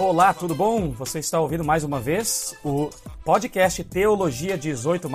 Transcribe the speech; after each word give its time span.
Olá, 0.00 0.32
tudo 0.32 0.54
bom? 0.54 0.92
Você 0.92 1.18
está 1.18 1.38
ouvindo 1.38 1.62
mais 1.62 1.84
uma 1.84 2.00
vez 2.00 2.56
o 2.64 2.88
podcast 3.22 3.84
Teologia 3.84 4.56
18 4.56 5.10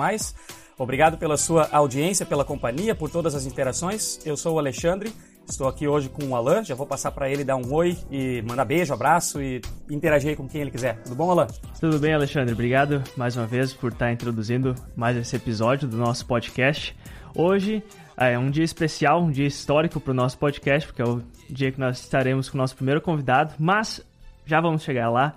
Obrigado 0.78 1.18
pela 1.18 1.36
sua 1.36 1.68
audiência, 1.72 2.24
pela 2.24 2.44
companhia, 2.44 2.94
por 2.94 3.10
todas 3.10 3.34
as 3.34 3.46
interações. 3.46 4.24
Eu 4.24 4.36
sou 4.36 4.54
o 4.54 4.58
Alexandre, 4.60 5.12
estou 5.44 5.66
aqui 5.66 5.88
hoje 5.88 6.08
com 6.08 6.26
o 6.26 6.36
Alan. 6.36 6.62
Já 6.62 6.76
vou 6.76 6.86
passar 6.86 7.10
para 7.10 7.28
ele 7.28 7.42
dar 7.42 7.56
um 7.56 7.74
oi 7.74 7.98
e 8.12 8.40
mandar 8.42 8.64
beijo, 8.64 8.94
abraço 8.94 9.42
e 9.42 9.60
interagir 9.90 10.36
com 10.36 10.48
quem 10.48 10.60
ele 10.60 10.70
quiser. 10.70 11.02
Tudo 11.02 11.16
bom, 11.16 11.32
Alan? 11.32 11.48
Tudo 11.80 11.98
bem, 11.98 12.14
Alexandre. 12.14 12.54
Obrigado 12.54 13.02
mais 13.16 13.36
uma 13.36 13.44
vez 13.44 13.72
por 13.72 13.90
estar 13.90 14.12
introduzindo 14.12 14.72
mais 14.94 15.16
esse 15.16 15.34
episódio 15.34 15.88
do 15.88 15.96
nosso 15.96 16.24
podcast. 16.26 16.96
Hoje 17.34 17.82
é 18.16 18.38
um 18.38 18.52
dia 18.52 18.64
especial, 18.64 19.20
um 19.20 19.32
dia 19.32 19.48
histórico 19.48 19.98
para 19.98 20.12
o 20.12 20.14
nosso 20.14 20.38
podcast, 20.38 20.86
porque 20.86 21.02
é 21.02 21.06
o 21.06 21.20
dia 21.50 21.72
que 21.72 21.80
nós 21.80 21.98
estaremos 21.98 22.48
com 22.48 22.56
o 22.56 22.60
nosso 22.60 22.76
primeiro 22.76 23.00
convidado, 23.00 23.52
mas 23.58 24.00
já 24.46 24.60
vamos 24.60 24.82
chegar 24.82 25.10
lá. 25.10 25.34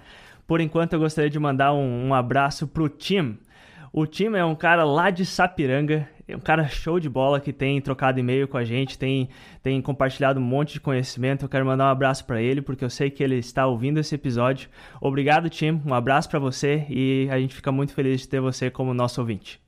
Por 0.47 0.61
enquanto, 0.61 0.93
eu 0.93 0.99
gostaria 0.99 1.29
de 1.29 1.37
mandar 1.37 1.73
um, 1.73 2.07
um 2.07 2.13
abraço 2.13 2.67
para 2.67 2.83
o 2.83 2.89
Tim. 2.89 3.37
O 3.91 4.05
time 4.05 4.37
é 4.37 4.45
um 4.45 4.55
cara 4.55 4.83
lá 4.83 5.09
de 5.09 5.25
Sapiranga, 5.25 6.07
é 6.27 6.37
um 6.37 6.39
cara 6.39 6.67
show 6.67 6.99
de 6.99 7.09
bola 7.09 7.39
que 7.39 7.51
tem 7.51 7.81
trocado 7.81 8.19
e-mail 8.19 8.47
com 8.47 8.57
a 8.57 8.63
gente, 8.63 8.97
tem, 8.97 9.29
tem 9.63 9.81
compartilhado 9.81 10.39
um 10.39 10.43
monte 10.43 10.73
de 10.73 10.79
conhecimento. 10.79 11.45
Eu 11.45 11.49
quero 11.49 11.65
mandar 11.65 11.85
um 11.85 11.91
abraço 11.91 12.23
para 12.25 12.39
ele, 12.39 12.61
porque 12.61 12.85
eu 12.85 12.89
sei 12.89 13.09
que 13.09 13.23
ele 13.23 13.37
está 13.37 13.65
ouvindo 13.65 13.99
esse 13.99 14.13
episódio. 14.13 14.69
Obrigado, 15.01 15.49
Tim. 15.49 15.81
Um 15.85 15.93
abraço 15.93 16.29
para 16.29 16.39
você 16.39 16.85
e 16.87 17.27
a 17.31 17.39
gente 17.39 17.55
fica 17.55 17.71
muito 17.71 17.93
feliz 17.93 18.21
de 18.21 18.27
ter 18.27 18.39
você 18.39 18.69
como 18.69 18.93
nosso 18.93 19.21
ouvinte. 19.21 19.59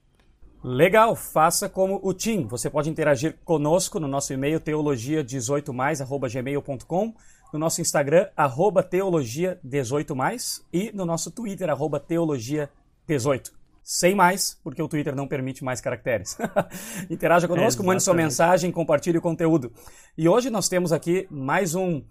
Legal, 0.63 1.15
faça 1.15 1.67
como 1.67 1.99
o 2.03 2.13
Tim. 2.13 2.45
Você 2.45 2.69
pode 2.69 2.87
interagir 2.87 3.35
conosco 3.43 3.99
no 3.99 4.07
nosso 4.07 4.31
e-mail 4.31 4.59
teologia18mais@gmail.com, 4.59 7.15
no 7.51 7.59
nosso 7.59 7.81
Instagram 7.81 8.27
teologia18mais 8.37 10.61
e 10.71 10.91
no 10.93 11.05
nosso 11.05 11.31
Twitter 11.31 11.69
teologia18. 11.69 13.51
Sem 13.83 14.13
mais, 14.13 14.59
porque 14.63 14.81
o 14.81 14.87
Twitter 14.87 15.15
não 15.15 15.27
permite 15.27 15.63
mais 15.63 15.81
caracteres. 15.81 16.37
Interaja 17.09 17.47
conosco, 17.47 17.81
é, 17.81 17.85
mande 17.85 18.03
sua 18.03 18.13
mensagem, 18.13 18.71
compartilhe 18.71 19.17
o 19.17 19.21
conteúdo. 19.21 19.73
E 20.17 20.29
hoje 20.29 20.49
nós 20.49 20.69
temos 20.69 20.93
aqui 20.93 21.27
mais 21.31 21.73
um, 21.73 22.03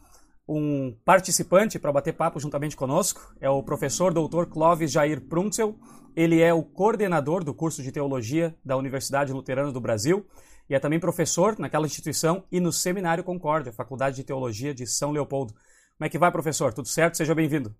um 0.48 0.94
participante 1.04 1.78
para 1.78 1.92
bater 1.92 2.12
papo 2.12 2.40
juntamente 2.40 2.76
conosco. 2.76 3.34
É 3.40 3.48
o 3.48 3.62
professor 3.62 4.12
doutor 4.12 4.46
Clóvis 4.46 4.90
Jair 4.90 5.20
Pruntzel. 5.20 5.78
Ele 6.16 6.42
é 6.42 6.52
o 6.52 6.62
coordenador 6.62 7.44
do 7.44 7.54
curso 7.54 7.84
de 7.84 7.92
teologia 7.92 8.54
da 8.64 8.76
Universidade 8.76 9.32
Luterana 9.32 9.70
do 9.70 9.80
Brasil 9.80 10.26
e 10.70 10.74
é 10.74 10.78
também 10.78 10.98
professor 10.98 11.58
naquela 11.58 11.86
instituição 11.86 12.46
e 12.50 12.60
no 12.60 12.72
Seminário 12.72 13.22
Concórdia, 13.24 13.72
Faculdade 13.72 14.16
de 14.16 14.24
Teologia 14.24 14.72
de 14.72 14.86
São 14.86 15.10
Leopoldo. 15.10 15.52
Como 15.52 16.06
é 16.06 16.08
que 16.08 16.18
vai, 16.18 16.32
professor? 16.32 16.72
Tudo 16.72 16.88
certo? 16.88 17.18
Seja 17.18 17.34
bem-vindo. 17.34 17.76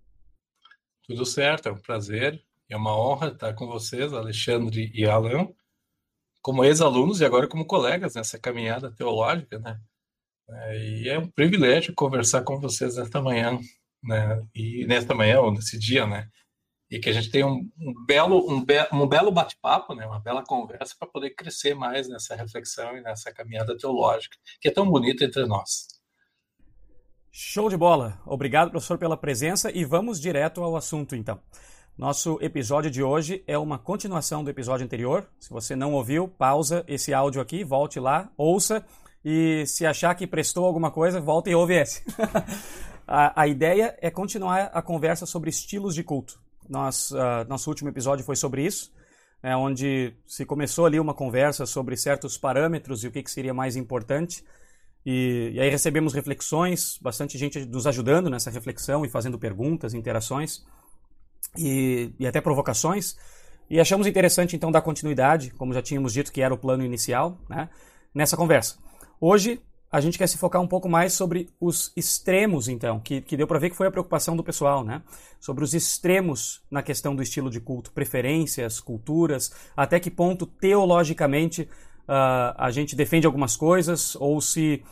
Tudo 1.07 1.25
certo, 1.25 1.69
é 1.69 1.73
um 1.73 1.79
prazer 1.79 2.45
é 2.71 2.77
uma 2.77 2.97
honra 2.97 3.29
estar 3.29 3.53
com 3.55 3.67
vocês, 3.67 4.13
Alexandre 4.13 4.93
e 4.95 5.05
Alan, 5.05 5.49
como 6.41 6.65
ex-alunos 6.65 7.21
e 7.21 7.25
agora 7.25 7.49
como 7.49 7.67
colegas 7.67 8.15
nessa 8.15 8.39
caminhada 8.39 8.93
teológica, 8.93 9.59
né? 9.59 9.79
É, 10.49 10.79
e 10.79 11.09
é 11.09 11.19
um 11.19 11.29
privilégio 11.29 11.93
conversar 11.95 12.43
com 12.43 12.61
vocês 12.61 12.97
nesta 12.97 13.21
manhã, 13.21 13.59
né? 14.03 14.41
E 14.55 14.87
nesta 14.87 15.15
manhã 15.15 15.41
ou 15.41 15.53
nesse 15.53 15.77
dia, 15.79 16.07
né? 16.07 16.29
E 16.91 16.99
que 16.99 17.09
a 17.09 17.13
gente 17.13 17.31
tenha 17.31 17.47
um, 17.47 17.71
um 17.79 17.95
belo 18.05 18.51
um, 18.51 18.65
be 18.65 18.75
um 18.93 19.07
belo 19.07 19.31
bate-papo, 19.31 19.95
né? 19.95 20.07
Uma 20.07 20.19
bela 20.19 20.43
conversa 20.43 20.95
para 20.99 21.09
poder 21.09 21.31
crescer 21.31 21.75
mais 21.75 22.09
nessa 22.09 22.35
reflexão 22.35 22.97
e 22.97 23.01
nessa 23.01 23.33
caminhada 23.33 23.77
teológica 23.77 24.37
que 24.61 24.69
é 24.69 24.73
tão 24.73 24.91
bonita 24.91 25.25
entre 25.25 25.47
nós. 25.47 25.87
Show 27.31 27.69
de 27.69 27.77
bola! 27.77 28.21
Obrigado, 28.27 28.73
professor, 28.73 28.99
pela 28.99 29.17
presença 29.17 29.71
e 29.71 29.85
vamos 29.85 30.21
direto 30.21 30.65
ao 30.65 30.77
assunto, 30.77 31.15
então. 31.15 31.41
Nosso 31.97 32.39
episódio 32.41 32.91
de 32.91 33.03
hoje 33.03 33.45
é 33.47 33.57
uma 33.57 33.79
continuação 33.79 34.43
do 34.43 34.51
episódio 34.51 34.85
anterior. 34.85 35.29
Se 35.39 35.51
você 35.51 35.77
não 35.77 35.93
ouviu, 35.93 36.27
pausa 36.27 36.85
esse 36.89 37.15
áudio 37.15 37.41
aqui, 37.41 37.63
volte 37.63 38.01
lá, 38.01 38.33
ouça 38.37 38.85
e 39.25 39.65
se 39.67 39.85
achar 39.85 40.15
que 40.15 40.27
prestou 40.27 40.65
alguma 40.65 40.91
coisa, 40.91 41.21
volta 41.21 41.51
e 41.51 41.55
ouve 41.55 41.75
esse. 41.75 42.03
a, 43.07 43.43
a, 43.43 43.47
ideia 43.47 43.97
é 44.01 44.11
continuar 44.11 44.71
a 44.73 44.81
conversa 44.81 45.27
sobre 45.27 45.51
estilos 45.51 45.95
de 45.95 46.03
culto. 46.03 46.41
Nós, 46.71 47.11
uh, 47.11 47.49
nosso 47.49 47.69
último 47.69 47.89
episódio 47.89 48.25
foi 48.25 48.37
sobre 48.37 48.65
isso, 48.65 48.93
né, 49.43 49.57
onde 49.57 50.15
se 50.25 50.47
começou 50.47 50.87
ali 50.87 51.01
uma 51.01 51.13
conversa 51.13 51.67
sobre 51.67 51.97
certos 51.97 52.39
parâmetros 52.39 53.03
e 53.03 53.09
o 53.09 53.11
que, 53.11 53.25
que 53.25 53.31
seria 53.31 53.53
mais 53.53 53.75
importante. 53.75 54.45
E, 55.05 55.51
e 55.55 55.61
aí 55.61 55.69
recebemos 55.69 56.13
reflexões, 56.13 56.97
bastante 57.03 57.37
gente 57.37 57.65
nos 57.67 57.89
ajudando 57.89 58.31
nessa 58.31 58.51
reflexão 58.51 59.05
e 59.05 59.09
fazendo 59.09 59.37
perguntas, 59.37 59.95
interações 59.95 60.65
e, 61.59 62.15
e 62.19 62.27
até 62.27 62.41
provocações. 62.41 63.17
E 63.69 63.81
achamos 63.81 64.07
interessante 64.07 64.55
então 64.55 64.71
dar 64.71 64.83
continuidade, 64.83 65.51
como 65.51 65.75
já 65.75 65.83
tínhamos 65.83 66.13
dito 66.13 66.33
que 66.33 66.41
era 66.41 66.55
o 66.55 66.59
plano 66.59 66.85
inicial, 66.85 67.37
né, 67.49 67.69
nessa 68.15 68.37
conversa. 68.37 68.79
Hoje 69.21 69.61
a 69.91 70.01
gente 70.01 70.17
quer 70.17 70.29
se 70.29 70.39
focar 70.39 70.63
um 70.63 70.69
pouco 70.69 70.89
mais 70.89 71.13
sobre 71.13 71.49
os 71.61 71.93
extremos, 71.97 72.69
então, 72.69 73.01
que, 73.01 73.21
que 73.21 73.37
deu 73.37 73.47
para 73.47 73.59
ver 73.59 73.71
que 73.71 73.77
foi 73.77 73.89
a 73.89 73.91
preocupação 73.91 74.37
do 74.37 74.45
pessoal, 74.45 74.85
né? 74.85 75.03
Sobre 75.41 75.65
os 75.65 75.75
extremos 75.75 76.63
na 76.71 76.81
questão 76.81 77.17
do 77.17 77.23
estilo 77.23 77.51
de 77.51 77.61
culto, 77.61 77.91
preferências, 77.91 78.79
culturas, 78.79 79.51
até 79.77 79.99
que 79.99 80.11
ponto 80.11 80.47
teologicamente 80.47 81.63
uh, 82.09 82.55
a 82.57 82.71
gente 82.71 82.95
defende 82.95 83.27
algumas 83.27 83.57
coisas, 83.57 84.15
ou 84.15 84.41
se. 84.41 84.83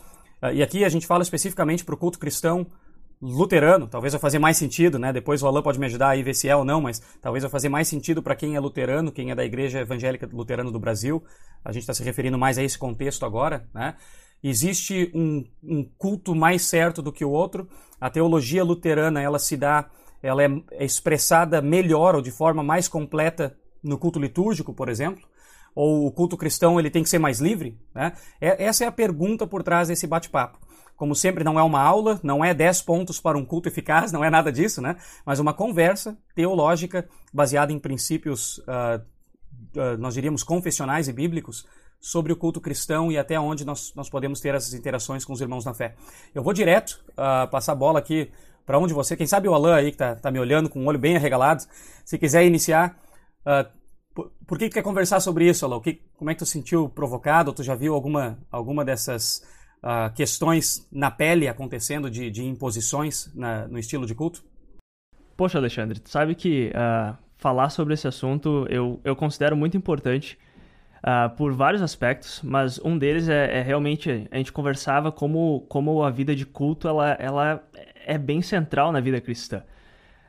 Uh, 0.43 0.53
e 0.53 0.61
aqui 0.61 0.83
a 0.83 0.89
gente 0.89 1.07
fala 1.07 1.23
especificamente 1.23 1.85
para 1.85 1.95
o 1.95 1.97
culto 1.97 2.19
cristão 2.19 2.67
luterano, 3.21 3.87
talvez 3.87 4.13
vai 4.13 4.19
fazer 4.19 4.39
mais 4.39 4.57
sentido, 4.57 4.99
né? 4.99 5.13
Depois 5.13 5.41
o 5.41 5.47
Alan 5.47 5.61
pode 5.61 5.79
me 5.79 5.85
ajudar 5.85 6.09
aí 6.09 6.23
ver 6.23 6.33
se 6.33 6.49
é 6.49 6.55
ou 6.55 6.65
não, 6.65 6.81
mas 6.81 7.01
talvez 7.21 7.41
vai 7.43 7.51
fazer 7.51 7.69
mais 7.69 7.87
sentido 7.87 8.21
para 8.21 8.35
quem 8.35 8.55
é 8.55 8.59
luterano, 8.59 9.11
quem 9.11 9.31
é 9.31 9.35
da 9.35 9.45
Igreja 9.45 9.79
Evangélica 9.79 10.29
Luterana 10.31 10.71
do 10.71 10.79
Brasil. 10.79 11.23
A 11.63 11.71
gente 11.71 11.83
está 11.83 11.93
se 11.93 12.03
referindo 12.03 12.37
mais 12.37 12.57
a 12.57 12.63
esse 12.63 12.77
contexto 12.77 13.25
agora, 13.25 13.67
né? 13.73 13.95
Existe 14.43 15.11
um, 15.13 15.45
um, 15.61 15.83
culto 15.97 16.33
mais 16.33 16.63
certo 16.63 17.01
do 17.01 17.11
que 17.11 17.25
o 17.25 17.29
outro. 17.29 17.67
A 17.99 18.09
teologia 18.09 18.63
luterana 18.63 19.21
ela 19.21 19.37
se 19.37 19.57
dá, 19.57 19.89
ela 20.23 20.43
é, 20.43 20.49
é 20.71 20.85
expressada 20.85 21.61
melhor 21.61 22.15
ou 22.15 22.21
de 22.21 22.31
forma 22.31 22.63
mais 22.63 22.87
completa 22.87 23.57
no 23.83 23.97
culto 23.97 24.19
litúrgico, 24.19 24.73
por 24.73 24.87
exemplo. 24.87 25.27
Ou 25.75 26.05
o 26.05 26.11
culto 26.11 26.37
cristão 26.37 26.79
ele 26.79 26.89
tem 26.89 27.03
que 27.03 27.09
ser 27.09 27.19
mais 27.19 27.39
livre, 27.39 27.77
né? 27.93 28.13
É, 28.39 28.65
essa 28.65 28.85
é 28.85 28.87
a 28.87 28.91
pergunta 28.91 29.45
por 29.45 29.61
trás 29.61 29.89
desse 29.89 30.07
bate-papo. 30.07 30.57
Como 30.95 31.15
sempre, 31.15 31.43
não 31.43 31.57
é 31.57 31.63
uma 31.63 31.81
aula, 31.81 32.19
não 32.23 32.43
é 32.43 32.53
10 32.53 32.81
pontos 32.81 33.21
para 33.21 33.37
um 33.37 33.45
culto 33.45 33.69
eficaz, 33.69 34.11
não 34.13 34.23
é 34.23 34.29
nada 34.29 34.51
disso, 34.51 34.81
né? 34.81 34.97
Mas 35.25 35.39
uma 35.39 35.53
conversa 35.53 36.17
teológica 36.33 37.07
baseada 37.33 37.71
em 37.71 37.79
princípios, 37.79 38.57
uh, 38.59 39.01
uh, 39.77 39.97
nós 39.97 40.13
diríamos, 40.13 40.43
confessionais 40.43 41.07
e 41.07 41.13
bíblicos 41.13 41.65
sobre 41.99 42.31
o 42.31 42.35
culto 42.35 42.61
cristão 42.61 43.11
e 43.11 43.17
até 43.17 43.39
onde 43.39 43.65
nós, 43.65 43.93
nós 43.95 44.09
podemos 44.09 44.39
ter 44.39 44.55
essas 44.55 44.73
interações 44.73 45.25
com 45.25 45.33
os 45.33 45.41
irmãos 45.41 45.65
na 45.65 45.73
fé. 45.73 45.95
Eu 46.33 46.41
vou 46.41 46.53
direto 46.53 47.03
uh, 47.11 47.49
passar 47.49 47.73
a 47.73 47.75
bola 47.75 47.99
aqui 47.99 48.31
para 48.65 48.77
onde 48.77 48.93
você, 48.93 49.17
quem 49.17 49.27
sabe 49.27 49.47
o 49.47 49.53
Alan 49.53 49.75
aí 49.75 49.85
que 49.85 49.95
está 49.95 50.15
tá 50.15 50.31
me 50.31 50.39
olhando 50.39 50.69
com 50.69 50.79
o 50.83 50.85
olho 50.85 50.99
bem 50.99 51.15
arregalado, 51.15 51.63
se 52.05 52.17
quiser 52.17 52.45
iniciar, 52.45 52.95
por, 54.13 54.31
por, 54.45 54.57
que 54.57 54.69
tu 54.69 54.73
quer 54.73 54.83
conversar 54.83 55.19
sobre 55.19 55.47
isso, 55.47 55.65
Alan? 55.65 55.79
Que, 55.79 56.01
como 56.17 56.29
é 56.29 56.33
que 56.33 56.39
tu 56.39 56.45
sentiu 56.45 56.89
provocado? 56.89 57.53
Tu 57.53 57.63
já 57.63 57.75
viu 57.75 57.93
alguma, 57.93 58.37
alguma 58.51 58.83
dessas 58.83 59.43
uh, 59.83 60.13
questões 60.13 60.87
na 60.91 61.09
pele 61.09 61.47
acontecendo 61.47 62.09
de, 62.09 62.29
de 62.29 62.43
imposições 62.43 63.31
na, 63.33 63.67
no 63.67 63.79
estilo 63.79 64.05
de 64.05 64.13
culto? 64.13 64.43
Poxa, 65.37 65.57
Alexandre, 65.57 65.99
tu 65.99 66.09
sabe 66.09 66.35
que 66.35 66.69
uh, 66.69 67.17
falar 67.37 67.69
sobre 67.69 67.93
esse 67.93 68.07
assunto 68.07 68.65
eu, 68.69 68.99
eu 69.03 69.15
considero 69.15 69.55
muito 69.55 69.77
importante 69.77 70.37
uh, 71.03 71.29
por 71.35 71.53
vários 71.53 71.81
aspectos, 71.81 72.41
mas 72.43 72.79
um 72.83 72.97
deles 72.97 73.29
é, 73.29 73.59
é, 73.59 73.61
realmente 73.61 74.27
a 74.31 74.37
gente 74.37 74.51
conversava 74.51 75.11
como, 75.11 75.65
como 75.69 76.03
a 76.03 76.09
vida 76.09 76.35
de 76.35 76.45
culto 76.45 76.87
ela, 76.87 77.11
ela 77.19 77.63
é 78.05 78.17
bem 78.17 78.41
central 78.41 78.91
na 78.91 78.99
vida 78.99 79.19
cristã. 79.21 79.63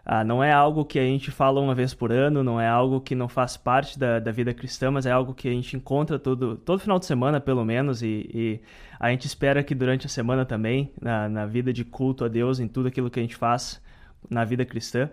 Ah, 0.05 0.25
não 0.25 0.43
é 0.43 0.50
algo 0.50 0.84
que 0.84 0.99
a 0.99 1.05
gente 1.05 1.31
fala 1.31 1.61
uma 1.61 1.75
vez 1.75 1.94
por 1.94 2.11
ano, 2.11 2.43
não 2.43 2.61
é 2.61 2.67
algo 2.67 3.00
que 3.00 3.14
não 3.14 3.28
faz 3.28 3.56
parte 3.56 3.99
da, 3.99 4.19
da 4.19 4.32
vida 4.32 4.52
cristã, 4.52 4.90
mas 4.90 5.06
é 5.06 5.11
algo 5.12 5.34
que 5.34 5.46
a 5.46 5.52
gente 5.52 5.76
encontra 5.76 6.19
todo, 6.19 6.56
todo 6.56 6.81
final 6.81 6.99
de 6.99 7.06
semana, 7.06 7.38
pelo 7.38 7.64
menos, 7.64 8.02
e, 8.02 8.28
e 8.34 8.61
a 8.99 9.11
gente 9.11 9.26
espera 9.26 9.62
que 9.62 9.75
durante 9.75 10.06
a 10.06 10.08
semana 10.08 10.44
também, 10.44 10.93
na, 11.00 11.28
na 11.28 11.46
vida 11.46 11.73
de 11.73 11.84
culto 11.84 12.25
a 12.25 12.28
Deus, 12.28 12.58
em 12.58 12.66
tudo 12.66 12.88
aquilo 12.88 13.11
que 13.11 13.20
a 13.20 13.23
gente 13.23 13.37
faz 13.37 13.81
na 14.28 14.44
vida 14.44 14.64
cristã. 14.64 15.11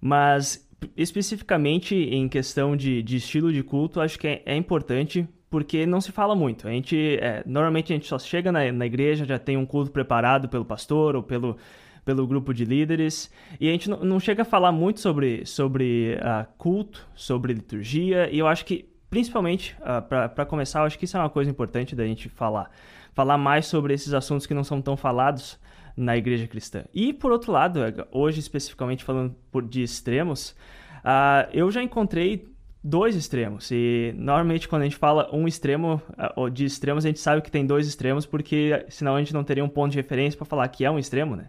Mas 0.00 0.67
especificamente 0.96 1.94
em 1.94 2.28
questão 2.28 2.76
de, 2.76 3.02
de 3.02 3.16
estilo 3.16 3.52
de 3.52 3.62
culto, 3.62 4.00
acho 4.00 4.18
que 4.18 4.28
é, 4.28 4.42
é 4.46 4.56
importante 4.56 5.28
porque 5.50 5.86
não 5.86 6.00
se 6.00 6.12
fala 6.12 6.34
muito. 6.34 6.68
A 6.68 6.70
gente, 6.70 7.18
é, 7.20 7.42
normalmente 7.46 7.92
a 7.92 7.96
gente 7.96 8.06
só 8.06 8.18
chega 8.18 8.52
na, 8.52 8.70
na 8.70 8.86
igreja, 8.86 9.24
já 9.24 9.38
tem 9.38 9.56
um 9.56 9.64
culto 9.64 9.90
preparado 9.90 10.48
pelo 10.48 10.64
pastor 10.64 11.16
ou 11.16 11.22
pelo, 11.22 11.56
pelo 12.04 12.26
grupo 12.26 12.52
de 12.52 12.64
líderes, 12.64 13.30
e 13.60 13.68
a 13.68 13.72
gente 13.72 13.88
não, 13.88 14.20
chega 14.20 14.42
a 14.42 14.44
falar 14.44 14.72
muito 14.72 15.00
sobre, 15.00 15.44
sobre 15.46 16.16
uh, 16.16 16.46
culto, 16.58 17.06
sobre 17.14 17.52
liturgia, 17.52 18.28
e 18.30 18.38
eu 18.38 18.46
acho 18.46 18.64
que, 18.64 18.88
principalmente, 19.08 19.76
uh, 19.80 20.02
para 20.02 20.44
começar, 20.44 20.80
eu 20.80 20.84
acho 20.84 20.98
que 20.98 21.06
isso 21.06 21.16
é 21.16 21.20
uma 21.20 21.30
coisa 21.30 21.50
importante 21.50 21.96
da 21.96 22.06
gente 22.06 22.28
falar. 22.28 22.70
Falar 23.14 23.38
mais 23.38 23.66
sobre 23.66 23.94
esses 23.94 24.12
assuntos 24.12 24.46
que 24.46 24.54
não 24.54 24.64
são 24.64 24.82
tão 24.82 24.96
falados 24.96 25.58
na 25.98 26.16
igreja 26.16 26.46
cristã. 26.46 26.84
E, 26.94 27.12
por 27.12 27.32
outro 27.32 27.50
lado, 27.50 27.80
hoje 28.12 28.38
especificamente 28.38 29.02
falando 29.02 29.34
de 29.68 29.82
extremos, 29.82 30.54
uh, 30.98 31.50
eu 31.52 31.70
já 31.72 31.82
encontrei 31.82 32.46
dois 32.82 33.16
extremos. 33.16 33.70
E 33.72 34.14
normalmente 34.16 34.68
quando 34.68 34.82
a 34.82 34.84
gente 34.84 34.96
fala 34.96 35.28
um 35.34 35.48
extremo 35.48 36.00
ou 36.36 36.48
de 36.48 36.64
extremos, 36.64 37.04
a 37.04 37.08
gente 37.08 37.18
sabe 37.18 37.42
que 37.42 37.50
tem 37.50 37.66
dois 37.66 37.88
extremos, 37.88 38.24
porque 38.24 38.86
senão 38.88 39.16
a 39.16 39.18
gente 39.18 39.34
não 39.34 39.42
teria 39.42 39.64
um 39.64 39.68
ponto 39.68 39.90
de 39.90 39.98
referência 39.98 40.38
para 40.38 40.46
falar 40.46 40.68
que 40.68 40.84
é 40.84 40.90
um 40.90 40.98
extremo, 40.98 41.34
né? 41.34 41.48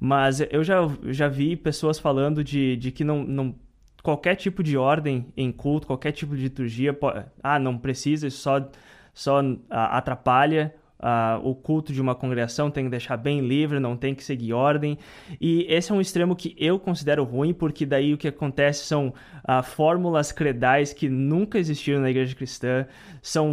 Mas 0.00 0.40
eu 0.50 0.64
já, 0.64 0.76
já 1.04 1.28
vi 1.28 1.54
pessoas 1.54 1.98
falando 1.98 2.42
de, 2.42 2.76
de 2.76 2.90
que 2.90 3.04
não, 3.04 3.22
não 3.22 3.54
qualquer 4.02 4.34
tipo 4.34 4.62
de 4.62 4.76
ordem 4.78 5.26
em 5.36 5.52
culto, 5.52 5.86
qualquer 5.86 6.12
tipo 6.12 6.34
de 6.34 6.42
liturgia, 6.42 6.92
pode, 6.92 7.24
ah, 7.42 7.58
não 7.58 7.78
precisa, 7.78 8.28
só, 8.30 8.66
só 9.12 9.40
atrapalha 9.70 10.74
Uh, 11.04 11.46
o 11.46 11.54
culto 11.54 11.92
de 11.92 12.00
uma 12.00 12.14
congregação 12.14 12.70
tem 12.70 12.84
que 12.84 12.90
deixar 12.90 13.18
bem 13.18 13.46
livre, 13.46 13.78
não 13.78 13.94
tem 13.94 14.14
que 14.14 14.24
seguir 14.24 14.54
ordem. 14.54 14.96
E 15.38 15.66
esse 15.68 15.92
é 15.92 15.94
um 15.94 16.00
extremo 16.00 16.34
que 16.34 16.56
eu 16.58 16.78
considero 16.78 17.24
ruim, 17.24 17.52
porque 17.52 17.84
daí 17.84 18.14
o 18.14 18.16
que 18.16 18.28
acontece 18.28 18.86
são 18.86 19.08
uh, 19.08 19.62
fórmulas 19.62 20.32
credais 20.32 20.94
que 20.94 21.06
nunca 21.10 21.58
existiram 21.58 22.00
na 22.00 22.08
igreja 22.08 22.34
cristã, 22.34 22.86
são 23.20 23.52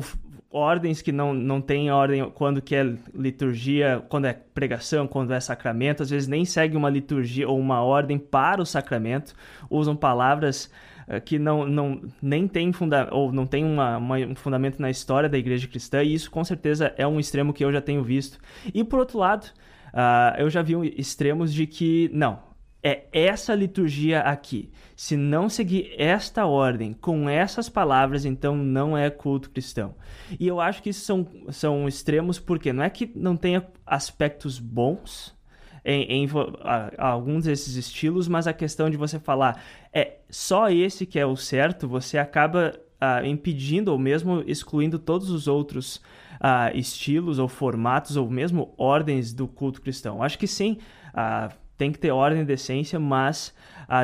ordens 0.49 1.01
que 1.01 1.11
não, 1.11 1.33
não 1.33 1.59
têm 1.59 1.91
ordem 1.91 2.29
quando 2.29 2.61
que 2.61 2.73
é 2.73 2.93
liturgia, 3.13 4.01
quando 4.07 4.27
é 4.27 4.33
pregação, 4.33 5.05
quando 5.05 5.33
é 5.33 5.39
sacramento, 5.41 6.03
às 6.03 6.09
vezes 6.09 6.29
nem 6.29 6.45
segue 6.45 6.77
uma 6.77 6.89
liturgia 6.89 7.49
ou 7.49 7.59
uma 7.59 7.81
ordem 7.81 8.17
para 8.17 8.61
o 8.61 8.65
sacramento, 8.65 9.33
usam 9.69 9.93
palavras 9.93 10.71
que 11.19 11.37
não, 11.37 11.65
não 11.65 12.01
nem 12.21 12.47
tem 12.47 12.71
funda 12.71 13.09
ou 13.11 13.31
não 13.31 13.45
tem 13.45 13.65
uma, 13.65 13.97
uma, 13.97 14.17
um 14.17 14.35
fundamento 14.35 14.81
na 14.81 14.89
história 14.89 15.27
da 15.27 15.37
igreja 15.37 15.67
cristã, 15.67 16.03
e 16.03 16.13
isso 16.13 16.31
com 16.31 16.43
certeza 16.43 16.93
é 16.97 17.05
um 17.05 17.19
extremo 17.19 17.53
que 17.53 17.63
eu 17.63 17.71
já 17.71 17.81
tenho 17.81 18.03
visto. 18.03 18.39
E 18.73 18.83
por 18.83 18.99
outro 18.99 19.19
lado, 19.19 19.45
uh, 19.93 20.39
eu 20.39 20.49
já 20.49 20.61
vi 20.61 20.93
extremos 20.97 21.53
de 21.53 21.67
que, 21.67 22.09
não, 22.13 22.39
é 22.83 23.05
essa 23.11 23.53
liturgia 23.53 24.21
aqui. 24.21 24.71
Se 24.95 25.15
não 25.15 25.49
seguir 25.49 25.93
esta 25.97 26.45
ordem 26.45 26.93
com 26.93 27.29
essas 27.29 27.69
palavras, 27.69 28.25
então 28.25 28.55
não 28.55 28.97
é 28.97 29.09
culto 29.09 29.49
cristão. 29.49 29.95
E 30.39 30.47
eu 30.47 30.59
acho 30.59 30.81
que 30.81 30.89
isso 30.89 31.05
são, 31.05 31.27
são 31.49 31.87
extremos 31.87 32.39
porque 32.39 32.73
não 32.73 32.83
é 32.83 32.89
que 32.89 33.11
não 33.15 33.37
tenha 33.37 33.65
aspectos 33.85 34.59
bons, 34.59 35.35
em, 35.83 36.23
em 36.23 36.29
a, 36.61 36.91
a 36.97 37.07
alguns 37.09 37.45
desses 37.45 37.75
estilos, 37.75 38.27
mas 38.27 38.47
a 38.47 38.53
questão 38.53 38.89
de 38.89 38.97
você 38.97 39.19
falar 39.19 39.61
é 39.93 40.17
só 40.29 40.69
esse 40.69 41.05
que 41.05 41.19
é 41.19 41.25
o 41.25 41.35
certo, 41.35 41.87
você 41.87 42.17
acaba 42.17 42.73
uh, 43.01 43.25
impedindo 43.25 43.91
ou 43.91 43.97
mesmo 43.97 44.43
excluindo 44.45 44.99
todos 44.99 45.29
os 45.31 45.47
outros 45.47 45.97
uh, 46.35 46.75
estilos 46.75 47.39
ou 47.39 47.47
formatos 47.47 48.15
ou 48.15 48.29
mesmo 48.29 48.73
ordens 48.77 49.33
do 49.33 49.47
culto 49.47 49.81
cristão. 49.81 50.21
Acho 50.21 50.37
que 50.37 50.47
sim, 50.47 50.77
uh, 51.09 51.53
tem 51.77 51.91
que 51.91 51.97
ter 51.97 52.11
ordem 52.11 52.43
e 52.43 52.45
decência, 52.45 52.99
mas 52.99 53.55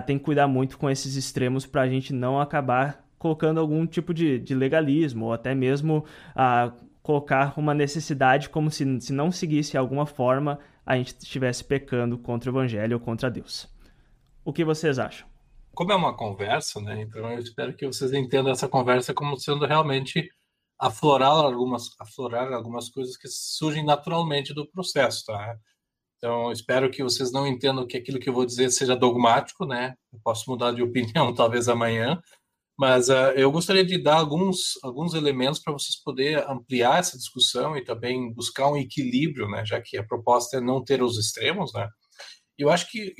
tem 0.06 0.18
que 0.18 0.26
cuidar 0.26 0.48
muito 0.48 0.78
com 0.78 0.90
esses 0.90 1.16
extremos 1.16 1.66
para 1.66 1.84
a 1.84 1.88
gente 1.88 2.12
não 2.12 2.42
acabar 2.42 3.06
colocando 3.18 3.60
algum 3.60 3.86
tipo 3.86 4.14
de, 4.14 4.38
de 4.38 4.54
legalismo 4.54 5.26
ou 5.26 5.34
até 5.34 5.56
mesmo 5.56 6.04
colocar 7.02 7.54
uma 7.56 7.74
necessidade 7.74 8.50
como 8.50 8.70
se, 8.70 9.00
se 9.00 9.14
não 9.14 9.32
seguisse 9.32 9.78
alguma 9.78 10.06
forma 10.06 10.60
a 10.88 10.96
gente 10.96 11.10
estivesse 11.10 11.66
pecando 11.66 12.18
contra 12.18 12.50
o 12.50 12.54
evangelho 12.54 12.98
ou 12.98 13.04
contra 13.04 13.30
Deus. 13.30 13.68
O 14.46 14.54
que 14.54 14.64
vocês 14.64 14.98
acham? 14.98 15.28
Como 15.76 15.92
é 15.92 15.96
uma 15.96 16.16
conversa, 16.16 16.80
né? 16.80 17.02
Então 17.02 17.30
eu 17.30 17.40
espero 17.40 17.76
que 17.76 17.86
vocês 17.86 18.14
entendam 18.14 18.54
essa 18.54 18.70
conversa 18.70 19.14
como 19.14 19.38
sendo 19.38 19.66
realmente 19.66 20.32
aflorar 20.80 21.30
algumas, 21.32 21.90
aflorar 22.00 22.54
algumas 22.54 22.90
coisas 22.90 23.18
que 23.18 23.28
surgem 23.28 23.84
naturalmente 23.84 24.54
do 24.54 24.66
processo, 24.66 25.26
tá? 25.26 25.58
Então, 26.18 26.52
espero 26.52 26.90
que 26.90 27.04
vocês 27.04 27.32
não 27.32 27.46
entendam 27.46 27.86
que 27.86 27.98
aquilo 27.98 28.20
que 28.20 28.30
eu 28.30 28.34
vou 28.34 28.46
dizer 28.46 28.72
seja 28.72 28.96
dogmático, 28.96 29.66
né? 29.66 29.94
Eu 30.12 30.20
posso 30.24 30.50
mudar 30.50 30.72
de 30.72 30.82
opinião 30.82 31.34
talvez 31.36 31.68
amanhã, 31.68 32.20
mas 32.78 33.10
uh, 33.10 33.34
eu 33.36 33.52
gostaria 33.52 33.84
de 33.84 33.98
dar 33.98 34.18
alguns, 34.18 34.78
alguns 34.84 35.16
elementos 35.16 35.60
para 35.60 35.74
vocês 35.74 35.96
poderem 35.96 36.36
ampliar 36.48 37.00
essa 37.00 37.18
discussão 37.18 37.76
e 37.76 37.84
também 37.84 38.32
buscar 38.34 38.70
um 38.70 38.78
equilíbrio, 38.78 39.50
né? 39.50 39.66
Já 39.66 39.82
que 39.82 39.98
a 39.98 40.04
proposta 40.04 40.58
é 40.58 40.62
não 40.62 40.84
ter 40.84 41.02
os 41.02 41.18
extremos, 41.18 41.74
né? 41.74 41.90
Eu 42.58 42.70
acho 42.70 42.90
que 42.92 43.14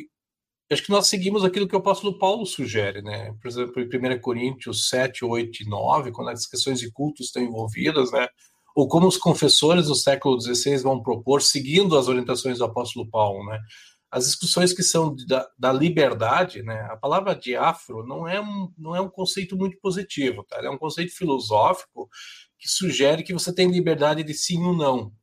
acho 0.72 0.84
que 0.84 0.92
nós 0.92 1.08
seguimos 1.08 1.44
aquilo 1.44 1.68
que 1.68 1.76
o 1.76 1.80
apóstolo 1.80 2.20
Paulo 2.20 2.46
sugere, 2.46 3.02
né? 3.02 3.34
Por 3.42 3.48
exemplo, 3.48 3.82
em 3.82 4.16
1 4.16 4.20
Coríntios 4.20 4.90
7, 4.90 5.26
8 5.26 5.64
e 5.64 5.70
9, 5.70 6.12
quando 6.12 6.30
as 6.30 6.46
questões 6.46 6.80
de 6.80 6.92
culto 6.92 7.24
estão 7.24 7.42
envolvidas, 7.42 8.12
né? 8.12 8.28
Ou 8.76 8.88
como 8.88 9.08
os 9.08 9.18
confessores 9.18 9.88
do 9.88 9.96
século 9.96 10.40
XVI 10.40 10.78
vão 10.78 11.02
propor, 11.02 11.42
seguindo 11.42 11.98
as 11.98 12.08
orientações 12.08 12.60
do 12.60 12.66
apóstolo 12.66 13.10
Paulo, 13.10 13.44
né? 13.46 13.60
As 14.10 14.26
discussões 14.26 14.74
que 14.74 14.84
são 14.84 15.16
da, 15.28 15.50
da, 15.58 15.74
liberdade, 15.74 16.64
né? 16.64 16.82
A 16.90 16.96
palavra 16.96 17.36
diáforo 17.36 18.06
não 18.06 18.28
é 18.28 18.40
um, 18.40 18.74
não 18.78 18.96
é 18.96 19.02
um 19.02 19.10
conceito 19.10 19.58
muito 19.58 19.78
positivo, 19.80 20.44
tá? 20.44 20.58
É 20.64 20.70
um 20.70 20.78
conceito 20.78 21.14
filosófico 21.14 22.10
que 22.58 22.70
sugere 22.70 23.24
que 23.24 23.34
você 23.34 23.54
tem 23.54 23.70
liberdade 23.70 24.24
de 24.24 24.34
sim 24.34 24.64
ou 24.64 24.74
não. 24.74 25.14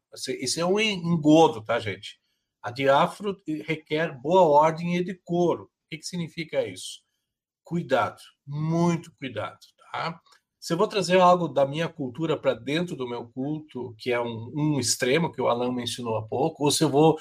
Isso 0.40 0.60
é 0.60 0.64
um 0.64 0.78
engodo, 0.78 1.62
tá, 1.64 1.78
gente? 1.80 2.20
A 2.62 2.70
diáforo 2.70 3.36
requer 3.66 4.12
boa 4.20 4.42
ordem 4.42 4.96
e 4.96 5.04
decoro. 5.04 5.64
O 5.64 5.68
que, 5.90 5.98
que 5.98 6.06
significa 6.06 6.66
isso? 6.66 7.02
Cuidado, 7.64 8.20
muito 8.46 9.12
cuidado, 9.18 9.58
tá? 9.92 10.20
Se 10.60 10.72
eu 10.72 10.78
vou 10.78 10.88
trazer 10.88 11.20
algo 11.20 11.46
da 11.48 11.66
minha 11.66 11.88
cultura 11.88 12.38
para 12.38 12.54
dentro 12.54 12.96
do 12.96 13.08
meu 13.08 13.28
culto, 13.28 13.94
que 13.98 14.10
é 14.10 14.20
um, 14.20 14.50
um 14.54 14.80
extremo 14.80 15.30
que 15.30 15.40
o 15.40 15.48
Alan 15.48 15.72
mencionou 15.72 16.16
há 16.16 16.26
pouco, 16.26 16.64
ou 16.64 16.70
se 16.70 16.82
eu 16.84 16.88
vou 16.88 17.18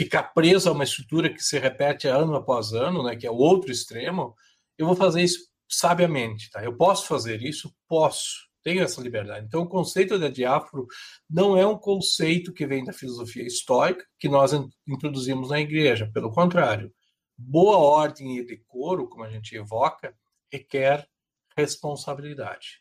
ficar 0.00 0.22
preso 0.32 0.70
a 0.70 0.72
uma 0.72 0.84
estrutura 0.84 1.28
que 1.28 1.44
se 1.44 1.58
repete 1.58 2.08
ano 2.08 2.34
após 2.34 2.72
ano, 2.72 3.02
né, 3.02 3.14
que 3.14 3.26
é 3.26 3.30
o 3.30 3.36
outro 3.36 3.70
extremo, 3.70 4.34
eu 4.78 4.86
vou 4.86 4.96
fazer 4.96 5.22
isso 5.22 5.46
sabiamente, 5.68 6.50
tá? 6.50 6.64
Eu 6.64 6.74
posso 6.74 7.06
fazer 7.06 7.42
isso? 7.42 7.70
Posso. 7.86 8.48
Tenho 8.62 8.82
essa 8.82 9.02
liberdade. 9.02 9.44
Então, 9.46 9.60
o 9.60 9.68
conceito 9.68 10.18
da 10.18 10.30
diáforo 10.30 10.86
não 11.28 11.54
é 11.54 11.66
um 11.66 11.76
conceito 11.76 12.50
que 12.50 12.66
vem 12.66 12.82
da 12.82 12.94
filosofia 12.94 13.46
estoica 13.46 14.02
que 14.18 14.26
nós 14.26 14.52
introduzimos 14.88 15.50
na 15.50 15.60
igreja. 15.60 16.10
Pelo 16.14 16.32
contrário, 16.32 16.90
boa 17.36 17.76
ordem 17.76 18.38
e 18.38 18.44
decoro, 18.44 19.06
como 19.06 19.24
a 19.24 19.30
gente 19.30 19.54
evoca, 19.54 20.14
requer 20.50 21.06
responsabilidade. 21.54 22.80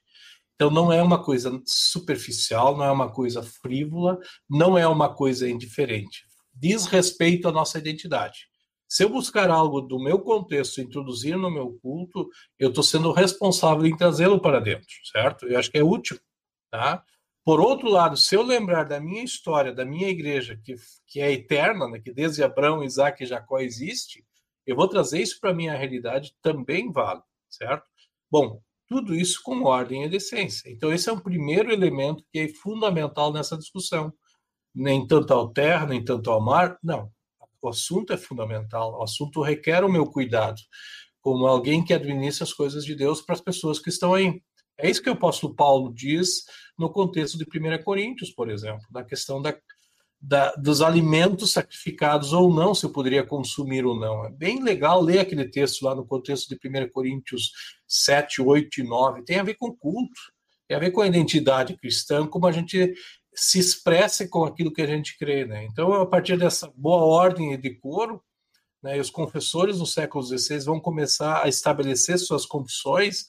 Então, 0.55 0.71
não 0.71 0.91
é 0.91 1.03
uma 1.03 1.21
coisa 1.21 1.61
superficial, 1.65 2.77
não 2.77 2.85
é 2.85 2.91
uma 2.91 3.11
coisa 3.11 3.43
frívola, 3.43 4.17
não 4.49 4.77
é 4.77 4.87
uma 4.87 5.13
coisa 5.13 5.49
indiferente 5.49 6.28
diz 6.59 6.85
respeito 6.85 7.47
à 7.47 7.51
nossa 7.51 7.79
identidade. 7.79 8.47
Se 8.87 9.03
eu 9.03 9.09
buscar 9.09 9.49
algo 9.49 9.81
do 9.81 9.99
meu 9.99 10.19
contexto, 10.19 10.81
introduzir 10.81 11.37
no 11.37 11.51
meu 11.51 11.77
culto, 11.81 12.27
eu 12.57 12.69
estou 12.69 12.83
sendo 12.83 13.11
responsável 13.11 13.85
em 13.85 13.95
trazê-lo 13.95 14.41
para 14.41 14.59
dentro, 14.59 14.87
certo? 15.11 15.47
Eu 15.47 15.59
acho 15.59 15.69
que 15.69 15.77
é 15.77 15.83
útil, 15.83 16.19
tá? 16.71 17.03
Por 17.45 17.59
outro 17.59 17.87
lado, 17.87 18.17
se 18.17 18.35
eu 18.35 18.41
lembrar 18.41 18.83
da 18.83 18.99
minha 18.99 19.23
história, 19.23 19.73
da 19.73 19.85
minha 19.85 20.09
igreja, 20.09 20.59
que, 20.63 20.75
que 21.07 21.21
é 21.21 21.31
eterna, 21.31 21.87
né, 21.87 21.99
que 21.99 22.11
desde 22.11 22.43
Abraão, 22.43 22.83
Isaac 22.83 23.23
e 23.23 23.27
Jacó 23.27 23.59
existe, 23.59 24.25
eu 24.65 24.75
vou 24.75 24.87
trazer 24.87 25.21
isso 25.21 25.39
para 25.39 25.51
a 25.51 25.53
minha 25.53 25.75
realidade, 25.75 26.33
também 26.41 26.91
vale, 26.91 27.21
certo? 27.49 27.85
Bom, 28.29 28.61
tudo 28.87 29.15
isso 29.15 29.41
com 29.43 29.63
ordem 29.63 30.03
e 30.03 30.09
decência. 30.09 30.69
Então, 30.69 30.91
esse 30.91 31.09
é 31.09 31.13
um 31.13 31.19
primeiro 31.19 31.71
elemento 31.71 32.23
que 32.31 32.39
é 32.39 32.47
fundamental 32.49 33.31
nessa 33.31 33.57
discussão 33.57 34.11
nem 34.79 35.05
tanto 35.05 35.33
ao 35.33 35.49
terra, 35.49 35.85
nem 35.85 36.03
tanto 36.03 36.31
ao 36.31 36.39
mar. 36.39 36.77
Não. 36.81 37.11
O 37.61 37.67
assunto 37.67 38.13
é 38.13 38.17
fundamental, 38.17 38.97
o 38.97 39.03
assunto 39.03 39.41
requer 39.41 39.83
o 39.83 39.91
meu 39.91 40.05
cuidado, 40.05 40.61
como 41.19 41.45
alguém 41.45 41.83
que 41.83 41.93
administra 41.93 42.45
as 42.45 42.53
coisas 42.53 42.85
de 42.85 42.95
Deus 42.95 43.21
para 43.21 43.35
as 43.35 43.41
pessoas 43.41 43.79
que 43.79 43.89
estão 43.89 44.13
aí. 44.13 44.41
É 44.77 44.89
isso 44.89 45.03
que 45.03 45.09
o 45.09 45.13
apóstolo 45.13 45.53
Paulo 45.53 45.93
diz 45.93 46.45
no 46.77 46.89
contexto 46.89 47.37
de 47.37 47.43
1 47.43 47.83
Coríntios, 47.83 48.31
por 48.31 48.49
exemplo, 48.49 48.85
da 48.89 49.03
questão 49.03 49.41
da, 49.41 49.53
da, 50.21 50.53
dos 50.53 50.81
alimentos 50.81 51.51
sacrificados 51.51 52.31
ou 52.31 52.53
não, 52.53 52.73
se 52.73 52.85
eu 52.85 52.89
poderia 52.89 53.25
consumir 53.25 53.85
ou 53.85 53.99
não. 53.99 54.25
É 54.25 54.29
bem 54.29 54.63
legal 54.63 55.01
ler 55.01 55.19
aquele 55.19 55.49
texto 55.49 55.83
lá 55.83 55.93
no 55.93 56.05
contexto 56.05 56.47
de 56.47 56.55
1 56.55 56.89
Coríntios 56.91 57.51
7, 57.85 58.41
8 58.41 58.79
e 58.79 58.83
9. 58.83 59.23
Tem 59.23 59.37
a 59.39 59.43
ver 59.43 59.55
com 59.55 59.75
culto, 59.75 60.21
tem 60.65 60.77
a 60.77 60.79
ver 60.79 60.91
com 60.91 61.01
a 61.01 61.07
identidade 61.07 61.75
cristã, 61.75 62.25
como 62.25 62.47
a 62.47 62.51
gente 62.53 62.93
se 63.33 63.59
expresse 63.59 64.27
com 64.27 64.43
aquilo 64.43 64.73
que 64.73 64.81
a 64.81 64.87
gente 64.87 65.17
crê, 65.17 65.45
né? 65.45 65.65
Então, 65.65 65.93
a 65.93 66.05
partir 66.05 66.37
dessa 66.37 66.71
boa 66.75 67.03
ordem 67.03 67.53
e 67.53 67.57
decoro, 67.57 68.23
né, 68.81 68.99
os 68.99 69.09
confessores 69.09 69.79
no 69.79 69.85
século 69.85 70.23
XVI 70.23 70.59
vão 70.59 70.79
começar 70.79 71.43
a 71.43 71.47
estabelecer 71.47 72.17
suas 72.17 72.45
confissões 72.45 73.25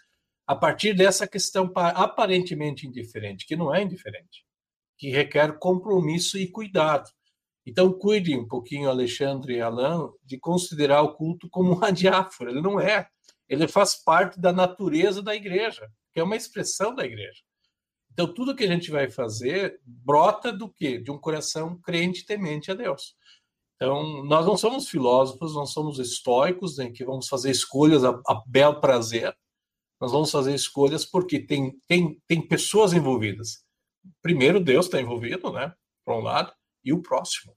a 0.47 0.55
partir 0.55 0.95
dessa 0.95 1.29
questão 1.29 1.71
aparentemente 1.75 2.87
indiferente, 2.87 3.47
que 3.47 3.57
não 3.57 3.75
é 3.75 3.83
indiferente, 3.83 4.45
que 4.99 5.11
requer 5.11 5.59
compromisso 5.59 6.39
e 6.39 6.51
cuidado. 6.51 7.09
Então, 7.65 7.93
cuide 7.93 8.37
um 8.37 8.49
pouquinho, 8.49 8.89
Alexandre 8.89 9.57
e 9.57 9.61
Alain, 9.61 10.09
de 10.25 10.39
considerar 10.39 11.03
o 11.03 11.15
culto 11.15 11.49
como 11.49 11.73
uma 11.73 11.91
diáfora. 11.93 12.51
Ele 12.51 12.61
não 12.61 12.81
é. 12.81 13.09
Ele 13.49 13.69
faz 13.69 13.95
parte 13.95 14.41
da 14.41 14.53
natureza 14.53 15.23
da 15.23 15.35
igreja, 15.35 15.89
que 16.13 16.19
é 16.19 16.23
uma 16.23 16.37
expressão 16.37 16.95
da 16.95 17.05
igreja. 17.05 17.43
Então, 18.13 18.33
tudo 18.33 18.55
que 18.55 18.65
a 18.65 18.69
gente 18.69 18.91
vai 18.91 19.11
fazer 19.11 19.81
brota 19.85 20.53
do 20.53 20.69
quê? 20.69 20.99
De 20.99 21.11
um 21.11 21.19
coração 21.19 21.81
crente 21.81 22.27
temente 22.27 22.71
a 22.71 22.75
Deus. 22.75 23.15
Então, 23.77 24.25
nós 24.25 24.45
não 24.45 24.57
somos 24.57 24.89
filósofos, 24.89 25.55
não 25.55 25.65
somos 25.65 25.99
estoicos, 25.99 26.79
em 26.79 26.93
que 26.93 27.05
vamos 27.05 27.29
fazer 27.29 27.51
escolhas 27.51 28.05
a, 28.05 28.11
a 28.27 28.43
bel 28.47 28.81
prazer. 28.81 29.35
Nós 30.01 30.13
vamos 30.13 30.31
fazer 30.31 30.55
escolhas 30.55 31.05
porque 31.05 31.41
tem, 31.41 31.79
tem, 31.87 32.21
tem 32.27 32.47
pessoas 32.47 32.93
envolvidas. 32.93 33.65
Primeiro, 34.23 34.61
Deus 34.61 34.87
está 34.87 35.01
envolvido, 35.01 35.51
né? 35.53 35.73
Por 36.05 36.15
um 36.15 36.21
lado, 36.21 36.53
e 36.85 36.93
o 36.93 37.01
próximo. 37.03 37.55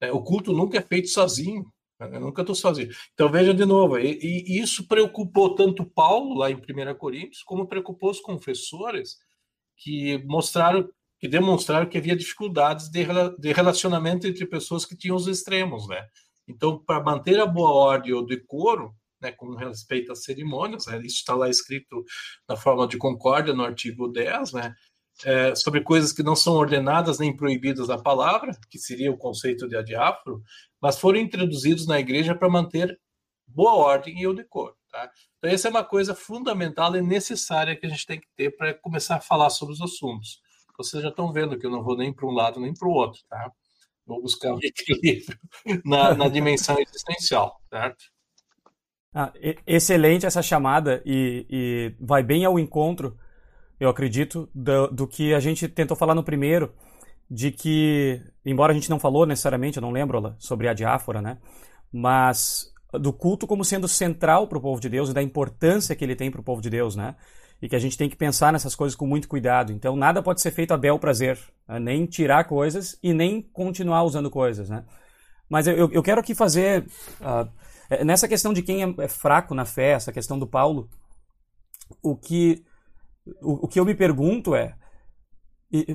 É, 0.00 0.12
o 0.12 0.22
culto 0.22 0.52
nunca 0.52 0.78
é 0.78 0.82
feito 0.82 1.08
sozinho. 1.08 1.64
Né? 1.98 2.10
Eu 2.16 2.20
nunca 2.20 2.42
estou 2.42 2.54
sozinho. 2.54 2.90
Então, 3.12 3.30
veja 3.30 3.54
de 3.54 3.64
novo, 3.64 3.98
e, 3.98 4.18
e, 4.20 4.60
isso 4.60 4.86
preocupou 4.86 5.54
tanto 5.54 5.84
Paulo, 5.84 6.34
lá 6.34 6.50
em 6.50 6.56
1 6.56 6.94
Coríntios, 6.96 7.42
como 7.42 7.66
preocupou 7.66 8.10
os 8.10 8.20
confessores, 8.20 9.18
que 9.76 10.18
mostraram 10.24 10.88
que 11.18 11.28
demonstraram 11.28 11.88
que 11.88 11.96
havia 11.96 12.14
dificuldades 12.14 12.90
de, 12.90 13.06
de 13.38 13.52
relacionamento 13.52 14.26
entre 14.26 14.44
pessoas 14.44 14.84
que 14.84 14.94
tinham 14.94 15.16
os 15.16 15.26
extremos, 15.26 15.88
né? 15.88 16.06
Então, 16.46 16.78
para 16.78 17.02
manter 17.02 17.40
a 17.40 17.46
boa 17.46 17.72
ordem 17.72 18.12
ou 18.12 18.26
decoro, 18.26 18.94
né, 19.20 19.32
com 19.32 19.54
respeito 19.54 20.12
às 20.12 20.22
cerimônias, 20.22 20.86
né, 20.86 20.98
isso 20.98 21.16
está 21.16 21.34
lá 21.34 21.48
escrito 21.48 22.04
na 22.46 22.56
forma 22.56 22.86
de 22.86 22.98
concórdia, 22.98 23.54
no 23.54 23.64
artigo 23.64 24.06
10, 24.08 24.52
né, 24.52 24.74
é, 25.24 25.54
sobre 25.54 25.80
coisas 25.80 26.12
que 26.12 26.22
não 26.22 26.36
são 26.36 26.54
ordenadas 26.54 27.18
nem 27.18 27.34
proibidas 27.34 27.86
da 27.86 27.96
palavra, 27.96 28.52
que 28.68 28.78
seria 28.78 29.10
o 29.10 29.16
conceito 29.16 29.66
de 29.68 29.76
adiáforo, 29.76 30.42
mas 30.80 30.98
foram 30.98 31.18
introduzidos 31.18 31.86
na 31.86 31.98
igreja 31.98 32.34
para 32.34 32.50
manter 32.50 32.98
boa 33.46 33.74
ordem 33.74 34.20
e 34.20 34.26
o 34.26 34.34
decoro. 34.34 34.76
Tá? 34.90 35.10
Então, 35.44 35.54
essa 35.54 35.68
é 35.68 35.70
uma 35.70 35.84
coisa 35.84 36.14
fundamental 36.14 36.96
e 36.96 37.02
necessária 37.02 37.76
que 37.76 37.84
a 37.86 37.88
gente 37.88 38.06
tem 38.06 38.18
que 38.18 38.28
ter 38.36 38.56
para 38.56 38.72
começar 38.72 39.16
a 39.16 39.20
falar 39.20 39.50
sobre 39.50 39.74
os 39.74 39.80
assuntos 39.82 40.42
vocês 40.76 41.02
já 41.02 41.08
estão 41.08 41.32
vendo 41.32 41.58
que 41.58 41.66
eu 41.66 41.70
não 41.70 41.82
vou 41.82 41.96
nem 41.96 42.12
para 42.12 42.26
um 42.26 42.32
lado 42.32 42.60
nem 42.60 42.74
para 42.74 42.88
o 42.88 42.92
outro, 42.92 43.20
tá? 43.28 43.50
Vou 44.06 44.20
buscar 44.20 44.52
um 44.52 44.58
equilíbrio 44.62 45.38
na, 45.84 46.14
na 46.14 46.28
dimensão 46.28 46.76
existencial, 46.78 47.60
certo? 47.70 48.04
Ah, 49.14 49.32
excelente 49.66 50.26
essa 50.26 50.42
chamada 50.42 51.00
e, 51.06 51.46
e, 51.48 51.94
vai 52.00 52.22
bem 52.22 52.44
ao 52.44 52.58
encontro, 52.58 53.16
eu 53.78 53.88
acredito, 53.88 54.50
do, 54.52 54.88
do, 54.88 55.06
que 55.06 55.32
a 55.32 55.38
gente 55.38 55.68
tentou 55.68 55.96
falar 55.96 56.14
no 56.14 56.24
primeiro, 56.24 56.74
de 57.30 57.52
que, 57.52 58.20
embora 58.44 58.72
a 58.72 58.74
gente 58.74 58.90
não 58.90 58.98
falou 58.98 59.24
necessariamente, 59.24 59.78
eu 59.78 59.82
não 59.82 59.92
lembro 59.92 60.34
sobre 60.38 60.68
a 60.68 60.74
diáfora, 60.74 61.22
né? 61.22 61.38
Mas 61.92 62.73
do 62.98 63.12
culto 63.12 63.46
como 63.46 63.64
sendo 63.64 63.88
central 63.88 64.46
para 64.46 64.58
o 64.58 64.60
povo 64.60 64.80
de 64.80 64.88
Deus 64.88 65.10
e 65.10 65.14
da 65.14 65.22
importância 65.22 65.94
que 65.94 66.04
ele 66.04 66.16
tem 66.16 66.30
para 66.30 66.40
o 66.40 66.44
povo 66.44 66.60
de 66.60 66.70
Deus, 66.70 66.96
né? 66.96 67.14
e 67.64 67.68
que 67.68 67.76
a 67.76 67.78
gente 67.78 67.96
tem 67.96 68.10
que 68.10 68.16
pensar 68.16 68.52
nessas 68.52 68.74
coisas 68.74 68.94
com 68.94 69.06
muito 69.06 69.28
cuidado. 69.28 69.72
Então, 69.72 69.96
nada 69.96 70.22
pode 70.22 70.40
ser 70.42 70.50
feito 70.50 70.74
a 70.74 70.76
bel 70.76 70.98
prazer, 70.98 71.38
né? 71.66 71.78
nem 71.78 72.04
tirar 72.04 72.44
coisas 72.44 72.98
e 73.02 73.14
nem 73.14 73.40
continuar 73.40 74.02
usando 74.02 74.30
coisas, 74.30 74.68
né? 74.68 74.84
Mas 75.48 75.66
eu, 75.66 75.90
eu 75.90 76.02
quero 76.02 76.20
aqui 76.20 76.34
fazer, 76.34 76.86
uh, 77.20 78.04
nessa 78.04 78.28
questão 78.28 78.52
de 78.52 78.62
quem 78.62 78.82
é, 78.82 78.94
é 78.98 79.08
fraco 79.08 79.54
na 79.54 79.64
fé, 79.64 79.92
essa 79.92 80.12
questão 80.12 80.38
do 80.38 80.46
Paulo, 80.46 80.90
o 82.02 82.14
que, 82.16 82.64
o, 83.40 83.64
o 83.64 83.68
que 83.68 83.80
eu 83.80 83.84
me 83.84 83.94
pergunto 83.94 84.54
é, 84.54 84.74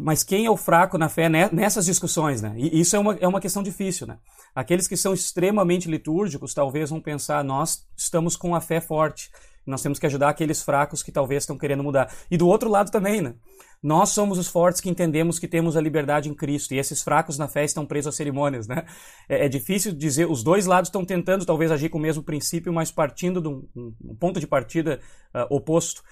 mas 0.02 0.24
quem 0.24 0.46
é 0.46 0.52
o 0.52 0.58
fraco 0.58 0.98
na 0.98 1.08
fé 1.08 1.30
nessas 1.30 1.86
discussões, 1.86 2.42
né? 2.42 2.54
E 2.58 2.80
isso 2.80 2.96
é 2.96 3.00
uma, 3.00 3.16
é 3.16 3.28
uma 3.28 3.40
questão 3.40 3.64
difícil, 3.64 4.06
né? 4.06 4.18
Aqueles 4.54 4.88
que 4.88 4.98
são 4.98 5.14
extremamente 5.14 5.90
litúrgicos 5.90 6.54
talvez 6.54 6.90
vão 6.90 7.00
pensar, 7.00 7.44
nós 7.44 7.88
estamos 7.96 8.36
com 8.36 8.56
a 8.56 8.62
fé 8.62 8.82
forte. 8.82 9.30
Nós 9.66 9.82
temos 9.82 10.00
que 10.00 10.06
ajudar 10.06 10.30
aqueles 10.30 10.64
fracos 10.64 11.04
que 11.04 11.12
talvez 11.12 11.44
estão 11.44 11.58
querendo 11.58 11.84
mudar. 11.84 12.12
E 12.30 12.38
do 12.38 12.48
outro 12.48 12.70
lado 12.70 12.92
também, 12.92 13.22
né? 13.22 13.36
Nós 13.82 14.10
somos 14.10 14.38
os 14.38 14.48
fortes 14.48 14.82
que 14.82 14.90
entendemos 14.90 15.40
que 15.40 15.48
temos 15.48 15.78
a 15.78 15.82
liberdade 15.82 16.28
em 16.28 16.34
Cristo, 16.34 16.74
e 16.74 16.80
esses 16.80 17.02
fracos 17.02 17.38
na 17.38 17.48
fé 17.48 17.64
estão 17.64 17.86
presos 17.86 18.10
às 18.10 18.16
cerimônias, 18.16 18.68
né? 18.68 18.86
É, 19.30 19.46
é 19.46 19.50
difícil 19.50 19.94
dizer, 19.94 20.30
os 20.30 20.44
dois 20.44 20.66
lados 20.66 20.90
estão 20.90 21.06
tentando 21.06 21.46
talvez 21.46 21.72
agir 21.72 21.90
com 21.90 21.98
o 21.98 22.02
mesmo 22.02 22.24
princípio, 22.24 22.74
mas 22.74 22.92
partindo 22.92 23.42
de 23.42 23.48
um, 23.48 23.68
um 24.04 24.16
ponto 24.16 24.40
de 24.40 24.48
partida 24.48 25.00
uh, 25.34 25.56
oposto. 25.56 26.04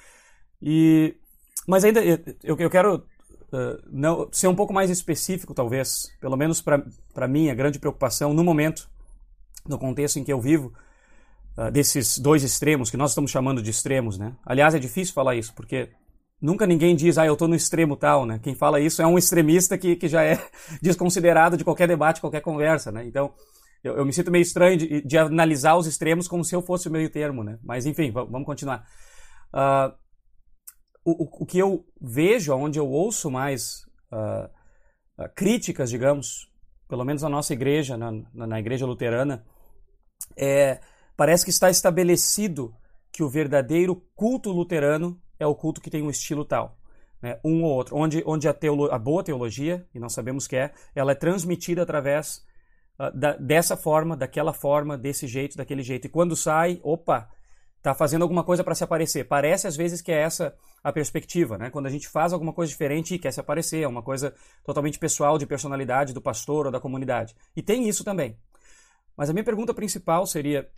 E, 0.62 1.16
mas 1.68 1.84
ainda, 1.84 2.02
eu, 2.02 2.56
eu 2.58 2.70
quero 2.70 3.04
uh, 3.54 3.82
não, 3.92 4.28
ser 4.32 4.48
um 4.48 4.56
pouco 4.56 4.74
mais 4.74 4.90
específico, 4.90 5.54
talvez, 5.54 6.12
pelo 6.20 6.38
menos 6.38 6.62
para 6.62 7.28
mim, 7.28 7.50
a 7.50 7.56
grande 7.56 7.80
preocupação 7.80 8.34
no 8.34 8.44
momento, 8.44 8.90
no 9.68 9.78
contexto 9.78 10.18
em 10.18 10.24
que 10.24 10.32
eu 10.32 10.40
vivo, 10.40 10.74
uh, 11.58 11.72
desses 11.72 12.18
dois 12.18 12.44
extremos, 12.44 12.90
que 12.90 12.98
nós 12.98 13.12
estamos 13.12 13.32
chamando 13.32 13.62
de 13.62 13.70
extremos, 13.70 14.18
né? 14.18 14.36
Aliás, 14.46 14.76
é 14.76 14.80
difícil 14.80 15.14
falar 15.14 15.36
isso, 15.36 15.54
porque 15.54 15.90
nunca 16.42 16.66
ninguém 16.66 16.96
diz, 16.96 17.18
ah, 17.18 17.26
eu 17.26 17.34
estou 17.34 17.48
no 17.48 17.56
extremo 17.56 17.96
tal, 17.96 18.26
né? 18.26 18.40
Quem 18.42 18.56
fala 18.56 18.80
isso 18.80 19.02
é 19.02 19.08
um 19.08 19.18
extremista 19.18 19.78
que, 19.78 19.96
que 19.96 20.08
já 20.08 20.24
é 20.24 20.40
desconsiderado 20.82 21.58
de 21.58 21.64
qualquer 21.64 21.88
debate, 21.88 22.22
qualquer 22.22 22.42
conversa, 22.42 22.92
né? 22.92 23.06
Então, 23.06 23.34
eu, 23.84 23.98
eu 23.98 24.06
me 24.06 24.14
sinto 24.14 24.32
meio 24.32 24.42
estranho 24.42 24.78
de, 24.78 25.02
de, 25.02 25.18
analisar 25.18 25.76
os 25.76 25.88
extremos 25.88 26.28
como 26.28 26.44
se 26.44 26.56
eu 26.56 26.62
fosse 26.62 26.88
o 26.88 26.92
meio 26.92 27.10
termo, 27.10 27.44
né? 27.44 27.58
Mas, 27.64 27.86
enfim, 27.86 28.12
vamos 28.12 28.46
continuar. 28.46 28.86
Uh, 29.54 29.94
o, 31.12 31.44
o, 31.44 31.46
que 31.46 31.58
eu 31.58 31.86
vejo, 32.00 32.54
onde 32.54 32.80
eu 32.80 32.90
ouço 32.90 33.30
mais 33.32 33.86
uh, 34.12 35.24
uh, 35.24 35.30
críticas, 35.36 35.90
digamos, 35.90 36.52
pelo 36.88 37.06
menos 37.06 37.22
na 37.22 37.30
nossa 37.30 37.54
igreja, 37.54 37.98
na, 37.98 38.12
na 38.34 38.60
igreja 38.60 38.86
luterana, 38.86 39.46
é 40.36 40.80
Parece 41.18 41.44
que 41.44 41.50
está 41.50 41.68
estabelecido 41.68 42.76
que 43.12 43.24
o 43.24 43.28
verdadeiro 43.28 43.96
culto 44.16 44.52
luterano 44.52 45.20
é 45.40 45.48
o 45.48 45.56
culto 45.56 45.82
que 45.82 45.90
tem 45.90 46.04
um 46.04 46.12
estilo 46.12 46.46
tal. 46.46 46.78
Né? 47.20 47.40
Um 47.44 47.64
ou 47.64 47.72
outro. 47.72 47.98
Onde, 47.98 48.22
onde 48.24 48.48
a, 48.48 48.54
teolo, 48.54 48.92
a 48.92 49.00
boa 49.00 49.24
teologia, 49.24 49.88
e 49.96 50.00
nós 50.00 50.14
sabemos 50.14 50.48
que 50.48 50.56
é, 50.56 50.72
ela 50.94 51.14
é 51.14 51.16
transmitida 51.16 51.82
através 51.82 52.46
uh, 53.00 53.10
da, 53.18 53.36
dessa 53.36 53.76
forma, 53.76 54.16
daquela 54.16 54.54
forma, 54.54 54.96
desse 54.96 55.26
jeito, 55.26 55.58
daquele 55.58 55.82
jeito. 55.82 56.06
E 56.06 56.10
quando 56.10 56.36
sai, 56.36 56.80
opa, 56.84 57.28
está 57.78 57.94
fazendo 57.94 58.24
alguma 58.24 58.44
coisa 58.44 58.64
para 58.64 58.76
se 58.76 58.84
aparecer. 58.84 59.28
Parece 59.28 59.68
às 59.68 59.76
vezes 59.76 60.02
que 60.02 60.12
é 60.12 60.22
essa 60.22 60.56
a 60.84 60.92
perspectiva, 60.92 61.58
né? 61.58 61.70
Quando 61.70 61.86
a 61.86 61.90
gente 61.90 62.08
faz 62.08 62.34
alguma 62.34 62.54
coisa 62.54 62.70
diferente 62.70 63.16
e 63.16 63.20
quer 63.20 63.32
se 63.32 63.40
aparecer, 63.40 63.82
é 63.82 63.88
uma 63.88 64.02
coisa 64.02 64.34
totalmente 64.64 65.00
pessoal, 65.00 65.38
de 65.38 65.46
personalidade 65.46 66.14
do 66.14 66.22
pastor 66.22 66.66
ou 66.66 66.72
da 66.72 66.80
comunidade. 66.80 67.36
E 67.56 67.62
tem 67.62 67.88
isso 67.88 68.04
também. 68.04 68.38
Mas 69.16 69.30
a 69.30 69.34
minha 69.34 69.44
pergunta 69.44 69.74
principal 69.74 70.26
seria: 70.26 70.70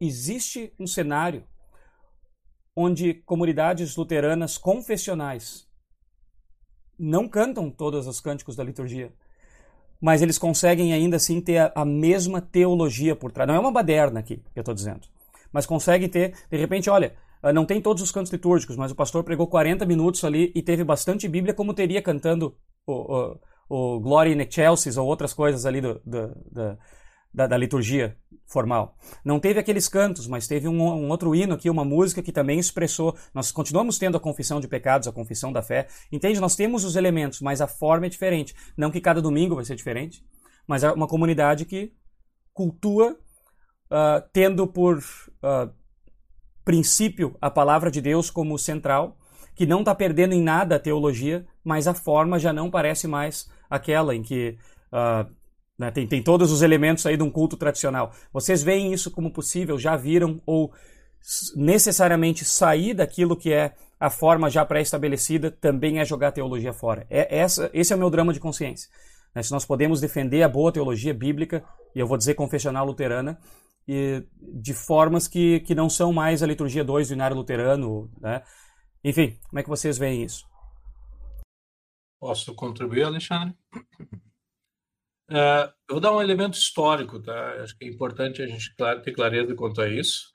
existe 0.00 0.72
um 0.78 0.86
cenário 0.86 1.44
onde 2.76 3.14
comunidades 3.14 3.96
luteranas 3.96 4.58
confessionais 4.58 5.66
não 6.98 7.28
cantam 7.28 7.70
todos 7.70 8.06
os 8.06 8.20
cânticos 8.20 8.56
da 8.56 8.64
liturgia, 8.64 9.12
mas 10.00 10.22
eles 10.22 10.38
conseguem 10.38 10.92
ainda 10.92 11.16
assim 11.16 11.40
ter 11.40 11.58
a, 11.58 11.72
a 11.74 11.84
mesma 11.84 12.40
teologia 12.40 13.16
por 13.16 13.32
trás. 13.32 13.48
Não 13.48 13.54
é 13.54 13.58
uma 13.58 13.72
baderna 13.72 14.20
aqui 14.20 14.36
que 14.36 14.58
eu 14.58 14.62
estou 14.62 14.74
dizendo, 14.74 15.08
mas 15.54 15.64
conseguem 15.64 16.08
ter, 16.08 16.34
de 16.50 16.56
repente, 16.56 16.90
olha, 16.90 17.14
ah, 17.40 17.52
não 17.52 17.64
tem 17.64 17.80
todos 17.80 18.02
os 18.02 18.10
cantos 18.10 18.32
litúrgicos, 18.32 18.76
mas 18.76 18.90
o 18.90 18.94
pastor 18.96 19.22
pregou 19.22 19.46
40 19.46 19.86
minutos 19.86 20.24
ali 20.24 20.50
e 20.52 20.60
teve 20.60 20.82
bastante 20.82 21.28
Bíblia, 21.28 21.54
como 21.54 21.72
teria 21.72 22.02
cantando 22.02 22.56
o, 22.84 22.92
o, 22.92 23.38
o 23.68 24.00
Glory 24.00 24.32
in 24.32 24.40
Excelsis 24.40 24.96
ou 24.96 25.06
outras 25.06 25.32
coisas 25.32 25.64
ali 25.64 25.80
do, 25.80 26.00
do, 26.04 26.28
do 26.50 26.78
da, 27.32 27.46
da, 27.46 27.56
liturgia 27.56 28.16
formal. 28.46 28.96
Não 29.24 29.40
teve 29.40 29.58
aqueles 29.58 29.88
cantos, 29.88 30.26
mas 30.26 30.46
teve 30.46 30.68
um, 30.68 30.80
um, 30.80 31.08
outro 31.08 31.34
hino 31.34 31.54
aqui, 31.54 31.68
uma 31.68 31.84
música 31.84 32.22
que 32.22 32.30
também 32.32 32.58
expressou. 32.58 33.16
Nós 33.32 33.50
continuamos 33.50 33.98
tendo 33.98 34.16
a 34.16 34.20
confissão 34.20 34.60
de 34.60 34.68
pecados, 34.68 35.08
a 35.08 35.12
confissão 35.12 35.52
da 35.52 35.60
fé. 35.60 35.88
Entende? 36.12 36.40
Nós 36.40 36.54
temos 36.54 36.84
os 36.84 36.94
elementos, 36.94 37.40
mas 37.40 37.60
a 37.60 37.66
forma 37.66 38.06
é 38.06 38.08
diferente. 38.08 38.54
Não 38.76 38.90
que 38.90 39.00
cada 39.00 39.20
domingo 39.20 39.56
vai 39.56 39.64
ser 39.64 39.74
diferente, 39.74 40.24
mas 40.66 40.84
é 40.84 40.92
uma 40.92 41.08
comunidade 41.08 41.64
que 41.64 41.92
cultua 42.52 43.18
uh, 43.94 44.28
tendo 44.32 44.66
por 44.66 44.98
uh, 44.98 45.70
princípio 46.64 47.36
a 47.40 47.48
palavra 47.48 47.90
de 47.90 48.00
Deus 48.00 48.28
como 48.28 48.58
central, 48.58 49.16
que 49.54 49.64
não 49.64 49.80
está 49.80 49.94
perdendo 49.94 50.34
em 50.34 50.42
nada 50.42 50.76
a 50.76 50.80
teologia, 50.80 51.46
mas 51.62 51.86
a 51.86 51.94
forma 51.94 52.38
já 52.38 52.52
não 52.52 52.70
parece 52.70 53.06
mais 53.06 53.48
aquela 53.70 54.14
em 54.14 54.22
que 54.22 54.58
uh, 54.92 55.32
né? 55.78 55.90
Tem, 55.90 56.06
tem 56.06 56.22
todos 56.22 56.52
os 56.52 56.62
elementos 56.62 57.04
aí 57.06 57.16
de 57.16 57.22
um 57.22 57.30
culto 57.30 57.56
tradicional. 57.56 58.12
Vocês 58.32 58.62
veem 58.62 58.92
isso 58.92 59.10
como 59.10 59.30
possível? 59.30 59.78
Já 59.78 59.96
viram 59.96 60.40
ou 60.46 60.72
necessariamente 61.56 62.44
sair 62.44 62.94
daquilo 62.94 63.36
que 63.36 63.52
é 63.52 63.74
a 63.98 64.10
forma 64.10 64.50
já 64.50 64.64
pré-estabelecida 64.64 65.50
também 65.50 65.98
é 65.98 66.04
jogar 66.04 66.28
a 66.28 66.32
teologia 66.32 66.72
fora? 66.72 67.06
É 67.10 67.38
essa, 67.38 67.70
esse 67.72 67.92
é 67.92 67.96
o 67.96 67.98
meu 67.98 68.10
drama 68.10 68.32
de 68.32 68.40
consciência. 68.40 68.88
né, 69.34 69.42
se 69.42 69.50
nós 69.50 69.64
podemos 69.64 70.00
defender 70.00 70.42
a 70.42 70.48
boa 70.48 70.70
teologia 70.70 71.14
bíblica, 71.14 71.64
e 71.94 71.98
eu 71.98 72.06
vou 72.06 72.16
dizer 72.16 72.34
confessional 72.34 72.86
luterana, 72.86 73.38
e 73.86 74.24
de 74.40 74.72
formas 74.72 75.28
que, 75.28 75.60
que 75.60 75.74
não 75.74 75.90
são 75.90 76.12
mais 76.12 76.42
a 76.42 76.46
liturgia 76.46 76.84
2 76.84 77.08
do 77.08 77.14
Inário 77.14 77.36
Luterano. 77.36 78.10
Né? 78.20 78.42
Enfim, 79.02 79.38
como 79.48 79.58
é 79.58 79.62
que 79.62 79.68
vocês 79.68 79.98
veem 79.98 80.24
isso? 80.24 80.44
Posso 82.20 82.54
contribuir, 82.54 83.04
Alexandre? 83.04 83.54
Uh, 85.30 85.68
eu 85.88 85.94
vou 85.94 86.00
dar 86.00 86.12
um 86.12 86.22
elemento 86.22 86.54
histórico, 86.54 87.20
tá? 87.20 87.62
Acho 87.62 87.76
que 87.76 87.84
é 87.84 87.88
importante 87.88 88.42
a 88.42 88.46
gente 88.46 88.74
ter 89.02 89.12
clareza 89.12 89.54
quanto 89.54 89.80
a 89.80 89.88
isso. 89.88 90.30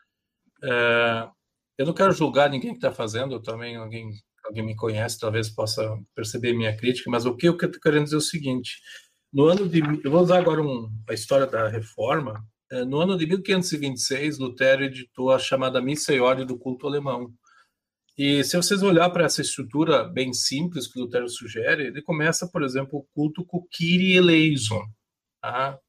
Uh, 0.63 1.31
eu 1.77 1.85
não 1.85 1.93
quero 1.93 2.11
julgar 2.11 2.49
ninguém 2.49 2.71
que 2.71 2.77
está 2.77 2.91
fazendo, 2.91 3.41
também 3.41 3.75
alguém, 3.75 4.11
alguém 4.43 4.65
me 4.65 4.75
conhece, 4.75 5.19
talvez 5.19 5.49
possa 5.49 5.97
perceber 6.13 6.53
minha 6.53 6.75
crítica, 6.75 7.09
mas 7.09 7.25
o 7.25 7.35
que 7.35 7.47
eu 7.47 7.53
estou 7.53 7.71
querendo 7.81 8.03
dizer 8.03 8.15
é 8.15 8.19
o 8.19 8.21
seguinte: 8.21 8.79
no 9.31 9.45
ano 9.45 9.69
de, 9.69 9.79
eu 10.03 10.11
vou 10.11 10.21
usar 10.21 10.39
agora 10.39 10.61
um, 10.61 10.89
a 11.07 11.13
história 11.13 11.47
da 11.47 11.67
Reforma. 11.69 12.43
Uh, 12.71 12.85
no 12.85 12.99
ano 12.99 13.17
de 13.17 13.25
1526, 13.25 14.37
Lutero 14.37 14.83
editou 14.83 15.31
a 15.31 15.39
chamada 15.39 15.81
Missa 15.81 16.13
e 16.13 16.19
Ordem 16.19 16.45
do 16.45 16.57
Culto 16.57 16.87
Alemão. 16.87 17.33
E 18.17 18.43
se 18.43 18.57
vocês 18.57 18.83
olhar 18.83 19.09
para 19.11 19.25
essa 19.25 19.41
estrutura 19.41 20.03
bem 20.03 20.33
simples 20.33 20.87
que 20.87 20.99
Lutero 20.99 21.29
sugere, 21.29 21.87
ele 21.87 22.01
começa, 22.01 22.47
por 22.47 22.63
exemplo, 22.63 22.99
o 22.99 23.07
culto 23.13 23.45
com 23.45 23.65
Kyrie 23.71 24.17
eleison. 24.17 24.83
Tá? 25.41 25.79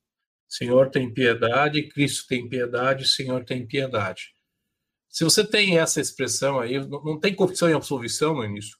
Senhor 0.49 0.90
tem 0.90 1.12
piedade, 1.12 1.88
Cristo 1.88 2.26
tem 2.28 2.49
piedade, 2.49 3.08
Senhor 3.08 3.44
tem 3.44 3.66
piedade. 3.66 4.32
Se 5.08 5.25
você 5.25 5.44
tem 5.44 5.78
essa 5.78 6.00
expressão 6.00 6.60
aí, 6.60 6.78
não 6.78 7.18
tem 7.18 7.34
confissão 7.34 7.68
e 7.68 7.72
absolvição 7.72 8.34
no 8.34 8.44
início. 8.44 8.78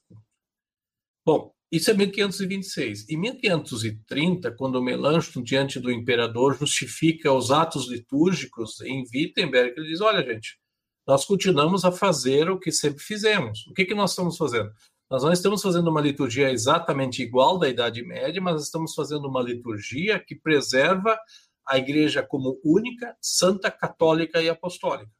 Bom, 1.25 1.53
isso 1.71 1.89
é 1.89 1.93
1526. 1.93 3.07
Em 3.09 3.17
1530, 3.17 4.51
quando 4.51 4.81
Melanchthon, 4.81 5.41
diante 5.41 5.79
do 5.79 5.89
imperador, 5.89 6.57
justifica 6.57 7.31
os 7.31 7.49
atos 7.49 7.89
litúrgicos 7.89 8.81
em 8.81 9.05
Wittenberg, 9.13 9.73
ele 9.77 9.87
diz: 9.87 10.01
olha, 10.01 10.21
gente, 10.21 10.59
nós 11.07 11.23
continuamos 11.23 11.85
a 11.85 11.91
fazer 11.91 12.49
o 12.49 12.59
que 12.59 12.71
sempre 12.71 13.01
fizemos. 13.01 13.65
O 13.67 13.73
que, 13.73 13.85
que 13.85 13.95
nós 13.95 14.11
estamos 14.11 14.35
fazendo? 14.35 14.69
Nós 15.09 15.23
não 15.23 15.31
estamos 15.31 15.61
fazendo 15.61 15.89
uma 15.89 16.01
liturgia 16.01 16.51
exatamente 16.51 17.21
igual 17.21 17.57
da 17.57 17.67
Idade 17.69 18.03
Média, 18.03 18.41
mas 18.41 18.63
estamos 18.63 18.93
fazendo 18.93 19.27
uma 19.27 19.41
liturgia 19.41 20.19
que 20.19 20.35
preserva 20.35 21.17
a 21.65 21.77
Igreja 21.77 22.21
como 22.23 22.59
única, 22.63 23.15
santa, 23.21 23.71
católica 23.71 24.41
e 24.41 24.49
apostólica. 24.49 25.11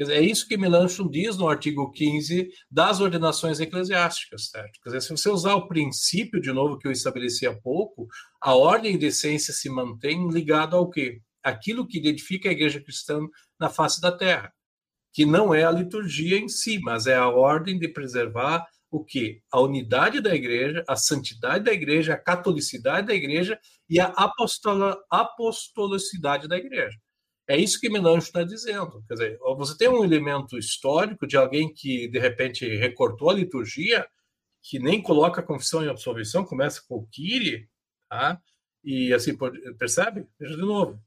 Dizer, 0.00 0.14
é 0.14 0.22
isso 0.22 0.48
que 0.48 0.56
Melanchthon 0.56 1.08
diz 1.08 1.36
no 1.36 1.48
artigo 1.48 1.90
15 1.92 2.48
das 2.70 3.00
ordenações 3.00 3.60
eclesiásticas, 3.60 4.48
certo? 4.48 4.80
Quer 4.82 4.90
dizer, 4.90 5.02
se 5.02 5.10
você 5.10 5.28
usar 5.28 5.54
o 5.54 5.68
princípio, 5.68 6.40
de 6.40 6.52
novo, 6.52 6.78
que 6.78 6.88
eu 6.88 6.92
estabeleci 6.92 7.46
há 7.46 7.54
pouco, 7.54 8.08
a 8.40 8.54
ordem 8.54 8.96
de 8.96 9.06
essência 9.06 9.52
se 9.52 9.68
mantém 9.68 10.28
ligada 10.30 10.76
ao 10.76 10.88
quê? 10.88 11.20
Aquilo 11.42 11.86
que 11.86 11.98
identifica 11.98 12.48
a 12.48 12.52
igreja 12.52 12.80
cristã 12.80 13.20
na 13.58 13.68
face 13.68 14.00
da 14.00 14.10
terra 14.10 14.52
que 15.12 15.26
não 15.26 15.52
é 15.54 15.64
a 15.64 15.70
liturgia 15.70 16.38
em 16.38 16.48
si, 16.48 16.78
mas 16.80 17.06
é 17.06 17.14
a 17.14 17.28
ordem 17.28 17.78
de 17.78 17.88
preservar 17.88 18.66
o 18.90 19.04
que? 19.04 19.40
A 19.52 19.60
unidade 19.60 20.20
da 20.20 20.34
igreja, 20.34 20.84
a 20.88 20.96
santidade 20.96 21.64
da 21.64 21.72
igreja, 21.72 22.14
a 22.14 22.18
catolicidade 22.18 23.06
da 23.06 23.14
igreja 23.14 23.58
e 23.88 24.00
a 24.00 24.12
apostolicidade 25.10 26.48
da 26.48 26.56
igreja. 26.56 26.98
É 27.50 27.56
isso 27.56 27.80
que 27.80 27.90
Melanchthon 27.90 28.18
está 28.18 28.44
dizendo. 28.44 29.02
Quer 29.08 29.14
dizer, 29.14 29.38
você 29.56 29.76
tem 29.76 29.88
um 29.88 30.04
elemento 30.04 30.56
histórico 30.56 31.26
de 31.26 31.36
alguém 31.36 31.74
que, 31.74 32.06
de 32.06 32.20
repente, 32.20 32.64
recortou 32.76 33.28
a 33.28 33.34
liturgia, 33.34 34.06
que 34.62 34.78
nem 34.78 35.02
coloca 35.02 35.42
confissão 35.42 35.84
e 35.84 35.88
absolvição, 35.88 36.44
começa 36.44 36.80
com 36.86 36.98
o 36.98 37.06
Kyrie, 37.08 37.68
tá? 38.08 38.40
e 38.84 39.12
assim, 39.12 39.36
percebe? 39.76 40.28
Veja 40.38 40.54
de 40.54 40.62
novo. 40.62 41.02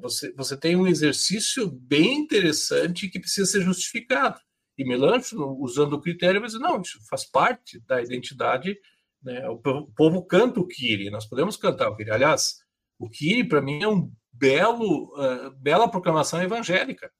Você, 0.00 0.32
você 0.32 0.56
tem 0.56 0.74
um 0.74 0.88
exercício 0.88 1.70
bem 1.70 2.18
interessante 2.18 3.08
que 3.08 3.20
precisa 3.20 3.46
ser 3.46 3.60
justificado. 3.60 4.40
E 4.76 4.84
Melanchthon, 4.84 5.56
usando 5.60 5.92
o 5.92 6.00
critério, 6.00 6.40
vai 6.40 6.48
dizer, 6.48 6.58
não, 6.58 6.80
isso 6.80 6.98
faz 7.08 7.24
parte 7.24 7.78
da 7.86 8.02
identidade. 8.02 8.76
Né? 9.22 9.48
O 9.48 9.56
povo 9.56 10.24
canta 10.24 10.58
o 10.58 10.66
Kyrie, 10.66 11.10
nós 11.10 11.26
podemos 11.26 11.56
cantar 11.56 11.90
o 11.90 11.96
Kyrie. 11.96 12.12
Aliás, 12.12 12.56
o 12.98 13.08
Kyrie, 13.08 13.48
para 13.48 13.62
mim, 13.62 13.84
é 13.84 13.88
um 13.88 14.10
belo, 14.38 15.12
uh, 15.14 15.50
bela 15.58 15.88
proclamação 15.88 16.42
evangélica. 16.42 17.10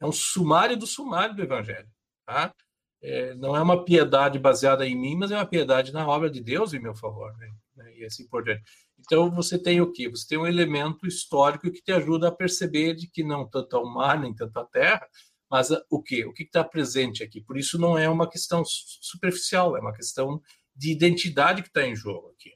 É 0.00 0.06
um 0.06 0.12
sumário 0.12 0.76
do 0.76 0.86
sumário 0.86 1.34
do 1.34 1.42
evangelho. 1.42 1.88
Tá? 2.26 2.54
É, 3.02 3.34
não 3.34 3.56
é 3.56 3.62
uma 3.62 3.84
piedade 3.84 4.38
baseada 4.38 4.86
em 4.86 4.96
mim, 4.96 5.16
mas 5.16 5.30
é 5.30 5.36
uma 5.36 5.46
piedade 5.46 5.92
na 5.92 6.06
obra 6.06 6.30
de 6.30 6.40
Deus 6.40 6.74
em 6.74 6.80
meu 6.80 6.94
favor. 6.94 7.34
Né? 7.36 7.94
E 7.96 8.04
assim 8.04 8.26
por 8.28 8.42
diante. 8.42 8.62
Então 8.98 9.30
você 9.30 9.58
tem 9.58 9.80
o 9.80 9.92
que? 9.92 10.08
Você 10.08 10.26
tem 10.26 10.38
um 10.38 10.46
elemento 10.46 11.06
histórico 11.06 11.70
que 11.70 11.82
te 11.82 11.92
ajuda 11.92 12.28
a 12.28 12.32
perceber 12.32 12.94
de 12.94 13.08
que 13.08 13.22
não 13.22 13.48
tanto 13.48 13.76
ao 13.76 13.86
mar 13.86 14.18
nem 14.18 14.34
tanto 14.34 14.58
à 14.58 14.64
terra, 14.64 15.06
mas 15.50 15.68
o 15.90 16.02
que? 16.02 16.24
O 16.24 16.32
que 16.32 16.42
está 16.42 16.64
presente 16.64 17.22
aqui? 17.22 17.40
Por 17.40 17.56
isso 17.56 17.78
não 17.78 17.96
é 17.96 18.08
uma 18.08 18.28
questão 18.28 18.62
superficial, 18.64 19.76
é 19.76 19.80
uma 19.80 19.92
questão 19.92 20.40
de 20.74 20.90
identidade 20.90 21.62
que 21.62 21.68
está 21.68 21.86
em 21.86 21.94
jogo 21.94 22.30
aqui. 22.30 22.52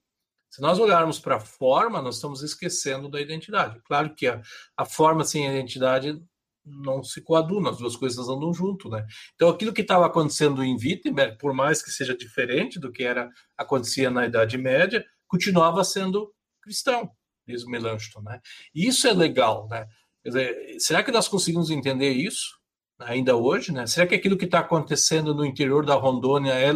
Se 0.51 0.61
nós 0.61 0.79
olharmos 0.79 1.21
para 1.21 1.37
a 1.37 1.41
forma, 1.41 2.03
nós 2.03 2.17
estamos 2.17 2.43
esquecendo 2.43 3.09
da 3.09 3.21
identidade. 3.21 3.81
Claro 3.85 4.15
que 4.15 4.27
a, 4.27 4.43
a 4.77 4.85
forma 4.85 5.25
sem 5.25 5.49
a 5.49 5.53
identidade 5.53 6.21
não 6.65 7.03
se 7.03 7.23
coaduna, 7.23 7.71
as 7.71 7.79
duas 7.79 7.97
coisas 7.97 8.29
andam 8.29 8.53
junto, 8.53 8.89
né? 8.89 9.07
Então 9.35 9.49
aquilo 9.49 9.73
que 9.73 9.81
estava 9.81 10.07
acontecendo 10.07 10.63
em 10.63 10.75
Wittenberg, 10.75 11.39
por 11.39 11.55
mais 11.55 11.83
que 11.83 11.91
seja 11.91 12.17
diferente 12.17 12.79
do 12.79 12.93
que 12.93 13.03
era 13.03 13.31
acontecia 13.57 14.11
na 14.11 14.27
Idade 14.27 14.59
Média, 14.59 15.05
continuava 15.27 15.83
sendo 15.85 16.33
cristão, 16.61 17.11
diz 17.47 17.65
Melanchthon, 17.65 18.21
né? 18.23 18.41
E 18.75 18.87
isso 18.87 19.07
é 19.07 19.13
legal, 19.13 19.69
né? 19.69 19.87
Dizer, 20.25 20.77
será 20.79 21.03
que 21.03 21.11
nós 21.11 21.29
conseguimos 21.29 21.71
entender 21.71 22.11
isso 22.11 22.59
ainda 22.99 23.37
hoje, 23.37 23.73
né? 23.73 23.87
Será 23.87 24.07
que 24.07 24.15
aquilo 24.15 24.37
que 24.37 24.45
está 24.45 24.59
acontecendo 24.59 25.35
no 25.35 25.45
interior 25.45 25.87
da 25.87 25.95
Rondônia 25.95 26.53
é, 26.53 26.71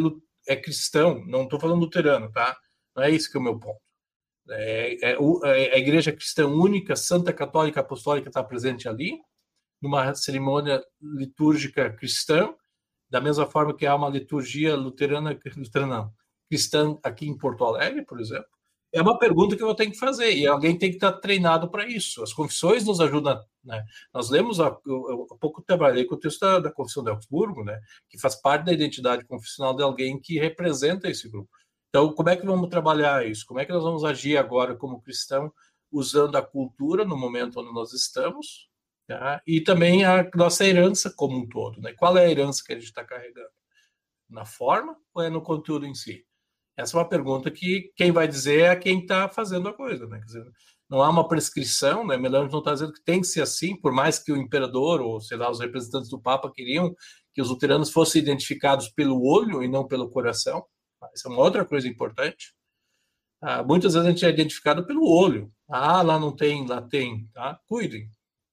é 0.48 0.56
cristão? 0.56 1.22
Não 1.26 1.42
estou 1.42 1.60
falando 1.60 1.80
luterano, 1.80 2.30
tá? 2.32 2.56
É 2.98 3.11
isso 3.11 3.30
que 3.30 3.37
é 3.37 3.40
o 3.40 3.42
meu 3.42 3.59
ponto. 3.59 3.80
É, 4.50 5.12
é, 5.12 5.12
é 5.12 5.74
a 5.74 5.78
igreja 5.78 6.12
cristã 6.12 6.46
única, 6.46 6.94
santa, 6.96 7.33
católica, 7.33 7.80
apostólica 7.80 8.28
está 8.28 8.42
presente 8.42 8.88
ali, 8.88 9.18
numa 9.80 10.14
cerimônia 10.14 10.83
litúrgica 11.00 11.90
cristã, 11.90 12.54
da 13.09 13.20
mesma 13.20 13.46
forma 13.46 13.76
que 13.76 13.87
há 13.87 13.94
uma 13.94 14.09
liturgia 14.09 14.74
luterana, 14.76 15.38
luterana 15.57 16.11
cristã 16.48 16.98
aqui 17.02 17.26
em 17.26 17.37
Porto 17.37 17.64
Alegre, 17.64 18.04
por 18.04 18.20
exemplo? 18.20 18.46
É 18.92 19.02
uma 19.02 19.18
pergunta 19.18 19.57
que 19.57 19.62
eu 19.62 19.74
tenho 19.74 19.90
que 19.90 19.98
fazer 19.98 20.33
e 20.37 20.46
alguém 20.46 20.78
tem 20.78 20.88
que 20.88 20.96
estar 20.96 21.12
treinado 21.14 21.68
para 21.68 21.85
isso. 21.85 22.22
As 22.22 22.33
confissões 22.33 22.85
nos 22.85 23.00
ajudam. 23.00 23.42
Né? 23.64 23.85
Nós 24.12 24.30
lemos 24.30 24.61
há, 24.61 24.68
há 24.68 25.37
pouco 25.40 25.61
trabalhei 25.62 26.04
com 26.04 26.14
o 26.14 26.18
texto 26.18 26.40
da, 26.40 26.61
da 26.61 26.72
Confissão 26.72 27.02
de 27.02 27.11
Augsburgo, 27.11 27.64
né? 27.64 27.80
que 28.09 28.20
faz 28.20 28.37
parte 28.40 28.66
da 28.66 28.72
identidade 28.72 29.24
confissional 29.24 29.74
de 29.74 29.83
alguém 29.83 30.20
que 30.20 30.38
representa 30.38 31.11
esse 31.11 31.28
grupo. 31.28 31.50
Então, 31.94 32.12
como 32.12 32.28
é 32.28 32.37
que 32.37 32.44
vamos 32.44 32.68
trabalhar 32.70 33.24
isso? 33.24 33.46
Como 33.46 33.61
é 33.61 33.64
que 33.64 33.72
nós 33.72 33.85
vamos 33.85 34.02
agir 34.02 34.37
agora 34.37 34.74
como 34.74 35.00
cristão, 35.00 35.52
usando 35.92 36.35
a 36.35 36.42
cultura 36.42 37.04
no 37.04 37.16
momento 37.16 37.61
onde 37.61 37.72
nós 37.72 37.92
estamos, 37.92 38.68
tá? 39.07 39.40
e 39.46 39.61
também 39.61 40.04
a 40.04 40.28
nossa 40.35 40.66
herança 40.66 41.09
como 41.14 41.38
um 41.38 41.48
todo? 41.48 41.80
Né? 41.80 41.92
Qual 41.92 42.18
é 42.18 42.24
a 42.24 42.28
herança 42.28 42.64
que 42.66 42.72
a 42.72 42.74
gente 42.74 42.87
está 42.87 43.04
carregando? 43.04 43.48
Na 44.28 44.44
forma 44.44 44.96
ou 45.14 45.22
é 45.22 45.30
no 45.30 45.40
conteúdo 45.40 45.87
em 45.87 45.94
si? 45.94 46.26
Essa 46.76 46.96
é 46.96 46.98
uma 46.98 47.09
pergunta 47.09 47.48
que 47.48 47.92
quem 47.94 48.11
vai 48.11 48.26
dizer 48.26 48.62
é 48.62 48.74
quem 48.74 48.98
está 48.98 49.28
fazendo 49.28 49.68
a 49.68 49.72
coisa, 49.72 50.04
né? 50.09 50.18
Quer 50.18 50.24
dizer, 50.24 50.52
não 50.90 51.00
há 51.00 51.09
uma 51.09 51.28
prescrição, 51.28 52.04
né? 52.04 52.16
Melano 52.16 52.50
não 52.50 52.59
está 52.59 52.72
dizendo 52.72 52.92
que 52.92 53.04
tem 53.04 53.20
que 53.20 53.28
ser 53.28 53.42
assim, 53.42 53.76
por 53.80 53.92
mais 53.92 54.18
que 54.18 54.33
o 54.33 54.37
imperador 54.37 55.00
ou, 55.00 55.20
sei 55.20 55.37
lá, 55.37 55.48
os 55.48 55.61
representantes 55.61 56.11
do 56.11 56.20
Papa 56.20 56.50
queriam 56.52 56.92
que 57.33 57.40
os 57.40 57.50
luteranos 57.50 57.92
fossem 57.92 58.20
identificados 58.20 58.88
pelo 58.88 59.24
olho 59.24 59.62
e 59.62 59.68
não 59.68 59.87
pelo 59.87 60.11
coração. 60.11 60.66
Essa 61.12 61.29
é 61.29 61.33
uma 61.33 61.43
outra 61.43 61.64
coisa 61.64 61.88
importante. 61.88 62.55
Ah, 63.40 63.62
muitas 63.62 63.95
vezes 63.95 64.07
a 64.07 64.11
gente 64.11 64.25
é 64.25 64.31
identificado 64.31 64.87
pelo 64.87 65.09
olho. 65.09 65.53
Ah, 65.69 66.03
lá 66.03 66.19
não 66.19 66.35
tem, 66.35 66.67
lá 66.67 66.81
tem. 66.81 67.29
Tá? 67.35 67.61
Cuidem. 67.67 68.09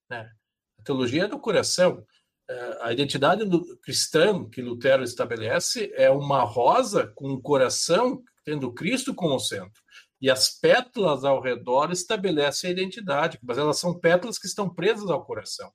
Né? 0.09 0.29
A 0.79 0.83
teologia 0.83 1.23
é 1.23 1.27
do 1.27 1.39
coração 1.39 2.05
a 2.81 2.91
identidade 2.91 3.43
cristã 3.81 4.47
que 4.49 4.61
Lutero 4.61 5.03
estabelece 5.03 5.91
é 5.95 6.09
uma 6.09 6.43
rosa 6.43 7.07
com 7.15 7.29
um 7.29 7.41
coração 7.41 8.21
tendo 8.43 8.73
Cristo 8.73 9.13
como 9.13 9.39
centro. 9.39 9.81
E 10.19 10.29
as 10.29 10.49
pétalas 10.49 11.23
ao 11.23 11.41
redor 11.41 11.91
estabelecem 11.91 12.69
a 12.69 12.73
identidade, 12.73 13.39
mas 13.41 13.57
elas 13.57 13.79
são 13.79 13.97
pétalas 13.97 14.37
que 14.37 14.47
estão 14.47 14.69
presas 14.69 15.09
ao 15.09 15.25
coração. 15.25 15.71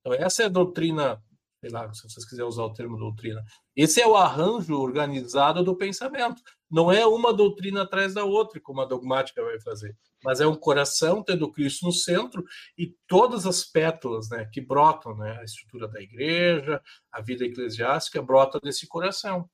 Então, 0.00 0.12
essa 0.14 0.42
é 0.42 0.46
a 0.46 0.50
doutrina, 0.50 1.22
sei 1.68 1.70
lá, 1.70 1.92
se 1.92 2.02
vocês 2.02 2.24
quiserem 2.24 2.48
usar 2.48 2.64
o 2.64 2.72
termo 2.72 2.96
doutrina. 2.96 3.42
Esse 3.74 4.00
é 4.00 4.06
o 4.06 4.16
arranjo 4.16 4.78
organizado 4.78 5.64
do 5.64 5.76
pensamento. 5.76 6.42
Não 6.70 6.92
é 6.92 7.06
uma 7.06 7.32
doutrina 7.32 7.82
atrás 7.82 8.14
da 8.14 8.24
outra, 8.24 8.60
como 8.60 8.80
a 8.80 8.84
dogmática 8.84 9.42
vai 9.42 9.60
fazer 9.60 9.96
mas 10.24 10.40
é 10.40 10.46
um 10.46 10.56
coração 10.56 11.22
tendo 11.22 11.52
Cristo 11.52 11.84
no 11.84 11.92
centro 11.92 12.42
e 12.78 12.96
todas 13.06 13.46
as 13.46 13.62
pétalas 13.62 14.30
né, 14.30 14.48
que 14.50 14.60
brotam, 14.60 15.14
né, 15.14 15.38
a 15.38 15.44
estrutura 15.44 15.86
da 15.86 16.00
igreja, 16.00 16.80
a 17.12 17.20
vida 17.20 17.44
eclesiástica, 17.44 18.22
brota 18.22 18.58
desse 18.58 18.88
coração. 18.88 19.48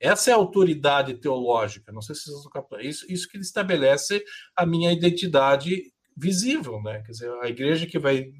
Essa 0.00 0.30
é 0.30 0.32
a 0.32 0.36
autoridade 0.38 1.14
teológica. 1.14 1.92
Não 1.92 2.00
sei 2.00 2.14
se 2.14 2.24
vocês 2.24 2.44
estão. 2.44 2.80
Isso, 2.80 3.12
isso 3.12 3.28
que 3.28 3.36
estabelece 3.38 4.24
a 4.56 4.64
minha 4.64 4.90
identidade 4.90 5.92
visível, 6.16 6.80
né? 6.82 7.02
Quer 7.02 7.12
dizer, 7.12 7.30
a 7.42 7.48
igreja 7.48 7.86
que 7.86 7.98
vai 7.98 8.32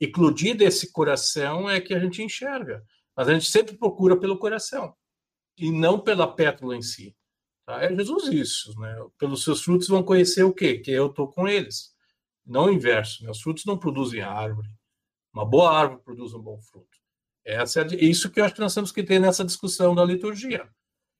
eclodir 0.00 0.56
desse 0.56 0.92
coração 0.92 1.68
é 1.68 1.80
que 1.80 1.94
a 1.94 1.98
gente 1.98 2.22
enxerga. 2.22 2.84
Mas 3.16 3.28
a 3.28 3.32
gente 3.34 3.50
sempre 3.50 3.76
procura 3.76 4.18
pelo 4.18 4.38
coração 4.38 4.94
e 5.56 5.70
não 5.70 5.98
pela 5.98 6.26
pétala 6.26 6.76
em 6.76 6.82
si. 6.82 7.16
Tá? 7.64 7.82
É 7.82 7.94
Jesus 7.94 8.28
isso, 8.28 8.78
né? 8.78 8.94
Pelos 9.18 9.42
seus 9.42 9.62
frutos 9.62 9.88
vão 9.88 10.02
conhecer 10.02 10.44
o 10.44 10.52
quê? 10.52 10.78
Que 10.78 10.90
eu 10.90 11.06
estou 11.06 11.28
com 11.28 11.48
eles. 11.48 11.94
Não 12.44 12.66
o 12.66 12.72
inverso. 12.72 13.24
Meus 13.24 13.40
frutos 13.40 13.64
não 13.64 13.78
produzem 13.78 14.20
árvore. 14.20 14.68
Uma 15.34 15.44
boa 15.44 15.70
árvore 15.70 16.02
produz 16.02 16.32
um 16.32 16.40
bom 16.40 16.60
fruto. 16.60 16.96
Essa 17.44 17.82
é 17.82 17.86
isso 17.96 18.30
que 18.30 18.40
eu 18.40 18.44
acho 18.44 18.54
que 18.54 18.60
nós 18.60 18.74
temos 18.74 18.92
que 18.92 19.02
ter 19.02 19.18
nessa 19.18 19.44
discussão 19.44 19.94
da 19.94 20.04
liturgia. 20.04 20.68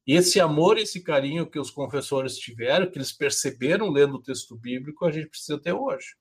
E 0.06 0.14
esse 0.14 0.38
amor, 0.38 0.78
esse 0.78 1.02
carinho 1.02 1.50
que 1.50 1.58
os 1.58 1.70
confessores 1.70 2.38
tiveram, 2.38 2.88
que 2.90 2.96
eles 2.96 3.12
perceberam 3.12 3.90
lendo 3.90 4.14
o 4.14 4.22
texto 4.22 4.56
bíblico, 4.56 5.04
a 5.04 5.10
gente 5.10 5.28
precisa 5.28 5.58
ter 5.58 5.72
hoje. 5.72 6.14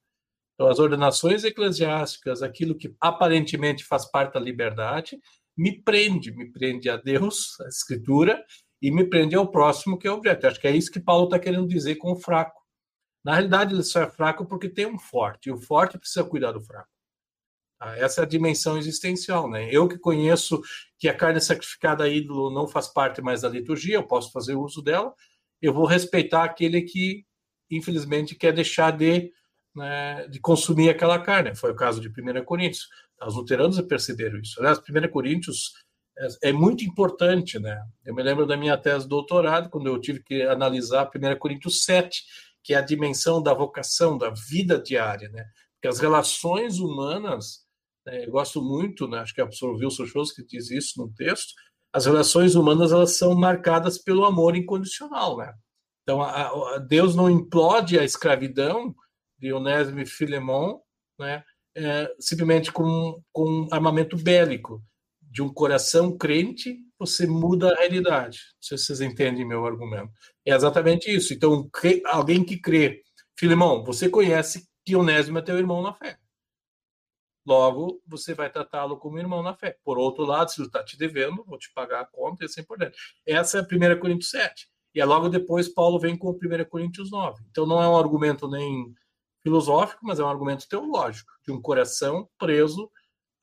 Então, 0.55 0.67
as 0.67 0.79
ordenações 0.79 1.43
eclesiásticas, 1.43 2.41
aquilo 2.41 2.75
que 2.75 2.95
aparentemente 2.99 3.83
faz 3.83 4.09
parte 4.09 4.33
da 4.33 4.39
liberdade, 4.39 5.19
me 5.55 5.81
prende, 5.81 6.31
me 6.31 6.51
prende 6.51 6.89
a 6.89 6.97
Deus, 6.97 7.59
a 7.61 7.67
Escritura, 7.67 8.43
e 8.81 8.91
me 8.91 9.05
prende 9.05 9.35
ao 9.35 9.47
próximo, 9.47 9.97
que 9.97 10.07
é 10.07 10.11
o 10.11 10.15
objeto. 10.15 10.47
Acho 10.47 10.59
que 10.59 10.67
é 10.67 10.75
isso 10.75 10.91
que 10.91 10.99
Paulo 10.99 11.25
está 11.25 11.39
querendo 11.39 11.67
dizer 11.67 11.95
com 11.95 12.11
o 12.11 12.15
fraco. 12.15 12.61
Na 13.23 13.33
realidade, 13.33 13.73
ele 13.73 13.83
só 13.83 14.01
é 14.01 14.09
fraco 14.09 14.45
porque 14.45 14.69
tem 14.69 14.85
um 14.85 14.99
forte, 14.99 15.49
e 15.49 15.51
o 15.51 15.57
forte 15.57 15.97
precisa 15.97 16.23
cuidar 16.23 16.51
do 16.51 16.61
fraco. 16.61 16.89
Tá? 17.79 17.97
Essa 17.97 18.21
é 18.21 18.23
a 18.23 18.27
dimensão 18.27 18.77
existencial. 18.77 19.49
Né? 19.49 19.67
Eu 19.71 19.87
que 19.87 19.97
conheço 19.97 20.61
que 20.99 21.09
a 21.09 21.17
carne 21.17 21.41
sacrificada 21.41 22.03
a 22.03 22.09
ídolo 22.09 22.53
não 22.53 22.67
faz 22.67 22.87
parte 22.87 23.21
mais 23.21 23.41
da 23.41 23.49
liturgia, 23.49 23.95
eu 23.95 24.07
posso 24.07 24.31
fazer 24.31 24.55
uso 24.55 24.81
dela, 24.81 25.13
eu 25.61 25.73
vou 25.73 25.85
respeitar 25.85 26.43
aquele 26.43 26.81
que, 26.81 27.25
infelizmente, 27.69 28.35
quer 28.35 28.53
deixar 28.53 28.91
de, 28.91 29.31
né, 29.75 30.27
de 30.27 30.39
consumir 30.39 30.89
aquela 30.89 31.19
carne. 31.19 31.55
Foi 31.55 31.71
o 31.71 31.75
caso 31.75 31.99
de 31.99 32.09
1 32.09 32.45
Coríntios. 32.45 32.87
Os 33.21 33.35
luteranos 33.35 33.79
perceberam 33.81 34.39
isso. 34.39 34.59
Aliás, 34.59 34.79
1 34.79 35.11
Coríntios 35.11 35.73
é, 36.17 36.49
é, 36.49 36.53
muito 36.53 36.85
importante, 36.85 37.59
né? 37.59 37.81
Eu 38.05 38.15
me 38.15 38.23
lembro 38.23 38.45
da 38.45 38.55
minha 38.55 38.77
tese 38.77 39.03
de 39.03 39.09
doutorado, 39.09 39.69
quando 39.69 39.87
eu 39.87 39.99
tive 39.99 40.23
que 40.23 40.43
analisar 40.43 41.09
1 41.13 41.37
Coríntios 41.37 41.83
7, 41.83 42.23
que 42.63 42.73
é 42.73 42.77
a 42.77 42.81
dimensão 42.81 43.43
da 43.43 43.53
vocação, 43.53 44.17
da 44.17 44.29
vida 44.29 44.79
diária, 44.79 45.29
né? 45.29 45.45
Porque 45.73 45.87
as 45.87 45.99
relações 45.99 46.79
humanas, 46.79 47.65
né, 48.05 48.25
eu 48.25 48.31
gosto 48.31 48.61
muito, 48.61 49.07
né? 49.07 49.19
Acho 49.19 49.33
que 49.33 49.41
absorveu 49.41 49.89
o 49.89 50.33
que 50.33 50.45
diz 50.45 50.71
isso 50.71 50.99
no 50.99 51.13
texto, 51.13 51.53
as 51.93 52.05
relações 52.05 52.55
humanas 52.55 52.91
elas 52.91 53.17
são 53.17 53.35
marcadas 53.35 53.97
pelo 53.97 54.25
amor 54.25 54.55
incondicional, 54.55 55.37
né? 55.37 55.53
Então, 56.03 56.21
a, 56.21 56.75
a 56.75 56.77
Deus 56.77 57.15
não 57.15 57.29
implode 57.29 57.97
a 57.97 58.03
escravidão 58.03 58.95
de 59.37 59.49
e 59.49 60.05
Filemon, 60.05 60.79
né? 61.19 61.43
é, 61.75 62.15
simplesmente 62.19 62.71
com, 62.71 63.21
com 63.31 63.67
armamento 63.71 64.15
bélico. 64.15 64.81
De 65.21 65.41
um 65.41 65.53
coração 65.53 66.17
crente, 66.17 66.77
você 66.97 67.27
muda 67.27 67.69
a 67.69 67.75
realidade. 67.75 68.39
Não 68.53 68.61
sei 68.61 68.77
se 68.77 68.85
vocês 68.85 69.01
entendem 69.01 69.45
meu 69.45 69.65
argumento. 69.65 70.09
É 70.45 70.55
exatamente 70.55 71.13
isso. 71.13 71.33
Então, 71.33 71.69
alguém 72.05 72.41
que 72.41 72.57
crê, 72.57 73.01
Filemão, 73.37 73.83
você 73.83 74.07
conhece 74.07 74.65
que 74.85 74.95
Onésimo 74.95 75.37
é 75.37 75.41
teu 75.41 75.57
irmão 75.57 75.81
na 75.81 75.93
fé. 75.93 76.17
Logo, 77.45 78.01
você 78.07 78.33
vai 78.33 78.49
tratá-lo 78.49 78.97
como 78.97 79.19
irmão 79.19 79.43
na 79.43 79.53
fé. 79.53 79.77
Por 79.83 79.97
outro 79.97 80.23
lado, 80.23 80.49
se 80.49 80.61
ele 80.61 80.67
está 80.67 80.81
te 80.83 80.97
devendo, 80.97 81.43
vou 81.43 81.59
te 81.59 81.71
pagar 81.73 81.99
a 81.99 82.05
conta 82.05 82.43
e 82.43 82.45
assim 82.45 82.63
por 82.63 82.77
diante. 82.77 82.97
Essa 83.25 83.57
é 83.57 83.61
a 83.61 83.63
1 83.63 83.99
Coríntios 83.99 84.31
7. 84.31 84.69
E 84.95 85.01
é 85.01 85.05
logo 85.05 85.27
depois 85.27 85.67
Paulo 85.67 85.99
vem 85.99 86.17
com 86.17 86.29
1 86.29 86.65
Coríntios 86.69 87.11
9. 87.11 87.43
Então 87.51 87.65
não 87.65 87.83
é 87.83 87.89
um 87.89 87.97
argumento 87.97 88.47
nem 88.47 88.95
filosófico, 89.45 90.03
mas 90.03 90.19
é 90.19 90.23
um 90.23 90.27
argumento 90.27 90.67
teológico, 90.67 91.31
de 91.45 91.53
um 91.53 91.61
coração 91.61 92.27
preso 92.39 92.89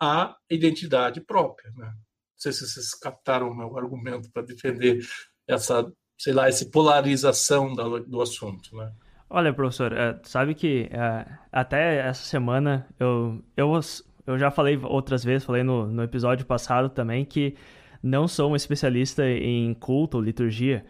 à 0.01 0.35
identidade 0.51 1.21
própria. 1.21 1.71
Né? 1.77 1.87
Não 1.87 1.95
sei 2.37 2.53
se 2.53 2.67
vocês 2.67 2.93
captaram 2.93 3.49
o 3.49 3.57
meu 3.57 3.79
argumento 3.79 4.29
para 4.33 4.43
defender 4.43 4.99
essa, 5.47 5.88
sei 6.19 6.33
lá, 6.33 6.49
essa 6.49 6.69
polarização 6.69 7.73
do 7.73 8.21
assunto. 8.21 8.77
Né? 8.77 8.93
Olha, 9.31 9.55
professor, 9.55 9.93
é, 9.93 10.19
sabe 10.25 10.57
que 10.57 10.88
é, 10.91 11.38
até 11.53 11.99
essa 11.99 12.25
semana 12.25 12.88
eu, 12.99 13.41
eu, 13.57 13.79
eu 14.27 14.37
já 14.37 14.51
falei 14.51 14.77
outras 14.83 15.23
vezes, 15.23 15.47
falei 15.47 15.62
no, 15.62 15.87
no 15.87 16.03
episódio 16.03 16.45
passado 16.45 16.88
também, 16.88 17.25
que 17.25 17.55
não 18.03 18.27
sou 18.27 18.51
um 18.51 18.57
especialista 18.57 19.25
em 19.25 19.73
culto 19.75 20.17
ou 20.17 20.23
liturgia, 20.23 20.85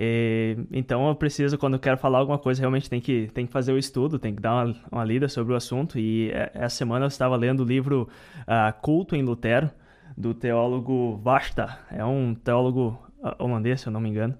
e, 0.00 0.56
então 0.70 1.08
eu 1.08 1.14
preciso, 1.16 1.58
quando 1.58 1.74
eu 1.74 1.80
quero 1.80 1.98
falar 1.98 2.20
alguma 2.20 2.38
coisa, 2.38 2.60
realmente 2.60 2.88
tem 2.88 3.00
que, 3.00 3.28
tem 3.34 3.46
que 3.46 3.52
fazer 3.52 3.72
o 3.72 3.78
estudo, 3.78 4.16
tem 4.16 4.32
que 4.32 4.40
dar 4.40 4.64
uma, 4.64 4.76
uma 4.92 5.04
lida 5.04 5.28
sobre 5.28 5.52
o 5.52 5.56
assunto. 5.56 5.98
E 5.98 6.30
é, 6.30 6.52
essa 6.54 6.76
semana 6.76 7.06
eu 7.06 7.08
estava 7.08 7.34
lendo 7.34 7.64
o 7.64 7.66
livro 7.66 8.08
uh, 8.42 8.80
Culto 8.80 9.16
em 9.16 9.22
Lutero, 9.22 9.68
do 10.16 10.32
teólogo 10.32 11.16
Vasta. 11.16 11.80
É 11.90 12.04
um 12.04 12.32
teólogo 12.32 12.96
uh, 13.18 13.42
holandês, 13.42 13.80
se 13.80 13.88
eu 13.88 13.92
não 13.92 14.00
me 14.00 14.08
engano. 14.08 14.36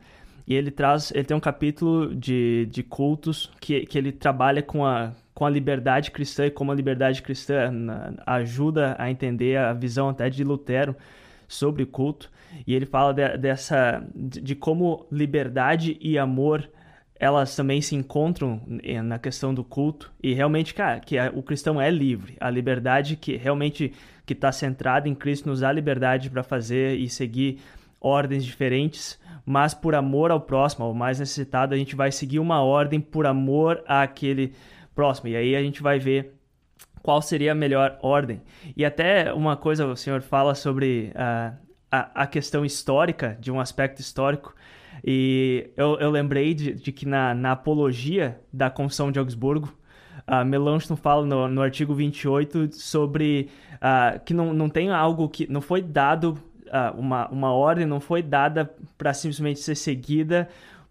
E 0.47 0.55
ele 0.55 0.71
traz, 0.71 1.11
ele 1.13 1.25
tem 1.25 1.37
um 1.37 1.41
capítulo 1.41 2.15
de, 2.15 2.69
de 2.71 2.85
cultos 2.85 3.51
que, 3.61 3.81
que 3.81 3.99
ele 3.99 4.13
trabalha 4.13 4.63
com 4.63 4.87
a, 4.87 5.11
com 5.35 5.45
a 5.45 5.51
liberdade 5.51 6.13
cristã 6.13 6.47
e 6.47 6.53
como 6.53 6.71
a 6.71 6.75
liberdade 6.75 7.21
cristã 7.21 7.73
ajuda 8.25 8.95
a 8.97 9.11
entender 9.11 9.59
a 9.59 9.73
visão 9.73 10.09
até 10.09 10.31
de 10.31 10.45
Lutero 10.45 10.95
sobre 11.49 11.85
culto. 11.85 12.31
E 12.67 12.75
ele 12.75 12.87
fala 12.87 13.13
de, 13.13 13.37
dessa 13.39 14.05
de, 14.15 14.55
como 14.55 15.07
liberdade 15.11 15.97
e 16.01 16.19
amor 16.19 16.69
elas 17.21 17.57
também 17.57 17.81
se 17.81 17.97
encontram 17.97 18.61
eh, 18.83 19.03
na 19.03 19.19
questão 19.19 19.53
do 19.53 19.65
culto 19.65 20.13
e 20.23 20.33
realmente, 20.35 20.73
cara, 20.73 21.01
que 21.01 21.17
o 21.35 21.43
cristão 21.43 21.81
é 21.81 21.91
livre. 21.91 22.37
A 22.41 22.49
liberdade 22.49 23.17
que 23.17 23.37
realmente 23.37 23.93
que 24.25 24.35
está 24.35 24.53
centrada 24.53 25.09
em 25.09 25.15
Cristo 25.15 25.49
nos 25.49 25.61
dá 25.61 25.73
liberdade 25.73 26.31
para 26.31 26.43
fazer 26.43 26.97
e 26.97 27.09
seguir 27.09 27.59
ordens 28.01 28.45
diferentes, 28.45 29.19
mas 29.45 29.75
por 29.75 29.95
amor 29.95 30.31
ao 30.31 30.41
próximo, 30.41 30.85
ao 30.85 30.95
mais 30.95 31.19
necessitado, 31.19 31.75
a 31.75 31.77
gente 31.77 31.97
vai 31.97 32.13
seguir 32.13 32.39
uma 32.39 32.63
ordem 32.63 33.01
por 33.01 33.27
amor 33.27 33.83
àquele 33.87 34.53
próximo. 34.95 35.29
E 35.29 35.37
aí 35.37 35.57
a 35.57 35.63
gente 35.63 35.83
vai 35.83 35.99
ver 35.99 36.35
qual 37.03 37.23
seria 37.23 37.53
a 37.53 37.55
melhor 37.55 37.99
ordem. 38.03 38.43
E 38.77 38.85
até 38.85 39.33
uma 39.33 39.57
coisa 39.57 39.87
o 39.87 39.97
senhor 39.97 40.21
fala 40.21 40.55
sobre 40.55 41.11
uh, 41.15 41.57
a, 41.91 42.23
a 42.23 42.27
questão 42.27 42.65
histórica, 42.65 43.37
de 43.41 43.51
um 43.51 43.61
aspecto 43.61 44.01
histórico, 44.01 44.55
e 45.05 45.71
eu, 45.77 45.99
eu 45.99 46.11
lembrei 46.11 46.55
de, 46.55 46.73
de 46.73 46.93
que 46.93 47.07
na, 47.07 47.35
na, 47.35 47.53
apologia 47.53 48.41
da 48.53 48.69
Confissão 48.69 49.13
de 49.13 49.19
Augsburgo, 49.19 49.73
uh, 50.27 50.45
Melanchthon 50.45 50.97
fala 50.97 51.25
no, 51.25 51.49
no 51.49 51.63
artigo 51.63 51.95
28 51.95 52.75
sobre 52.75 53.49
uh, 53.75 54.19
que 54.25 54.35
não, 54.35 54.53
não 54.53 54.69
tem 54.69 54.91
algo 54.91 55.29
que 55.29 55.51
não 55.51 55.61
foi 55.61 55.83
dado, 55.83 56.39
uh, 56.67 56.99
uma, 56.99 57.29
uma 57.29 57.53
ordem 57.53 57.87
não 57.87 58.01
foi 58.01 58.23
dada 58.23 58.71
para 58.97 59.15
simplesmente 59.15 59.61
ser 59.61 59.75
seguida 59.75 60.49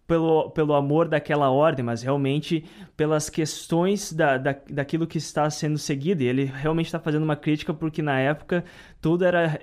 pelo, 0.08 0.50
pelo 0.52 0.74
amor 0.74 1.10
daquela 1.10 1.52
ordem, 1.52 1.84
mas 1.84 2.02
realmente 2.02 2.64
pelas 2.96 3.30
questões 3.30 4.14
da, 4.14 4.38
da, 4.38 4.56
daquilo 4.70 5.06
que 5.06 5.18
está 5.18 5.50
sendo 5.50 5.78
seguido. 5.78 6.24
E 6.24 6.28
ele 6.28 6.46
realmente 6.46 6.86
está 6.86 7.00
fazendo 7.00 7.24
uma 7.24 7.36
crítica 7.36 7.74
porque 7.74 8.02
na 8.02 8.18
época 8.18 8.64
tudo 9.02 9.26
era 9.26 9.60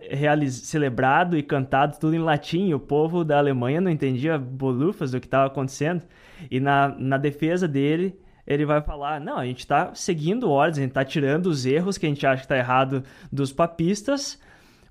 celebrado 0.51 1.37
e 1.37 1.43
cantado 1.43 1.99
tudo 1.99 2.15
em 2.15 2.19
latim 2.19 2.69
e 2.69 2.75
o 2.75 2.79
povo 2.79 3.25
da 3.25 3.39
Alemanha 3.39 3.81
não 3.81 3.91
entendia 3.91 4.39
bolufas 4.39 5.13
do 5.13 5.21
que 5.21 5.27
estava 5.27 5.47
acontecendo. 5.47 6.03
E 6.51 6.61
na, 6.61 6.95
na 6.99 7.17
defesa 7.17 7.67
dele, 7.67 8.19
ele 8.47 8.67
vai 8.67 8.83
falar: 8.83 9.21
não, 9.21 9.39
a 9.39 9.47
gente 9.47 9.61
está 9.61 9.95
seguindo 9.95 10.51
ordens, 10.51 10.79
a 10.79 10.83
gente 10.83 10.91
está 10.91 11.05
tirando 11.05 11.47
os 11.47 11.65
erros 11.65 11.97
que 11.97 12.05
a 12.05 12.09
gente 12.09 12.27
acha 12.27 12.41
que 12.41 12.45
está 12.45 12.59
errado 12.59 13.03
dos 13.33 13.51
papistas 13.51 14.39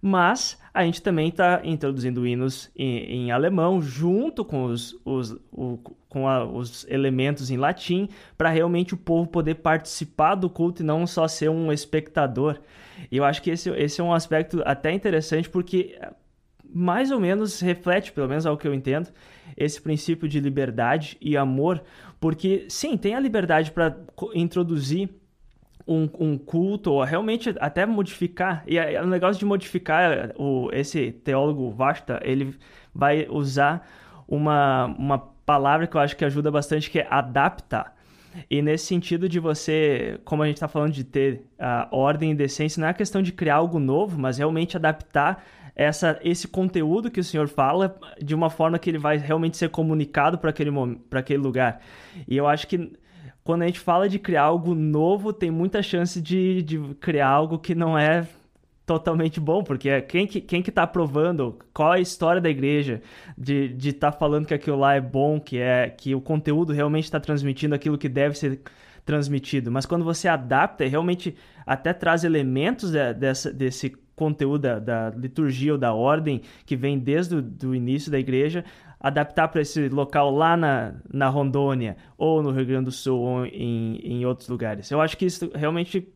mas 0.05 0.59
a 0.73 0.83
gente 0.83 1.01
também 1.01 1.29
está 1.29 1.61
introduzindo 1.63 2.27
hinos 2.27 2.69
em, 2.75 2.97
em, 3.05 3.31
alemão 3.31 3.81
junto 3.81 4.43
com 4.43 4.65
os, 4.65 4.99
os, 5.05 5.31
o, 5.49 5.77
com 6.09 6.27
a, 6.27 6.43
os 6.43 6.85
elementos 6.89 7.49
em 7.49 7.55
latim 7.55 8.09
para 8.37 8.49
realmente 8.49 8.93
o 8.93 8.97
povo 8.97 9.29
poder 9.29 9.55
participar 9.55 10.35
do 10.35 10.49
culto 10.49 10.83
e 10.83 10.85
não 10.85 11.07
só 11.07 11.25
ser 11.25 11.49
um 11.49 11.71
espectador. 11.71 12.59
E 13.09 13.15
eu 13.15 13.23
acho 13.23 13.41
que 13.41 13.49
esse, 13.49 13.69
esse 13.69 14.01
é 14.01 14.03
um 14.03 14.11
aspecto 14.11 14.61
até 14.65 14.91
interessante 14.91 15.49
porque 15.49 15.97
mais 16.67 17.09
ou 17.09 17.19
menos 17.21 17.61
reflete, 17.61 18.11
pelo 18.11 18.27
menos 18.27 18.45
ao 18.45 18.57
que 18.57 18.67
eu 18.67 18.73
entendo, 18.73 19.07
esse 19.55 19.81
princípio 19.81 20.27
de 20.27 20.41
liberdade 20.41 21.17
e 21.21 21.37
amor, 21.37 21.81
porque 22.19 22.65
sim, 22.67 22.97
tem 22.97 23.15
a 23.15 23.21
liberdade 23.21 23.71
para 23.71 23.95
introduzir 24.33 25.09
um, 25.87 26.09
um, 26.19 26.37
culto, 26.37 26.91
ou 26.91 27.03
realmente 27.03 27.53
até 27.59 27.85
modificar. 27.85 28.63
E 28.67 28.79
o 28.99 29.07
negócio 29.07 29.39
de 29.39 29.45
modificar, 29.45 30.33
o, 30.37 30.69
esse 30.71 31.11
teólogo 31.11 31.71
Vasta, 31.71 32.19
ele 32.23 32.55
vai 32.93 33.27
usar 33.29 33.87
uma, 34.27 34.85
uma 34.97 35.17
palavra 35.17 35.87
que 35.87 35.95
eu 35.95 36.01
acho 36.01 36.15
que 36.15 36.25
ajuda 36.25 36.49
bastante, 36.49 36.89
que 36.89 36.99
é 36.99 37.07
adaptar. 37.09 37.95
E 38.49 38.61
nesse 38.61 38.85
sentido 38.85 39.29
de 39.29 39.39
você, 39.39 40.19
como 40.25 40.41
a 40.41 40.47
gente 40.47 40.55
está 40.55 40.67
falando 40.67 40.91
de 40.91 41.03
ter 41.03 41.45
a 41.59 41.87
ordem 41.91 42.31
e 42.31 42.35
decência, 42.35 42.81
não 42.81 42.87
é 42.87 42.93
questão 42.93 43.21
de 43.21 43.31
criar 43.31 43.55
algo 43.55 43.79
novo, 43.79 44.19
mas 44.19 44.37
realmente 44.37 44.75
adaptar 44.75 45.43
essa, 45.75 46.19
esse 46.23 46.47
conteúdo 46.47 47.09
que 47.09 47.19
o 47.19 47.23
senhor 47.23 47.47
fala 47.47 47.95
de 48.21 48.33
uma 48.33 48.49
forma 48.49 48.77
que 48.77 48.89
ele 48.89 48.97
vai 48.97 49.17
realmente 49.17 49.57
ser 49.57 49.69
comunicado 49.69 50.37
para 50.37 50.49
aquele, 50.49 50.71
aquele 51.11 51.41
lugar. 51.41 51.79
E 52.27 52.37
eu 52.37 52.47
acho 52.47 52.67
que 52.67 52.93
quando 53.43 53.63
a 53.63 53.65
gente 53.65 53.79
fala 53.79 54.07
de 54.07 54.17
criar 54.19 54.43
algo 54.43 54.73
novo, 54.73 55.33
tem 55.33 55.51
muita 55.51 55.81
chance 55.81 56.21
de, 56.21 56.61
de 56.61 56.79
criar 56.95 57.27
algo 57.27 57.59
que 57.59 57.75
não 57.75 57.97
é 57.97 58.27
totalmente 58.85 59.39
bom, 59.39 59.63
porque 59.63 59.89
é 59.89 60.01
quem 60.01 60.27
que, 60.27 60.41
quem 60.41 60.61
que 60.61 60.71
tá 60.71 60.83
aprovando, 60.83 61.57
qual 61.73 61.93
é 61.93 61.97
a 61.97 62.01
história 62.01 62.41
da 62.41 62.49
igreja, 62.49 63.01
de 63.37 63.65
estar 63.65 63.77
de 63.77 63.93
tá 63.93 64.11
falando 64.11 64.45
que 64.45 64.53
aquilo 64.53 64.77
lá 64.77 64.93
é 64.95 65.01
bom, 65.01 65.39
que 65.39 65.57
é 65.57 65.89
que 65.89 66.13
o 66.13 66.21
conteúdo 66.21 66.73
realmente 66.73 67.05
está 67.05 67.19
transmitindo 67.19 67.75
aquilo 67.75 67.97
que 67.97 68.09
deve 68.09 68.37
ser 68.37 68.61
transmitido. 69.05 69.71
Mas 69.71 69.85
quando 69.85 70.03
você 70.03 70.27
adapta, 70.27 70.85
realmente 70.85 71.35
até 71.65 71.93
traz 71.93 72.23
elementos 72.23 72.91
de, 72.91 73.13
dessa, 73.13 73.51
desse 73.51 73.93
conteúdo 74.15 74.61
da, 74.61 74.79
da, 74.79 75.09
liturgia 75.09 75.73
ou 75.73 75.77
da 75.77 75.93
ordem 75.93 76.41
que 76.65 76.75
vem 76.75 76.99
desde 76.99 77.35
o 77.35 77.41
do 77.41 77.73
início 77.73 78.11
da 78.11 78.19
igreja, 78.19 78.63
adaptar 79.03 79.49
para 79.49 79.61
esse 79.61 79.89
local 79.89 80.31
lá 80.31 80.55
na, 80.55 80.95
na 81.11 81.27
Rondônia, 81.27 81.97
ou 82.17 82.41
no 82.41 82.51
Rio 82.51 82.65
Grande 82.65 82.85
do 82.85 82.91
Sul, 82.91 83.19
ou 83.19 83.45
em, 83.45 83.97
em 83.97 84.25
outros 84.25 84.47
lugares. 84.47 84.89
Eu 84.89 85.01
acho 85.01 85.17
que 85.17 85.25
isso 85.25 85.51
realmente 85.53 86.07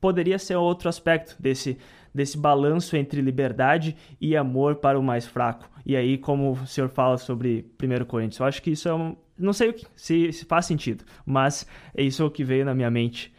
poderia 0.00 0.38
ser 0.38 0.54
outro 0.54 0.88
aspecto 0.88 1.34
desse, 1.42 1.76
desse 2.14 2.38
balanço 2.38 2.96
entre 2.96 3.20
liberdade 3.20 3.96
e 4.20 4.36
amor 4.36 4.76
para 4.76 4.96
o 4.96 5.02
mais 5.02 5.26
fraco. 5.26 5.68
E 5.84 5.96
aí, 5.96 6.16
como 6.16 6.52
o 6.52 6.66
senhor 6.66 6.88
fala 6.88 7.18
sobre 7.18 7.68
1 7.82 8.04
Coríntios, 8.04 8.38
eu 8.38 8.46
acho 8.46 8.62
que 8.62 8.70
isso 8.70 8.88
é 8.88 8.94
um. 8.94 9.16
Não 9.36 9.52
sei 9.52 9.74
se, 9.96 10.32
se 10.32 10.44
faz 10.44 10.66
sentido, 10.66 11.04
mas 11.26 11.66
é 11.94 12.02
isso 12.02 12.30
que 12.30 12.44
veio 12.44 12.64
na 12.64 12.74
minha 12.74 12.90
mente. 12.90 13.34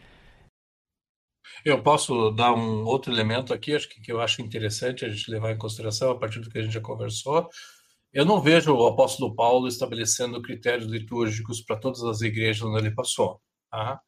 Eu 1.64 1.82
posso 1.82 2.30
dar 2.30 2.54
um 2.54 2.84
outro 2.84 3.12
elemento 3.12 3.52
aqui, 3.52 3.74
acho 3.74 3.88
que, 3.88 4.00
que 4.00 4.12
eu 4.12 4.20
acho 4.20 4.42
interessante 4.42 5.04
a 5.04 5.08
gente 5.08 5.30
levar 5.30 5.50
em 5.50 5.58
consideração 5.58 6.10
a 6.10 6.18
partir 6.18 6.40
do 6.40 6.50
que 6.50 6.58
a 6.58 6.62
gente 6.62 6.74
já 6.74 6.80
conversou. 6.80 7.48
Eu 8.12 8.24
não 8.24 8.40
vejo 8.40 8.74
o 8.74 8.86
apóstolo 8.86 9.34
Paulo 9.34 9.68
estabelecendo 9.68 10.40
critérios 10.40 10.90
litúrgicos 10.90 11.60
para 11.60 11.76
todas 11.76 12.02
as 12.02 12.22
igrejas 12.22 12.62
onde 12.62 12.78
ele 12.78 12.94
passou. 12.94 13.40
Tá? 13.70 14.00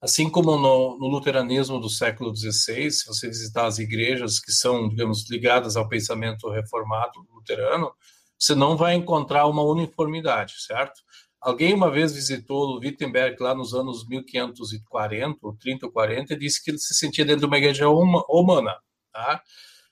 Assim 0.00 0.30
como 0.30 0.56
no, 0.56 0.98
no, 0.98 1.08
luteranismo 1.08 1.80
do 1.80 1.88
século 1.88 2.34
XVI, 2.34 2.90
se 2.90 3.06
você 3.06 3.26
visitar 3.26 3.66
as 3.66 3.78
igrejas 3.78 4.38
que 4.38 4.52
são, 4.52 4.88
digamos, 4.88 5.28
ligadas 5.28 5.76
ao 5.76 5.88
pensamento 5.88 6.48
reformado 6.50 7.26
luterano, 7.30 7.90
você 8.38 8.54
não 8.54 8.76
vai 8.76 8.94
encontrar 8.94 9.46
uma 9.46 9.62
uniformidade, 9.62 10.54
certo? 10.60 11.00
Alguém 11.40 11.74
uma 11.74 11.90
vez 11.90 12.12
visitou 12.12 12.78
Wittenberg 12.78 13.42
lá 13.42 13.54
nos 13.54 13.74
anos 13.74 14.06
1540, 14.06 15.38
ou 15.42 15.56
30 15.56 15.86
ou 15.86 15.92
40, 15.92 16.34
e 16.34 16.38
disse 16.38 16.62
que 16.62 16.70
ele 16.70 16.78
se 16.78 16.94
sentia 16.94 17.24
dentro 17.24 17.40
de 17.40 17.46
uma 17.46 17.58
igreja 17.58 17.88
humana, 17.88 18.76
tá? 19.12 19.42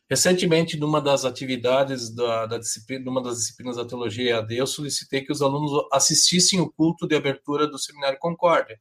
Recentemente, 0.09 0.77
numa 0.77 1.01
das 1.01 1.25
atividades 1.25 2.15
da, 2.15 2.47
da 2.47 2.59
disciplina, 2.59 3.05
numa 3.05 3.21
das 3.21 3.39
disciplinas 3.39 3.77
da 3.77 3.85
teologia 3.85 4.37
EAD, 4.37 4.57
eu 4.57 4.67
solicitei 4.67 5.23
que 5.23 5.33
os 5.33 5.43
alunos 5.43 5.73
assistissem 5.93 6.61
o 6.61 6.71
culto 6.71 7.09
de 7.09 7.17
abertura 7.17 7.67
do 7.67 7.79
Seminário 7.79 8.19
Concórdia. 8.21 8.79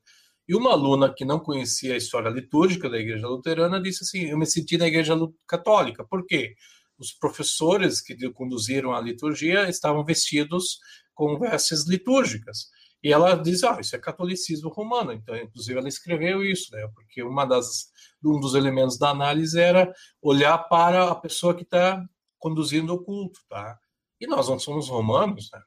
E 0.48 0.56
uma 0.56 0.72
aluna 0.72 1.12
que 1.12 1.26
não 1.26 1.40
conhecia 1.40 1.96
a 1.96 1.98
história 1.98 2.30
litúrgica 2.30 2.88
da 2.88 3.00
Igreja 3.00 3.28
Luterana 3.28 3.82
disse 3.82 4.04
assim: 4.04 4.30
Eu 4.30 4.38
me 4.38 4.46
senti 4.46 4.78
na 4.78 4.88
Igreja 4.88 5.16
Católica. 5.48 6.06
Por 6.06 6.24
quê? 6.28 6.54
Os 7.00 7.12
professores 7.12 8.00
que 8.00 8.16
conduziram 8.32 8.94
a 8.94 9.02
liturgia 9.02 9.68
estavam 9.68 10.06
vestidos 10.06 10.78
com 11.16 11.40
vestes 11.40 11.88
litúrgicas. 11.88 12.70
E 13.06 13.14
ela 13.14 13.36
diz: 13.36 13.64
Ah, 13.64 13.80
isso 13.80 13.96
é 13.96 14.00
catolicismo 14.00 14.68
romano. 14.68 15.14
Então, 15.14 15.36
inclusive, 15.36 15.78
ela 15.78 15.88
escreveu 15.88 16.44
isso, 16.44 16.76
né? 16.76 16.90
Porque 16.96 17.22
uma 17.22 17.46
das, 17.46 17.92
um 18.24 18.40
dos 18.40 18.56
elementos 18.56 18.98
da 18.98 19.12
análise 19.12 19.60
era 19.60 19.94
olhar 20.20 20.58
para 20.58 21.12
a 21.12 21.16
pessoa 21.16 21.54
que 21.54 21.62
está 21.62 22.04
conduzindo 22.40 22.92
o 22.96 23.04
culto, 23.04 23.40
tá? 23.48 23.78
E 24.20 24.26
nós 24.26 24.50
não 24.50 24.58
somos 24.58 24.90
romanos, 24.90 25.52
né? 25.54 25.62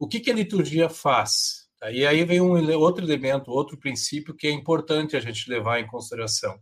O 0.00 0.08
que, 0.08 0.18
que 0.18 0.32
a 0.32 0.34
liturgia 0.34 0.88
faz? 0.88 1.68
Tá? 1.78 1.92
E 1.92 2.04
aí 2.04 2.24
vem 2.24 2.40
um 2.40 2.58
outro 2.76 3.04
elemento, 3.04 3.52
outro 3.52 3.78
princípio 3.78 4.34
que 4.34 4.48
é 4.48 4.50
importante 4.50 5.16
a 5.16 5.20
gente 5.20 5.48
levar 5.48 5.78
em 5.78 5.86
consideração. 5.86 6.58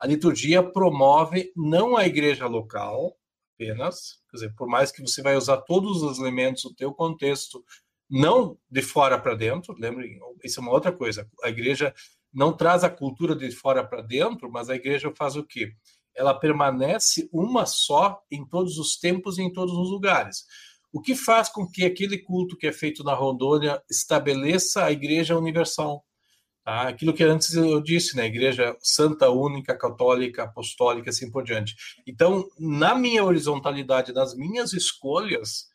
A 0.00 0.08
liturgia 0.08 0.60
promove 0.60 1.52
não 1.54 1.96
a 1.96 2.04
igreja 2.04 2.48
local 2.48 3.16
apenas, 3.54 4.16
quer 4.28 4.38
dizer, 4.38 4.54
por 4.56 4.66
mais 4.66 4.90
que 4.90 5.02
você 5.02 5.22
vai 5.22 5.36
usar 5.36 5.58
todos 5.58 6.02
os 6.02 6.18
elementos 6.18 6.64
do 6.64 6.74
teu 6.74 6.92
contexto, 6.92 7.64
não 8.08 8.58
de 8.70 8.82
fora 8.82 9.18
para 9.18 9.34
dentro, 9.34 9.74
lembre, 9.78 10.18
isso 10.42 10.60
é 10.60 10.62
uma 10.62 10.72
outra 10.72 10.92
coisa. 10.92 11.28
A 11.42 11.48
igreja 11.48 11.94
não 12.32 12.52
traz 12.52 12.84
a 12.84 12.90
cultura 12.90 13.34
de 13.34 13.50
fora 13.50 13.84
para 13.84 14.02
dentro, 14.02 14.50
mas 14.50 14.70
a 14.70 14.76
igreja 14.76 15.12
faz 15.14 15.36
o 15.36 15.44
quê? 15.44 15.72
Ela 16.14 16.34
permanece 16.34 17.28
uma 17.32 17.66
só 17.66 18.20
em 18.30 18.44
todos 18.46 18.78
os 18.78 18.96
tempos 18.96 19.38
e 19.38 19.42
em 19.42 19.52
todos 19.52 19.74
os 19.74 19.90
lugares. 19.90 20.44
O 20.92 21.00
que 21.00 21.14
faz 21.14 21.48
com 21.48 21.70
que 21.70 21.84
aquele 21.84 22.18
culto 22.18 22.56
que 22.56 22.66
é 22.66 22.72
feito 22.72 23.04
na 23.04 23.14
Rondônia 23.14 23.82
estabeleça 23.90 24.84
a 24.84 24.90
Igreja 24.92 25.36
Universal. 25.36 26.04
Tá? 26.64 26.88
Aquilo 26.88 27.12
que 27.12 27.22
antes 27.22 27.54
eu 27.54 27.80
disse, 27.80 28.16
né? 28.16 28.26
Igreja 28.26 28.76
Santa, 28.80 29.30
Única, 29.30 29.76
Católica, 29.76 30.44
Apostólica, 30.44 31.10
assim 31.10 31.30
por 31.30 31.44
diante. 31.44 31.74
Então, 32.06 32.48
na 32.58 32.94
minha 32.94 33.22
horizontalidade, 33.22 34.12
nas 34.12 34.34
minhas 34.34 34.72
escolhas, 34.72 35.68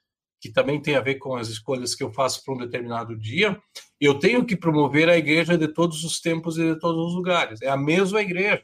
que 0.44 0.52
também 0.52 0.82
tem 0.82 0.98
a 0.98 1.02
ver 1.02 1.16
com 1.16 1.38
as 1.38 1.48
escolhas 1.48 1.96
que 1.96 2.04
eu 2.04 2.12
faço 2.12 2.44
para 2.44 2.54
um 2.54 2.58
determinado 2.58 3.18
dia, 3.18 3.58
eu 3.98 4.20
tenho 4.20 4.46
que 4.46 4.58
promover 4.58 5.08
a 5.08 5.16
igreja 5.16 5.58
de 5.58 5.70
todos 5.70 6.04
os 6.04 6.20
tempos 6.20 6.58
e 6.58 6.74
de 6.74 6.78
todos 6.78 7.08
os 7.08 7.16
lugares. 7.16 7.62
É 7.62 7.70
a 7.70 7.78
mesma 7.78 8.22
igreja. 8.22 8.62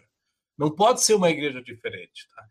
Não 0.58 0.70
pode 0.70 1.02
ser 1.02 1.14
uma 1.14 1.30
igreja 1.30 1.62
diferente. 1.64 2.28
Tá? 2.36 2.46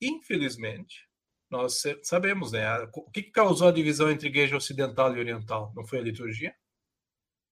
Infelizmente, 0.00 1.08
nós 1.48 1.80
sabemos, 2.02 2.50
né? 2.50 2.66
O 2.92 3.08
que 3.08 3.22
causou 3.22 3.68
a 3.68 3.72
divisão 3.72 4.10
entre 4.10 4.26
igreja 4.26 4.56
ocidental 4.56 5.14
e 5.16 5.20
oriental? 5.20 5.72
Não 5.76 5.86
foi 5.86 6.00
a 6.00 6.02
liturgia? 6.02 6.52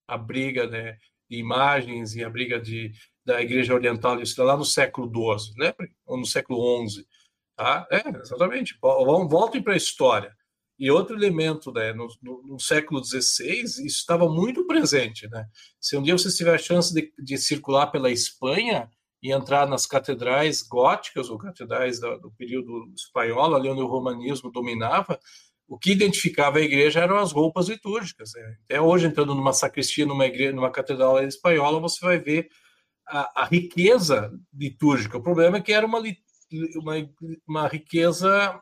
A 0.08 0.18
briga, 0.18 0.66
né? 0.66 0.98
De 1.30 1.38
imagens 1.38 2.16
e 2.16 2.24
a 2.24 2.28
briga 2.28 2.58
de, 2.58 2.90
da 3.24 3.40
igreja 3.40 3.72
oriental 3.72 4.18
e 4.18 4.22
ocidental 4.22 4.46
lá 4.46 4.56
no 4.56 4.64
século 4.64 5.38
XII, 5.38 5.54
lembra? 5.56 5.88
Ou 6.06 6.16
no 6.16 6.26
século 6.26 6.88
XI, 6.88 7.06
tá? 7.54 7.86
É, 7.88 8.08
exatamente. 8.18 8.76
Voltem 8.80 9.62
para 9.62 9.74
a 9.74 9.76
história. 9.76 10.36
E 10.80 10.90
outro 10.90 11.14
elemento, 11.14 11.70
né, 11.70 11.92
no, 11.92 12.08
no, 12.22 12.42
no, 12.42 12.58
século 12.58 13.04
XVI, 13.04 13.62
isso 13.62 13.86
estava 13.86 14.26
muito 14.28 14.66
presente, 14.66 15.28
né? 15.28 15.46
Se 15.78 15.94
um 15.96 16.02
dia 16.02 16.16
você 16.16 16.34
tiver 16.34 16.54
a 16.54 16.58
chance 16.58 16.92
de, 16.92 17.12
de 17.18 17.36
circular 17.36 17.88
pela 17.88 18.10
Espanha, 18.10 18.88
e 19.22 19.32
entrar 19.32 19.68
nas 19.68 19.86
catedrais 19.86 20.62
góticas 20.62 21.28
ou 21.28 21.38
catedrais 21.38 22.00
do, 22.00 22.18
do 22.18 22.30
período 22.32 22.90
espanhol, 22.96 23.54
ali 23.54 23.68
onde 23.68 23.82
o 23.82 23.86
romanismo 23.86 24.50
dominava, 24.50 25.18
o 25.68 25.78
que 25.78 25.92
identificava 25.92 26.58
a 26.58 26.62
igreja 26.62 27.00
eram 27.00 27.18
as 27.18 27.30
roupas 27.30 27.68
litúrgicas. 27.68 28.32
Né? 28.34 28.56
Até 28.64 28.80
hoje, 28.80 29.06
entrando 29.06 29.34
numa 29.34 29.52
sacristia, 29.52 30.06
numa 30.06 30.26
igreja, 30.26 30.52
numa 30.52 30.70
catedral 30.70 31.22
espanhola, 31.22 31.78
você 31.80 32.04
vai 32.04 32.18
ver 32.18 32.48
a, 33.06 33.42
a 33.42 33.44
riqueza 33.44 34.32
litúrgica. 34.52 35.18
O 35.18 35.22
problema 35.22 35.58
é 35.58 35.60
que 35.60 35.72
era 35.72 35.86
uma, 35.86 36.00
uma, 36.00 36.94
uma 37.46 37.68
riqueza 37.68 38.60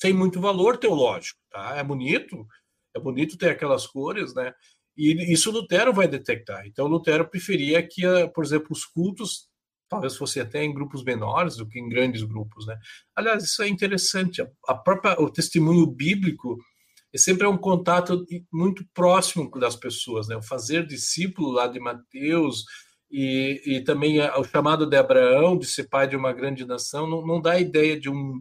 sem 0.00 0.12
muito 0.12 0.40
valor 0.40 0.78
teológico. 0.78 1.38
Tá? 1.50 1.76
É 1.76 1.84
bonito, 1.84 2.46
é 2.94 3.00
bonito 3.00 3.36
ter 3.36 3.50
aquelas 3.50 3.86
cores, 3.86 4.34
né? 4.34 4.52
E 4.96 5.32
isso 5.32 5.50
Lutero 5.50 5.92
vai 5.92 6.08
detectar. 6.08 6.66
Então, 6.66 6.86
Lutero 6.86 7.28
preferia 7.28 7.82
que, 7.82 8.02
por 8.34 8.44
exemplo, 8.44 8.68
os 8.70 8.84
cultos 8.84 9.48
talvez 9.88 10.16
fosse 10.16 10.38
até 10.38 10.62
em 10.62 10.72
grupos 10.72 11.02
menores 11.02 11.56
do 11.56 11.66
que 11.66 11.78
em 11.80 11.88
grandes 11.88 12.22
grupos, 12.22 12.64
né? 12.66 12.78
Aliás, 13.14 13.42
isso 13.42 13.60
é 13.62 13.68
interessante. 13.68 14.40
A 14.68 14.74
própria 14.74 15.20
o 15.20 15.28
testemunho 15.28 15.84
bíblico 15.84 16.56
é 17.12 17.18
sempre 17.18 17.44
um 17.46 17.58
contato 17.58 18.24
muito 18.52 18.84
próximo 18.94 19.50
das 19.58 19.74
pessoas, 19.74 20.28
né? 20.28 20.36
O 20.36 20.42
fazer 20.42 20.86
discípulo 20.86 21.50
lá 21.50 21.66
de 21.66 21.80
Mateus 21.80 22.64
e, 23.10 23.60
e 23.66 23.80
também 23.82 24.20
o 24.20 24.44
chamado 24.44 24.86
de 24.86 24.96
Abraão 24.96 25.58
de 25.58 25.66
ser 25.66 25.88
pai 25.88 26.06
de 26.06 26.14
uma 26.14 26.32
grande 26.32 26.64
nação 26.64 27.08
não, 27.08 27.26
não 27.26 27.40
dá 27.40 27.58
ideia 27.58 27.98
de 27.98 28.08
um 28.08 28.40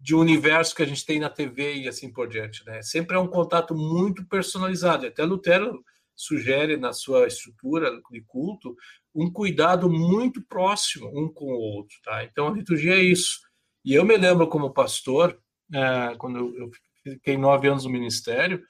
de 0.00 0.14
universo 0.14 0.74
que 0.74 0.82
a 0.82 0.86
gente 0.86 1.04
tem 1.04 1.20
na 1.20 1.28
TV 1.28 1.82
e 1.82 1.88
assim 1.88 2.10
por 2.10 2.26
diante, 2.26 2.64
né? 2.64 2.80
Sempre 2.80 3.16
é 3.16 3.20
um 3.20 3.28
contato 3.28 3.74
muito 3.74 4.24
personalizado. 4.26 5.06
Até 5.06 5.22
Lutero 5.24 5.84
sugere 6.16 6.76
na 6.76 6.92
sua 6.92 7.26
estrutura 7.26 7.90
de 8.10 8.22
culto 8.22 8.74
um 9.14 9.30
cuidado 9.30 9.90
muito 9.90 10.42
próximo 10.42 11.10
um 11.14 11.28
com 11.28 11.46
o 11.46 11.58
outro, 11.58 11.96
tá? 12.02 12.24
Então 12.24 12.48
a 12.48 12.52
liturgia 12.52 12.94
é 12.94 13.02
isso. 13.02 13.40
E 13.84 13.94
eu 13.94 14.04
me 14.04 14.16
lembro 14.16 14.48
como 14.48 14.72
pastor, 14.72 15.38
é, 15.72 16.14
quando 16.16 16.56
eu 16.56 16.70
fiquei 17.02 17.36
nove 17.36 17.68
anos 17.68 17.84
no 17.84 17.90
ministério, 17.90 18.62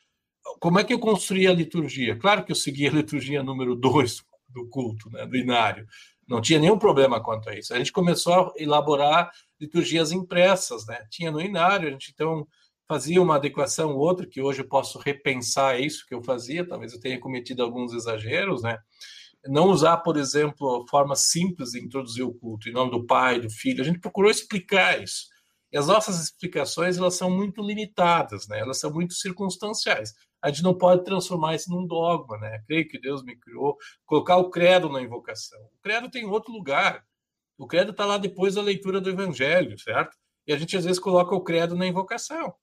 como 0.59 0.81
é 0.81 0.85
que 0.85 0.93
eu 0.93 0.99
construí 0.99 1.47
a 1.47 1.53
liturgia? 1.53 2.17
Claro 2.17 2.45
que 2.45 2.51
eu 2.51 2.57
segui 2.57 2.89
a 2.89 2.93
liturgia 2.93 3.43
número 3.43 3.77
dois 3.77 4.25
do 4.49 4.69
culto, 4.69 5.09
né, 5.11 5.27
do 5.27 5.37
inário. 5.37 5.87
Não 6.27 6.41
tinha 6.41 6.59
nenhum 6.59 6.79
problema 6.79 7.23
quanto 7.23 7.49
a 7.49 7.57
isso. 7.57 7.73
A 7.73 7.79
gente 7.79 7.93
começou 7.93 8.33
a 8.33 8.53
elaborar 8.57 9.31
liturgias 9.61 10.13
impressas, 10.13 10.87
né? 10.87 11.05
Tinha 11.11 11.31
no 11.31 11.41
inário, 11.41 11.89
a 11.89 11.91
gente 11.91 12.11
então 12.13 12.47
fazia 12.89 13.23
uma 13.23 13.37
adequação 13.37 13.93
ou 13.93 13.99
outra, 13.99 14.27
que 14.27 14.41
hoje 14.41 14.63
eu 14.63 14.69
posso 14.69 14.99
repensar 14.99 15.79
isso 15.79 16.05
que 16.07 16.15
eu 16.15 16.23
fazia, 16.23 16.67
talvez 16.67 16.93
eu 16.93 17.01
tenha 17.01 17.21
cometido 17.21 17.63
alguns 17.63 17.93
exageros, 17.93 18.63
né? 18.63 18.79
não 19.47 19.71
usar, 19.71 19.99
por 19.99 20.17
exemplo, 20.17 20.85
forma 20.89 21.17
simples 21.17 21.71
de 21.71 21.83
introduzir 21.83 22.25
o 22.25 22.35
culto, 22.35 22.69
em 22.69 22.73
nome 22.73 22.91
do 22.91 23.07
Pai, 23.07 23.41
do 23.41 23.49
Filho. 23.49 23.81
A 23.81 23.85
gente 23.85 24.01
procurou 24.01 24.31
explicar 24.31 25.03
isso. 25.03 25.27
E 25.73 25.79
as 25.79 25.87
nossas 25.87 26.21
explicações 26.21 26.99
elas 26.99 27.15
são 27.15 27.31
muito 27.31 27.63
limitadas, 27.63 28.47
né? 28.49 28.59
Elas 28.59 28.79
são 28.79 28.93
muito 28.93 29.15
circunstanciais. 29.15 30.13
A 30.43 30.49
gente 30.49 30.63
não 30.63 30.77
pode 30.77 31.05
transformar 31.05 31.55
isso 31.55 31.71
num 31.71 31.87
dogma, 31.87 32.39
né? 32.39 32.63
Creio 32.67 32.89
que 32.89 33.01
Deus 33.01 33.23
me 33.23 33.37
criou, 33.37 33.77
colocar 34.05 34.37
o 34.37 34.51
credo 34.51 34.89
na 34.89 35.01
invocação. 35.01 35.61
O 35.61 35.81
credo 35.83 36.11
tem 36.11 36.27
outro 36.27 36.53
lugar. 36.53 37.05
O 37.61 37.67
credo 37.67 37.91
está 37.91 38.07
lá 38.07 38.17
depois 38.17 38.55
da 38.55 38.63
leitura 38.63 39.03
do 39.03 39.11
Evangelho, 39.11 39.79
certo? 39.79 40.17
E 40.47 40.53
a 40.53 40.57
gente 40.57 40.75
às 40.79 40.85
vezes 40.87 40.99
coloca 40.99 41.35
o 41.35 41.43
credo 41.43 41.77
na 41.77 41.87
invocação. 41.87 42.55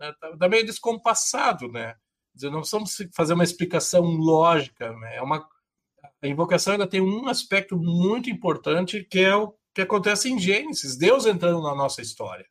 Está 0.00 0.30
né? 0.30 0.36
Tá 0.38 0.48
meio 0.48 0.64
descompassado, 0.64 1.66
né? 1.66 1.96
Dizer, 2.32 2.48
não 2.48 2.60
precisamos 2.60 2.96
fazer 3.16 3.34
uma 3.34 3.42
explicação 3.42 4.02
lógica, 4.04 4.92
né? 4.92 5.16
É 5.16 5.22
uma 5.22 5.44
a 6.22 6.28
invocação 6.28 6.74
ainda 6.74 6.86
tem 6.86 7.00
um 7.00 7.28
aspecto 7.28 7.76
muito 7.76 8.30
importante 8.30 9.04
que 9.04 9.18
é 9.20 9.34
o 9.34 9.52
que 9.74 9.82
acontece 9.82 10.30
em 10.30 10.38
Gênesis, 10.38 10.96
Deus 10.96 11.26
entrando 11.26 11.60
na 11.60 11.74
nossa 11.74 12.00
história, 12.00 12.46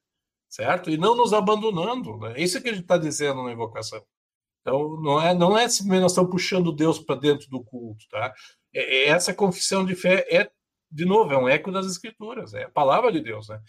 certo? 0.50 0.90
E 0.90 0.98
não 0.98 1.16
nos 1.16 1.34
abandonando. 1.34 2.18
Né? 2.18 2.36
Isso 2.38 2.62
que 2.62 2.68
a 2.70 2.74
gente 2.74 2.84
está 2.84 2.98
dizendo 2.98 3.44
na 3.44 3.52
invocação. 3.52 4.02
Então, 4.62 5.02
não 5.02 5.22
é, 5.22 5.34
não 5.34 5.58
é 5.58 5.68
simplesmente 5.70 6.02
nós 6.02 6.12
estamos 6.12 6.32
puxando 6.32 6.74
Deus 6.74 7.00
para 7.00 7.16
dentro 7.16 7.50
do 7.50 7.64
culto, 7.64 8.06
tá? 8.10 8.34
É, 8.74 9.06
é, 9.06 9.08
essa 9.08 9.34
confissão 9.34 9.86
de 9.86 9.96
fé 9.96 10.26
é, 10.30 10.50
de 10.90 11.06
novo, 11.06 11.34
é 11.34 11.38
um 11.38 11.48
eco 11.48 11.72
das 11.72 11.86
Escrituras, 11.86 12.54
é 12.54 12.64
a 12.64 12.70
palavra 12.70 13.12
de 13.12 13.20
Deus, 13.20 13.50
né? 13.50 13.62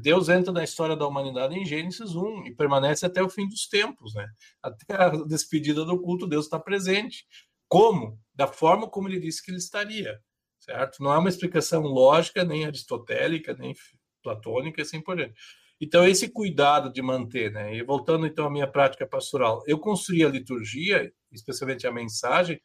Deus 0.00 0.28
entra 0.28 0.52
na 0.52 0.64
história 0.64 0.96
da 0.96 1.06
humanidade 1.06 1.56
em 1.56 1.64
Gênesis 1.64 2.14
1 2.16 2.46
e 2.46 2.54
permanece 2.54 3.06
até 3.06 3.22
o 3.22 3.28
fim 3.28 3.48
dos 3.48 3.68
tempos, 3.68 4.12
né? 4.14 4.26
Até 4.60 4.94
a 4.94 5.08
despedida 5.10 5.84
do 5.84 6.00
culto, 6.00 6.26
Deus 6.26 6.46
está 6.46 6.58
presente. 6.58 7.24
Como? 7.68 8.18
Da 8.34 8.48
forma 8.48 8.88
como 8.88 9.08
ele 9.08 9.20
disse 9.20 9.44
que 9.44 9.50
ele 9.50 9.58
estaria, 9.58 10.18
certo? 10.58 11.02
Não 11.02 11.12
é 11.12 11.18
uma 11.18 11.28
explicação 11.28 11.82
lógica, 11.82 12.44
nem 12.44 12.64
aristotélica, 12.64 13.54
nem 13.54 13.74
platônica, 14.22 14.82
assim 14.82 15.00
por 15.00 15.16
diante. 15.16 15.34
Então, 15.80 16.04
esse 16.04 16.28
cuidado 16.28 16.92
de 16.92 17.00
manter, 17.00 17.52
né? 17.52 17.76
E 17.76 17.82
voltando 17.84 18.26
então 18.26 18.46
à 18.46 18.50
minha 18.50 18.66
prática 18.66 19.06
pastoral, 19.06 19.62
eu 19.64 19.78
construí 19.78 20.24
a 20.24 20.28
liturgia, 20.28 21.12
especialmente 21.30 21.86
a 21.86 21.92
mensagem, 21.92 22.60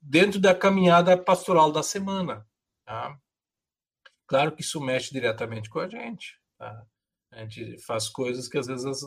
dentro 0.00 0.38
da 0.38 0.54
caminhada 0.54 1.16
pastoral 1.16 1.72
da 1.72 1.82
semana. 1.82 2.46
Tá? 2.84 3.18
Claro 4.26 4.52
que 4.52 4.62
isso 4.62 4.80
mexe 4.80 5.12
diretamente 5.12 5.68
com 5.68 5.80
a 5.80 5.88
gente. 5.88 6.38
Tá? 6.58 6.84
A 7.32 7.40
gente 7.44 7.78
faz 7.78 8.08
coisas 8.08 8.48
que 8.48 8.56
às 8.56 8.66
vezes 8.66 9.02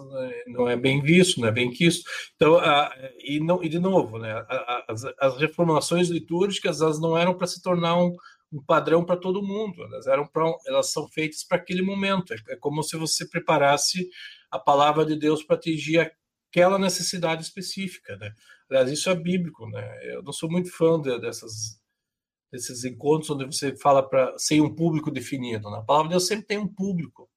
não 0.47 0.67
é 0.67 0.75
bem 0.75 1.01
visto, 1.01 1.39
não 1.39 1.47
é 1.47 1.51
bem 1.51 1.71
quisto. 1.71 2.09
Então, 2.35 2.57
a, 2.57 2.93
e, 3.19 3.39
não, 3.39 3.63
e 3.63 3.69
de 3.69 3.79
novo, 3.79 4.19
né, 4.19 4.45
as, 4.87 5.05
as 5.19 5.37
reformulações 5.37 6.09
litúrgicas 6.09 6.81
elas 6.81 6.99
não 6.99 7.17
eram 7.17 7.37
para 7.37 7.47
se 7.47 7.61
tornar 7.61 7.97
um, 7.97 8.13
um 8.51 8.61
padrão 8.61 9.05
para 9.05 9.15
todo 9.15 9.41
mundo, 9.41 9.81
elas 9.83 10.07
eram 10.07 10.27
pra, 10.27 10.43
elas 10.67 10.91
são 10.91 11.07
feitas 11.07 11.43
para 11.43 11.57
aquele 11.57 11.81
momento. 11.81 12.33
É, 12.33 12.37
é 12.49 12.55
como 12.57 12.83
se 12.83 12.97
você 12.97 13.27
preparasse 13.27 14.09
a 14.51 14.59
palavra 14.59 15.05
de 15.05 15.15
Deus 15.15 15.43
para 15.43 15.55
atingir 15.55 16.11
aquela 16.49 16.77
necessidade 16.77 17.43
específica, 17.43 18.15
né? 18.17 18.31
Aliás, 18.69 18.91
isso 18.91 19.09
é 19.09 19.15
bíblico, 19.15 19.69
né? 19.69 20.13
Eu 20.13 20.21
não 20.21 20.33
sou 20.33 20.49
muito 20.51 20.69
fã 20.69 20.99
de, 20.99 21.17
dessas 21.19 21.79
desses 22.51 22.83
encontros 22.83 23.29
onde 23.29 23.45
você 23.45 23.75
fala 23.77 24.07
para 24.07 24.33
sem 24.37 24.61
um 24.61 24.73
público 24.73 25.11
definido. 25.11 25.69
Né? 25.69 25.77
A 25.77 25.81
palavra 25.81 26.09
de 26.09 26.13
Deus 26.13 26.27
sempre 26.27 26.45
tem 26.45 26.57
um 26.57 26.67
público 26.67 27.29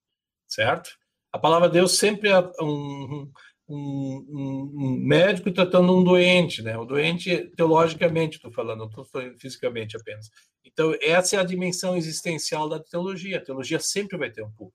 certo? 0.51 0.90
A 1.33 1.38
palavra 1.38 1.68
de 1.68 1.75
Deus 1.75 1.96
sempre 1.96 2.29
é 2.29 2.38
um, 2.61 3.31
um, 3.68 4.70
um, 4.75 4.99
médico 5.01 5.53
tratando 5.53 5.96
um 5.96 6.03
doente, 6.03 6.61
né? 6.61 6.77
O 6.77 6.85
doente, 6.85 7.51
teologicamente, 7.57 8.37
estou 8.37 8.53
falando, 8.53 8.81
não 8.81 8.88
estou 8.88 9.07
fisicamente 9.38 9.96
apenas. 9.96 10.29
Então, 10.64 10.92
essa 11.01 11.37
é 11.37 11.38
a 11.38 11.44
dimensão 11.44 11.96
existencial 11.96 12.68
da 12.68 12.81
teologia. 12.81 13.38
A 13.38 13.44
teologia 13.44 13.79
sempre 13.79 14.18
vai 14.18 14.31
ter 14.31 14.42
um 14.42 14.53
culto. 14.53 14.75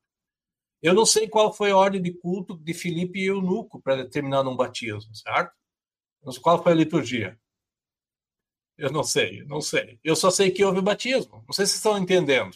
Eu 0.81 0.93
não 0.93 1.05
sei 1.05 1.27
qual 1.27 1.53
foi 1.53 1.71
a 1.71 1.77
ordem 1.77 2.01
de 2.01 2.13
culto 2.13 2.57
de 2.57 2.73
Filipe 2.73 3.19
e 3.19 3.25
Eunuco 3.25 3.81
para 3.81 4.03
determinar 4.03 4.41
um 4.41 4.55
batismo, 4.55 5.13
certo? 5.13 5.53
Qual 6.41 6.61
foi 6.63 6.71
a 6.71 6.75
liturgia? 6.75 7.37
Eu 8.77 8.91
não 8.91 9.03
sei, 9.03 9.43
não 9.45 9.61
sei. 9.61 9.99
Eu 10.03 10.15
só 10.15 10.29
sei 10.29 10.51
que 10.51 10.63
houve 10.63 10.81
batismo. 10.81 11.43
Não 11.47 11.53
sei 11.53 11.65
se 11.65 11.75
estão 11.75 11.97
entendendo. 11.97 12.55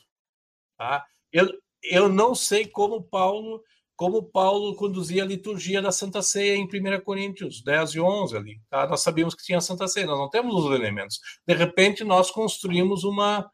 Tá? 0.77 1.05
Eu, 1.32 1.47
eu 1.84 2.10
não 2.10 2.36
sei 2.36 2.67
como 2.67 3.01
Paulo 3.03 3.63
como 3.99 4.23
Paulo 4.23 4.77
conduzia 4.77 5.23
a 5.23 5.25
liturgia 5.25 5.82
da 5.82 5.91
Santa 5.91 6.21
Ceia 6.21 6.55
em 6.55 6.63
1 6.63 7.01
Coríntios 7.01 7.62
10 7.62 7.95
e 7.95 7.99
11 7.99 8.38
ali. 8.38 8.62
Tá? 8.69 8.88
Nós 8.88 9.01
sabíamos 9.01 9.36
que 9.36 9.43
tinha 9.43 9.60
Santa 9.60 9.89
Ceia, 9.89 10.05
nós 10.05 10.17
não 10.17 10.29
temos 10.29 10.55
os 10.55 10.71
elementos. 10.71 11.19
De 11.45 11.53
repente, 11.53 12.05
nós 12.05 12.32
construímos 12.32 13.03
uma, 13.03 13.51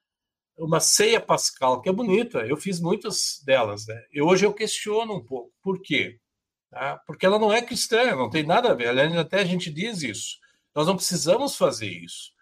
uma 0.56 0.80
ceia 0.80 1.20
pascal, 1.20 1.82
que 1.82 1.90
é 1.90 1.92
bonita. 1.92 2.46
Eu 2.46 2.58
fiz 2.58 2.80
muitas 2.80 3.42
delas. 3.44 3.88
Né? 3.88 4.00
E 4.14 4.22
hoje 4.22 4.46
eu 4.46 4.54
questiono 4.54 5.16
um 5.16 5.26
pouco. 5.26 5.52
Por 5.64 5.82
quê? 5.82 6.20
Tá? 6.70 7.02
Porque 7.08 7.26
ela 7.26 7.40
não 7.40 7.52
é 7.52 7.64
cristã, 7.64 8.16
não 8.16 8.30
tem 8.30 8.44
nada 8.44 8.70
a 8.70 8.76
ver. 8.76 8.90
Até 9.18 9.40
a 9.40 9.46
gente 9.46 9.72
diz 9.72 10.04
isso. 10.04 10.38
Nós 10.76 10.86
não 10.86 10.96
precisamos 10.96 11.56
fazer 11.56 11.90
isso. 11.90 12.35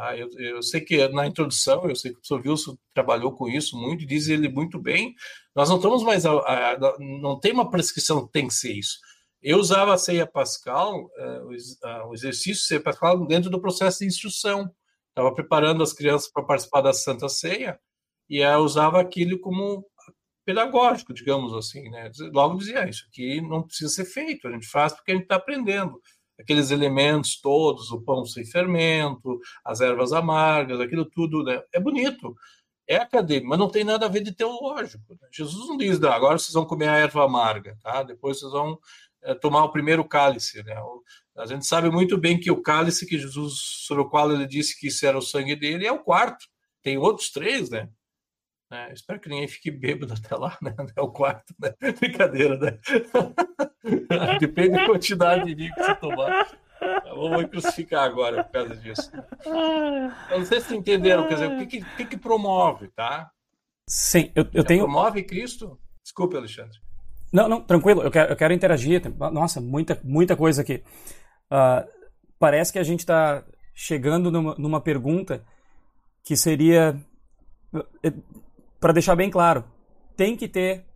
Ah, 0.00 0.16
eu, 0.16 0.28
eu, 0.38 0.62
sei 0.62 0.80
que 0.80 1.06
na 1.08 1.26
introdução, 1.26 1.86
eu 1.86 1.94
sei 1.94 2.10
que 2.10 2.16
o 2.16 2.20
professor 2.20 2.40
Wilson 2.48 2.78
trabalhou 2.94 3.32
com 3.32 3.46
isso 3.48 3.76
muito, 3.76 4.06
diz 4.06 4.28
ele 4.28 4.48
muito 4.48 4.80
bem. 4.80 5.14
Nós 5.54 5.68
não 5.68 5.76
estamos 5.76 6.02
mais. 6.02 6.24
A, 6.24 6.32
a, 6.32 6.72
a, 6.72 6.96
não 6.98 7.38
tem 7.38 7.52
uma 7.52 7.70
prescrição 7.70 8.26
tem 8.26 8.48
que 8.48 8.54
ser 8.54 8.72
isso. 8.72 8.98
Eu 9.42 9.58
usava 9.58 9.92
a 9.92 9.98
ceia 9.98 10.26
pascal, 10.26 10.94
o, 11.04 11.50
uh, 11.50 12.08
o, 12.08 12.14
exercício 12.14 12.64
ceia 12.64 12.80
pascal, 12.80 13.26
dentro 13.26 13.50
do 13.50 13.60
processo 13.60 13.98
de 13.98 14.06
instrução. 14.06 14.70
Estava 15.10 15.34
preparando 15.34 15.82
as 15.82 15.92
crianças 15.92 16.30
para 16.32 16.44
participar 16.44 16.80
da 16.80 16.94
Santa 16.94 17.28
Ceia 17.28 17.78
e 18.28 18.38
eu 18.38 18.60
usava 18.60 19.00
aquilo 19.00 19.38
como 19.38 19.84
pedagógico, 20.46 21.12
digamos 21.12 21.52
assim. 21.52 21.90
Né? 21.90 22.10
Logo 22.32 22.56
dizia: 22.56 22.88
Isso 22.88 23.04
aqui 23.08 23.40
não 23.42 23.64
precisa 23.64 23.90
ser 23.90 24.06
feito, 24.06 24.48
a 24.48 24.50
gente 24.50 24.66
faz 24.66 24.94
porque 24.94 25.10
a 25.12 25.14
gente 25.14 25.24
está 25.24 25.36
aprendendo 25.36 26.00
aqueles 26.40 26.70
elementos 26.70 27.40
todos, 27.40 27.90
o 27.90 28.00
pão 28.00 28.24
sem 28.24 28.44
fermento, 28.44 29.40
as 29.64 29.80
ervas 29.80 30.12
amargas, 30.12 30.80
aquilo 30.80 31.04
tudo, 31.04 31.44
né? 31.44 31.62
é 31.72 31.78
bonito, 31.78 32.34
é 32.86 32.96
acadêmico, 32.96 33.48
mas 33.48 33.58
não 33.58 33.68
tem 33.68 33.84
nada 33.84 34.06
a 34.06 34.08
ver 34.08 34.22
de 34.22 34.32
teológico. 34.32 35.14
Né? 35.20 35.28
Jesus 35.32 35.68
não 35.68 35.76
diz, 35.76 36.02
agora 36.02 36.38
vocês 36.38 36.54
vão 36.54 36.64
comer 36.64 36.88
a 36.88 36.96
erva 36.96 37.24
amarga, 37.24 37.76
tá? 37.82 38.02
depois 38.02 38.40
vocês 38.40 38.50
vão 38.50 38.78
é, 39.22 39.34
tomar 39.34 39.64
o 39.64 39.72
primeiro 39.72 40.04
cálice. 40.04 40.62
Né? 40.64 40.74
A 41.36 41.46
gente 41.46 41.66
sabe 41.66 41.90
muito 41.90 42.18
bem 42.18 42.38
que 42.38 42.50
o 42.50 42.62
cálice 42.62 43.06
que 43.06 43.18
Jesus, 43.18 43.54
sobre 43.86 44.02
o 44.02 44.08
qual 44.08 44.32
ele 44.32 44.46
disse 44.46 44.78
que 44.78 44.88
isso 44.88 45.06
era 45.06 45.16
o 45.16 45.22
sangue 45.22 45.54
dele, 45.54 45.86
é 45.86 45.92
o 45.92 46.02
quarto. 46.02 46.46
Tem 46.82 46.96
outros 46.96 47.30
três, 47.30 47.68
né? 47.68 47.88
É, 48.72 48.92
espero 48.92 49.18
que 49.18 49.28
ninguém 49.28 49.48
fique 49.48 49.70
bêbado 49.70 50.14
até 50.14 50.34
lá, 50.36 50.56
né? 50.62 50.74
É 50.94 51.00
o 51.00 51.10
quarto, 51.10 51.52
né? 51.58 51.74
Brincadeira, 51.98 52.56
né? 52.56 52.78
Depende 54.38 54.70
da 54.70 54.86
quantidade 54.86 55.44
de 55.44 55.54
vinho 55.54 55.74
que 55.74 55.82
você 55.82 55.94
tomar. 55.96 56.48
Vamos 57.04 57.38
me 57.38 57.48
crucificar 57.48 58.04
agora 58.04 58.44
por 58.44 58.52
causa 58.52 58.76
disso. 58.76 59.10
Eu 60.30 60.38
não 60.38 60.46
sei 60.46 60.60
se 60.60 60.74
entenderam, 60.74 61.26
quer 61.26 61.34
dizer, 61.34 61.50
o 61.50 61.66
que, 61.66 61.84
que, 61.84 62.04
que 62.04 62.16
promove, 62.16 62.88
tá? 62.88 63.30
Sim, 63.88 64.30
eu, 64.36 64.46
eu 64.54 64.64
tenho. 64.64 64.84
Promove 64.84 65.24
Cristo? 65.24 65.78
Desculpe, 66.02 66.36
Alexandre. 66.36 66.78
Não, 67.32 67.48
não, 67.48 67.60
tranquilo, 67.60 68.02
eu 68.02 68.10
quero, 68.10 68.32
eu 68.32 68.36
quero 68.36 68.54
interagir. 68.54 69.02
Nossa, 69.32 69.60
muita, 69.60 70.00
muita 70.04 70.36
coisa 70.36 70.62
aqui. 70.62 70.82
Uh, 71.50 71.86
parece 72.38 72.72
que 72.72 72.78
a 72.78 72.84
gente 72.84 73.00
está 73.00 73.44
chegando 73.74 74.30
numa, 74.30 74.54
numa 74.54 74.80
pergunta 74.80 75.44
que 76.24 76.36
seria 76.36 76.96
para 78.80 78.92
deixar 78.92 79.14
bem 79.14 79.30
claro, 79.30 79.64
tem 80.16 80.36
que 80.36 80.48
ter 80.48 80.90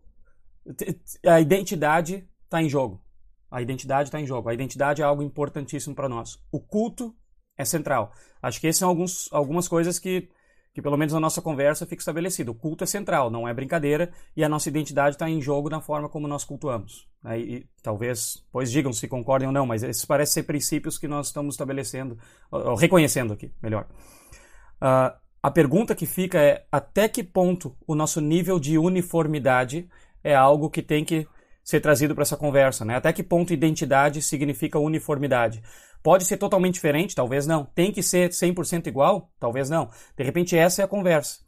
a 1.27 1.41
identidade 1.41 2.27
está 2.45 2.63
em 2.63 2.69
jogo. 2.69 3.03
A 3.51 3.61
identidade 3.63 4.09
está 4.09 4.21
em 4.21 4.27
jogo. 4.27 4.49
A 4.49 4.55
identidade 4.55 5.03
é 5.03 5.05
algo 5.05 5.23
importantíssimo 5.23 5.95
para 5.95 6.09
nós. 6.09 6.39
O 6.51 6.61
culto 6.61 7.15
é 7.57 7.65
central. 7.65 8.13
Acho 8.43 8.61
que 8.61 8.67
essas 8.67 8.79
são 8.79 8.89
alguns, 8.89 9.29
algumas 9.33 9.69
coisas 9.69 9.99
que, 9.99 10.29
que, 10.73 10.83
pelo 10.83 10.97
menos 10.97 11.13
na 11.13 11.21
nossa 11.21 11.41
conversa, 11.41 11.87
fica 11.87 12.01
estabelecido. 12.01 12.51
O 12.51 12.55
culto 12.55 12.83
é 12.83 12.87
central, 12.87 13.31
não 13.31 13.47
é 13.47 13.55
brincadeira, 13.55 14.13
e 14.37 14.43
a 14.43 14.49
nossa 14.49 14.69
identidade 14.69 15.15
está 15.15 15.29
em 15.29 15.41
jogo 15.41 15.69
na 15.69 15.81
forma 15.81 16.09
como 16.09 16.27
nós 16.27 16.45
cultuamos. 16.45 17.09
Aí, 17.23 17.67
talvez, 17.83 18.45
pois 18.51 18.73
digam 18.73 18.93
se 18.93 19.07
concordem 19.07 19.47
ou 19.47 19.55
não, 19.55 19.67
mas 19.67 19.83
esses 19.83 20.05
parecem 20.05 20.35
ser 20.35 20.43
princípios 20.43 20.99
que 20.99 21.07
nós 21.07 21.29
estamos 21.29 21.55
estabelecendo, 21.55 22.19
ou 22.51 22.75
reconhecendo 22.75 23.33
aqui, 23.33 23.53
melhor. 23.63 23.87
Uh, 24.83 25.17
a 25.45 25.51
pergunta 25.51 25.95
que 25.95 26.07
fica 26.07 26.41
é 26.41 26.65
até 26.73 27.07
que 27.07 27.23
ponto 27.23 27.77
o 27.87 27.95
nosso 27.95 28.19
nível 28.19 28.59
de 28.59 28.79
uniformidade 28.79 29.87
é 30.23 30.35
algo 30.35 30.71
que 30.71 30.81
tem 30.81 31.05
que 31.05 31.29
ser 31.63 31.81
trazido 31.81 32.15
para 32.15 32.23
essa 32.23 32.35
conversa, 32.35 32.83
né? 32.83 32.97
Até 32.97 33.13
que 33.13 33.23
ponto 33.23 33.53
identidade 33.53 34.23
significa 34.23 34.79
uniformidade? 34.79 35.63
Pode 36.03 36.25
ser 36.25 36.39
totalmente 36.39 36.77
diferente? 36.77 37.15
Talvez 37.15 37.47
não. 37.47 37.67
Tem 37.67 37.93
que 37.93 38.03
ser 38.03 38.31
100% 38.31 38.87
igual? 38.87 39.31
Talvez 39.39 39.69
não. 39.69 39.91
De 40.17 40.25
repente 40.25 40.57
essa 40.57 40.81
é 40.81 40.85
a 40.87 40.89
conversa. 40.89 41.41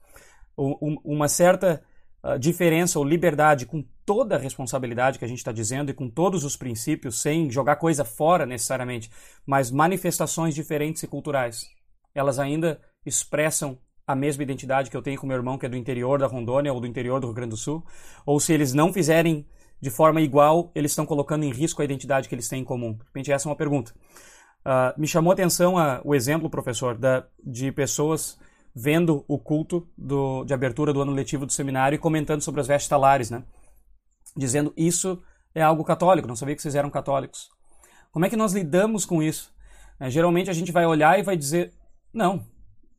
uma 0.55 1.27
certa 1.27 1.83
uh, 2.23 2.39
diferença 2.39 2.99
ou 2.99 3.05
liberdade 3.05 3.65
com 3.65 3.83
toda 4.05 4.37
a 4.37 4.39
responsabilidade 4.39 5.19
que 5.19 5.25
a 5.25 5.29
gente 5.29 5.39
está 5.39 5.53
dizendo 5.53 5.91
e 5.91 5.95
com 5.95 6.11
todos 6.11 6.45
os 6.45 6.55
princípios, 6.55 7.23
sem 7.23 7.51
jogar 7.51 7.77
coisa 7.77 8.05
fora 8.05 8.45
necessariamente, 8.45 9.11
mas 9.47 9.71
manifestações 9.71 10.55
diferentes 10.55 11.03
e 11.03 11.07
culturais. 11.07 11.65
Elas 12.15 12.39
ainda 12.39 12.79
expressam 13.07 13.79
a 14.07 14.15
mesma 14.15 14.43
identidade 14.43 14.89
que 14.91 14.97
eu 14.97 15.03
tenho 15.03 15.19
com 15.19 15.27
meu 15.27 15.37
irmão 15.37 15.59
que 15.59 15.67
é 15.67 15.69
do 15.69 15.77
interior 15.77 16.19
da 16.19 16.27
Rondônia 16.27 16.73
ou 16.73 16.81
do 16.81 16.87
interior 16.87 17.21
do 17.21 17.27
Rio 17.27 17.35
Grande 17.35 17.51
do 17.51 17.57
Sul, 17.57 17.85
ou 18.25 18.39
se 18.39 18.53
eles 18.53 18.73
não 18.73 18.93
fizerem 18.93 19.47
de 19.81 19.91
forma 19.91 20.21
igual 20.21 20.71
eles 20.75 20.93
estão 20.93 21.05
colocando 21.05 21.45
em 21.45 21.51
risco 21.51 21.83
a 21.83 21.85
identidade 21.85 22.29
que 22.29 22.35
eles 22.35 22.49
têm 22.49 22.61
em 22.63 22.65
comum? 22.65 22.93
De 22.93 23.05
repente, 23.05 23.33
essa 23.33 23.49
é 23.49 23.51
uma 23.51 23.57
pergunta. 23.57 23.93
Uh, 24.65 24.99
me 24.99 25.07
chamou 25.07 25.31
a 25.31 25.35
atenção 25.35 25.77
a, 25.77 26.01
o 26.05 26.15
exemplo, 26.15 26.49
professor, 26.49 26.97
da, 26.97 27.27
de 27.45 27.71
pessoas 27.73 28.39
vendo 28.75 29.25
o 29.27 29.39
culto 29.39 29.89
do, 29.97 30.45
de 30.45 30.53
abertura 30.53 30.93
do 30.93 31.01
ano 31.01 31.13
letivo 31.13 31.47
do 31.47 31.53
seminário 31.53 31.97
e 31.97 31.99
comentando 31.99 32.43
sobre 32.43 32.61
as 32.61 32.67
vestes 32.67 32.89
talares, 32.89 33.31
né? 33.31 33.43
Dizendo 34.37 34.73
isso 34.77 35.23
é 35.55 35.63
algo 35.63 35.83
católico, 35.83 36.29
não 36.29 36.37
sabia 36.37 36.55
que 36.55 36.61
vocês 36.63 36.75
eram 36.75 36.91
católicos. 36.91 37.49
Como 38.13 38.27
é 38.27 38.29
que 38.29 38.37
nós 38.37 38.53
lidamos 38.53 39.07
com 39.07 39.23
isso? 39.23 39.55
É, 39.99 40.11
geralmente 40.11 40.51
a 40.51 40.53
gente 40.53 40.73
vai 40.73 40.85
olhar 40.85 41.19
e 41.19 41.23
vai 41.23 41.37
dizer, 41.37 41.73
não, 42.13 42.45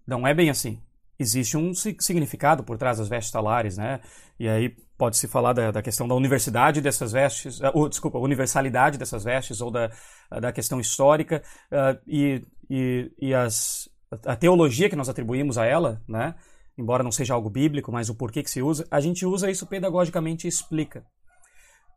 não 0.05 0.28
é 0.28 0.34
bem 0.34 0.49
assim. 0.49 0.82
Existe 1.20 1.57
um 1.57 1.74
significado 1.74 2.63
por 2.63 2.78
trás 2.78 2.99
das 2.99 3.07
vestes 3.07 3.32
talares, 3.32 3.78
né? 3.78 3.99
E 4.39 4.47
aí 4.47 4.76
pode-se 4.97 5.28
falar 5.28 5.53
da, 5.53 5.72
da, 5.72 5.82
questão 5.82 6.07
da 6.07 6.15
universidade 6.15 6.82
dessas 6.82 7.11
vestes, 7.11 7.59
uh, 7.59 7.72
ou, 7.74 7.89
desculpa, 7.89 8.20
universalidade 8.20 8.97
dessas 8.97 9.24
vestes, 9.24 9.61
ou 9.61 9.72
da, 9.72 9.91
da 10.39 10.51
questão 10.51 10.80
histórica, 10.80 11.41
uh, 11.72 11.99
e, 12.07 12.43
e, 12.70 13.11
e 13.20 13.34
as, 13.34 13.89
a 14.26 14.36
teologia 14.36 14.89
que 14.89 14.95
nós 14.95 15.09
atribuímos 15.09 15.57
a 15.57 15.65
ela, 15.65 16.01
né? 16.07 16.36
embora 16.78 17.03
não 17.03 17.11
seja 17.11 17.34
algo 17.34 17.49
bíblico, 17.49 17.91
mas 17.91 18.09
o 18.09 18.15
porquê 18.15 18.43
que 18.43 18.51
se 18.51 18.61
usa, 18.61 18.88
a 18.91 19.01
gente 19.01 19.26
usa 19.26 19.49
isso 19.49 19.65
pedagogicamente 19.65 20.45
e 20.45 20.49
explica. 20.49 21.05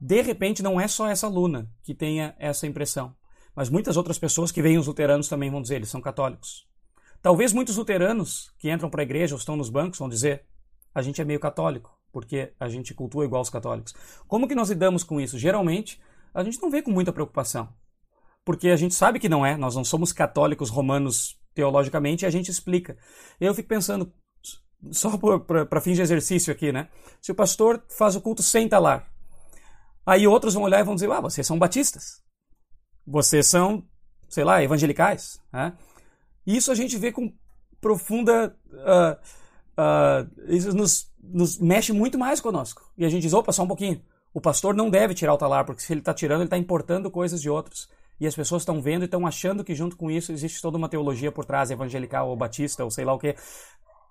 De 0.01 0.23
repente, 0.23 0.63
não 0.63 0.81
é 0.81 0.89
só 0.89 1.09
essa 1.09 1.27
aluna 1.27 1.71
que 1.83 1.95
tenha 1.95 2.35
essa 2.39 2.67
impressão, 2.67 3.15
mas 3.55 3.69
muitas 3.69 3.97
outras 3.99 4.19
pessoas 4.19 4.51
que 4.51 4.63
veem 4.63 4.79
os 4.79 4.87
luteranos 4.87 5.29
também 5.29 5.51
vão 5.51 5.61
dizer, 5.61 5.77
eles 5.77 5.91
são 5.91 6.01
católicos. 6.01 6.70
Talvez 7.23 7.53
muitos 7.53 7.77
luteranos 7.77 8.53
que 8.59 8.71
entram 8.71 8.91
para 8.91 9.03
a 9.03 9.05
igreja 9.05 9.35
ou 9.35 9.39
estão 9.39 9.57
nos 9.57 9.71
bancos 9.71 9.99
vão 9.99 10.09
dizer, 10.09 10.45
a 10.95 11.03
gente 11.03 11.21
é 11.21 11.25
meio 11.25 11.41
católico 11.41 12.01
porque 12.13 12.53
a 12.59 12.69
gente 12.69 12.95
cultua 12.95 13.25
igual 13.25 13.43
os 13.43 13.51
católicos. 13.51 13.95
Como 14.27 14.49
que 14.49 14.55
nós 14.55 14.69
lidamos 14.69 15.05
com 15.05 15.21
isso? 15.21 15.39
Geralmente, 15.39 16.01
a 16.35 16.43
gente 16.43 16.61
não 16.61 16.71
vê 16.71 16.83
com 16.83 16.91
muita 16.91 17.13
preocupação, 17.13 17.69
porque 18.45 18.69
a 18.69 18.77
gente 18.77 18.95
sabe 18.95 19.19
que 19.19 19.29
não 19.29 19.45
é, 19.45 19.57
nós 19.57 19.75
não 19.75 19.85
somos 19.85 20.13
católicos 20.13 20.71
romanos 20.71 21.39
teologicamente 21.55 22.25
e 22.25 22.27
a 22.27 22.31
gente 22.31 22.51
explica. 22.51 22.97
Eu 23.41 23.55
fico 23.55 23.69
pensando, 23.69 24.13
só 24.91 25.11
para 25.67 25.81
fins 25.81 25.97
de 25.97 26.03
exercício 26.03 26.53
aqui, 26.53 26.73
né? 26.73 26.89
Se 27.21 27.33
o 27.33 27.35
pastor 27.35 27.83
faz 27.89 28.17
o 28.17 28.21
culto 28.21 28.43
sem 28.43 28.69
talar, 28.69 29.09
aí 30.05 30.27
outros 30.27 30.55
vão 30.55 30.65
olhar 30.65 30.81
e 30.81 30.85
vão 30.85 30.95
dizer, 30.95 31.11
ah, 31.11 31.21
vocês 31.21 31.47
são 31.47 31.59
batistas, 31.59 32.23
vocês 33.07 33.47
são, 33.47 33.85
sei 34.29 34.45
lá, 34.45 34.63
evangelicais, 34.63 35.41
né? 35.53 35.77
Isso 36.57 36.71
a 36.71 36.75
gente 36.75 36.97
vê 36.97 37.13
com 37.13 37.33
profunda... 37.81 38.57
Uh, 38.73 39.17
uh, 39.81 40.53
isso 40.55 40.75
nos 40.75 41.11
nos 41.23 41.59
mexe 41.59 41.93
muito 41.93 42.19
mais 42.19 42.41
conosco. 42.41 42.83
E 42.97 43.05
a 43.05 43.09
gente 43.09 43.23
diz, 43.23 43.33
opa, 43.33 43.53
só 43.53 43.63
um 43.63 43.69
pouquinho. 43.69 44.03
O 44.33 44.41
pastor 44.41 44.75
não 44.75 44.91
deve 44.91 45.15
tirar 45.15 45.35
o 45.35 45.39
talar, 45.39 45.65
porque 45.65 45.83
se 45.83 45.93
ele 45.93 46.01
está 46.01 46.15
tirando, 46.15 46.41
ele 46.41 46.47
está 46.47 46.59
importando 46.59 47.11
coisas 47.11 47.41
de 47.41 47.51
outros. 47.51 47.89
E 48.21 48.27
as 48.27 48.35
pessoas 48.35 48.63
estão 48.63 48.81
vendo 48.81 49.03
e 49.03 49.05
estão 49.07 49.27
achando 49.27 49.65
que 49.65 49.75
junto 49.75 49.97
com 49.97 50.11
isso 50.11 50.31
existe 50.33 50.61
toda 50.61 50.77
uma 50.77 50.89
teologia 50.89 51.33
por 51.33 51.45
trás, 51.45 51.71
evangelical 51.71 52.29
ou 52.29 52.37
batista 52.37 52.85
ou 52.85 52.91
sei 52.91 53.05
lá 53.05 53.15
o 53.15 53.19
que. 53.19 53.35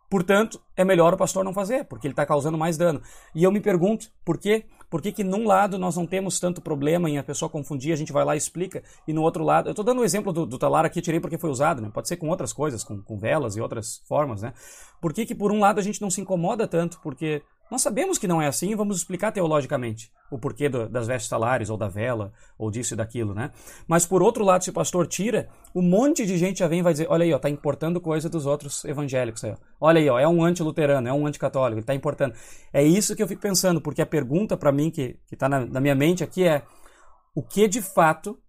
Portanto, 0.10 0.60
é 0.76 0.84
melhor 0.84 1.14
o 1.14 1.18
pastor 1.18 1.46
não 1.46 1.54
fazer, 1.54 1.86
porque 1.86 2.08
ele 2.08 2.14
está 2.14 2.26
causando 2.26 2.58
mais 2.58 2.76
dano. 2.78 3.02
E 3.36 3.44
eu 3.44 3.52
me 3.52 3.62
pergunto, 3.62 4.12
por 4.26 4.38
quê? 4.40 4.66
Por 4.90 5.02
que, 5.02 5.12
que 5.12 5.24
num 5.24 5.46
lado 5.46 5.78
nós 5.78 5.96
não 5.96 6.06
temos 6.06 6.40
tanto 6.40 6.62
problema 6.62 7.10
em 7.10 7.18
a 7.18 7.24
pessoa 7.24 7.50
confundir, 7.50 7.94
a 7.94 7.96
gente 7.96 8.12
vai 8.12 8.26
lá 8.26 8.36
e 8.36 8.38
explica, 8.38 8.84
e 9.08 9.14
no 9.14 9.22
outro 9.22 9.44
lado... 9.44 9.70
Eu 9.70 9.72
estou 9.72 9.86
dando 9.86 10.02
o 10.02 10.04
exemplo 10.04 10.34
do, 10.34 10.46
do, 10.46 10.58
talar 10.58 10.86
aqui, 10.86 11.02
tirei 11.02 11.20
porque 11.20 11.38
foi 11.38 11.50
usado, 11.50 11.82
né? 11.82 11.90
Pode 11.94 12.08
ser 12.08 12.18
com 12.18 12.28
outras 12.28 12.52
coisas, 12.52 12.84
com, 12.84 13.02
com 13.02 13.18
velas 13.18 13.56
e 13.56 13.62
outras 13.62 14.02
formas, 14.08 14.42
né? 14.42 14.54
Por 15.00 15.14
que 15.14 15.26
que 15.26 15.36
por 15.36 15.52
um 15.52 15.60
lado 15.60 15.80
a 15.80 15.84
gente 15.84 16.02
não 16.02 16.10
se 16.10 16.22
incomoda 16.22 16.68
tanto? 16.68 17.00
Porque 17.02 17.42
nós 17.70 17.84
sabemos 17.84 18.18
que 18.18 18.28
não 18.28 18.42
é 18.42 18.48
assim 18.48 18.72
e 18.72 18.76
vamos 18.76 18.98
explicar 18.98 19.32
teologicamente 19.32 20.12
o 20.32 20.38
porquê 20.38 20.70
do, 20.70 20.88
das 20.88 21.08
vestes 21.08 21.30
talares, 21.30 21.70
ou 21.70 21.78
da 21.78 21.88
vela, 21.88 22.32
ou 22.58 22.70
disso 22.70 22.94
e 22.94 22.98
daquilo, 22.98 23.34
né? 23.34 23.52
Mas 23.88 24.06
por 24.06 24.22
outro 24.22 24.44
lado, 24.44 24.64
se 24.64 24.70
o 24.70 24.74
pastor 24.74 25.08
tira, 25.08 25.50
um 25.74 25.82
monte 25.82 26.26
de 26.26 26.38
gente 26.38 26.60
já 26.60 26.68
vem 26.68 26.80
e 26.80 26.82
vai 26.82 26.94
dizer, 26.94 27.08
olha 27.10 27.24
aí, 27.24 27.34
ó, 27.34 27.40
tá 27.40 27.50
importando 27.50 28.00
coisa 28.00 28.30
dos 28.30 28.46
outros 28.46 28.86
evangélicos 28.86 29.44
aí, 29.44 29.52
ó. 29.52 29.56
Olha 29.82 30.00
aí, 30.00 30.10
ó, 30.10 30.20
é 30.20 30.28
um 30.28 30.44
anti-luterano, 30.44 31.08
é 31.08 31.14
um 31.14 31.26
anticatólico, 31.26 31.80
ele 31.80 31.86
tá 31.86 31.96
importando. 31.96 32.34
É 32.74 32.84
isso 32.84 33.16
que 33.16 33.24
eu 33.24 33.28
fico 33.28 33.42
pensando, 33.42 33.82
porque 33.82 34.02
a 34.02 34.06
pergunta 34.06 34.58
para 34.58 34.72
mim 34.72 34.79
que, 34.90 35.20
que 35.28 35.36
tá 35.36 35.50
na, 35.50 35.66
na 35.66 35.82
minha 35.82 35.96
mente 35.96 36.24
aqui 36.24 36.48
é, 36.48 36.62
o 37.34 37.42
que 37.42 37.68
de 37.68 37.82
fato 37.82 38.40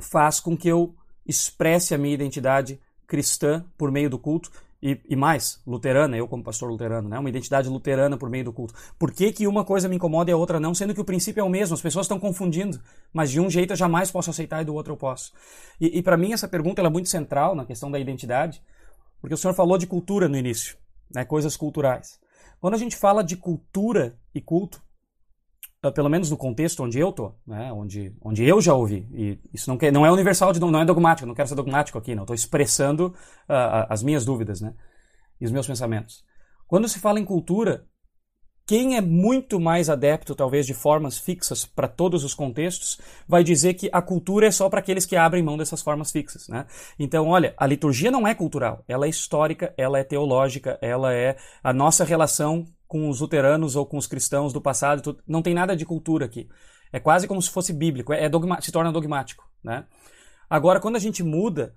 faz 0.00 0.38
com 0.38 0.56
que 0.56 0.68
eu 0.68 0.94
expresse 1.26 1.94
a 1.94 1.98
minha 1.98 2.14
identidade 2.14 2.80
cristã 3.06 3.64
por 3.76 3.90
meio 3.90 4.08
do 4.08 4.18
culto 4.18 4.50
e, 4.82 5.00
e, 5.08 5.14
mais, 5.14 5.62
luterana, 5.64 6.16
eu 6.16 6.26
como 6.26 6.42
pastor 6.42 6.68
luterano, 6.68 7.08
né? 7.08 7.16
uma 7.16 7.28
identidade 7.28 7.68
luterana 7.68 8.16
por 8.16 8.28
meio 8.28 8.46
do 8.46 8.52
culto. 8.52 8.74
Por 8.98 9.12
que, 9.12 9.32
que 9.32 9.46
uma 9.46 9.64
coisa 9.64 9.88
me 9.88 9.94
incomoda 9.94 10.30
e 10.30 10.34
a 10.34 10.36
outra 10.36 10.58
não, 10.58 10.74
sendo 10.74 10.92
que 10.92 11.00
o 11.00 11.04
princípio 11.04 11.40
é 11.40 11.44
o 11.44 11.48
mesmo? 11.48 11.74
As 11.74 11.80
pessoas 11.80 12.06
estão 12.06 12.18
confundindo, 12.18 12.80
mas 13.12 13.30
de 13.30 13.38
um 13.38 13.48
jeito 13.48 13.74
eu 13.74 13.76
jamais 13.76 14.10
posso 14.10 14.30
aceitar 14.30 14.60
e 14.60 14.64
do 14.64 14.74
outro 14.74 14.94
eu 14.94 14.96
posso. 14.96 15.32
E, 15.80 15.98
e 15.98 16.02
para 16.02 16.16
mim 16.16 16.32
essa 16.32 16.48
pergunta 16.48 16.82
é 16.82 16.88
muito 16.88 17.08
central 17.08 17.54
na 17.54 17.64
questão 17.64 17.92
da 17.92 17.98
identidade, 17.98 18.60
porque 19.20 19.34
o 19.34 19.36
senhor 19.36 19.54
falou 19.54 19.78
de 19.78 19.86
cultura 19.86 20.28
no 20.28 20.36
início, 20.36 20.76
né? 21.14 21.24
coisas 21.24 21.56
culturais. 21.56 22.18
Quando 22.60 22.74
a 22.74 22.78
gente 22.78 22.96
fala 22.96 23.22
de 23.22 23.36
cultura 23.36 24.18
e 24.34 24.40
culto, 24.40 24.82
pelo 25.90 26.08
menos 26.08 26.30
no 26.30 26.36
contexto 26.36 26.82
onde 26.84 26.98
eu 26.98 27.10
tô, 27.10 27.34
né, 27.46 27.72
onde, 27.72 28.14
onde 28.20 28.44
eu 28.44 28.60
já 28.60 28.74
ouvi, 28.74 29.08
e 29.12 29.38
isso 29.52 29.68
não, 29.68 29.76
quer, 29.76 29.90
não 29.92 30.06
é 30.06 30.12
universal, 30.12 30.52
de, 30.52 30.60
não 30.60 30.80
é 30.80 30.84
dogmático, 30.84 31.26
não 31.26 31.34
quero 31.34 31.48
ser 31.48 31.56
dogmático 31.56 31.98
aqui, 31.98 32.14
não, 32.14 32.22
estou 32.22 32.34
expressando 32.34 33.08
uh, 33.48 33.86
as 33.88 34.02
minhas 34.02 34.24
dúvidas, 34.24 34.60
né, 34.60 34.74
e 35.40 35.44
os 35.44 35.50
meus 35.50 35.66
pensamentos. 35.66 36.24
Quando 36.68 36.88
se 36.88 37.00
fala 37.00 37.18
em 37.18 37.24
cultura, 37.24 37.84
quem 38.64 38.96
é 38.96 39.00
muito 39.00 39.58
mais 39.58 39.90
adepto, 39.90 40.36
talvez, 40.36 40.64
de 40.66 40.72
formas 40.72 41.18
fixas 41.18 41.66
para 41.66 41.88
todos 41.88 42.22
os 42.22 42.32
contextos, 42.32 42.98
vai 43.26 43.42
dizer 43.42 43.74
que 43.74 43.90
a 43.92 44.00
cultura 44.00 44.46
é 44.46 44.50
só 44.52 44.70
para 44.70 44.78
aqueles 44.78 45.04
que 45.04 45.16
abrem 45.16 45.42
mão 45.42 45.58
dessas 45.58 45.82
formas 45.82 46.12
fixas, 46.12 46.46
né? 46.48 46.64
Então, 46.96 47.26
olha, 47.26 47.54
a 47.56 47.66
liturgia 47.66 48.10
não 48.10 48.26
é 48.26 48.34
cultural, 48.34 48.84
ela 48.86 49.06
é 49.06 49.08
histórica, 49.08 49.74
ela 49.76 49.98
é 49.98 50.04
teológica, 50.04 50.78
ela 50.80 51.12
é 51.12 51.36
a 51.62 51.72
nossa 51.72 52.04
relação 52.04 52.64
com 52.92 53.08
os 53.08 53.20
luteranos 53.20 53.74
ou 53.74 53.86
com 53.86 53.96
os 53.96 54.06
cristãos 54.06 54.52
do 54.52 54.60
passado, 54.60 55.18
não 55.26 55.40
tem 55.40 55.54
nada 55.54 55.74
de 55.74 55.86
cultura 55.86 56.26
aqui. 56.26 56.46
É 56.92 57.00
quase 57.00 57.26
como 57.26 57.40
se 57.40 57.48
fosse 57.48 57.72
bíblico, 57.72 58.12
é, 58.12 58.24
é 58.24 58.28
dogma, 58.28 58.60
se 58.60 58.70
torna 58.70 58.92
dogmático. 58.92 59.48
Né? 59.64 59.86
Agora, 60.48 60.78
quando 60.78 60.96
a 60.96 60.98
gente 60.98 61.22
muda, 61.22 61.74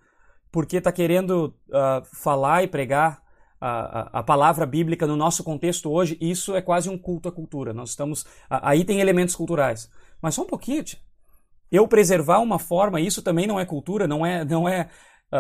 porque 0.51 0.75
está 0.75 0.91
querendo 0.91 1.55
uh, 1.69 2.03
falar 2.21 2.63
e 2.63 2.67
pregar 2.67 3.23
a, 3.61 3.69
a, 3.69 4.19
a, 4.19 4.23
palavra 4.23 4.65
bíblica 4.65 5.07
no 5.07 5.15
nosso 5.15 5.41
contexto 5.41 5.89
hoje, 5.89 6.17
isso 6.19 6.53
é 6.53 6.61
quase 6.61 6.89
um 6.89 6.97
culto 6.97 7.29
à 7.29 7.31
cultura. 7.31 7.73
Nós 7.73 7.91
estamos. 7.91 8.25
Aí 8.49 8.83
tem 8.83 8.99
elementos 8.99 9.37
culturais. 9.37 9.89
Mas 10.21 10.35
só 10.35 10.41
um 10.41 10.47
pouquinho, 10.47 10.83
tia. 10.83 10.99
Eu 11.71 11.87
preservar 11.87 12.39
uma 12.39 12.59
forma, 12.59 12.99
isso 12.99 13.21
também 13.21 13.47
não 13.47 13.57
é 13.57 13.63
cultura, 13.63 14.05
não 14.05 14.25
é, 14.25 14.43
não 14.43 14.67
é 14.67 14.89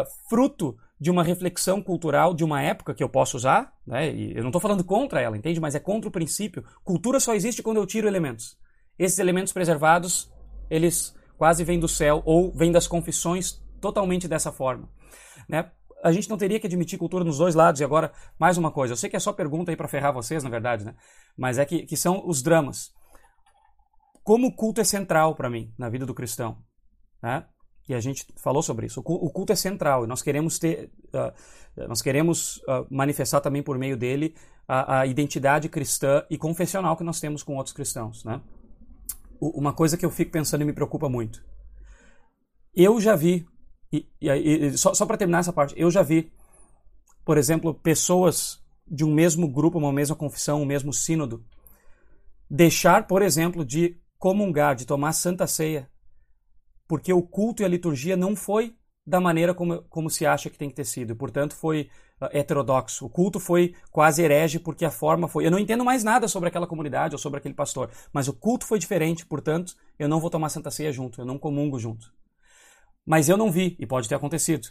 uh, 0.01 0.05
fruto 0.29 0.77
de 0.99 1.11
uma 1.11 1.23
reflexão 1.23 1.81
cultural 1.81 2.33
de 2.33 2.43
uma 2.43 2.61
época 2.61 2.93
que 2.93 3.03
eu 3.03 3.09
posso 3.09 3.35
usar, 3.37 3.73
né? 3.85 4.13
E 4.13 4.35
eu 4.35 4.41
não 4.41 4.49
estou 4.49 4.61
falando 4.61 4.83
contra 4.83 5.21
ela, 5.21 5.37
entende? 5.37 5.59
Mas 5.59 5.75
é 5.75 5.79
contra 5.79 6.07
o 6.07 6.11
princípio. 6.11 6.63
Cultura 6.83 7.19
só 7.19 7.33
existe 7.33 7.61
quando 7.61 7.77
eu 7.77 7.85
tiro 7.85 8.07
elementos. 8.07 8.57
Esses 8.97 9.19
elementos 9.19 9.51
preservados, 9.51 10.31
eles 10.69 11.13
quase 11.37 11.63
vêm 11.63 11.79
do 11.79 11.87
céu 11.87 12.21
ou 12.25 12.51
vêm 12.53 12.71
das 12.71 12.87
confissões 12.87 13.61
totalmente 13.81 14.27
dessa 14.27 14.51
forma, 14.51 14.89
né? 15.49 15.69
A 16.03 16.11
gente 16.11 16.29
não 16.29 16.37
teria 16.37 16.59
que 16.59 16.67
admitir 16.67 16.99
cultura 16.99 17.23
nos 17.23 17.39
dois 17.39 17.55
lados. 17.55 17.81
E 17.81 17.83
agora, 17.83 18.11
mais 18.39 18.57
uma 18.59 18.69
coisa. 18.69 18.93
Eu 18.93 18.97
sei 18.97 19.09
que 19.09 19.15
é 19.15 19.19
só 19.19 19.33
pergunta 19.33 19.71
aí 19.71 19.75
para 19.75 19.87
ferrar 19.87 20.13
vocês, 20.13 20.43
na 20.43 20.49
verdade, 20.49 20.85
né? 20.85 20.95
Mas 21.35 21.57
é 21.57 21.65
que, 21.65 21.83
que 21.83 21.97
são 21.97 22.27
os 22.27 22.43
dramas. 22.43 22.91
Como 24.23 24.47
o 24.47 24.55
culto 24.55 24.81
é 24.81 24.83
central 24.83 25.35
para 25.35 25.49
mim 25.49 25.73
na 25.77 25.89
vida 25.89 26.05
do 26.05 26.13
cristão, 26.13 26.63
né? 27.23 27.45
E 27.87 27.93
a 27.93 27.99
gente 27.99 28.25
falou 28.35 28.63
sobre 28.63 28.87
isso. 28.87 28.99
O 29.05 29.29
culto 29.29 29.53
é 29.53 29.55
central 29.55 30.03
e 30.03 30.07
nós 30.07 30.21
queremos 30.21 30.57
ter, 30.57 30.89
uh, 31.13 31.87
nós 31.87 32.01
queremos 32.01 32.57
uh, 32.57 32.85
manifestar 32.89 33.41
também 33.41 33.61
por 33.61 33.77
meio 33.77 33.95
dele 33.95 34.35
a, 34.67 35.01
a, 35.01 35.05
identidade 35.05 35.69
cristã 35.69 36.25
e 36.29 36.37
confessional 36.37 36.97
que 36.97 37.03
nós 37.03 37.19
temos 37.19 37.43
com 37.43 37.55
outros 37.55 37.73
cristãos, 37.73 38.23
né? 38.25 38.41
O, 39.39 39.59
uma 39.59 39.71
coisa 39.71 39.95
que 39.95 40.05
eu 40.05 40.09
fico 40.09 40.31
pensando 40.31 40.63
e 40.63 40.65
me 40.65 40.73
preocupa 40.73 41.07
muito. 41.07 41.43
Eu 42.73 42.99
já 42.99 43.15
vi, 43.15 43.45
e, 43.93 44.07
e, 44.19 44.29
e 44.29 44.77
só, 44.77 44.93
só 44.95 45.05
para 45.05 45.17
terminar 45.17 45.39
essa 45.39 45.53
parte, 45.53 45.75
eu 45.77 45.91
já 45.91 46.01
vi, 46.01 46.31
por 47.23 47.37
exemplo, 47.37 47.73
pessoas 47.73 48.59
de 48.87 49.05
um 49.05 49.13
mesmo 49.13 49.47
grupo, 49.47 49.77
uma 49.77 49.93
mesma 49.93 50.15
confissão, 50.15 50.61
um 50.61 50.65
mesmo 50.65 50.91
sínodo, 50.91 51.45
deixar, 52.49 53.05
por 53.05 53.21
exemplo, 53.21 53.63
de 53.63 53.97
comungar, 54.17 54.75
de 54.75 54.85
tomar 54.85 55.13
santa 55.13 55.45
ceia 55.45 55.87
porque 56.87 57.11
o 57.11 57.21
culto 57.21 57.61
e 57.61 57.65
a 57.65 57.69
liturgia 57.69 58.15
não 58.15 58.35
foi 58.35 58.75
da 59.05 59.19
maneira 59.19 59.53
como, 59.53 59.83
como 59.83 60.09
se 60.09 60.25
acha 60.25 60.49
que 60.49 60.57
tem 60.57 60.69
que 60.69 60.75
ter 60.75 60.85
sido, 60.85 61.11
e, 61.11 61.15
portanto 61.15 61.55
foi 61.55 61.89
uh, 62.19 62.25
heterodoxo. 62.31 63.05
O 63.05 63.09
culto 63.09 63.39
foi 63.39 63.75
quase 63.91 64.23
herege 64.23 64.59
porque 64.59 64.83
a 64.83 64.89
forma 64.89 65.27
foi. 65.27 65.45
Eu 65.45 65.51
não 65.51 65.59
entendo 65.59 65.85
mais 65.85 66.03
nada 66.03 66.27
sobre 66.27 66.49
aquela 66.49 66.65
comunidade 66.65 67.13
ou 67.13 67.19
sobre 67.19 67.37
aquele 67.37 67.53
pastor, 67.53 67.91
mas 68.11 68.27
o 68.27 68.33
culto 68.33 68.65
foi 68.65 68.79
diferente, 68.79 69.25
portanto 69.25 69.75
eu 69.99 70.09
não 70.09 70.19
vou 70.19 70.29
tomar 70.29 70.49
Santa 70.49 70.71
Ceia 70.71 70.91
junto, 70.91 71.21
eu 71.21 71.25
não 71.25 71.37
comungo 71.37 71.77
junto. 71.77 72.11
Mas 73.05 73.29
eu 73.29 73.37
não 73.37 73.51
vi, 73.51 73.75
e 73.79 73.85
pode 73.85 74.09
ter 74.09 74.15
acontecido, 74.15 74.67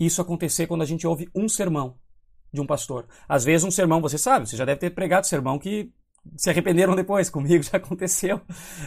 isso 0.00 0.22
acontecer 0.22 0.66
quando 0.66 0.82
a 0.82 0.86
gente 0.86 1.06
ouve 1.06 1.28
um 1.34 1.48
sermão 1.48 1.98
de 2.52 2.60
um 2.60 2.66
pastor. 2.66 3.06
Às 3.28 3.44
vezes 3.44 3.64
um 3.64 3.70
sermão, 3.70 4.00
você 4.00 4.16
sabe, 4.16 4.48
você 4.48 4.56
já 4.56 4.64
deve 4.64 4.80
ter 4.80 4.90
pregado 4.90 5.26
sermão 5.26 5.58
que 5.58 5.92
se 6.36 6.50
arrependeram 6.50 6.94
depois. 6.94 7.30
Comigo 7.30 7.62
já 7.62 7.76
aconteceu. 7.78 8.40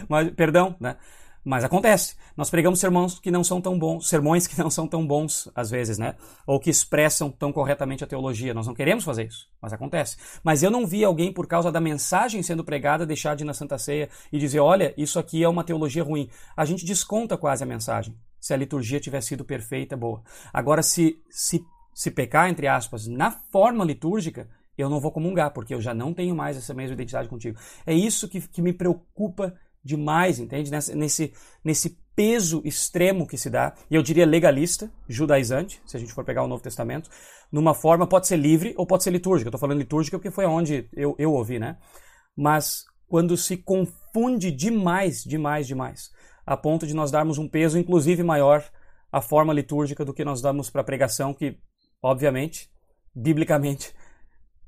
Mas, 0.08 0.32
perdão, 0.32 0.76
né? 0.80 0.98
Mas 1.44 1.64
acontece. 1.64 2.16
Nós 2.38 2.50
pregamos 2.52 2.80
sermões 2.80 3.20
que 3.20 3.32
não 3.32 3.44
são 3.44 3.60
tão 3.60 3.78
bons, 3.78 4.08
sermões 4.08 4.46
que 4.46 4.58
não 4.60 4.70
são 4.70 4.88
tão 4.88 5.06
bons 5.06 5.50
às 5.56 5.72
vezes, 5.72 5.98
né? 5.98 6.16
Ou 6.46 6.60
que 6.60 6.70
expressam 6.70 7.32
tão 7.32 7.52
corretamente 7.52 8.04
a 8.04 8.08
teologia. 8.08 8.54
Nós 8.54 8.68
não 8.68 8.76
queremos 8.76 9.04
fazer 9.04 9.26
isso, 9.26 9.50
mas 9.60 9.74
acontece. 9.74 10.18
Mas 10.44 10.62
eu 10.62 10.70
não 10.70 10.86
vi 10.86 11.04
alguém 11.04 11.34
por 11.34 11.48
causa 11.48 11.72
da 11.72 11.82
mensagem 11.82 12.44
sendo 12.44 12.64
pregada 12.64 13.06
deixar 13.06 13.36
de 13.36 13.44
ir 13.44 13.48
na 13.48 13.54
Santa 13.54 13.78
Ceia 13.78 14.10
e 14.32 14.38
dizer, 14.38 14.60
olha, 14.60 14.94
isso 14.96 15.18
aqui 15.18 15.44
é 15.44 15.50
uma 15.50 15.64
teologia 15.64 16.04
ruim. 16.04 16.30
A 16.56 16.64
gente 16.64 16.86
desconta 16.86 17.36
quase 17.38 17.64
a 17.64 17.68
mensagem. 17.68 18.16
Se 18.40 18.54
a 18.54 18.58
liturgia 18.58 19.00
tiver 19.00 19.22
sido 19.22 19.44
perfeita, 19.44 19.98
boa. 19.98 20.22
Agora, 20.54 20.84
se 20.84 21.20
se 21.30 21.64
se 21.94 22.10
pecar 22.10 22.50
entre 22.50 22.68
aspas 22.68 23.06
na 23.06 23.32
forma 23.32 23.84
litúrgica, 23.84 24.48
eu 24.78 24.90
não 24.90 25.00
vou 25.00 25.12
comungar, 25.12 25.52
porque 25.52 25.74
eu 25.74 25.82
já 25.82 25.94
não 25.94 26.14
tenho 26.14 26.36
mais 26.36 26.58
essa 26.58 26.74
mesma 26.74 26.94
identidade 26.94 27.30
contigo. 27.30 27.60
É 27.86 27.94
isso 27.94 28.28
que, 28.28 28.42
que 28.42 28.62
me 28.62 28.74
preocupa 28.74 29.54
demais, 29.84 30.40
entende? 30.40 30.72
Nesse, 30.72 30.96
nesse, 30.96 31.34
nesse 31.64 31.98
peso 32.16 32.62
extremo 32.66 33.28
que 33.28 33.38
se 33.38 33.50
dá, 33.50 33.74
e 33.90 33.96
eu 33.96 34.04
diria 34.04 34.26
legalista, 34.26 34.92
judaizante, 35.08 35.82
se 35.86 35.98
a 35.98 36.00
gente 36.00 36.14
for 36.14 36.24
pegar 36.24 36.44
o 36.44 36.48
Novo 36.48 36.62
Testamento, 36.62 37.10
numa 37.52 37.74
forma, 37.74 38.08
pode 38.08 38.28
ser 38.28 38.38
livre 38.38 38.74
ou 38.78 38.86
pode 38.86 39.04
ser 39.04 39.12
litúrgica. 39.12 39.48
Eu 39.48 39.50
estou 39.50 39.60
falando 39.60 39.80
litúrgica 39.80 40.18
porque 40.18 40.32
foi 40.32 40.46
onde 40.46 40.88
eu, 40.94 41.16
eu 41.18 41.34
ouvi, 41.34 41.60
né? 41.60 41.78
Mas 42.36 42.86
quando 43.08 43.36
se 43.36 43.58
confunde 43.58 44.52
demais, 44.52 45.24
demais, 45.24 45.68
demais, 45.68 46.12
a 46.46 46.56
ponto 46.56 46.88
de 46.88 46.94
nós 46.94 47.12
darmos 47.12 47.38
um 47.38 47.48
peso, 47.48 47.78
inclusive 47.78 48.24
maior, 48.24 48.64
à 49.12 49.22
forma 49.22 49.54
litúrgica 49.54 50.06
do 50.06 50.14
que 50.14 50.24
nós 50.24 50.42
damos 50.42 50.70
para 50.70 50.82
a 50.82 50.86
pregação, 50.86 51.34
que, 51.34 51.58
obviamente, 52.02 52.70
biblicamente, 53.14 53.94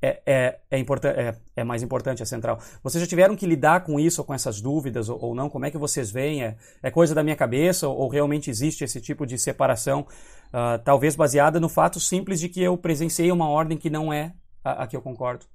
é, 0.02 0.20
é, 0.26 0.60
é, 0.70 0.80
é, 0.80 1.34
é, 1.56 1.64
mais 1.64 1.82
importante, 1.82 2.22
é 2.22 2.26
central. 2.26 2.58
Vocês 2.82 3.02
já 3.02 3.08
tiveram 3.08 3.34
que 3.34 3.46
lidar 3.46 3.84
com 3.84 3.98
isso, 3.98 4.20
ou 4.20 4.26
com 4.26 4.34
essas 4.34 4.60
dúvidas, 4.60 5.08
ou, 5.08 5.18
ou 5.22 5.34
não? 5.34 5.48
Como 5.48 5.64
é 5.64 5.70
que 5.70 5.78
vocês 5.78 6.10
veem? 6.10 6.44
É, 6.44 6.56
é 6.82 6.90
coisa 6.90 7.14
da 7.14 7.22
minha 7.22 7.36
cabeça, 7.36 7.88
ou, 7.88 7.96
ou, 7.96 8.08
realmente 8.08 8.50
existe 8.50 8.84
esse 8.84 9.00
tipo 9.00 9.26
de 9.26 9.38
separação, 9.38 10.06
uh, 10.48 10.78
talvez 10.84 11.16
baseada 11.16 11.58
no 11.58 11.68
fato 11.68 11.98
simples 11.98 12.38
de 12.38 12.48
que 12.48 12.62
eu 12.62 12.76
presenciei 12.76 13.32
uma 13.32 13.48
ordem 13.48 13.78
que 13.78 13.88
não 13.88 14.12
é 14.12 14.34
a, 14.62 14.82
a 14.82 14.86
que 14.86 14.96
eu 14.96 15.00
concordo? 15.00 15.46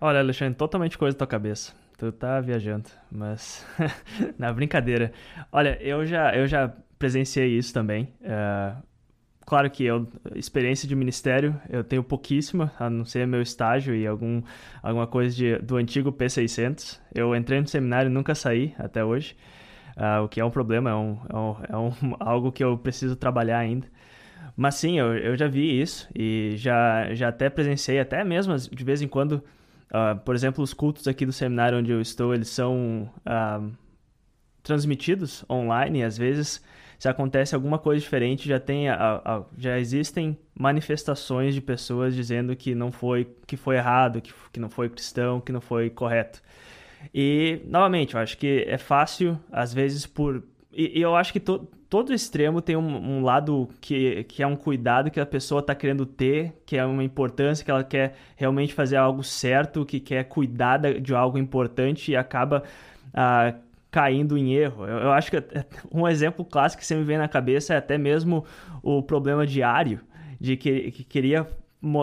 Olha, 0.00 0.20
Alexandre, 0.20 0.54
totalmente 0.54 0.96
coisa 0.96 1.14
da 1.14 1.18
tua 1.18 1.26
cabeça. 1.26 1.74
Tu 1.98 2.10
tá 2.12 2.40
viajando, 2.40 2.88
mas 3.12 3.66
na 4.38 4.50
brincadeira. 4.50 5.12
Olha, 5.52 5.76
eu 5.82 6.06
já, 6.06 6.34
eu 6.34 6.46
já 6.46 6.74
presenciei 6.98 7.58
isso 7.58 7.74
também. 7.74 8.14
Uh, 8.22 8.82
Claro 9.50 9.68
que 9.68 9.84
eu, 9.84 10.06
experiência 10.36 10.86
de 10.86 10.94
ministério 10.94 11.60
eu 11.68 11.82
tenho 11.82 12.04
pouquíssima, 12.04 12.72
a 12.78 12.88
não 12.88 13.04
ser 13.04 13.26
meu 13.26 13.42
estágio 13.42 13.96
e 13.96 14.06
algum, 14.06 14.40
alguma 14.80 15.08
coisa 15.08 15.34
de, 15.34 15.58
do 15.58 15.74
antigo 15.74 16.12
P600. 16.12 17.00
Eu 17.12 17.34
entrei 17.34 17.60
no 17.60 17.66
seminário 17.66 18.08
e 18.08 18.14
nunca 18.14 18.32
saí 18.32 18.72
até 18.78 19.04
hoje, 19.04 19.34
uh, 19.96 20.22
o 20.22 20.28
que 20.28 20.40
é 20.40 20.44
um 20.44 20.52
problema, 20.52 20.90
é, 20.90 20.94
um, 20.94 21.18
é, 21.28 21.36
um, 21.36 21.56
é 21.68 21.76
um, 21.76 21.92
algo 22.20 22.52
que 22.52 22.62
eu 22.62 22.78
preciso 22.78 23.16
trabalhar 23.16 23.58
ainda. 23.58 23.88
Mas 24.56 24.76
sim, 24.76 25.00
eu, 25.00 25.16
eu 25.16 25.36
já 25.36 25.48
vi 25.48 25.80
isso 25.80 26.08
e 26.14 26.52
já, 26.54 27.12
já 27.12 27.30
até 27.30 27.50
presenciei, 27.50 27.98
até 27.98 28.22
mesmo 28.22 28.56
de 28.56 28.84
vez 28.84 29.02
em 29.02 29.08
quando, 29.08 29.42
uh, 29.92 30.16
por 30.24 30.36
exemplo, 30.36 30.62
os 30.62 30.72
cultos 30.72 31.08
aqui 31.08 31.26
do 31.26 31.32
seminário 31.32 31.76
onde 31.76 31.90
eu 31.90 32.00
estou, 32.00 32.32
eles 32.32 32.50
são 32.50 33.10
uh, 33.26 33.68
transmitidos 34.62 35.44
online 35.50 35.98
e 35.98 36.02
às 36.04 36.16
vezes 36.16 36.62
se 37.00 37.08
acontece 37.08 37.54
alguma 37.54 37.78
coisa 37.78 37.98
diferente, 37.98 38.46
já 38.46 38.60
tem 38.60 38.90
a, 38.90 39.22
a, 39.24 39.42
já 39.56 39.78
existem 39.78 40.36
manifestações 40.54 41.54
de 41.54 41.60
pessoas 41.62 42.14
dizendo 42.14 42.54
que 42.54 42.74
não 42.74 42.92
foi 42.92 43.26
que 43.46 43.56
foi 43.56 43.76
errado, 43.76 44.20
que, 44.20 44.34
que 44.52 44.60
não 44.60 44.68
foi 44.68 44.90
cristão, 44.90 45.40
que 45.40 45.50
não 45.50 45.62
foi 45.62 45.88
correto. 45.88 46.42
E 47.14 47.62
novamente, 47.64 48.14
eu 48.14 48.20
acho 48.20 48.36
que 48.36 48.66
é 48.68 48.76
fácil 48.76 49.40
às 49.50 49.72
vezes 49.72 50.04
por 50.04 50.42
e, 50.70 50.98
e 50.98 51.00
eu 51.00 51.16
acho 51.16 51.32
que 51.32 51.40
to, 51.40 51.66
todo 51.88 52.12
extremo 52.12 52.60
tem 52.60 52.76
um, 52.76 53.16
um, 53.16 53.22
lado 53.22 53.70
que, 53.80 54.24
que 54.24 54.42
é 54.42 54.46
um 54.46 54.54
cuidado 54.54 55.10
que 55.10 55.18
a 55.18 55.24
pessoa 55.24 55.60
está 55.60 55.74
querendo 55.74 56.04
ter, 56.04 56.52
que 56.66 56.76
é 56.76 56.84
uma 56.84 57.02
importância, 57.02 57.64
que 57.64 57.70
ela 57.70 57.82
quer 57.82 58.14
realmente 58.36 58.74
fazer 58.74 58.96
algo 58.96 59.24
certo, 59.24 59.86
que 59.86 60.00
quer 60.00 60.24
cuidar 60.24 60.76
de 61.00 61.14
algo 61.14 61.38
importante 61.38 62.12
e 62.12 62.16
acaba 62.16 62.62
ah, 63.14 63.54
caindo 63.90 64.38
em 64.38 64.54
erro. 64.54 64.86
Eu, 64.86 64.98
eu, 64.98 65.12
acho 65.12 65.30
que 65.30 65.42
um 65.92 66.06
exemplo 66.06 66.44
clássico 66.44 66.80
que 66.80 66.86
sempre 66.86 67.04
vem 67.04 67.18
na 67.18 67.28
cabeça 67.28 67.74
é 67.74 67.76
até 67.76 67.98
mesmo 67.98 68.44
o 68.82 69.02
problema 69.02 69.46
diário, 69.46 70.00
de 70.40 70.56
que, 70.56 70.90
que 70.90 71.04
queria 71.04 71.46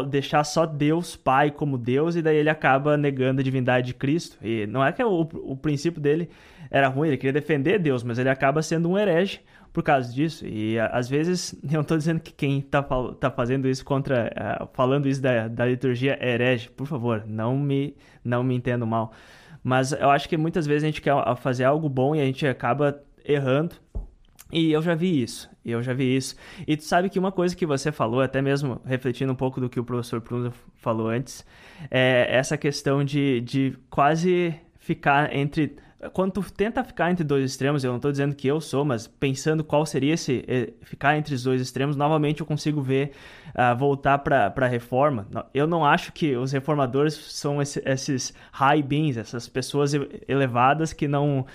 deixar 0.10 0.44
só 0.44 0.66
Deus 0.66 1.16
Pai 1.16 1.52
como 1.52 1.78
Deus 1.78 2.16
e 2.16 2.22
daí 2.22 2.38
ele 2.38 2.50
acaba 2.50 2.98
negando 2.98 3.42
a 3.42 3.44
divindade 3.44 3.88
de 3.88 3.94
Cristo. 3.94 4.38
E 4.42 4.66
não 4.68 4.84
é 4.84 4.92
que 4.92 5.04
o, 5.04 5.22
o 5.22 5.56
princípio 5.56 6.02
dele 6.02 6.30
era 6.70 6.88
ruim, 6.88 7.10
ele 7.10 7.18
queria 7.18 7.34
defender 7.34 7.80
Deus, 7.80 8.04
mas 8.04 8.18
ele 8.18 8.30
acaba 8.30 8.62
sendo 8.62 8.90
um 8.90 8.98
herege 8.98 9.40
por 9.72 9.84
causa 9.84 10.12
disso. 10.12 10.46
E 10.46 10.80
às 10.80 11.08
vezes, 11.08 11.54
eu 11.64 11.74
não 11.74 11.82
estou 11.82 11.98
dizendo 11.98 12.20
que 12.20 12.34
quem 12.34 12.60
está 12.60 12.82
tá 12.82 13.30
fazendo 13.30 13.70
isso 13.70 13.86
contra, 13.86 14.32
uh, 14.64 14.68
falando 14.74 15.08
isso 15.08 15.22
da, 15.22 15.48
da 15.48 15.66
liturgia 15.66 16.18
é 16.20 16.34
herege, 16.34 16.70
por 16.70 16.88
favor, 16.88 17.24
não 17.28 17.56
me, 17.58 17.96
não 18.24 18.44
me 18.44 18.56
entendo 18.56 18.86
mal. 18.88 19.14
Mas 19.68 19.92
eu 19.92 20.10
acho 20.10 20.30
que 20.30 20.38
muitas 20.38 20.66
vezes 20.66 20.86
a 20.86 20.86
gente 20.86 21.02
quer 21.02 21.14
fazer 21.42 21.66
algo 21.66 21.90
bom 21.90 22.16
e 22.16 22.22
a 22.22 22.26
gente 22.26 22.48
acaba 22.48 23.04
errando. 23.26 23.76
E 24.50 24.72
eu 24.72 24.82
já 24.82 24.96
vi 24.96 25.22
isso, 25.22 25.50
eu 25.66 25.84
já 25.84 25.94
vi 25.94 26.16
isso. 26.16 26.38
E 26.66 26.78
tu 26.78 26.86
sabe 26.86 27.10
que 27.10 27.20
uma 27.20 27.34
coisa 27.34 27.54
que 27.54 27.66
você 27.66 27.92
falou, 27.92 28.22
até 28.22 28.42
mesmo 28.42 28.80
refletindo 28.86 29.34
um 29.34 29.36
pouco 29.36 29.60
do 29.60 29.68
que 29.68 29.78
o 29.78 29.84
professor 29.84 30.22
Prunza 30.22 30.54
falou 30.78 31.10
antes, 31.10 31.46
é 31.92 32.28
essa 32.30 32.58
questão 32.58 33.04
de, 33.04 33.42
de 33.42 33.78
quase 33.90 34.56
ficar 34.80 35.36
entre 35.36 35.76
quando 36.14 36.34
tu 36.34 36.54
tenta 36.54 36.84
ficar 36.84 37.10
entre 37.10 37.24
dois 37.24 37.44
extremos, 37.44 37.84
eu 37.84 37.90
não 37.90 37.96
estou 37.98 38.12
dizendo 38.12 38.36
que 38.36 38.48
eu 38.48 38.62
sou, 38.62 38.86
mas 38.86 39.08
pensando 39.08 39.64
qual 39.64 39.84
seria 39.84 40.14
esse 40.14 40.46
eh, 40.48 40.74
ficar 40.84 41.18
entre 41.18 41.34
os 41.34 41.44
dois 41.44 41.60
extremos, 41.60 41.96
novamente 41.96 42.42
eu 42.42 42.46
consigo 42.46 42.82
ver 42.82 43.14
uh, 43.50 43.76
voltar 43.76 44.20
para 44.20 44.54
a 44.56 44.68
reforma. 44.68 45.28
Eu 45.54 45.66
não 45.66 45.84
acho 45.84 46.12
que 46.12 46.36
os 46.36 46.52
reformadores 46.52 47.16
são 47.16 47.60
esse, 47.60 47.82
esses 47.84 48.32
high 48.52 48.84
beings, 48.84 49.18
essas 49.18 49.48
pessoas 49.48 49.94
elevadas 50.28 50.94
que 50.94 51.08
não 51.08 51.46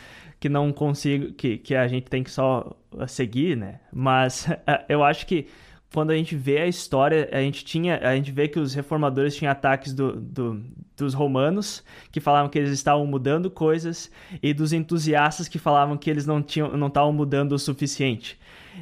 que 0.40 0.48
não 0.48 0.72
consigo 0.72 1.32
que, 1.34 1.56
que 1.56 1.72
a 1.72 1.86
gente 1.86 2.10
tem 2.10 2.24
que 2.24 2.30
só 2.30 2.76
seguir, 3.06 3.56
né? 3.56 3.78
Mas 3.92 4.46
uh, 4.46 4.84
eu 4.88 5.04
acho 5.04 5.24
que 5.24 5.46
quando 5.92 6.10
a 6.10 6.16
gente 6.16 6.34
vê 6.34 6.58
a 6.58 6.66
história, 6.66 7.28
a 7.32 7.40
gente 7.40 7.64
tinha, 7.64 7.98
a 7.98 8.14
gente 8.14 8.32
vê 8.32 8.48
que 8.48 8.58
os 8.58 8.74
reformadores 8.74 9.36
tinham 9.36 9.52
ataques 9.52 9.92
do, 9.92 10.12
do, 10.16 10.62
dos 10.96 11.14
romanos 11.14 11.84
que 12.10 12.20
falavam 12.20 12.48
que 12.48 12.58
eles 12.58 12.70
estavam 12.70 13.06
mudando 13.06 13.50
coisas 13.50 14.10
e 14.42 14.54
dos 14.54 14.72
entusiastas 14.72 15.48
que 15.48 15.58
falavam 15.58 15.96
que 15.96 16.08
eles 16.08 16.26
não 16.26 16.42
tinham, 16.42 16.76
não 16.76 16.88
estavam 16.88 17.12
mudando 17.12 17.52
o 17.52 17.58
suficiente. 17.58 18.38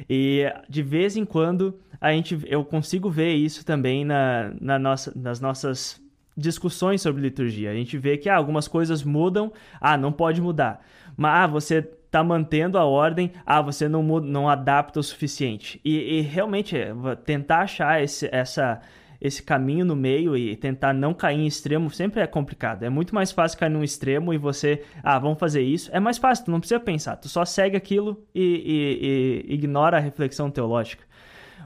E 0.09 0.45
de 0.69 0.81
vez 0.81 1.17
em 1.17 1.25
quando 1.25 1.77
a 1.99 2.11
gente, 2.11 2.39
eu 2.47 2.63
consigo 2.63 3.09
ver 3.09 3.33
isso 3.33 3.65
também 3.65 4.05
na, 4.05 4.53
na 4.59 4.79
nossa, 4.79 5.11
nas 5.15 5.39
nossas 5.39 6.01
discussões 6.35 7.01
sobre 7.01 7.21
liturgia. 7.21 7.71
A 7.71 7.75
gente 7.75 7.97
vê 7.97 8.17
que 8.17 8.29
ah, 8.29 8.35
algumas 8.35 8.67
coisas 8.67 9.03
mudam, 9.03 9.51
ah, 9.79 9.97
não 9.97 10.11
pode 10.11 10.41
mudar. 10.41 10.83
Mas 11.15 11.43
ah, 11.43 11.47
você 11.47 11.89
está 12.11 12.21
mantendo 12.21 12.77
a 12.77 12.83
ordem, 12.83 13.31
ah, 13.45 13.61
você 13.61 13.87
não, 13.87 14.03
muda, 14.03 14.27
não 14.27 14.49
adapta 14.49 14.99
o 14.99 15.03
suficiente. 15.03 15.79
E, 15.83 16.17
e 16.17 16.21
realmente, 16.21 16.75
é, 16.77 16.93
tentar 17.23 17.59
achar 17.59 18.03
esse, 18.03 18.27
essa, 18.33 18.81
esse 19.21 19.41
caminho 19.41 19.85
no 19.85 19.95
meio 19.95 20.35
e 20.35 20.53
tentar 20.57 20.93
não 20.93 21.13
cair 21.13 21.39
em 21.39 21.47
extremo 21.47 21.89
sempre 21.89 22.19
é 22.19 22.27
complicado. 22.27 22.83
É 22.83 22.89
muito 22.89 23.15
mais 23.15 23.31
fácil 23.31 23.57
cair 23.57 23.69
num 23.69 23.81
extremo 23.81 24.33
e 24.33 24.37
você, 24.37 24.83
ah, 25.01 25.17
vamos 25.17 25.39
fazer 25.39 25.61
isso. 25.61 25.89
É 25.93 26.01
mais 26.01 26.17
fácil, 26.17 26.43
tu 26.43 26.51
não 26.51 26.59
precisa 26.59 26.81
pensar, 26.81 27.15
tu 27.15 27.29
só 27.29 27.45
segue 27.45 27.77
aquilo 27.77 28.21
e, 28.35 29.45
e, 29.47 29.49
e 29.49 29.53
ignora 29.53 29.95
a 29.95 30.01
reflexão 30.01 30.51
teológica. 30.51 31.05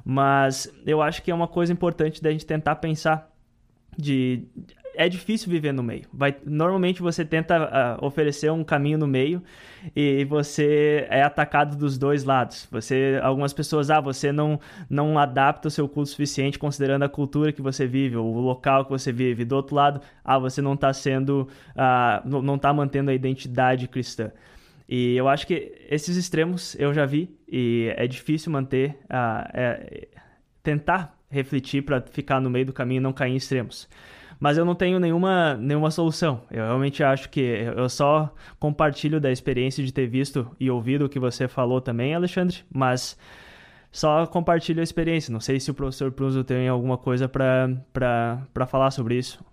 Mas 0.05 0.71
eu 0.85 1.01
acho 1.01 1.23
que 1.23 1.31
é 1.31 1.33
uma 1.33 1.47
coisa 1.47 1.73
importante 1.73 2.21
da 2.21 2.29
gente 2.29 2.45
tentar 2.45 2.75
pensar 2.75 3.33
de 3.97 4.47
é 4.97 5.09
difícil 5.09 5.49
viver 5.49 5.71
no 5.71 5.83
meio. 5.83 6.03
Vai, 6.13 6.35
normalmente 6.45 7.01
você 7.01 7.23
tenta 7.23 7.97
uh, 8.01 8.05
oferecer 8.05 8.51
um 8.51 8.63
caminho 8.63 8.97
no 8.97 9.07
meio 9.07 9.41
e 9.95 10.25
você 10.25 11.05
é 11.09 11.21
atacado 11.21 11.75
dos 11.75 11.97
dois 11.97 12.23
lados. 12.23 12.67
Você, 12.71 13.19
algumas 13.21 13.53
pessoas, 13.53 13.89
ah, 13.89 13.99
você 13.99 14.31
não, 14.31 14.59
não 14.89 15.17
adapta 15.17 15.67
o 15.67 15.71
seu 15.71 15.87
culto 15.87 16.09
suficiente 16.09 16.57
considerando 16.57 17.03
a 17.03 17.09
cultura 17.09 17.51
que 17.51 17.61
você 17.61 17.85
vive, 17.85 18.15
ou 18.15 18.35
o 18.35 18.39
local 18.39 18.85
que 18.85 18.91
você 18.91 19.11
vive. 19.11 19.45
Do 19.45 19.55
outro 19.55 19.75
lado, 19.75 20.01
ah, 20.23 20.39
você 20.39 20.61
não 20.61 20.73
está 20.73 20.91
sendo, 20.93 21.47
uh, 21.71 22.41
não 22.41 22.55
está 22.55 22.73
mantendo 22.73 23.11
a 23.11 23.13
identidade 23.13 23.87
cristã. 23.87 24.31
E 24.87 25.15
eu 25.15 25.27
acho 25.27 25.47
que 25.47 25.73
esses 25.89 26.15
extremos 26.15 26.75
eu 26.79 26.93
já 26.93 27.05
vi 27.05 27.35
e 27.47 27.91
é 27.97 28.07
difícil 28.07 28.51
manter, 28.51 28.91
uh, 29.05 29.49
é, 29.53 30.07
tentar 30.61 31.17
refletir 31.29 31.81
para 31.81 32.01
ficar 32.01 32.39
no 32.39 32.49
meio 32.49 32.67
do 32.67 32.73
caminho 32.73 32.99
e 32.99 33.01
não 33.01 33.11
cair 33.11 33.33
em 33.33 33.35
extremos 33.35 33.89
mas 34.39 34.57
eu 34.57 34.65
não 34.65 34.75
tenho 34.75 34.99
nenhuma, 34.99 35.55
nenhuma 35.55 35.91
solução. 35.91 36.41
Eu 36.51 36.65
realmente 36.65 37.03
acho 37.03 37.29
que 37.29 37.41
eu 37.41 37.89
só 37.89 38.33
compartilho 38.59 39.19
da 39.19 39.31
experiência 39.31 39.83
de 39.83 39.91
ter 39.91 40.07
visto 40.07 40.49
e 40.59 40.69
ouvido 40.69 41.05
o 41.05 41.09
que 41.09 41.19
você 41.19 41.47
falou 41.47 41.81
também, 41.81 42.13
Alexandre, 42.13 42.63
mas 42.73 43.17
só 43.91 44.25
compartilho 44.25 44.81
a 44.81 44.83
experiência. 44.83 45.31
Não 45.31 45.39
sei 45.39 45.59
se 45.59 45.71
o 45.71 45.73
professor 45.73 46.11
Pruso 46.11 46.43
tem 46.43 46.67
alguma 46.67 46.97
coisa 46.97 47.29
para 47.29 48.67
falar 48.67 48.91
sobre 48.91 49.17
isso. 49.17 49.43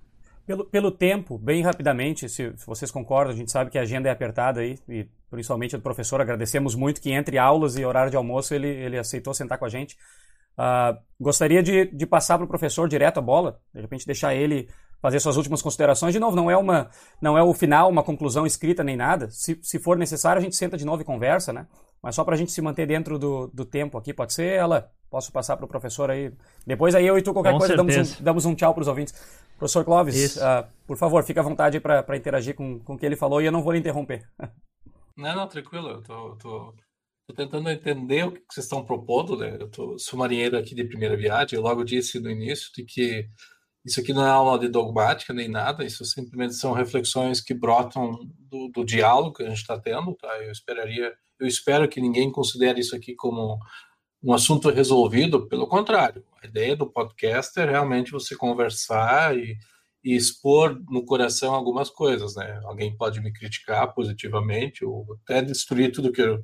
Pelo, 0.44 0.64
pelo 0.64 0.90
tempo, 0.90 1.38
bem 1.38 1.62
rapidamente, 1.62 2.28
se, 2.28 2.52
se, 2.56 2.66
vocês 2.66 2.90
concordam, 2.90 3.32
a 3.32 3.36
gente 3.36 3.52
sabe 3.52 3.70
que 3.70 3.78
a 3.78 3.82
agenda 3.82 4.08
é 4.08 4.12
apertada 4.12 4.60
aí, 4.60 4.76
e 4.88 5.06
principalmente 5.30 5.76
do 5.76 5.82
professor, 5.82 6.20
agradecemos 6.20 6.74
muito 6.74 7.00
que 7.00 7.12
entre 7.12 7.38
aulas 7.38 7.78
e 7.78 7.84
horário 7.84 8.10
de 8.10 8.16
almoço 8.16 8.52
ele, 8.52 8.66
ele 8.66 8.98
aceitou 8.98 9.32
sentar 9.32 9.56
com 9.56 9.64
a 9.64 9.68
gente. 9.68 9.96
Uh, 10.58 10.98
gostaria 11.20 11.62
de, 11.62 11.86
de 11.86 12.06
passar 12.06 12.38
para 12.38 12.44
o 12.44 12.48
professor 12.48 12.88
direto 12.88 13.18
a 13.18 13.22
bola, 13.22 13.60
de 13.74 13.80
repente 13.80 14.06
deixar 14.06 14.34
ele 14.34 14.68
fazer 15.00 15.18
suas 15.18 15.36
últimas 15.36 15.60
considerações. 15.60 16.12
De 16.12 16.20
novo, 16.20 16.36
não 16.36 16.50
é, 16.50 16.56
uma, 16.56 16.88
não 17.20 17.36
é 17.36 17.42
o 17.42 17.52
final, 17.52 17.90
uma 17.90 18.02
conclusão 18.02 18.46
escrita 18.46 18.84
nem 18.84 18.96
nada. 18.96 19.28
Se, 19.30 19.58
se 19.62 19.78
for 19.78 19.98
necessário, 19.98 20.38
a 20.38 20.42
gente 20.42 20.54
senta 20.54 20.76
de 20.76 20.84
novo 20.84 21.02
e 21.02 21.04
conversa, 21.04 21.52
né? 21.52 21.66
Mas 22.02 22.14
só 22.14 22.24
para 22.24 22.34
a 22.34 22.38
gente 22.38 22.52
se 22.52 22.62
manter 22.62 22.86
dentro 22.86 23.18
do, 23.18 23.48
do 23.48 23.64
tempo 23.64 23.98
aqui, 23.98 24.12
pode 24.12 24.32
ser? 24.32 24.52
Ela, 24.52 24.90
posso 25.12 25.30
passar 25.30 25.56
para 25.56 25.66
o 25.66 25.68
professor 25.68 26.10
aí. 26.10 26.32
Depois 26.66 26.94
aí 26.94 27.06
eu 27.06 27.18
e 27.18 27.22
tu, 27.22 27.32
qualquer 27.34 27.52
Com 27.52 27.58
coisa, 27.58 27.76
damos 27.76 27.96
um, 27.96 28.24
damos 28.24 28.44
um 28.46 28.54
tchau 28.54 28.72
para 28.72 28.80
os 28.80 28.88
ouvintes. 28.88 29.14
Professor 29.58 29.84
Clóvis, 29.84 30.36
uh, 30.36 30.66
por 30.86 30.96
favor, 30.96 31.22
fique 31.22 31.38
à 31.38 31.42
vontade 31.42 31.78
para 31.78 32.16
interagir 32.16 32.54
com, 32.54 32.80
com 32.80 32.94
o 32.94 32.98
que 32.98 33.04
ele 33.04 33.14
falou 33.14 33.40
e 33.42 33.46
eu 33.46 33.52
não 33.52 33.62
vou 33.62 33.72
lhe 33.72 33.78
interromper. 33.78 34.26
Não, 35.14 35.36
não, 35.36 35.46
tranquilo. 35.46 35.90
Eu 35.90 36.02
tô, 36.02 36.36
tô, 36.36 36.74
tô 37.26 37.34
tentando 37.34 37.70
entender 37.70 38.24
o 38.24 38.32
que 38.32 38.40
vocês 38.50 38.64
estão 38.64 38.84
propondo. 38.84 39.36
Né? 39.36 39.56
Eu 39.58 39.68
tô, 39.68 39.98
sou 39.98 40.18
marinheiro 40.18 40.56
aqui 40.56 40.74
de 40.74 40.84
primeira 40.84 41.16
viagem. 41.16 41.56
Eu 41.56 41.62
logo 41.62 41.84
disse 41.84 42.20
no 42.20 42.30
início 42.30 42.70
de 42.74 42.84
que 42.84 43.28
isso 43.84 44.00
aqui 44.00 44.12
não 44.12 44.24
é 44.24 44.30
aula 44.30 44.58
de 44.58 44.68
dogmática 44.68 45.32
nem 45.32 45.48
nada. 45.48 45.84
Isso 45.84 46.04
simplesmente 46.04 46.54
são 46.54 46.72
reflexões 46.72 47.40
que 47.40 47.54
brotam 47.54 48.18
do, 48.38 48.68
do 48.68 48.84
diálogo 48.84 49.34
que 49.34 49.42
a 49.42 49.48
gente 49.48 49.58
está 49.58 49.78
tendo. 49.78 50.14
Tá? 50.14 50.28
Eu 50.42 50.52
esperaria, 50.52 51.12
eu 51.38 51.46
espero 51.46 51.88
que 51.88 52.00
ninguém 52.00 52.30
considere 52.30 52.80
isso 52.80 52.94
aqui 52.94 53.14
como 53.14 53.58
um 54.22 54.32
assunto 54.32 54.70
resolvido. 54.70 55.48
Pelo 55.48 55.66
contrário, 55.66 56.24
a 56.42 56.46
ideia 56.46 56.76
do 56.76 56.90
podcast 56.90 57.58
é 57.58 57.64
realmente 57.64 58.12
você 58.12 58.36
conversar 58.36 59.36
e, 59.36 59.56
e 60.04 60.14
expor 60.14 60.80
no 60.88 61.04
coração 61.04 61.54
algumas 61.54 61.90
coisas, 61.90 62.36
né? 62.36 62.60
Alguém 62.64 62.96
pode 62.96 63.20
me 63.20 63.32
criticar 63.32 63.92
positivamente 63.92 64.84
ou 64.84 65.18
até 65.24 65.42
destruir 65.42 65.90
tudo 65.90 66.12
que 66.12 66.22
eu, 66.22 66.40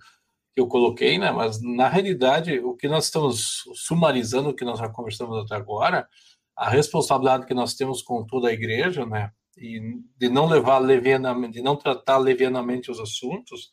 que 0.58 0.60
eu 0.60 0.66
coloquei, 0.66 1.18
né? 1.18 1.30
Mas 1.30 1.62
na 1.62 1.88
realidade, 1.88 2.58
o 2.58 2.74
que 2.74 2.88
nós 2.88 3.04
estamos 3.04 3.62
sumarizando, 3.74 4.48
o 4.48 4.54
que 4.54 4.64
nós 4.64 4.80
já 4.80 4.88
conversamos 4.88 5.38
até 5.44 5.54
agora, 5.54 6.08
a 6.56 6.68
responsabilidade 6.68 7.46
que 7.46 7.54
nós 7.54 7.74
temos 7.74 8.02
com 8.02 8.26
toda 8.26 8.48
a 8.48 8.52
igreja, 8.52 9.06
né? 9.06 9.30
E 9.56 9.80
de 10.16 10.28
não 10.28 10.46
levar 10.46 10.78
levianamente, 10.78 11.54
de 11.54 11.62
não 11.62 11.76
tratar 11.76 12.18
levianamente 12.18 12.90
os 12.90 12.98
assuntos, 12.98 13.70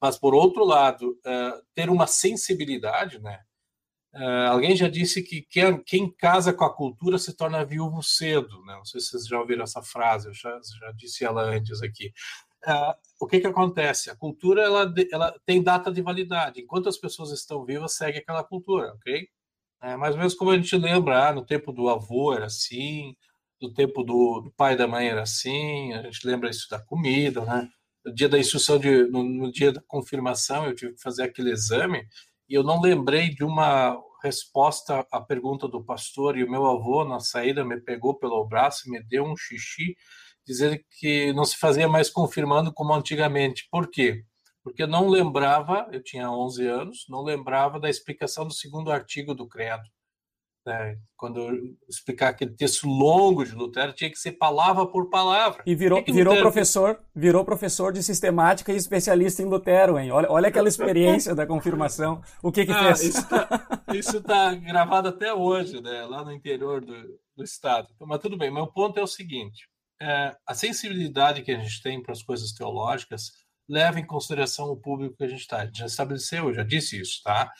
mas 0.00 0.18
por 0.18 0.34
outro 0.34 0.62
lado, 0.62 1.12
uh, 1.12 1.62
ter 1.74 1.88
uma 1.88 2.06
sensibilidade, 2.06 3.18
né? 3.18 3.40
Uh, 4.14 4.50
alguém 4.50 4.76
já 4.76 4.88
disse 4.88 5.22
que 5.22 5.40
quem, 5.42 5.82
quem, 5.84 6.14
casa 6.16 6.52
com 6.52 6.64
a 6.64 6.74
cultura 6.74 7.18
se 7.18 7.34
torna 7.34 7.64
viúvo 7.64 8.02
cedo, 8.02 8.62
né? 8.66 8.74
Não 8.74 8.84
sei 8.84 9.00
se 9.00 9.08
vocês 9.08 9.26
já 9.26 9.40
ouviram 9.40 9.64
essa 9.64 9.82
frase, 9.82 10.28
eu 10.28 10.34
já, 10.34 10.50
já 10.50 10.92
disse 10.92 11.24
ela 11.24 11.44
antes 11.44 11.82
aqui. 11.82 12.12
Uh, 12.64 12.94
o 13.20 13.26
que 13.26 13.40
que 13.40 13.46
acontece? 13.46 14.10
A 14.10 14.16
cultura 14.16 14.62
ela, 14.62 14.92
ela 15.12 15.40
tem 15.44 15.62
data 15.62 15.90
de 15.90 16.02
validade. 16.02 16.60
Enquanto 16.60 16.88
as 16.88 16.96
pessoas 16.96 17.30
estão 17.30 17.64
vivas, 17.64 17.94
segue 17.94 18.18
aquela 18.18 18.44
cultura, 18.44 18.92
ok? 18.94 19.28
É, 19.82 19.96
mais 19.96 20.12
ou 20.14 20.18
menos 20.18 20.34
como 20.34 20.50
a 20.50 20.56
gente 20.56 20.76
lembra, 20.76 21.28
ah, 21.28 21.32
no 21.32 21.44
tempo 21.44 21.72
do 21.72 21.88
avô 21.88 22.32
era 22.34 22.46
assim, 22.46 23.14
no 23.60 23.72
tempo 23.72 24.02
do, 24.02 24.40
do, 24.40 24.50
pai 24.52 24.74
e 24.74 24.76
da 24.76 24.86
mãe 24.86 25.08
era 25.08 25.22
assim, 25.22 25.92
a 25.94 26.02
gente 26.02 26.26
lembra 26.26 26.50
isso 26.50 26.68
da 26.70 26.78
comida, 26.78 27.44
né? 27.44 27.68
No 28.04 28.14
dia 28.14 28.28
da 28.28 28.38
instrução, 28.38 28.78
de, 28.78 29.04
no, 29.04 29.22
no 29.22 29.52
dia 29.52 29.72
da 29.72 29.82
confirmação, 29.86 30.66
eu 30.66 30.74
tive 30.74 30.94
que 30.94 31.02
fazer 31.02 31.24
aquele 31.24 31.50
exame 31.50 32.06
e 32.48 32.54
eu 32.54 32.62
não 32.62 32.80
lembrei 32.80 33.30
de 33.34 33.44
uma 33.44 34.00
resposta 34.22 35.06
à 35.10 35.20
pergunta 35.20 35.68
do 35.68 35.84
pastor 35.84 36.36
e 36.36 36.44
o 36.44 36.50
meu 36.50 36.66
avô 36.66 37.04
na 37.04 37.20
saída 37.20 37.64
me 37.64 37.80
pegou 37.80 38.14
pelo 38.14 38.44
braço 38.46 38.88
e 38.88 38.90
me 38.90 39.02
deu 39.02 39.24
um 39.24 39.36
xixi 39.36 39.96
dizendo 40.46 40.78
que 40.98 41.32
não 41.32 41.44
se 41.44 41.56
fazia 41.56 41.88
mais 41.88 42.08
confirmando 42.08 42.72
como 42.72 42.94
antigamente. 42.94 43.66
Por 43.70 43.90
quê? 43.90 44.22
Porque 44.62 44.82
eu 44.82 44.88
não 44.88 45.08
lembrava, 45.08 45.88
eu 45.92 46.02
tinha 46.02 46.30
11 46.30 46.66
anos, 46.66 47.06
não 47.08 47.22
lembrava 47.22 47.78
da 47.78 47.90
explicação 47.90 48.46
do 48.46 48.52
segundo 48.52 48.90
artigo 48.90 49.34
do 49.34 49.46
credo. 49.46 49.84
É, 50.68 50.96
quando 51.16 51.38
eu 51.38 51.76
explicar 51.88 52.30
aquele 52.30 52.50
texto 52.50 52.88
longo 52.88 53.44
de 53.44 53.54
Lutero, 53.54 53.92
tinha 53.92 54.10
que 54.10 54.18
ser 54.18 54.32
palavra 54.32 54.84
por 54.84 55.08
palavra. 55.08 55.62
E 55.64 55.76
virou, 55.76 56.00
que 56.00 56.06
que 56.06 56.12
virou 56.12 56.36
professor, 56.38 56.98
virou 57.14 57.44
professor 57.44 57.92
de 57.92 58.02
sistemática 58.02 58.72
e 58.72 58.76
especialista 58.76 59.42
em 59.42 59.46
Lutero, 59.46 59.96
hein? 59.96 60.10
Olha, 60.10 60.28
olha 60.28 60.48
aquela 60.48 60.66
experiência 60.66 61.36
da 61.36 61.46
confirmação. 61.46 62.20
O 62.42 62.50
que 62.50 62.66
que 62.66 62.72
ah, 62.72 62.82
fez? 62.82 63.04
Isso 63.04 63.20
está 64.18 64.50
tá 64.50 64.54
gravado 64.56 65.08
até 65.08 65.32
hoje, 65.32 65.80
né? 65.80 66.04
Lá 66.04 66.24
no 66.24 66.32
interior 66.32 66.84
do, 66.84 67.16
do 67.36 67.44
estado. 67.44 67.86
Mas 68.00 68.18
tudo 68.18 68.36
bem. 68.36 68.52
Meu 68.52 68.66
ponto 68.66 68.98
é 68.98 69.02
o 69.04 69.06
seguinte: 69.06 69.68
é, 70.00 70.36
a 70.46 70.54
sensibilidade 70.54 71.42
que 71.42 71.52
a 71.52 71.58
gente 71.58 71.82
tem 71.82 72.02
para 72.02 72.12
as 72.12 72.22
coisas 72.22 72.52
teológicas 72.52 73.32
leva 73.68 73.98
em 73.98 74.06
consideração 74.06 74.70
o 74.70 74.76
público 74.76 75.16
que 75.16 75.24
a 75.24 75.28
gente 75.28 75.40
está. 75.40 75.58
A 75.58 75.66
gente 75.66 75.78
já 75.78 75.86
estabeleceu, 75.86 76.48
eu 76.48 76.54
já 76.54 76.62
disse 76.62 77.00
isso, 77.00 77.22
tá? 77.22 77.50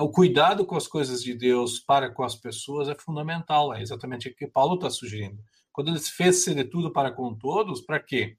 o 0.00 0.10
cuidado 0.10 0.64
com 0.64 0.76
as 0.76 0.86
coisas 0.86 1.22
de 1.22 1.34
Deus 1.34 1.80
para 1.80 2.10
com 2.10 2.22
as 2.22 2.36
pessoas 2.36 2.88
é 2.88 2.94
fundamental. 2.94 3.74
É 3.74 3.82
exatamente 3.82 4.28
o 4.28 4.34
que 4.34 4.46
Paulo 4.46 4.76
está 4.76 4.90
sugerindo. 4.90 5.42
Quando 5.72 5.88
ele 5.88 6.00
fez 6.00 6.44
ser 6.44 6.54
de 6.54 6.64
tudo 6.64 6.92
para 6.92 7.10
com 7.10 7.34
todos, 7.34 7.80
para 7.80 8.00
quê? 8.00 8.36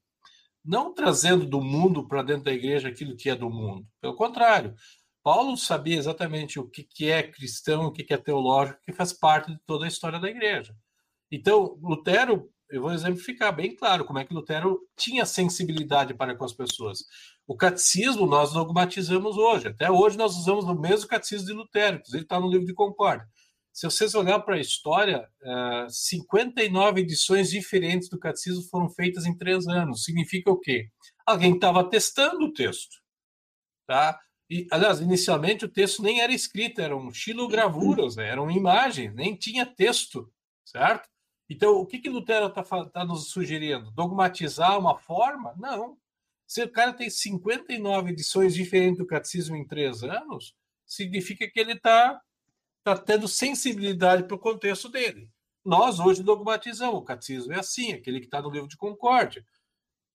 Não 0.64 0.92
trazendo 0.92 1.46
do 1.46 1.60
mundo 1.60 2.06
para 2.06 2.22
dentro 2.22 2.44
da 2.44 2.52
igreja 2.52 2.88
aquilo 2.88 3.16
que 3.16 3.30
é 3.30 3.34
do 3.34 3.50
mundo. 3.50 3.86
Pelo 4.00 4.14
contrário, 4.14 4.74
Paulo 5.22 5.56
sabia 5.56 5.96
exatamente 5.96 6.58
o 6.58 6.68
que, 6.68 6.82
que 6.82 7.10
é 7.10 7.22
cristão, 7.22 7.86
o 7.86 7.92
que, 7.92 8.04
que 8.04 8.14
é 8.14 8.18
teológico, 8.18 8.80
que 8.82 8.92
faz 8.92 9.12
parte 9.12 9.52
de 9.52 9.58
toda 9.66 9.84
a 9.84 9.88
história 9.88 10.18
da 10.18 10.28
igreja. 10.28 10.74
Então, 11.30 11.78
Lutero, 11.82 12.50
eu 12.70 12.82
vou 12.82 12.92
exemplificar 12.92 13.54
bem 13.54 13.74
claro 13.74 14.04
como 14.04 14.18
é 14.18 14.24
que 14.24 14.32
Lutero 14.32 14.80
tinha 14.96 15.26
sensibilidade 15.26 16.14
para 16.14 16.36
com 16.36 16.44
as 16.44 16.52
pessoas. 16.52 17.00
O 17.46 17.56
catecismo 17.56 18.26
nós 18.26 18.52
dogmatizamos 18.52 19.36
hoje. 19.36 19.68
Até 19.68 19.90
hoje 19.90 20.16
nós 20.16 20.36
usamos 20.36 20.64
o 20.64 20.74
mesmo 20.74 21.08
catecismo 21.08 21.46
de 21.46 21.52
Lutero, 21.52 21.96
inclusive 21.96 22.22
está 22.22 22.38
no 22.38 22.48
livro 22.48 22.66
de 22.66 22.72
Concórdia. 22.72 23.26
Se 23.72 23.86
vocês 23.86 24.14
olharem 24.14 24.44
para 24.44 24.56
a 24.56 24.60
história, 24.60 25.28
uh, 25.42 25.90
59 25.90 27.00
edições 27.00 27.50
diferentes 27.50 28.08
do 28.08 28.18
catecismo 28.18 28.62
foram 28.64 28.88
feitas 28.88 29.26
em 29.26 29.36
três 29.36 29.66
anos. 29.66 30.04
Significa 30.04 30.50
o 30.50 30.58
quê? 30.58 30.88
Alguém 31.26 31.54
estava 31.54 31.88
testando 31.88 32.44
o 32.44 32.52
texto. 32.52 33.00
Tá? 33.86 34.18
E, 34.48 34.66
aliás, 34.70 35.00
inicialmente 35.00 35.64
o 35.64 35.68
texto 35.68 36.02
nem 36.02 36.20
era 36.20 36.32
escrito, 36.32 36.80
eram 36.80 37.12
xilogravuras, 37.12 38.16
né? 38.16 38.28
eram 38.28 38.50
imagens, 38.50 39.14
nem 39.14 39.36
tinha 39.36 39.66
texto, 39.66 40.32
certo? 40.64 41.08
Então, 41.50 41.74
o 41.74 41.84
que, 41.84 41.98
que 41.98 42.08
Lutero 42.08 42.46
está 42.46 42.62
tá 42.62 43.04
nos 43.04 43.28
sugerindo? 43.28 43.90
Dogmatizar 43.90 44.78
uma 44.78 44.96
forma? 44.96 45.52
Não. 45.58 45.98
Se 46.46 46.62
o 46.62 46.70
cara 46.70 46.92
tem 46.92 47.10
59 47.10 48.12
edições 48.12 48.54
diferentes 48.54 48.98
do 48.98 49.06
catecismo 49.06 49.56
em 49.56 49.66
três 49.66 50.04
anos, 50.04 50.54
significa 50.86 51.50
que 51.50 51.58
ele 51.58 51.72
está 51.72 52.20
tá 52.84 52.96
tendo 52.96 53.26
sensibilidade 53.26 54.24
para 54.24 54.36
o 54.36 54.38
contexto 54.38 54.88
dele. 54.88 55.28
Nós 55.64 55.98
hoje 55.98 56.22
dogmatizamos, 56.22 56.94
o 56.94 57.04
catecismo 57.04 57.52
é 57.52 57.58
assim, 57.58 57.92
aquele 57.92 58.20
que 58.20 58.26
está 58.26 58.40
no 58.40 58.50
livro 58.50 58.68
de 58.68 58.76
Concórdia. 58.76 59.44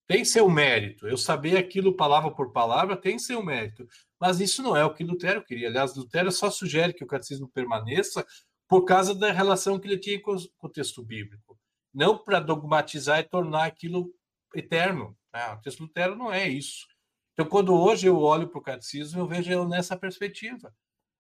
Tem 0.07 0.23
seu 0.23 0.49
mérito. 0.49 1.05
Eu 1.05 1.17
saber 1.17 1.57
aquilo 1.57 1.97
palavra 1.97 2.31
por 2.31 2.53
palavra 2.53 2.95
tem 2.95 3.19
seu 3.19 3.43
mérito. 3.43 3.85
Mas 4.17 4.39
isso 4.39 4.63
não 4.63 4.75
é 4.75 4.85
o 4.85 4.93
que 4.93 5.03
Lutero 5.03 5.43
queria. 5.43 5.67
Aliás, 5.67 5.95
Lutero 5.95 6.31
só 6.31 6.49
sugere 6.49 6.93
que 6.93 7.03
o 7.03 7.07
catecismo 7.07 7.49
permaneça 7.49 8.25
por 8.67 8.83
causa 8.83 9.13
da 9.13 9.31
relação 9.31 9.79
que 9.79 9.87
ele 9.87 9.99
tinha 9.99 10.21
com 10.21 10.35
o 10.61 10.69
texto 10.69 11.03
bíblico. 11.03 11.57
Não 11.93 12.17
para 12.17 12.39
dogmatizar 12.39 13.19
e 13.19 13.23
tornar 13.23 13.65
aquilo 13.65 14.11
eterno. 14.53 15.15
Né? 15.33 15.53
O 15.53 15.61
texto 15.61 15.81
Lutero 15.81 16.15
não 16.15 16.31
é 16.31 16.47
isso. 16.47 16.85
Então, 17.33 17.45
quando 17.45 17.73
hoje 17.73 18.07
eu 18.07 18.17
olho 18.17 18.47
para 18.49 18.59
o 18.59 18.63
catecismo, 18.63 19.19
eu 19.19 19.27
vejo 19.27 19.51
ele 19.51 19.65
nessa 19.65 19.97
perspectiva, 19.97 20.73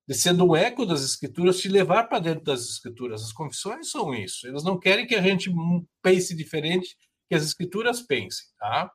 de 0.07 0.15
sendo 0.15 0.45
um 0.45 0.55
eco 0.55 0.85
das 0.85 1.03
escrituras, 1.03 1.59
te 1.59 1.67
levar 1.67 2.05
para 2.05 2.19
dentro 2.19 2.43
das 2.43 2.61
escrituras. 2.61 3.23
As 3.23 3.33
confissões 3.33 3.91
são 3.91 4.13
isso. 4.13 4.47
Eles 4.47 4.63
não 4.63 4.79
querem 4.79 5.05
que 5.05 5.15
a 5.15 5.21
gente 5.21 5.51
pense 6.01 6.35
diferente 6.35 6.95
que 7.27 7.35
as 7.35 7.43
escrituras 7.43 8.01
pensem, 8.01 8.45
tá? 8.57 8.91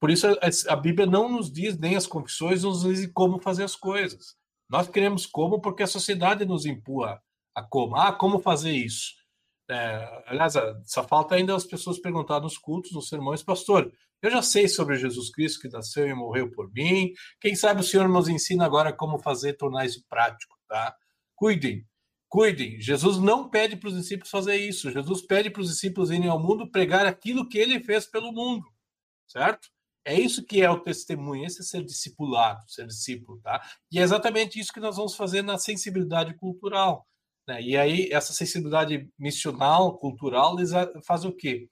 Por 0.00 0.10
isso 0.10 0.26
a 0.68 0.76
Bíblia 0.76 1.06
não 1.06 1.28
nos 1.28 1.50
diz, 1.50 1.78
nem 1.78 1.96
as 1.96 2.06
confissões 2.06 2.62
nos 2.62 2.82
dizem 2.82 3.12
como 3.12 3.40
fazer 3.40 3.64
as 3.64 3.74
coisas. 3.74 4.36
Nós 4.68 4.88
queremos 4.88 5.26
como 5.26 5.60
porque 5.60 5.82
a 5.82 5.86
sociedade 5.86 6.44
nos 6.44 6.66
empurra 6.66 7.22
a 7.54 7.62
como. 7.62 7.96
Ah, 7.96 8.12
como 8.12 8.38
fazer 8.38 8.72
isso? 8.72 9.12
É, 9.70 10.24
aliás, 10.26 10.54
só 10.84 11.02
falta 11.02 11.34
ainda 11.34 11.54
as 11.54 11.64
pessoas 11.64 11.98
perguntar 11.98 12.40
nos 12.40 12.58
cultos, 12.58 12.92
nos 12.92 13.08
sermões, 13.08 13.42
pastor, 13.42 13.90
eu 14.20 14.30
já 14.30 14.42
sei 14.42 14.68
sobre 14.68 14.96
Jesus 14.96 15.30
Cristo 15.30 15.60
que 15.60 15.68
nasceu 15.68 16.06
e 16.06 16.14
morreu 16.14 16.50
por 16.50 16.72
mim. 16.72 17.12
Quem 17.40 17.54
sabe 17.54 17.80
o 17.80 17.84
Senhor 17.84 18.08
nos 18.08 18.28
ensina 18.28 18.64
agora 18.64 18.92
como 18.92 19.18
fazer, 19.18 19.54
tornar 19.54 19.84
isso 19.84 20.02
prático, 20.08 20.56
tá? 20.66 20.94
Cuidem, 21.34 21.86
cuidem. 22.28 22.80
Jesus 22.80 23.18
não 23.18 23.50
pede 23.50 23.76
para 23.76 23.88
os 23.88 23.94
discípulos 23.94 24.30
fazer 24.30 24.56
isso. 24.56 24.90
Jesus 24.90 25.22
pede 25.22 25.50
para 25.50 25.60
os 25.62 25.68
discípulos 25.68 26.10
irem 26.10 26.28
ao 26.28 26.38
mundo 26.38 26.70
pregar 26.70 27.06
aquilo 27.06 27.48
que 27.48 27.58
ele 27.58 27.80
fez 27.80 28.06
pelo 28.06 28.32
mundo, 28.32 28.66
certo? 29.26 29.68
É 30.06 30.18
isso 30.18 30.44
que 30.44 30.62
é 30.62 30.70
o 30.70 30.80
testemunho, 30.80 31.46
esse 31.46 31.60
é 31.60 31.64
ser 31.64 31.82
discipulado, 31.82 32.62
ser 32.70 32.86
discípulo, 32.86 33.40
tá? 33.40 33.62
E 33.90 33.98
é 33.98 34.02
exatamente 34.02 34.58
isso 34.58 34.72
que 34.72 34.80
nós 34.80 34.96
vamos 34.96 35.14
fazer 35.16 35.42
na 35.42 35.58
sensibilidade 35.58 36.34
cultural. 36.34 37.06
Né? 37.46 37.62
E 37.62 37.76
aí, 37.76 38.08
essa 38.10 38.32
sensibilidade 38.32 39.08
missional, 39.18 39.98
cultural, 39.98 40.56
faz 41.06 41.24
o 41.24 41.32
quê? 41.32 41.68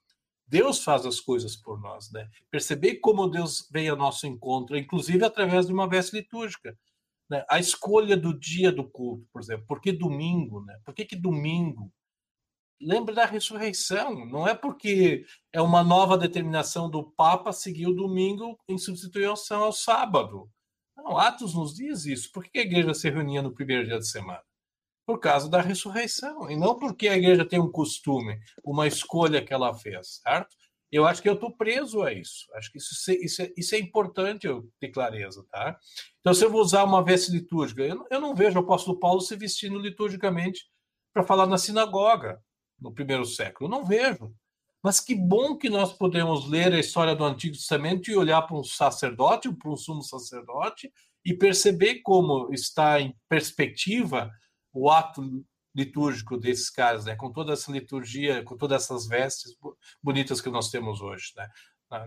Deus 0.46 0.84
faz 0.84 1.06
as 1.06 1.18
coisas 1.18 1.56
por 1.56 1.80
nós, 1.80 2.10
né? 2.12 2.28
Perceber 2.50 2.96
como 2.96 3.26
Deus 3.26 3.66
vem 3.72 3.88
ao 3.88 3.96
nosso 3.96 4.26
encontro, 4.26 4.76
inclusive 4.76 5.24
através 5.24 5.66
de 5.66 5.72
uma 5.72 5.88
veste 5.88 6.14
litúrgica. 6.14 6.78
Né? 7.30 7.42
A 7.48 7.58
escolha 7.58 8.18
do 8.18 8.38
dia 8.38 8.70
do 8.70 8.84
culto, 8.84 9.26
por 9.32 9.40
exemplo. 9.40 9.64
Por 9.66 9.80
que 9.80 9.90
domingo, 9.90 10.62
né? 10.62 10.78
Por 10.84 10.92
que, 10.92 11.06
que 11.06 11.16
domingo? 11.16 11.90
Lembra 12.78 13.14
da 13.14 13.24
ressurreição. 13.24 14.26
Não 14.26 14.46
é 14.46 14.54
porque 14.54 15.24
é 15.54 15.62
uma 15.62 15.82
nova 15.82 16.18
determinação 16.18 16.90
do 16.90 17.10
Papa 17.12 17.50
seguir 17.50 17.86
o 17.86 17.94
domingo 17.94 18.58
em 18.68 18.76
substituição 18.76 19.62
ao 19.62 19.72
sábado. 19.72 20.50
Não, 20.94 21.16
Atos 21.16 21.54
nos 21.54 21.74
diz 21.74 22.04
isso. 22.04 22.30
Por 22.30 22.44
que 22.44 22.58
a 22.58 22.62
igreja 22.62 22.92
se 22.92 23.08
reunia 23.08 23.40
no 23.40 23.54
primeiro 23.54 23.86
dia 23.86 23.98
de 23.98 24.06
semana? 24.06 24.42
Por 25.06 25.18
causa 25.18 25.48
da 25.48 25.60
ressurreição, 25.60 26.50
e 26.50 26.56
não 26.56 26.78
porque 26.78 27.08
a 27.08 27.16
igreja 27.16 27.44
tem 27.44 27.60
um 27.60 27.70
costume, 27.70 28.38
uma 28.64 28.86
escolha 28.86 29.44
que 29.44 29.52
ela 29.52 29.74
fez, 29.74 30.20
certo? 30.22 30.56
Eu 30.92 31.06
acho 31.06 31.22
que 31.22 31.28
eu 31.28 31.34
estou 31.34 31.50
preso 31.50 32.02
a 32.02 32.12
isso. 32.12 32.46
Acho 32.54 32.70
que 32.70 32.76
isso, 32.76 33.12
isso, 33.12 33.42
é, 33.42 33.52
isso 33.56 33.74
é 33.74 33.78
importante 33.78 34.46
eu 34.46 34.68
ter 34.78 34.90
clareza, 34.90 35.42
tá? 35.50 35.78
Então, 36.20 36.34
se 36.34 36.44
eu 36.44 36.50
vou 36.50 36.60
usar 36.60 36.84
uma 36.84 37.02
veste 37.02 37.32
litúrgica, 37.32 37.82
eu, 37.82 38.06
eu 38.10 38.20
não 38.20 38.34
vejo 38.34 38.58
o 38.58 38.62
apóstolo 38.62 38.98
Paulo 38.98 39.20
se 39.22 39.34
vestindo 39.34 39.78
liturgicamente 39.78 40.66
para 41.12 41.24
falar 41.24 41.46
na 41.46 41.56
sinagoga 41.56 42.38
no 42.78 42.92
primeiro 42.92 43.24
século. 43.24 43.66
Eu 43.66 43.70
não 43.70 43.86
vejo. 43.86 44.34
Mas 44.82 45.00
que 45.00 45.14
bom 45.14 45.56
que 45.56 45.70
nós 45.70 45.94
podemos 45.94 46.46
ler 46.46 46.74
a 46.74 46.80
história 46.80 47.14
do 47.14 47.24
Antigo 47.24 47.54
Testamento 47.54 48.10
e 48.10 48.16
olhar 48.16 48.42
para 48.42 48.56
um 48.56 48.64
sacerdote, 48.64 49.50
para 49.54 49.70
um 49.70 49.76
sumo 49.76 50.02
sacerdote, 50.02 50.92
e 51.24 51.32
perceber 51.32 52.00
como 52.02 52.52
está 52.52 53.00
em 53.00 53.16
perspectiva 53.28 54.30
o 54.72 54.90
ato 54.90 55.44
litúrgico 55.74 56.36
desses 56.36 56.70
caras, 56.70 57.04
né? 57.04 57.16
com 57.16 57.32
toda 57.32 57.52
essa 57.52 57.72
liturgia, 57.72 58.44
com 58.44 58.56
todas 58.56 58.82
essas 58.82 59.06
vestes 59.06 59.56
bonitas 60.02 60.40
que 60.40 60.50
nós 60.50 60.70
temos 60.70 61.00
hoje. 61.00 61.32
Né? 61.36 61.48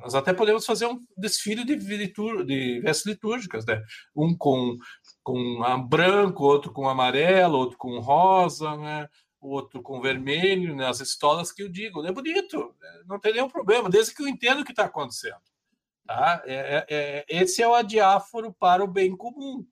Nós 0.01 0.15
até 0.15 0.33
podemos 0.33 0.65
fazer 0.65 0.87
um 0.87 1.03
desfile 1.17 1.63
de, 1.63 1.75
litur 1.75 2.43
de 2.45 2.79
vestes 2.79 3.05
litúrgicas, 3.05 3.65
né? 3.65 3.83
um 4.15 4.35
com, 4.35 4.77
com 5.23 5.87
branco, 5.87 6.43
outro 6.43 6.71
com 6.71 6.87
amarelo, 6.87 7.57
outro 7.57 7.77
com 7.77 7.99
rosa, 7.99 8.75
né? 8.77 9.07
outro 9.39 9.81
com 9.81 10.01
vermelho, 10.01 10.75
né? 10.75 10.87
as 10.87 10.99
estolas 10.99 11.51
que 11.51 11.63
eu 11.63 11.69
digo. 11.69 12.05
É 12.05 12.11
bonito, 12.11 12.75
né? 12.79 13.03
não 13.07 13.19
tem 13.19 13.33
nenhum 13.33 13.49
problema, 13.49 13.89
desde 13.89 14.13
que 14.13 14.23
eu 14.23 14.27
entenda 14.27 14.61
o 14.61 14.65
que 14.65 14.71
está 14.71 14.85
acontecendo. 14.85 15.41
Tá? 16.05 16.43
É, 16.45 16.53
é, 16.53 16.85
é, 16.89 17.25
esse 17.27 17.63
é 17.63 17.67
o 17.67 17.73
adiáforo 17.73 18.53
para 18.53 18.83
o 18.83 18.87
bem 18.87 19.15
comum. 19.15 19.65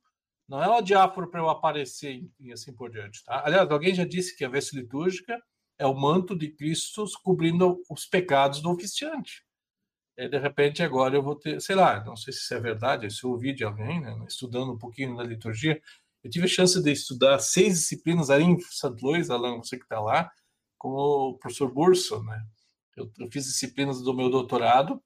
Não 0.48 0.62
é 0.62 0.68
o 0.70 0.82
diáforo 0.82 1.30
para 1.30 1.40
eu 1.40 1.50
aparecer 1.50 2.22
e 2.40 2.52
assim 2.52 2.74
por 2.74 2.92
diante. 2.92 3.24
Tá? 3.24 3.44
Aliás, 3.46 3.70
alguém 3.70 3.96
já 3.96 4.06
disse 4.06 4.36
que 4.36 4.44
a 4.44 4.50
veste 4.50 4.76
litúrgica 4.76 5.42
é 5.78 5.86
o 5.86 5.96
manto 5.96 6.36
de 6.36 6.50
Cristo 6.50 7.06
cobrindo 7.24 7.82
os 7.90 8.06
pecados 8.06 8.62
do 8.62 8.72
oficiante. 8.72 9.44
E, 10.18 10.28
de 10.28 10.38
repente, 10.38 10.84
agora 10.84 11.16
eu 11.16 11.24
vou 11.24 11.36
ter, 11.36 11.60
sei 11.62 11.76
lá, 11.76 12.04
não 12.04 12.16
sei 12.16 12.32
se 12.34 12.40
isso 12.40 12.54
é 12.54 12.60
verdade, 12.60 13.10
se 13.10 13.24
eu 13.24 13.32
ouvi 13.32 13.54
de 13.54 13.64
alguém, 13.64 14.00
né, 14.00 14.16
estudando 14.28 14.74
um 14.74 14.78
pouquinho 14.78 15.18
da 15.18 15.24
liturgia, 15.24 15.82
eu 16.24 16.30
tive 16.30 16.46
a 16.46 16.50
chance 16.50 16.82
de 16.82 16.92
estudar 16.92 17.40
seis 17.40 17.80
disciplinas 17.80 18.30
ali 18.30 18.44
em 18.44 18.60
St. 18.60 18.96
Louis, 19.02 19.30
Alan, 19.30 19.58
você 19.58 19.78
que 19.78 19.84
está 19.84 20.00
lá, 20.00 20.32
com 20.78 20.90
o 20.90 21.38
professor 21.38 21.72
Burso, 21.72 22.22
né? 22.24 22.46
Eu, 22.96 23.12
eu, 23.20 23.32
fiz 23.32 23.46
disciplinas 23.46 24.02
do 24.02 24.14
meu 24.14 24.30
doutorado 24.30 25.02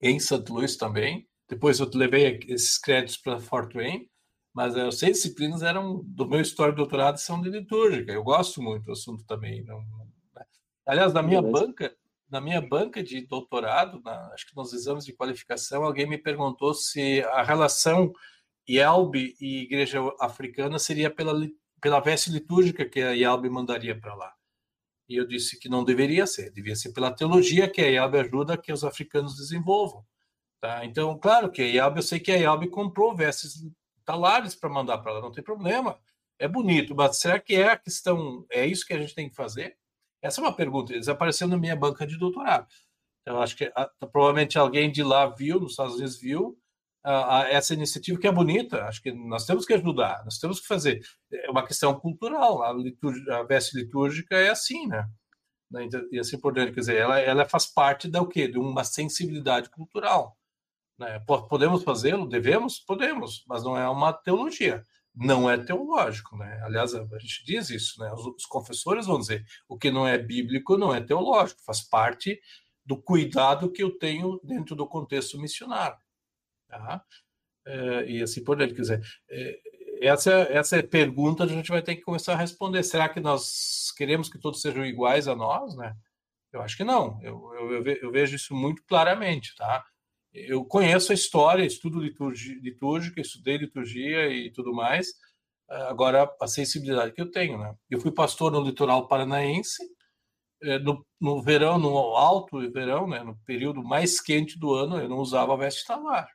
em 0.00 0.18
St. 0.18 0.44
Louis 0.48 0.76
também. 0.76 1.28
Depois 1.48 1.78
eu 1.78 1.90
levei 1.94 2.40
esses 2.48 2.78
créditos 2.78 3.18
para 3.18 3.38
Fort 3.38 3.74
Wayne 3.74 4.10
mas 4.54 4.76
as 4.76 5.00
seis 5.00 5.16
disciplinas 5.16 5.62
eram 5.62 6.00
do 6.04 6.28
meu 6.28 6.40
história 6.40 6.72
de 6.72 6.76
doutorado 6.76 7.18
são 7.18 7.42
de 7.42 7.50
litúrgica. 7.50 8.12
Eu 8.12 8.22
gosto 8.22 8.62
muito 8.62 8.84
do 8.84 8.92
assunto 8.92 9.24
também. 9.24 9.64
Não, 9.64 9.80
né? 9.80 10.44
Aliás, 10.86 11.12
na 11.12 11.22
minha 11.22 11.42
Beleza. 11.42 11.66
banca, 11.66 11.96
na 12.30 12.40
minha 12.40 12.60
banca 12.60 13.02
de 13.02 13.26
doutorado, 13.26 14.00
na, 14.04 14.32
acho 14.32 14.46
que 14.46 14.54
nos 14.54 14.72
exames 14.72 15.04
de 15.04 15.12
qualificação, 15.12 15.82
alguém 15.82 16.08
me 16.08 16.16
perguntou 16.16 16.72
se 16.72 17.20
a 17.32 17.42
relação 17.42 18.12
IELB 18.68 19.34
e 19.40 19.62
Igreja 19.62 19.98
Africana 20.20 20.78
seria 20.78 21.10
pela, 21.10 21.34
pela 21.80 21.98
veste 21.98 22.30
litúrgica 22.30 22.88
que 22.88 23.02
a 23.02 23.10
IELB 23.10 23.50
mandaria 23.50 23.98
para 23.98 24.14
lá. 24.14 24.32
E 25.08 25.16
eu 25.16 25.26
disse 25.26 25.58
que 25.58 25.68
não 25.68 25.84
deveria 25.84 26.26
ser, 26.28 26.52
devia 26.52 26.76
ser 26.76 26.92
pela 26.92 27.10
teologia 27.10 27.68
que 27.68 27.80
a 27.80 27.90
IELB 27.90 28.18
ajuda 28.18 28.56
que 28.56 28.72
os 28.72 28.84
africanos 28.84 29.36
desenvolvam. 29.36 30.04
Tá? 30.60 30.84
Então, 30.84 31.18
claro 31.18 31.50
que 31.50 31.60
a 31.60 31.66
IELB, 31.66 31.98
eu 31.98 32.02
sei 32.02 32.20
que 32.20 32.30
a 32.30 32.36
IELB 32.36 32.68
comprou 32.68 33.16
vestes 33.16 33.60
talares 34.04 34.54
para 34.54 34.70
mandar 34.70 34.98
para 34.98 35.12
lá, 35.12 35.20
não 35.20 35.32
tem 35.32 35.42
problema. 35.44 35.98
É 36.38 36.48
bonito, 36.48 36.94
mas 36.94 37.18
será 37.18 37.38
que 37.38 37.54
é 37.54 37.68
a 37.70 37.76
questão, 37.76 38.44
é 38.50 38.66
isso 38.66 38.86
que 38.86 38.92
a 38.92 38.98
gente 38.98 39.14
tem 39.14 39.28
que 39.28 39.36
fazer? 39.36 39.76
Essa 40.22 40.40
é 40.40 40.44
uma 40.44 40.54
pergunta, 40.54 40.92
eles 40.92 41.08
apareceram 41.08 41.50
na 41.50 41.58
minha 41.58 41.76
banca 41.76 42.06
de 42.06 42.18
doutorado. 42.18 42.66
Então, 43.22 43.40
acho 43.40 43.56
que 43.56 43.64
a, 43.64 43.72
ah, 43.82 44.06
provavelmente 44.06 44.58
alguém 44.58 44.90
de 44.90 45.02
lá 45.02 45.26
viu, 45.26 45.58
nos 45.60 45.72
Estados 45.72 45.94
Unidos 45.94 46.18
viu, 46.20 46.58
a, 47.04 47.40
a, 47.40 47.48
essa 47.50 47.74
iniciativa 47.74 48.18
que 48.18 48.26
é 48.26 48.32
bonita. 48.32 48.84
Acho 48.84 49.02
que 49.02 49.12
nós 49.12 49.44
temos 49.46 49.66
que 49.66 49.74
ajudar, 49.74 50.24
nós 50.24 50.38
temos 50.38 50.60
que 50.60 50.66
fazer. 50.66 51.02
É 51.32 51.50
uma 51.50 51.66
questão 51.66 51.98
cultural, 51.98 52.62
a, 52.62 52.70
a 52.70 53.42
veste 53.44 53.76
litúrgica 53.76 54.36
é 54.36 54.50
assim, 54.50 54.86
né? 54.86 55.06
né 55.70 55.84
então, 55.84 56.00
e 56.10 56.18
assim 56.18 56.38
por 56.38 56.52
diante. 56.52 56.72
Quer 56.72 56.80
dizer, 56.80 56.96
ela, 56.96 57.18
ela 57.20 57.48
faz 57.48 57.66
parte 57.66 58.08
da 58.08 58.22
o 58.22 58.26
quê? 58.28 58.48
De 58.48 58.58
uma 58.58 58.84
sensibilidade 58.84 59.70
cultural. 59.70 60.36
Né? 60.98 61.20
Podemos 61.48 61.82
fazê-lo? 61.82 62.28
Devemos? 62.28 62.78
Podemos, 62.78 63.44
mas 63.48 63.64
não 63.64 63.76
é 63.76 63.88
uma 63.88 64.12
teologia. 64.12 64.84
Não 65.14 65.48
é 65.48 65.56
teológico, 65.56 66.36
né? 66.36 66.60
Aliás, 66.64 66.92
a 66.94 67.18
gente 67.18 67.44
diz 67.44 67.70
isso, 67.70 68.00
né? 68.00 68.12
Os, 68.12 68.26
os 68.26 68.46
confessores 68.46 69.06
vão 69.06 69.20
dizer 69.20 69.44
o 69.68 69.78
que 69.78 69.90
não 69.90 70.06
é 70.06 70.18
bíblico 70.18 70.76
não 70.76 70.92
é 70.92 71.00
teológico, 71.00 71.62
faz 71.62 71.80
parte 71.82 72.40
do 72.84 73.00
cuidado 73.00 73.70
que 73.70 73.82
eu 73.82 73.96
tenho 73.96 74.40
dentro 74.42 74.74
do 74.74 74.86
contexto 74.86 75.38
missionário. 75.40 75.96
Tá? 76.68 77.04
É, 77.66 78.10
e 78.10 78.22
assim 78.22 78.42
por. 78.42 78.56
Quer 78.58 78.72
dizer, 78.72 79.02
é, 79.30 79.60
essa, 80.00 80.32
essa 80.50 80.76
é 80.76 80.80
a 80.80 80.86
pergunta 80.86 81.46
que 81.46 81.52
a 81.52 81.56
gente 81.56 81.70
vai 81.70 81.80
ter 81.82 81.96
que 81.96 82.02
começar 82.02 82.34
a 82.34 82.38
responder. 82.38 82.82
Será 82.82 83.08
que 83.08 83.20
nós 83.20 83.92
queremos 83.96 84.28
que 84.28 84.38
todos 84.38 84.60
sejam 84.60 84.84
iguais 84.84 85.28
a 85.28 85.34
nós? 85.36 85.76
Né? 85.76 85.96
Eu 86.52 86.60
acho 86.60 86.76
que 86.76 86.84
não. 86.84 87.20
Eu, 87.22 87.54
eu, 87.54 87.86
eu 87.86 88.10
vejo 88.10 88.36
isso 88.36 88.54
muito 88.54 88.82
claramente. 88.84 89.54
Tá? 89.56 89.84
Eu 90.34 90.64
conheço 90.64 91.12
a 91.12 91.14
história, 91.14 91.64
estudo 91.64 92.00
liturgia, 92.00 92.58
litúrgica, 92.60 93.20
estudei 93.20 93.56
liturgia 93.56 94.28
e 94.28 94.50
tudo 94.50 94.74
mais. 94.74 95.08
Eh, 95.70 95.82
agora, 95.88 96.28
a 96.40 96.46
sensibilidade 96.48 97.12
que 97.12 97.20
eu 97.22 97.30
tenho, 97.30 97.58
né? 97.58 97.74
Eu 97.88 98.00
fui 98.00 98.10
pastor 98.10 98.50
no 98.50 98.60
litoral 98.60 99.06
paranaense, 99.08 99.82
eh, 100.62 100.78
no, 100.80 101.06
no 101.20 101.42
verão, 101.42 101.78
no 101.78 101.96
alto 102.16 102.58
verão, 102.72 103.06
né? 103.06 103.22
No 103.22 103.36
período 103.46 103.82
mais 103.82 104.20
quente 104.20 104.58
do 104.58 104.74
ano, 104.74 104.98
eu 104.98 105.08
não 105.08 105.18
usava 105.18 105.56
veste 105.56 105.86
talar. 105.86 106.28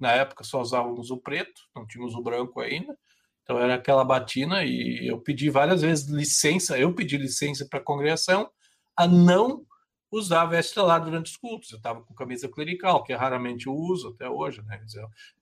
Na 0.00 0.12
época 0.12 0.44
só 0.44 0.60
usávamos 0.60 1.10
o 1.10 1.18
preto, 1.18 1.60
não 1.76 1.86
tínhamos 1.86 2.14
o 2.14 2.22
branco 2.22 2.60
ainda. 2.60 2.96
Então 3.42 3.58
era 3.58 3.74
aquela 3.74 4.04
batina 4.04 4.64
e 4.64 5.06
eu 5.08 5.20
pedi 5.20 5.50
várias 5.50 5.82
vezes 5.82 6.08
licença, 6.08 6.78
eu 6.78 6.94
pedi 6.94 7.16
licença 7.18 7.66
para 7.68 7.80
a 7.80 7.82
congregação 7.84 8.50
a 8.96 9.06
não 9.06 9.64
usar 10.12 10.44
veste 10.44 10.78
lá 10.78 10.98
durante 10.98 11.30
os 11.30 11.36
cultos. 11.36 11.72
Eu 11.72 11.78
estava 11.78 12.02
com 12.02 12.14
camisa 12.14 12.48
clerical, 12.48 13.02
que 13.02 13.14
raramente 13.14 13.66
eu 13.66 13.74
uso 13.74 14.10
até 14.10 14.28
hoje, 14.28 14.62
né? 14.62 14.84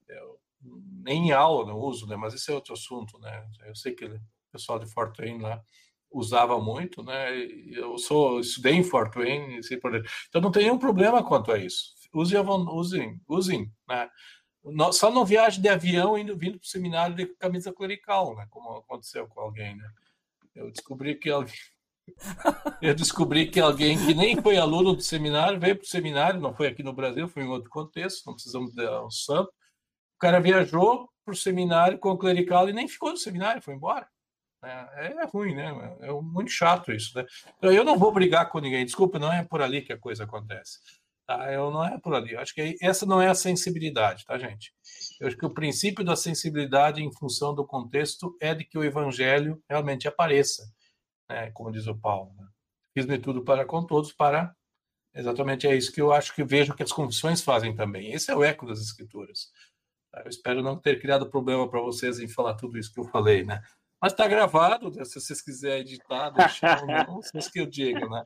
Eu, 0.08 0.38
nem 1.02 1.28
em 1.28 1.32
aula 1.32 1.66
não 1.66 1.78
uso, 1.78 2.06
né? 2.06 2.16
Mas 2.16 2.34
esse 2.34 2.50
é 2.50 2.54
outro 2.54 2.72
assunto, 2.72 3.18
né? 3.18 3.46
Eu 3.66 3.74
sei 3.74 3.92
que 3.92 4.04
o 4.04 4.20
pessoal 4.52 4.78
de 4.78 4.86
Fort 4.86 5.16
Wayne 5.18 5.42
lá 5.42 5.60
usava 6.10 6.58
muito, 6.60 7.02
né? 7.02 7.36
Eu 7.72 7.98
sou 7.98 8.40
estudei 8.40 8.74
em 8.74 8.84
Fort 8.84 9.14
Wayne, 9.14 9.60
então 10.28 10.40
não 10.40 10.50
tem 10.50 10.64
nenhum 10.64 10.78
problema 10.78 11.22
quanto 11.24 11.50
a 11.52 11.58
isso. 11.58 11.94
Usem, 12.12 12.38
usem, 12.40 13.20
usem, 13.28 13.72
né? 13.88 14.08
Só 14.92 15.10
não 15.10 15.24
viaje 15.24 15.60
de 15.60 15.68
avião 15.68 16.18
indo 16.18 16.36
vindo 16.36 16.58
para 16.58 16.66
o 16.66 16.68
seminário 16.68 17.16
de 17.16 17.26
camisa 17.36 17.72
clerical, 17.72 18.36
né? 18.36 18.46
Como 18.50 18.70
aconteceu 18.76 19.26
com 19.26 19.40
alguém, 19.40 19.76
né? 19.76 19.90
Eu 20.54 20.70
descobri 20.70 21.14
que 21.14 21.30
alguém 21.30 21.54
eu 22.80 22.94
descobri 22.94 23.50
que 23.50 23.60
alguém 23.60 23.98
que 23.98 24.14
nem 24.14 24.40
foi 24.40 24.56
aluno 24.56 24.94
do 24.94 25.02
seminário 25.02 25.58
veio 25.58 25.76
para 25.76 25.84
o 25.84 25.88
seminário, 25.88 26.40
não 26.40 26.54
foi 26.54 26.68
aqui 26.68 26.82
no 26.82 26.92
Brasil, 26.92 27.28
foi 27.28 27.42
em 27.42 27.48
outro 27.48 27.70
contexto, 27.70 28.26
não 28.26 28.34
precisamos 28.34 28.74
dar 28.74 29.04
um 29.04 29.10
santo. 29.10 29.48
O 30.16 30.20
cara 30.20 30.40
viajou 30.40 31.08
para 31.24 31.32
o 31.32 31.36
seminário 31.36 31.98
com 31.98 32.10
o 32.10 32.18
clerical 32.18 32.68
e 32.68 32.72
nem 32.72 32.88
ficou 32.88 33.10
no 33.10 33.16
seminário, 33.16 33.62
foi 33.62 33.74
embora. 33.74 34.06
É, 34.62 35.14
é 35.22 35.26
ruim, 35.26 35.54
né? 35.54 35.96
É 36.02 36.12
muito 36.12 36.50
chato 36.50 36.92
isso, 36.92 37.16
né? 37.16 37.24
Então, 37.56 37.72
eu 37.72 37.84
não 37.84 37.98
vou 37.98 38.12
brigar 38.12 38.50
com 38.50 38.58
ninguém, 38.58 38.84
desculpa, 38.84 39.18
não 39.18 39.32
é 39.32 39.42
por 39.42 39.62
ali 39.62 39.80
que 39.80 39.92
a 39.92 39.98
coisa 39.98 40.24
acontece. 40.24 40.78
Tá? 41.26 41.50
Eu 41.52 41.70
não 41.70 41.84
é 41.84 41.98
por 41.98 42.14
ali. 42.14 42.32
Eu 42.32 42.40
acho 42.40 42.52
que 42.52 42.76
essa 42.82 43.06
não 43.06 43.22
é 43.22 43.28
a 43.28 43.34
sensibilidade, 43.34 44.24
tá, 44.24 44.36
gente? 44.36 44.72
Eu 45.20 45.28
acho 45.28 45.36
que 45.36 45.46
o 45.46 45.54
princípio 45.54 46.04
da 46.04 46.16
sensibilidade 46.16 47.02
em 47.02 47.12
função 47.12 47.54
do 47.54 47.64
contexto 47.64 48.36
é 48.40 48.54
de 48.54 48.64
que 48.64 48.76
o 48.76 48.84
evangelho 48.84 49.62
realmente 49.68 50.08
apareça 50.08 50.64
né, 51.30 51.50
como 51.52 51.70
diz 51.70 51.86
o 51.86 51.96
Paulo. 51.96 52.34
Né? 52.36 52.46
Fiz-me 52.92 53.18
tudo 53.18 53.44
para 53.44 53.64
com 53.64 53.86
todos, 53.86 54.12
para. 54.12 54.54
Exatamente 55.14 55.66
é 55.66 55.76
isso 55.76 55.92
que 55.92 56.00
eu 56.00 56.12
acho 56.12 56.34
que 56.34 56.44
vejo 56.44 56.74
que 56.74 56.82
as 56.82 56.92
confissões 56.92 57.40
fazem 57.40 57.74
também. 57.74 58.12
Esse 58.12 58.30
é 58.30 58.36
o 58.36 58.44
eco 58.44 58.66
das 58.66 58.80
Escrituras. 58.80 59.50
Eu 60.12 60.28
espero 60.28 60.62
não 60.62 60.76
ter 60.76 61.00
criado 61.00 61.30
problema 61.30 61.68
para 61.68 61.80
vocês 61.80 62.18
em 62.18 62.28
falar 62.28 62.54
tudo 62.54 62.78
isso 62.78 62.92
que 62.92 63.00
eu 63.00 63.04
falei, 63.04 63.44
né? 63.44 63.62
Mas 64.02 64.12
está 64.12 64.26
gravado, 64.26 64.92
se 65.04 65.20
vocês 65.20 65.42
quiserem 65.42 65.82
editar, 65.82 66.30
deixar, 66.30 66.84
não, 66.86 67.16
vocês 67.22 67.48
que 67.48 67.60
eu 67.60 67.66
digo, 67.66 68.08
né? 68.08 68.24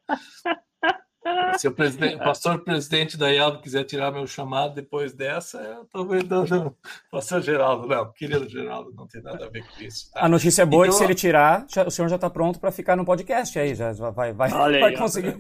Se 1.59 1.67
o, 1.69 1.73
presidente, 1.73 2.17
o 2.17 2.19
pastor 2.19 2.63
presidente 2.63 3.17
da 3.17 3.31
IELB 3.31 3.63
quiser 3.63 3.85
tirar 3.85 4.11
meu 4.11 4.27
chamado 4.27 4.75
depois 4.75 5.13
dessa, 5.13 5.59
eu 5.59 5.83
estou 5.83 6.07
vendendo. 6.07 6.77
Pastor 7.11 7.41
Geraldo, 7.41 7.87
não, 7.87 8.13
querido 8.13 8.49
Geraldo, 8.49 8.93
não 8.95 9.07
tem 9.07 9.23
nada 9.23 9.47
a 9.47 9.49
ver 9.49 9.65
com 9.67 9.83
isso. 9.83 10.11
Tá? 10.13 10.25
A 10.25 10.29
notícia 10.29 10.63
é 10.63 10.67
boa 10.67 10.87
então, 10.87 10.97
é 10.97 10.99
que 10.99 10.99
se 10.99 11.05
ele 11.05 11.15
tirar, 11.15 11.67
já, 11.69 11.87
o 11.87 11.91
senhor 11.91 12.09
já 12.09 12.17
está 12.17 12.29
pronto 12.29 12.61
para 12.61 12.71
ficar 12.71 12.97
no 12.97 13.05
podcast 13.05 13.59
aí, 13.59 13.75
já 13.75 13.93
vai, 13.93 14.33
vai, 14.33 14.51
vai 14.51 14.83
aí, 14.83 14.97
conseguir. 14.97 15.37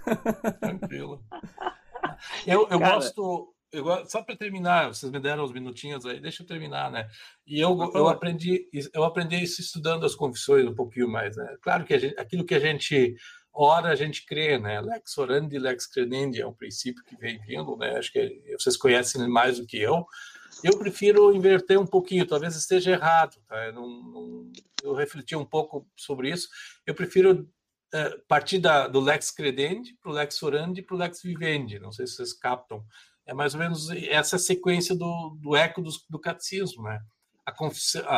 Tranquilo. 0.60 1.22
Eu, 2.46 2.66
eu 2.70 2.78
gosto. 2.78 3.54
Eu, 3.70 3.84
só 4.06 4.22
para 4.22 4.34
terminar, 4.34 4.88
vocês 4.88 5.12
me 5.12 5.20
deram 5.20 5.44
uns 5.44 5.52
minutinhos 5.52 6.06
aí, 6.06 6.18
deixa 6.18 6.42
eu 6.42 6.46
terminar, 6.46 6.90
né? 6.90 7.06
E 7.46 7.60
eu, 7.60 7.78
eu 7.94 8.08
aprendi, 8.08 8.66
eu 8.94 9.04
aprendi 9.04 9.42
isso 9.42 9.60
estudando 9.60 10.06
as 10.06 10.14
confissões 10.14 10.66
um 10.66 10.74
pouquinho 10.74 11.06
mais, 11.06 11.36
né? 11.36 11.54
Claro 11.60 11.84
que 11.84 11.98
gente, 11.98 12.18
aquilo 12.18 12.46
que 12.46 12.54
a 12.54 12.60
gente 12.60 13.14
ora 13.60 13.88
a 13.88 13.96
gente 13.96 14.24
crê, 14.24 14.56
né? 14.56 14.80
Lex 14.80 15.18
orandi, 15.18 15.58
lex 15.58 15.84
credendi 15.84 16.40
é 16.40 16.46
um 16.46 16.52
princípio 16.52 17.02
que 17.04 17.16
vem 17.16 17.40
vindo, 17.40 17.76
né? 17.76 17.98
Acho 17.98 18.12
que 18.12 18.40
vocês 18.56 18.76
conhecem 18.76 19.26
mais 19.28 19.58
do 19.58 19.66
que 19.66 19.76
eu. 19.76 20.06
Eu 20.62 20.78
prefiro 20.78 21.34
inverter 21.34 21.78
um 21.78 21.86
pouquinho, 21.86 22.26
talvez 22.26 22.54
esteja 22.54 22.92
errado, 22.92 23.36
tá? 23.48 23.66
Eu, 23.66 23.72
não, 23.72 23.88
não, 23.88 24.52
eu 24.84 24.94
refleti 24.94 25.34
um 25.34 25.44
pouco 25.44 25.84
sobre 25.96 26.30
isso. 26.30 26.48
Eu 26.86 26.94
prefiro 26.94 27.50
é, 27.92 28.16
partir 28.28 28.60
da, 28.60 28.86
do 28.86 29.00
lex 29.00 29.32
credendi 29.32 29.96
para 30.00 30.12
o 30.12 30.14
lex 30.14 30.40
orandi 30.40 30.80
para 30.80 30.94
o 30.94 30.98
lex 30.98 31.20
vivendi. 31.20 31.80
Não 31.80 31.90
sei 31.90 32.06
se 32.06 32.14
vocês 32.14 32.32
captam. 32.32 32.84
É 33.26 33.34
mais 33.34 33.54
ou 33.54 33.60
menos 33.60 33.90
essa 33.90 34.38
sequência 34.38 34.94
do, 34.94 35.36
do 35.40 35.56
eco 35.56 35.82
do, 35.82 35.90
do 36.08 36.18
catecismo, 36.18 36.84
né? 36.84 37.00
a, 37.44 37.52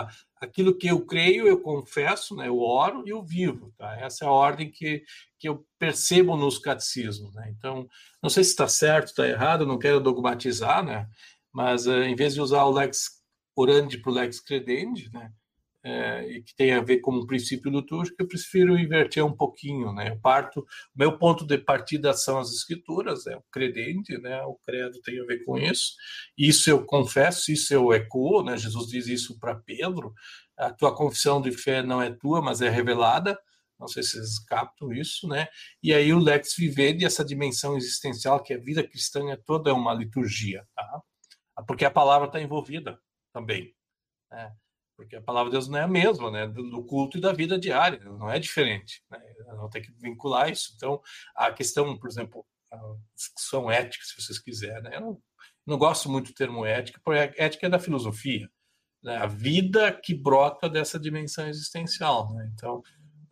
a, 0.00 0.08
aquilo 0.40 0.74
que 0.74 0.88
eu 0.88 1.04
creio, 1.04 1.46
eu 1.46 1.60
confesso, 1.60 2.34
né, 2.34 2.48
eu 2.48 2.58
oro 2.58 3.04
e 3.06 3.10
eu 3.10 3.22
vivo. 3.22 3.72
Tá? 3.76 3.96
Essa 4.00 4.24
é 4.24 4.28
a 4.28 4.32
ordem 4.32 4.70
que, 4.70 5.04
que 5.38 5.48
eu 5.48 5.64
percebo 5.78 6.36
nos 6.36 6.58
catecismos. 6.58 7.34
Né? 7.34 7.54
Então, 7.56 7.86
não 8.22 8.30
sei 8.30 8.42
se 8.42 8.50
está 8.50 8.66
certo, 8.66 9.08
está 9.08 9.28
errado, 9.28 9.66
não 9.66 9.78
quero 9.78 10.00
dogmatizar, 10.00 10.84
né? 10.84 11.06
mas 11.52 11.86
uh, 11.86 12.02
em 12.02 12.14
vez 12.14 12.34
de 12.34 12.40
usar 12.40 12.64
o 12.64 12.70
lex 12.70 13.20
orandi 13.54 13.98
para 13.98 14.10
o 14.10 14.14
lex 14.14 14.40
credendi, 14.40 15.10
né? 15.12 15.32
É, 15.82 16.26
e 16.28 16.42
que 16.42 16.54
tem 16.54 16.72
a 16.72 16.82
ver 16.82 16.98
com 16.98 17.12
um 17.12 17.26
princípio 17.26 17.70
litúrgico, 17.70 18.16
eu 18.20 18.28
prefiro 18.28 18.78
inverter 18.78 19.24
um 19.24 19.34
pouquinho, 19.34 19.92
né? 19.92 20.10
Eu 20.10 20.20
parto, 20.20 20.66
meu 20.94 21.16
ponto 21.18 21.46
de 21.46 21.56
partida 21.56 22.12
são 22.12 22.38
as 22.38 22.50
escrituras, 22.50 23.26
é 23.26 23.36
o 23.36 23.44
credente, 23.50 24.18
né? 24.18 24.42
O 24.42 24.54
credo 24.64 25.00
tem 25.00 25.20
a 25.20 25.24
ver 25.24 25.44
com 25.44 25.56
isso. 25.58 25.94
Isso 26.36 26.68
eu 26.70 26.84
confesso, 26.84 27.50
isso 27.50 27.72
eu 27.72 27.92
eco, 27.92 28.42
né? 28.42 28.56
Jesus 28.56 28.88
diz 28.88 29.06
isso 29.06 29.38
para 29.38 29.54
Pedro. 29.54 30.12
A 30.56 30.70
tua 30.70 30.94
confissão 30.94 31.40
de 31.40 31.52
fé 31.52 31.82
não 31.82 32.02
é 32.02 32.10
tua, 32.10 32.42
mas 32.42 32.60
é 32.60 32.68
revelada. 32.68 33.38
Não 33.78 33.88
sei 33.88 34.02
se 34.02 34.10
vocês 34.10 34.38
captam 34.40 34.92
isso, 34.92 35.26
né? 35.26 35.48
E 35.82 35.94
aí 35.94 36.12
o 36.12 36.18
lex 36.18 36.54
vivendi, 36.54 37.06
essa 37.06 37.24
dimensão 37.24 37.78
existencial 37.78 38.42
que 38.42 38.52
a 38.52 38.58
vida 38.58 38.86
cristã 38.86 39.30
é 39.30 39.36
toda 39.36 39.72
uma 39.72 39.94
liturgia, 39.94 40.66
tá? 40.76 41.02
Porque 41.66 41.86
a 41.86 41.90
palavra 41.90 42.26
está 42.26 42.40
envolvida 42.40 43.00
também. 43.32 43.74
Né? 44.30 44.52
Porque 45.00 45.16
a 45.16 45.22
palavra 45.22 45.50
de 45.50 45.52
Deus 45.52 45.66
não 45.66 45.78
é 45.78 45.82
a 45.82 45.88
mesma, 45.88 46.30
né, 46.30 46.46
do 46.46 46.84
culto 46.84 47.16
e 47.16 47.20
da 47.22 47.32
vida 47.32 47.58
diária, 47.58 47.98
não 48.04 48.30
é 48.30 48.38
diferente, 48.38 49.02
né, 49.10 49.18
não 49.56 49.68
tem 49.70 49.80
que 49.80 49.90
vincular 49.92 50.50
isso. 50.50 50.74
Então, 50.76 51.00
a 51.34 51.50
questão, 51.50 51.96
por 51.96 52.06
exemplo, 52.06 52.44
a 52.70 52.78
discussão 53.16 53.70
ética, 53.70 54.04
se 54.04 54.20
vocês 54.20 54.38
quiserem, 54.38 54.82
né, 54.82 54.96
eu 54.96 55.00
não, 55.00 55.22
não 55.66 55.78
gosto 55.78 56.10
muito 56.10 56.28
do 56.28 56.34
termo 56.34 56.66
ética, 56.66 57.00
porque 57.02 57.32
ética 57.40 57.66
é 57.66 57.70
da 57.70 57.78
filosofia, 57.78 58.46
né, 59.02 59.16
a 59.16 59.26
vida 59.26 59.90
que 59.90 60.14
brota 60.14 60.68
dessa 60.68 61.00
dimensão 61.00 61.48
existencial, 61.48 62.34
né, 62.34 62.50
então, 62.52 62.82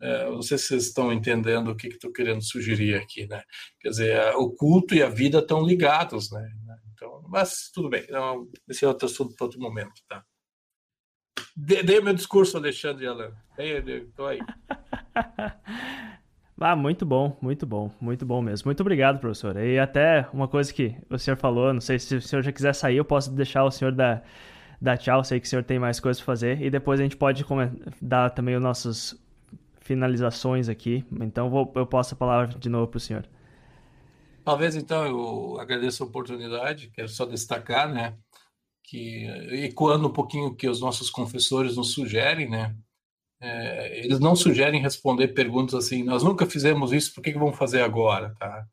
é, 0.01 0.25
não 0.25 0.41
sei 0.41 0.57
se 0.57 0.69
vocês 0.69 0.87
estão 0.87 1.13
entendendo 1.13 1.69
o 1.69 1.75
que 1.75 1.87
estou 1.87 2.11
que 2.11 2.23
querendo 2.23 2.41
sugerir 2.41 2.95
aqui, 2.95 3.27
né? 3.27 3.43
Quer 3.81 3.89
dizer, 3.89 4.35
o 4.37 4.49
culto 4.49 4.95
e 4.95 5.03
a 5.03 5.09
vida 5.09 5.39
estão 5.39 5.61
ligados, 5.61 6.31
né? 6.31 6.49
Então, 6.93 7.21
mas 7.27 7.69
tudo 7.73 7.89
bem, 7.89 8.07
não, 8.09 8.49
esse 8.69 8.85
é 8.85 8.87
outro 8.87 9.07
assunto 9.07 9.35
para 9.35 9.43
outro 9.43 9.59
momento, 9.59 10.01
tá? 10.07 10.23
Dei 11.61 11.99
o 11.99 12.03
meu 12.03 12.13
discurso, 12.13 12.55
Alexandre 12.55 13.05
Alan. 13.05 13.31
Estou 13.57 14.27
aí. 14.27 14.39
Ah, 16.61 16.75
muito 16.75 17.05
bom, 17.05 17.37
muito 17.41 17.65
bom, 17.65 17.89
muito 18.01 18.25
bom 18.25 18.41
mesmo. 18.41 18.67
Muito 18.67 18.81
obrigado, 18.81 19.17
professor. 19.17 19.55
E 19.55 19.79
até 19.79 20.27
uma 20.33 20.45
coisa 20.45 20.73
que 20.73 20.93
o 21.09 21.17
senhor 21.17 21.37
falou, 21.37 21.73
não 21.73 21.79
sei 21.79 21.97
se 21.97 22.15
o 22.17 22.21
senhor 22.21 22.41
já 22.41 22.51
quiser 22.51 22.75
sair, 22.75 22.97
eu 22.97 23.05
posso 23.05 23.31
deixar 23.31 23.63
o 23.63 23.71
senhor 23.71 23.93
dar, 23.93 24.25
dar 24.81 24.97
tchau, 24.97 25.23
sei 25.23 25.39
que 25.39 25.47
o 25.47 25.49
senhor 25.49 25.63
tem 25.63 25.79
mais 25.79 26.01
coisas 26.01 26.21
para 26.21 26.25
fazer, 26.25 26.61
e 26.61 26.69
depois 26.69 26.99
a 26.99 27.03
gente 27.03 27.15
pode 27.15 27.45
dar 28.01 28.29
também 28.31 28.55
as 28.55 28.61
nossas 28.61 29.17
finalizações 29.79 30.67
aqui. 30.67 31.05
Então 31.21 31.49
vou, 31.49 31.71
eu 31.75 31.87
passo 31.87 32.13
a 32.13 32.17
palavra 32.17 32.47
de 32.47 32.67
novo 32.67 32.87
para 32.87 32.97
o 32.97 32.99
senhor. 32.99 33.25
Talvez 34.43 34.75
então 34.75 35.05
eu 35.05 35.57
agradeço 35.61 36.03
a 36.03 36.07
oportunidade, 36.07 36.91
quero 36.93 37.07
só 37.07 37.25
destacar, 37.25 37.87
né? 37.87 38.15
Que 38.89 39.25
ecoando 39.63 40.07
um 40.07 40.13
pouquinho 40.13 40.47
o 40.47 40.55
que 40.55 40.67
os 40.67 40.81
nossos 40.81 41.11
confessores 41.11 41.77
nos 41.77 41.93
sugerem, 41.93 42.49
né? 42.49 42.75
É, 43.39 43.99
eles 43.99 44.19
não 44.19 44.35
sugerem 44.35 44.81
responder 44.81 45.29
perguntas 45.29 45.75
assim, 45.75 46.03
nós 46.03 46.23
nunca 46.23 46.45
fizemos 46.45 46.91
isso, 46.91 47.13
por 47.13 47.21
que, 47.23 47.31
que 47.31 47.37
vamos 47.37 47.57
fazer 47.57 47.81
agora, 47.81 48.33
tá? 48.39 48.67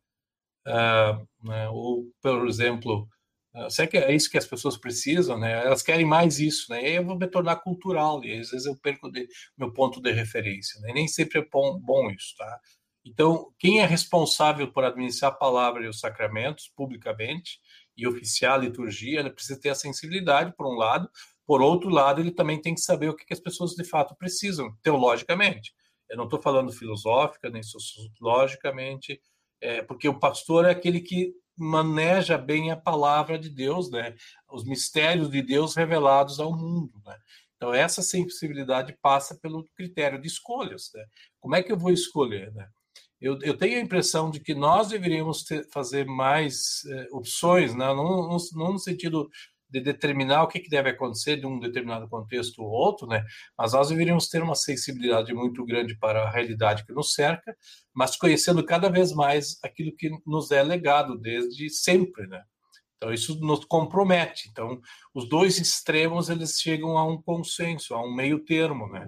Uh, 0.67 1.47
né? 1.47 1.69
Ou, 1.69 2.11
por 2.23 2.49
exemplo, 2.49 3.07
uh, 3.55 3.71
será 3.71 3.87
que 3.87 3.99
é 3.99 4.15
isso 4.15 4.31
que 4.31 4.39
as 4.39 4.47
pessoas 4.47 4.79
precisam, 4.79 5.39
né? 5.39 5.65
Elas 5.67 5.83
querem 5.83 6.07
mais 6.07 6.41
isso, 6.41 6.73
né? 6.73 6.83
E 6.83 6.87
aí 6.87 6.95
eu 6.97 7.05
vou 7.05 7.19
me 7.19 7.29
tornar 7.29 7.57
cultural, 7.57 8.25
e 8.25 8.41
às 8.41 8.51
vezes 8.51 8.67
eu 8.67 8.77
perco 8.77 9.11
de, 9.11 9.29
meu 9.57 9.71
ponto 9.73 10.01
de 10.01 10.13
referência, 10.13 10.81
né? 10.81 10.93
Nem 10.95 11.07
sempre 11.07 11.41
é 11.41 11.47
bom, 11.53 11.79
bom 11.79 12.11
isso, 12.11 12.35
tá? 12.39 12.59
Então, 13.05 13.53
quem 13.59 13.81
é 13.81 13.87
responsável 13.87 14.73
por 14.73 14.83
administrar 14.83 15.31
a 15.31 15.35
palavra 15.35 15.85
e 15.85 15.89
os 15.89 16.01
sacramentos 16.01 16.73
publicamente 16.75 17.61
e 17.97 18.07
oficiar 18.07 18.55
a 18.55 18.59
liturgia, 18.59 19.21
ele 19.21 19.31
precisa 19.31 19.59
ter 19.59 19.71
a 19.71 19.75
sensibilidade, 19.75 20.55
por 20.57 20.67
um 20.67 20.77
lado, 20.77 21.09
por 21.47 21.63
outro 21.63 21.89
lado, 21.89 22.21
ele 22.21 22.33
também 22.33 22.61
tem 22.61 22.75
que 22.75 22.81
saber 22.81 23.09
o 23.09 23.15
que, 23.15 23.25
que 23.25 23.33
as 23.33 23.41
pessoas 23.41 23.73
de 23.73 23.85
fato 23.85 24.17
precisam, 24.17 24.77
teologicamente. 24.83 25.73
Eu 26.11 26.17
não 26.17 26.25
estou 26.25 26.43
falando 26.43 26.73
filosófica, 26.73 27.49
nem 27.49 27.63
sociologicamente, 27.63 29.21
é, 29.61 29.81
porque 29.83 30.09
o 30.09 30.19
pastor 30.19 30.65
é 30.65 30.71
aquele 30.71 31.01
que 31.01 31.33
maneja 31.57 32.37
bem 32.37 32.71
a 32.71 32.77
palavra 32.77 33.39
de 33.39 33.49
Deus, 33.49 33.91
né? 33.91 34.15
os 34.51 34.65
mistérios 34.65 35.31
de 35.31 35.41
Deus 35.41 35.75
revelados 35.75 36.41
ao 36.41 36.53
mundo. 36.53 37.01
Né? 37.05 37.17
Então, 37.57 37.73
essa 37.73 38.03
sensibilidade 38.03 38.97
passa 39.01 39.35
pelo 39.37 39.65
critério 39.77 40.21
de 40.21 40.27
escolhas. 40.27 40.91
Né? 40.95 41.05
Como 41.41 41.55
é 41.55 41.63
que 41.63 41.73
eu 41.73 41.79
vou 41.79 41.91
escolher? 41.91 42.53
Né? 42.53 42.69
Eu, 43.21 43.39
eu 43.43 43.57
tenho 43.57 43.79
a 43.79 43.83
impressão 43.83 44.31
de 44.31 44.41
que 44.41 44.55
nós 44.55 44.89
deveríamos 44.89 45.43
ter, 45.43 45.67
fazer 45.71 46.05
mais 46.07 46.85
eh, 46.87 47.09
opções, 47.13 47.75
né? 47.75 47.87
não, 47.87 48.29
não, 48.29 48.37
não, 48.55 48.73
no 48.73 48.79
sentido 48.79 49.29
de 49.69 49.81
determinar 49.81 50.43
o 50.43 50.49
que, 50.49 50.61
que 50.61 50.69
deve 50.69 50.91
acontecer 50.91 51.37
de 51.37 51.47
um 51.47 51.59
determinado 51.59 52.09
contexto 52.09 52.63
ou 52.63 52.69
outro, 52.69 53.07
né? 53.07 53.25
mas 53.59 53.73
nós 53.73 53.89
deveríamos 53.89 54.29
ter 54.29 54.43
uma 54.43 54.55
sensibilidade 54.55 55.33
muito 55.35 55.65
grande 55.65 55.97
para 55.99 56.23
a 56.23 56.31
realidade 56.31 56.85
que 56.85 56.93
nos 56.93 57.15
cerca, 57.15 57.57
mas 57.95 58.17
conhecendo 58.17 58.65
cada 58.65 58.89
vez 58.89 59.13
mais 59.13 59.59
aquilo 59.63 59.95
que 59.97 60.11
nos 60.27 60.51
é 60.51 60.63
legado 60.63 61.19
desde 61.19 61.69
sempre. 61.71 62.27
Né? 62.27 62.43
Então, 62.97 63.13
isso 63.13 63.39
nos 63.41 63.65
compromete. 63.65 64.49
Então, 64.51 64.81
os 65.15 65.29
dois 65.29 65.59
extremos 65.59 66.31
eles 66.31 66.61
chegam 66.61 66.97
a 66.97 67.05
um 67.05 67.21
consenso, 67.21 67.95
a 67.95 68.03
um 68.03 68.15
meio 68.15 68.45
termo. 68.45 68.89
Né? 68.89 69.07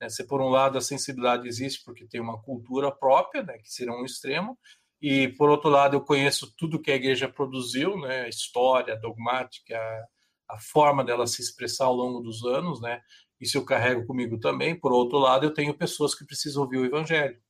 Né? 0.00 0.08
Se 0.08 0.24
por 0.24 0.40
um 0.40 0.48
lado 0.48 0.78
a 0.78 0.80
sensibilidade 0.80 1.46
existe 1.46 1.84
porque 1.84 2.06
tem 2.06 2.20
uma 2.20 2.40
cultura 2.40 2.90
própria, 2.90 3.42
né, 3.42 3.58
que 3.58 3.70
seria 3.70 3.92
um 3.92 4.04
extremo, 4.04 4.58
e 5.00 5.28
por 5.28 5.50
outro 5.50 5.70
lado 5.70 5.96
eu 5.96 6.00
conheço 6.00 6.52
tudo 6.56 6.80
que 6.80 6.90
a 6.90 6.96
igreja 6.96 7.28
produziu, 7.28 7.98
né, 7.98 8.22
a 8.22 8.28
história, 8.28 8.94
a 8.94 8.98
dogmática, 8.98 9.76
a, 9.76 10.54
a 10.56 10.60
forma 10.60 11.04
dela 11.04 11.26
se 11.26 11.42
expressar 11.42 11.86
ao 11.86 11.94
longo 11.94 12.20
dos 12.20 12.44
anos, 12.44 12.80
né, 12.80 13.00
isso 13.40 13.56
eu 13.56 13.64
carrego 13.64 14.06
comigo 14.06 14.38
também. 14.38 14.78
Por 14.78 14.92
outro 14.92 15.18
lado, 15.18 15.46
eu 15.46 15.54
tenho 15.54 15.72
pessoas 15.74 16.14
que 16.14 16.26
precisam 16.26 16.62
ouvir 16.62 16.76
o 16.76 16.84
evangelho, 16.84 17.40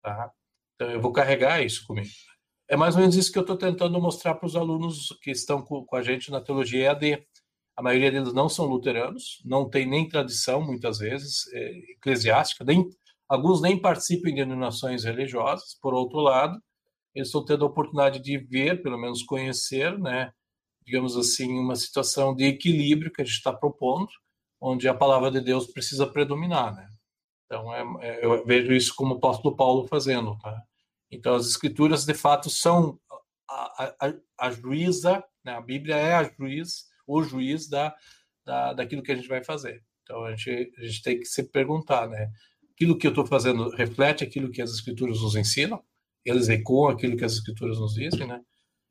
tá? 0.00 0.30
Então 0.74 0.90
eu 0.90 1.00
vou 1.00 1.12
carregar 1.12 1.60
isso 1.62 1.84
comigo. 1.86 2.08
É 2.68 2.76
mais 2.76 2.94
ou 2.94 3.00
menos 3.00 3.16
isso 3.16 3.32
que 3.32 3.38
eu 3.38 3.42
estou 3.42 3.56
tentando 3.56 4.00
mostrar 4.00 4.34
para 4.34 4.46
os 4.46 4.56
alunos 4.56 5.08
que 5.22 5.30
estão 5.30 5.60
com, 5.60 5.84
com 5.84 5.96
a 5.96 6.02
gente 6.02 6.30
na 6.30 6.40
teologia 6.40 6.86
EAD. 6.86 7.26
A 7.76 7.82
maioria 7.82 8.10
deles 8.10 8.32
não 8.32 8.48
são 8.48 8.66
luteranos, 8.66 9.42
não 9.44 9.68
tem 9.68 9.86
nem 9.86 10.08
tradição, 10.08 10.60
muitas 10.60 10.98
vezes, 10.98 11.46
é, 11.52 11.92
eclesiástica, 11.92 12.64
nem, 12.64 12.88
alguns 13.28 13.60
nem 13.60 13.80
participam 13.80 14.28
de 14.30 14.36
denominações 14.36 15.04
religiosas. 15.04 15.76
Por 15.82 15.92
outro 15.92 16.20
lado, 16.20 16.60
eles 17.14 17.28
estão 17.28 17.44
tendo 17.44 17.64
a 17.64 17.68
oportunidade 17.68 18.20
de 18.20 18.38
ver, 18.38 18.82
pelo 18.82 18.98
menos 18.98 19.22
conhecer, 19.22 19.98
né, 19.98 20.32
digamos 20.84 21.16
assim, 21.16 21.50
uma 21.58 21.74
situação 21.74 22.34
de 22.34 22.44
equilíbrio 22.44 23.10
que 23.10 23.22
a 23.22 23.24
gente 23.24 23.34
está 23.36 23.52
propondo, 23.52 24.08
onde 24.60 24.88
a 24.88 24.94
palavra 24.94 25.30
de 25.30 25.40
Deus 25.40 25.66
precisa 25.66 26.06
predominar. 26.06 26.74
Né? 26.74 26.88
Então, 27.46 27.74
é, 27.74 28.08
é, 28.08 28.24
eu 28.24 28.44
vejo 28.44 28.72
isso 28.72 28.94
como 28.94 29.14
o 29.14 29.16
apóstolo 29.18 29.56
Paulo 29.56 29.86
fazendo. 29.88 30.36
Tá? 30.38 30.62
Então, 31.10 31.34
as 31.34 31.46
escrituras, 31.46 32.04
de 32.04 32.14
fato, 32.14 32.50
são 32.50 32.98
a, 33.48 33.94
a, 34.00 34.14
a 34.38 34.50
juíza, 34.50 35.24
né? 35.44 35.52
a 35.52 35.60
Bíblia 35.60 35.96
é 35.96 36.14
a 36.14 36.24
juiz 36.24 36.86
o 37.06 37.22
juiz 37.22 37.68
da, 37.68 37.94
da, 38.44 38.72
daquilo 38.72 39.02
que 39.02 39.12
a 39.12 39.16
gente 39.16 39.28
vai 39.28 39.42
fazer. 39.42 39.82
Então 40.02 40.24
a 40.24 40.34
gente, 40.34 40.72
a 40.78 40.84
gente 40.84 41.02
tem 41.02 41.18
que 41.18 41.26
se 41.26 41.42
perguntar, 41.44 42.08
né? 42.08 42.30
Aquilo 42.74 42.98
que 42.98 43.06
eu 43.06 43.10
estou 43.10 43.26
fazendo 43.26 43.70
reflete 43.70 44.24
aquilo 44.24 44.50
que 44.50 44.60
as 44.60 44.70
escrituras 44.70 45.20
nos 45.20 45.36
ensinam? 45.36 45.82
eles 46.24 46.48
ecoam 46.48 46.90
aquilo 46.90 47.16
que 47.16 47.24
as 47.24 47.34
escrituras 47.34 47.78
nos 47.78 47.94
dizem, 47.94 48.26
né? 48.26 48.40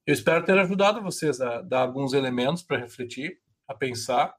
Eu 0.06 0.14
espero 0.14 0.46
ter 0.46 0.58
ajudado 0.60 1.02
vocês 1.02 1.42
a 1.42 1.62
dar 1.62 1.82
alguns 1.82 2.14
elementos 2.14 2.62
para 2.62 2.78
refletir, 2.78 3.40
a 3.68 3.74
pensar 3.74 4.36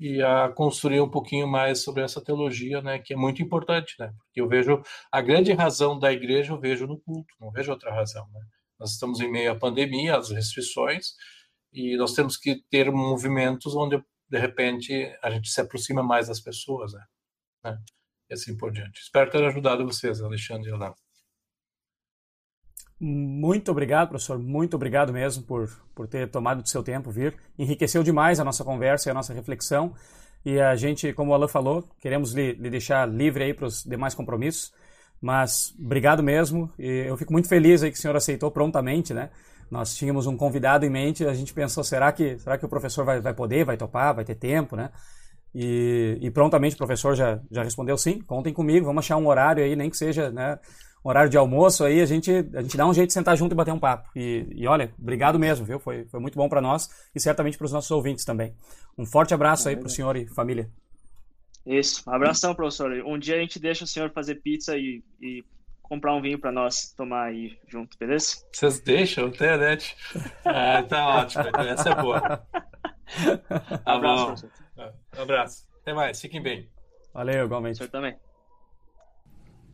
e 0.00 0.22
a 0.22 0.48
construir 0.48 1.00
um 1.00 1.10
pouquinho 1.10 1.46
mais 1.46 1.82
sobre 1.82 2.02
essa 2.02 2.20
teologia, 2.20 2.80
né, 2.80 2.98
que 2.98 3.12
é 3.12 3.16
muito 3.16 3.42
importante, 3.42 3.94
né? 3.98 4.12
Porque 4.24 4.40
eu 4.40 4.48
vejo 4.48 4.82
a 5.12 5.20
grande 5.20 5.52
razão 5.52 5.98
da 5.98 6.12
igreja, 6.12 6.52
eu 6.52 6.60
vejo 6.60 6.86
no 6.86 6.98
culto, 6.98 7.34
não 7.40 7.50
vejo 7.50 7.72
outra 7.72 7.92
razão, 7.92 8.26
né? 8.32 8.40
Nós 8.78 8.92
estamos 8.92 9.20
em 9.20 9.30
meio 9.30 9.52
à 9.52 9.54
pandemia, 9.54 10.16
às 10.16 10.30
restrições, 10.30 11.14
e 11.74 11.96
nós 11.96 12.12
temos 12.12 12.36
que 12.36 12.62
ter 12.70 12.90
movimentos 12.92 13.74
onde 13.74 14.00
de 14.30 14.38
repente 14.38 15.12
a 15.20 15.28
gente 15.28 15.50
se 15.50 15.60
aproxima 15.60 16.02
mais 16.02 16.28
das 16.28 16.40
pessoas, 16.40 16.92
né? 16.92 17.04
né? 17.64 17.78
E 18.30 18.34
assim 18.34 18.56
por 18.56 18.70
diante. 18.70 19.00
Espero 19.00 19.30
ter 19.30 19.44
ajudado 19.44 19.84
vocês, 19.84 20.22
Alexandre 20.22 20.70
e 20.70 20.72
Olá. 20.72 20.94
Muito 22.98 23.70
obrigado, 23.72 24.10
professor. 24.10 24.38
Muito 24.38 24.74
obrigado 24.74 25.12
mesmo 25.12 25.42
por, 25.42 25.68
por 25.94 26.06
ter 26.06 26.30
tomado 26.30 26.62
do 26.62 26.68
seu 26.68 26.82
tempo 26.82 27.10
vir. 27.10 27.36
Enriqueceu 27.58 28.02
demais 28.02 28.38
a 28.38 28.44
nossa 28.44 28.64
conversa 28.64 29.08
e 29.08 29.10
a 29.10 29.14
nossa 29.14 29.34
reflexão. 29.34 29.94
E 30.44 30.60
a 30.60 30.76
gente, 30.76 31.12
como 31.12 31.32
o 31.32 31.34
Alan 31.34 31.48
falou, 31.48 31.82
queremos 32.00 32.32
lhe, 32.32 32.52
lhe 32.52 32.70
deixar 32.70 33.08
livre 33.08 33.44
aí 33.44 33.52
para 33.52 33.66
os 33.66 33.82
demais 33.82 34.14
compromissos. 34.14 34.72
Mas 35.20 35.74
obrigado 35.78 36.22
mesmo. 36.22 36.72
E 36.78 37.04
eu 37.06 37.16
fico 37.16 37.32
muito 37.32 37.48
feliz 37.48 37.82
aí 37.82 37.90
que 37.90 37.98
o 37.98 38.00
senhor 38.00 38.16
aceitou 38.16 38.50
prontamente, 38.50 39.12
né? 39.12 39.30
Nós 39.70 39.94
tínhamos 39.94 40.26
um 40.26 40.36
convidado 40.36 40.84
em 40.84 40.90
mente, 40.90 41.24
a 41.24 41.34
gente 41.34 41.52
pensou, 41.52 41.82
será 41.82 42.12
que, 42.12 42.38
será 42.38 42.58
que 42.58 42.64
o 42.64 42.68
professor 42.68 43.04
vai, 43.04 43.20
vai 43.20 43.34
poder, 43.34 43.64
vai 43.64 43.76
topar, 43.76 44.14
vai 44.14 44.24
ter 44.24 44.34
tempo, 44.34 44.76
né? 44.76 44.90
E, 45.54 46.18
e 46.20 46.30
prontamente 46.30 46.74
o 46.74 46.78
professor 46.78 47.14
já, 47.14 47.40
já 47.50 47.62
respondeu 47.62 47.96
sim, 47.96 48.20
contem 48.20 48.52
comigo, 48.52 48.86
vamos 48.86 49.04
achar 49.04 49.16
um 49.16 49.28
horário 49.28 49.62
aí, 49.62 49.76
nem 49.76 49.88
que 49.88 49.96
seja, 49.96 50.30
né? 50.30 50.58
horário 51.04 51.30
de 51.30 51.36
almoço 51.36 51.84
aí, 51.84 52.00
a 52.00 52.06
gente, 52.06 52.32
a 52.32 52.62
gente 52.62 52.76
dá 52.78 52.86
um 52.86 52.94
jeito 52.94 53.08
de 53.08 53.12
sentar 53.12 53.36
junto 53.36 53.52
e 53.52 53.54
bater 53.54 53.72
um 53.72 53.78
papo. 53.78 54.08
E, 54.16 54.46
e 54.50 54.66
olha, 54.66 54.92
obrigado 54.98 55.38
mesmo, 55.38 55.66
viu? 55.66 55.78
Foi, 55.78 56.06
foi 56.06 56.18
muito 56.18 56.36
bom 56.36 56.48
para 56.48 56.62
nós 56.62 56.88
e 57.14 57.20
certamente 57.20 57.58
para 57.58 57.66
os 57.66 57.72
nossos 57.72 57.90
ouvintes 57.90 58.24
também. 58.24 58.54
Um 58.96 59.04
forte 59.04 59.34
abraço 59.34 59.68
aí 59.68 59.76
para 59.76 59.86
o 59.86 59.90
senhor 59.90 60.16
e 60.16 60.26
família. 60.26 60.70
Isso, 61.66 62.02
um 62.08 62.12
abração, 62.12 62.54
professor. 62.54 62.90
Um 63.04 63.18
dia 63.18 63.36
a 63.36 63.38
gente 63.38 63.58
deixa 63.58 63.84
o 63.84 63.86
senhor 63.86 64.10
fazer 64.12 64.36
pizza 64.36 64.76
e, 64.78 65.02
e 65.20 65.44
comprar 65.84 66.14
um 66.14 66.20
vinho 66.20 66.38
para 66.38 66.50
nós 66.50 66.92
tomar 66.92 67.26
aí 67.26 67.56
junto, 67.68 67.96
beleza? 67.96 68.44
Vocês 68.50 68.80
deixam, 68.80 69.30
tem 69.30 69.56
né? 69.56 69.78
Ah, 70.44 70.82
tá 70.82 71.06
ótimo, 71.06 71.44
essa 71.68 71.90
é 71.90 71.94
boa. 71.94 72.20
Tá 73.84 73.94
abraço, 73.94 74.48
professor. 74.48 74.94
Um 75.16 75.22
abraço. 75.22 75.68
Até 75.82 75.92
mais, 75.92 76.20
fiquem 76.20 76.42
bem. 76.42 76.68
Valeu, 77.12 77.44
igualmente. 77.44 77.76
Senhor 77.76 77.90
também. 77.90 78.16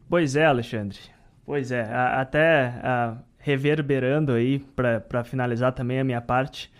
Pois 0.09 0.35
é, 0.35 0.45
Alexandre. 0.45 0.99
Pois 1.47 1.71
é, 1.71 1.83
até 1.83 2.75
a, 2.83 3.17
reverberando 3.39 4.33
aí, 4.33 4.59
para 4.59 5.25
finalizar 5.25 5.73
também 5.73 6.01
a 6.01 6.05
minha 6.05 6.21
parte, 6.21 6.71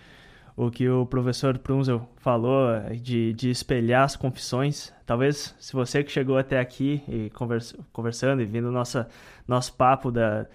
o 0.67 0.71
que 0.71 0.87
o 0.87 1.07
professor 1.07 1.57
Prunzel 1.57 2.07
falou 2.19 2.69
de, 3.01 3.33
de 3.33 3.49
espelhar 3.49 4.05
as 4.05 4.15
confissões. 4.15 4.93
Talvez, 5.07 5.55
se 5.59 5.73
você 5.73 6.05
que 6.05 6.13
chegou 6.13 6.37
até 6.37 6.61
aqui 6.61 7.03
e 7.09 7.31
conversa, 7.31 7.79
conversando 7.95 8.43
e 8.43 8.45
vindo 8.45 8.71
nossa, 8.71 9.09
nosso 9.49 9.73
papo 9.73 10.11
da, 10.11 10.47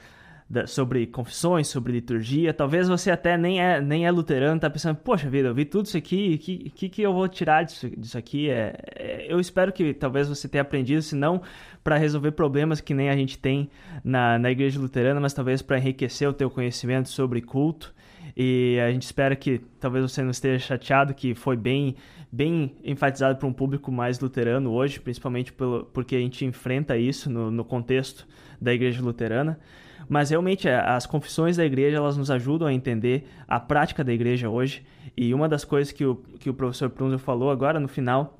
da, 0.47 0.67
sobre 0.67 1.07
confissões, 1.07 1.67
sobre 1.69 1.91
liturgia, 1.91 2.53
talvez 2.53 2.87
você 2.87 3.09
até 3.09 3.35
nem 3.35 3.59
é, 3.59 3.81
nem 3.81 4.05
é 4.05 4.11
luterano, 4.11 4.59
tá 4.59 4.69
pensando, 4.69 4.97
poxa 4.97 5.27
vida, 5.27 5.47
eu 5.47 5.55
vi 5.55 5.65
tudo 5.65 5.87
isso 5.87 5.97
aqui, 5.97 6.35
o 6.35 6.37
que, 6.37 6.69
que, 6.69 6.89
que 6.89 7.01
eu 7.01 7.11
vou 7.11 7.27
tirar 7.27 7.63
disso, 7.63 7.89
disso 7.89 8.15
aqui? 8.15 8.47
É, 8.47 8.75
é, 8.95 9.25
eu 9.27 9.39
espero 9.39 9.73
que 9.73 9.91
talvez 9.91 10.29
você 10.29 10.47
tenha 10.47 10.61
aprendido, 10.61 11.01
se 11.01 11.15
não 11.15 11.41
para 11.83 11.97
resolver 11.97 12.33
problemas 12.33 12.79
que 12.79 12.93
nem 12.93 13.09
a 13.09 13.15
gente 13.15 13.39
tem 13.39 13.71
na, 14.03 14.37
na 14.37 14.51
igreja 14.51 14.79
luterana, 14.79 15.19
mas 15.19 15.33
talvez 15.33 15.63
para 15.63 15.79
enriquecer 15.79 16.29
o 16.29 16.33
teu 16.33 16.51
conhecimento 16.51 17.09
sobre 17.09 17.41
culto. 17.41 17.95
E 18.35 18.79
a 18.85 18.91
gente 18.91 19.03
espera 19.03 19.35
que 19.35 19.61
talvez 19.79 20.11
você 20.11 20.21
não 20.21 20.31
esteja 20.31 20.59
chateado, 20.59 21.13
que 21.13 21.33
foi 21.33 21.55
bem, 21.55 21.95
bem 22.31 22.75
enfatizado 22.83 23.37
para 23.37 23.47
um 23.47 23.53
público 23.53 23.91
mais 23.91 24.19
luterano 24.19 24.71
hoje, 24.71 24.99
principalmente 24.99 25.51
pelo, 25.53 25.85
porque 25.85 26.15
a 26.15 26.19
gente 26.19 26.45
enfrenta 26.45 26.97
isso 26.97 27.29
no, 27.29 27.51
no 27.51 27.65
contexto 27.65 28.27
da 28.61 28.73
igreja 28.73 29.01
luterana. 29.01 29.59
Mas 30.07 30.29
realmente 30.29 30.67
é, 30.67 30.75
as 30.75 31.05
confissões 31.05 31.57
da 31.57 31.65
igreja 31.65 31.97
elas 31.97 32.17
nos 32.17 32.29
ajudam 32.29 32.67
a 32.67 32.73
entender 32.73 33.27
a 33.47 33.59
prática 33.59 34.03
da 34.03 34.13
igreja 34.13 34.49
hoje. 34.49 34.85
E 35.15 35.33
uma 35.33 35.49
das 35.49 35.65
coisas 35.65 35.91
que 35.91 36.05
o, 36.05 36.15
que 36.39 36.49
o 36.49 36.53
professor 36.53 36.89
Prunzel 36.89 37.19
falou 37.19 37.49
agora 37.49 37.79
no 37.79 37.87
final 37.87 38.39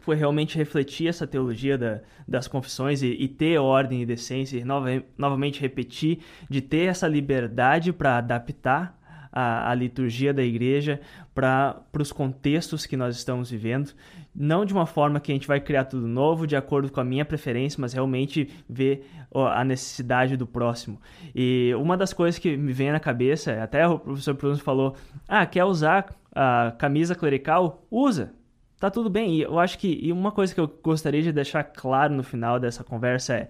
foi 0.00 0.14
realmente 0.14 0.56
refletir 0.56 1.08
essa 1.08 1.26
teologia 1.26 1.76
da, 1.76 2.00
das 2.28 2.46
confissões 2.46 3.02
e, 3.02 3.08
e, 3.08 3.26
ter 3.26 3.58
ordem 3.58 4.02
e 4.02 4.06
decência, 4.06 4.56
e 4.56 4.64
nova, 4.64 5.02
novamente 5.18 5.60
repetir, 5.60 6.20
de 6.48 6.60
ter 6.60 6.88
essa 6.88 7.08
liberdade 7.08 7.92
para 7.92 8.18
adaptar 8.18 8.95
a, 9.38 9.70
a, 9.70 9.74
liturgia 9.74 10.32
da 10.32 10.42
igreja 10.42 10.98
para 11.34 11.84
os 12.00 12.10
contextos 12.10 12.86
que 12.86 12.96
nós 12.96 13.14
estamos 13.14 13.50
vivendo, 13.50 13.92
não 14.34 14.64
de 14.64 14.72
uma 14.72 14.86
forma 14.86 15.20
que 15.20 15.30
a 15.30 15.34
gente 15.34 15.46
vai 15.46 15.60
criar 15.60 15.84
tudo 15.84 16.08
novo 16.08 16.46
de 16.46 16.56
acordo 16.56 16.90
com 16.90 17.00
a 17.00 17.04
minha 17.04 17.22
preferência, 17.22 17.78
mas 17.78 17.92
realmente 17.92 18.48
ver 18.66 19.06
a 19.34 19.62
necessidade 19.62 20.38
do 20.38 20.46
próximo. 20.46 20.98
E 21.34 21.74
uma 21.74 21.98
das 21.98 22.14
coisas 22.14 22.38
que 22.38 22.56
me 22.56 22.72
vem 22.72 22.90
na 22.90 22.98
cabeça, 22.98 23.62
até 23.62 23.86
o 23.86 23.98
professor 23.98 24.32
Bruno 24.32 24.56
falou, 24.56 24.96
ah, 25.28 25.44
quer 25.44 25.64
usar 25.64 26.16
a 26.34 26.72
camisa 26.78 27.14
clerical? 27.14 27.84
Usa, 27.90 28.32
tá 28.80 28.90
tudo 28.90 29.10
bem. 29.10 29.34
E 29.34 29.42
eu 29.42 29.58
acho 29.58 29.78
que 29.78 30.00
e 30.02 30.10
uma 30.12 30.32
coisa 30.32 30.54
que 30.54 30.60
eu 30.60 30.80
gostaria 30.82 31.20
de 31.20 31.30
deixar 31.30 31.62
claro 31.62 32.14
no 32.14 32.22
final 32.22 32.58
dessa 32.58 32.82
conversa 32.82 33.34
é 33.34 33.48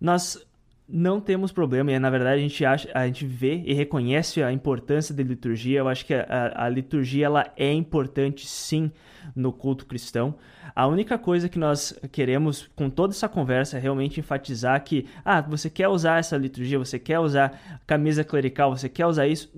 nós 0.00 0.44
não 0.86 1.18
temos 1.18 1.50
problema, 1.50 1.90
e 1.90 1.98
na 1.98 2.10
verdade 2.10 2.40
a 2.40 2.42
gente, 2.42 2.64
acha, 2.64 2.88
a 2.92 3.06
gente 3.06 3.24
vê 3.24 3.62
e 3.64 3.72
reconhece 3.72 4.42
a 4.42 4.52
importância 4.52 5.14
da 5.14 5.22
liturgia. 5.22 5.78
Eu 5.78 5.88
acho 5.88 6.04
que 6.04 6.12
a, 6.12 6.52
a, 6.54 6.68
liturgia 6.68 7.24
ela 7.26 7.50
é 7.56 7.72
importante 7.72 8.46
sim 8.46 8.92
no 9.34 9.50
culto 9.50 9.86
cristão. 9.86 10.34
A 10.76 10.86
única 10.86 11.16
coisa 11.16 11.48
que 11.48 11.58
nós 11.58 11.98
queremos 12.12 12.68
com 12.76 12.90
toda 12.90 13.14
essa 13.14 13.28
conversa 13.28 13.78
é 13.78 13.80
realmente 13.80 14.20
enfatizar 14.20 14.82
que, 14.84 15.06
ah, 15.24 15.40
você 15.40 15.70
quer 15.70 15.88
usar 15.88 16.18
essa 16.18 16.36
liturgia, 16.36 16.78
você 16.78 16.98
quer 16.98 17.18
usar 17.18 17.80
camisa 17.86 18.22
clerical, 18.22 18.76
você 18.76 18.88
quer 18.88 19.06
usar 19.06 19.26
isso, 19.26 19.50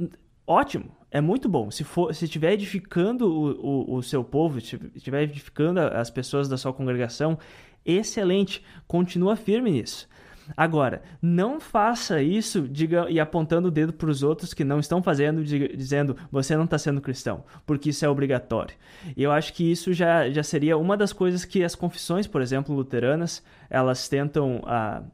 ótimo, 0.46 0.96
é 1.10 1.20
muito 1.20 1.48
bom. 1.48 1.72
Se 1.72 1.82
for, 1.82 2.14
se 2.14 2.26
estiver 2.26 2.52
edificando 2.52 3.26
o, 3.26 3.94
o, 3.94 3.96
o 3.96 4.02
seu 4.02 4.22
povo, 4.22 4.60
se 4.60 4.78
estiver 4.94 5.22
edificando 5.22 5.80
as 5.80 6.08
pessoas 6.08 6.48
da 6.48 6.56
sua 6.56 6.72
congregação, 6.72 7.36
excelente. 7.84 8.62
Continua 8.86 9.34
firme 9.34 9.72
nisso. 9.72 10.08
Agora, 10.56 11.02
não 11.20 11.58
faça 11.58 12.22
isso 12.22 12.68
diga, 12.68 13.06
e 13.08 13.18
apontando 13.18 13.68
o 13.68 13.70
dedo 13.70 13.92
para 13.92 14.10
os 14.10 14.22
outros 14.22 14.52
que 14.52 14.64
não 14.64 14.78
estão 14.78 15.02
fazendo, 15.02 15.42
diga, 15.42 15.74
dizendo 15.74 16.16
você 16.30 16.56
não 16.56 16.64
está 16.64 16.78
sendo 16.78 17.00
cristão, 17.00 17.44
porque 17.64 17.90
isso 17.90 18.04
é 18.04 18.08
obrigatório. 18.08 18.74
E 19.16 19.22
eu 19.22 19.32
acho 19.32 19.52
que 19.52 19.70
isso 19.70 19.92
já, 19.92 20.28
já 20.30 20.42
seria 20.42 20.76
uma 20.76 20.96
das 20.96 21.12
coisas 21.12 21.44
que 21.44 21.64
as 21.64 21.74
confissões, 21.74 22.26
por 22.26 22.42
exemplo, 22.42 22.74
luteranas, 22.74 23.42
elas 23.70 24.08
tentam 24.08 24.58
uh, 24.58 25.04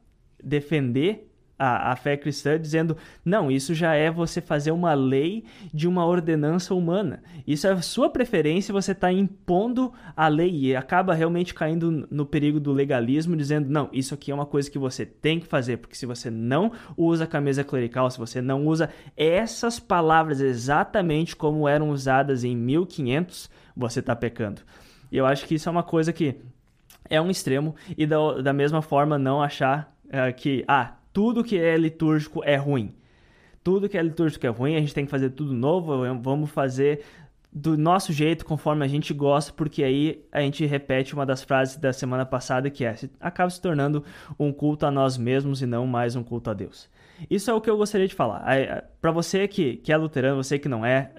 defender 0.43 1.32
a, 1.57 1.91
a 1.91 1.95
fé 1.95 2.17
cristã 2.17 2.59
dizendo: 2.59 2.97
não, 3.23 3.51
isso 3.51 3.73
já 3.73 3.93
é 3.93 4.09
você 4.09 4.41
fazer 4.41 4.71
uma 4.71 4.93
lei 4.93 5.45
de 5.73 5.87
uma 5.87 6.05
ordenança 6.05 6.73
humana. 6.73 7.23
Isso 7.45 7.67
é 7.67 7.81
sua 7.81 8.09
preferência, 8.09 8.73
você 8.73 8.91
está 8.91 9.11
impondo 9.11 9.93
a 10.15 10.27
lei 10.27 10.51
e 10.51 10.75
acaba 10.75 11.13
realmente 11.13 11.53
caindo 11.53 12.07
no 12.09 12.25
perigo 12.25 12.59
do 12.59 12.71
legalismo, 12.71 13.35
dizendo: 13.35 13.69
não, 13.69 13.89
isso 13.91 14.13
aqui 14.13 14.31
é 14.31 14.35
uma 14.35 14.45
coisa 14.45 14.69
que 14.69 14.79
você 14.79 15.05
tem 15.05 15.39
que 15.39 15.47
fazer, 15.47 15.77
porque 15.77 15.95
se 15.95 16.05
você 16.05 16.29
não 16.29 16.71
usa 16.97 17.23
a 17.23 17.27
camisa 17.27 17.63
clerical, 17.63 18.09
se 18.09 18.17
você 18.17 18.41
não 18.41 18.65
usa 18.65 18.89
essas 19.15 19.79
palavras 19.79 20.41
exatamente 20.41 21.35
como 21.35 21.67
eram 21.67 21.89
usadas 21.89 22.43
em 22.43 22.55
1500, 22.55 23.49
você 23.75 23.99
está 23.99 24.15
pecando. 24.15 24.61
E 25.11 25.17
eu 25.17 25.25
acho 25.25 25.45
que 25.45 25.55
isso 25.55 25.69
é 25.69 25.71
uma 25.71 25.83
coisa 25.83 26.11
que 26.11 26.35
é 27.09 27.21
um 27.21 27.29
extremo, 27.29 27.75
e 27.97 28.05
da, 28.05 28.41
da 28.41 28.53
mesma 28.53 28.81
forma 28.81 29.19
não 29.19 29.41
achar 29.41 29.93
uh, 30.05 30.33
que, 30.35 30.63
ah, 30.67 30.95
tudo 31.13 31.43
que 31.43 31.57
é 31.57 31.77
litúrgico 31.77 32.43
é 32.43 32.55
ruim. 32.55 32.93
Tudo 33.63 33.87
que 33.87 33.97
é 33.97 34.01
litúrgico 34.01 34.45
é 34.45 34.49
ruim, 34.49 34.75
a 34.75 34.79
gente 34.79 34.93
tem 34.93 35.05
que 35.05 35.11
fazer 35.11 35.29
tudo 35.29 35.53
novo, 35.53 35.93
vamos 36.21 36.49
fazer 36.49 37.05
do 37.55 37.77
nosso 37.77 38.11
jeito, 38.11 38.43
conforme 38.43 38.83
a 38.83 38.87
gente 38.87 39.13
gosta, 39.13 39.53
porque 39.53 39.83
aí 39.83 40.25
a 40.31 40.41
gente 40.41 40.65
repete 40.65 41.13
uma 41.13 41.25
das 41.25 41.43
frases 41.43 41.77
da 41.77 41.93
semana 41.93 42.25
passada 42.25 42.69
que 42.69 42.83
é: 42.83 42.95
acaba 43.19 43.49
se 43.49 43.61
tornando 43.61 44.03
um 44.39 44.51
culto 44.51 44.87
a 44.87 44.91
nós 44.91 45.17
mesmos 45.17 45.61
e 45.61 45.65
não 45.67 45.85
mais 45.85 46.15
um 46.15 46.23
culto 46.23 46.49
a 46.49 46.53
Deus. 46.53 46.89
Isso 47.29 47.51
é 47.51 47.53
o 47.53 47.61
que 47.61 47.69
eu 47.69 47.77
gostaria 47.77 48.07
de 48.07 48.15
falar. 48.15 48.43
Para 48.99 49.11
você 49.11 49.47
que, 49.47 49.77
que 49.77 49.93
é 49.93 49.97
luterano, 49.97 50.43
você 50.43 50.57
que 50.57 50.67
não 50.67 50.83
é, 50.83 51.11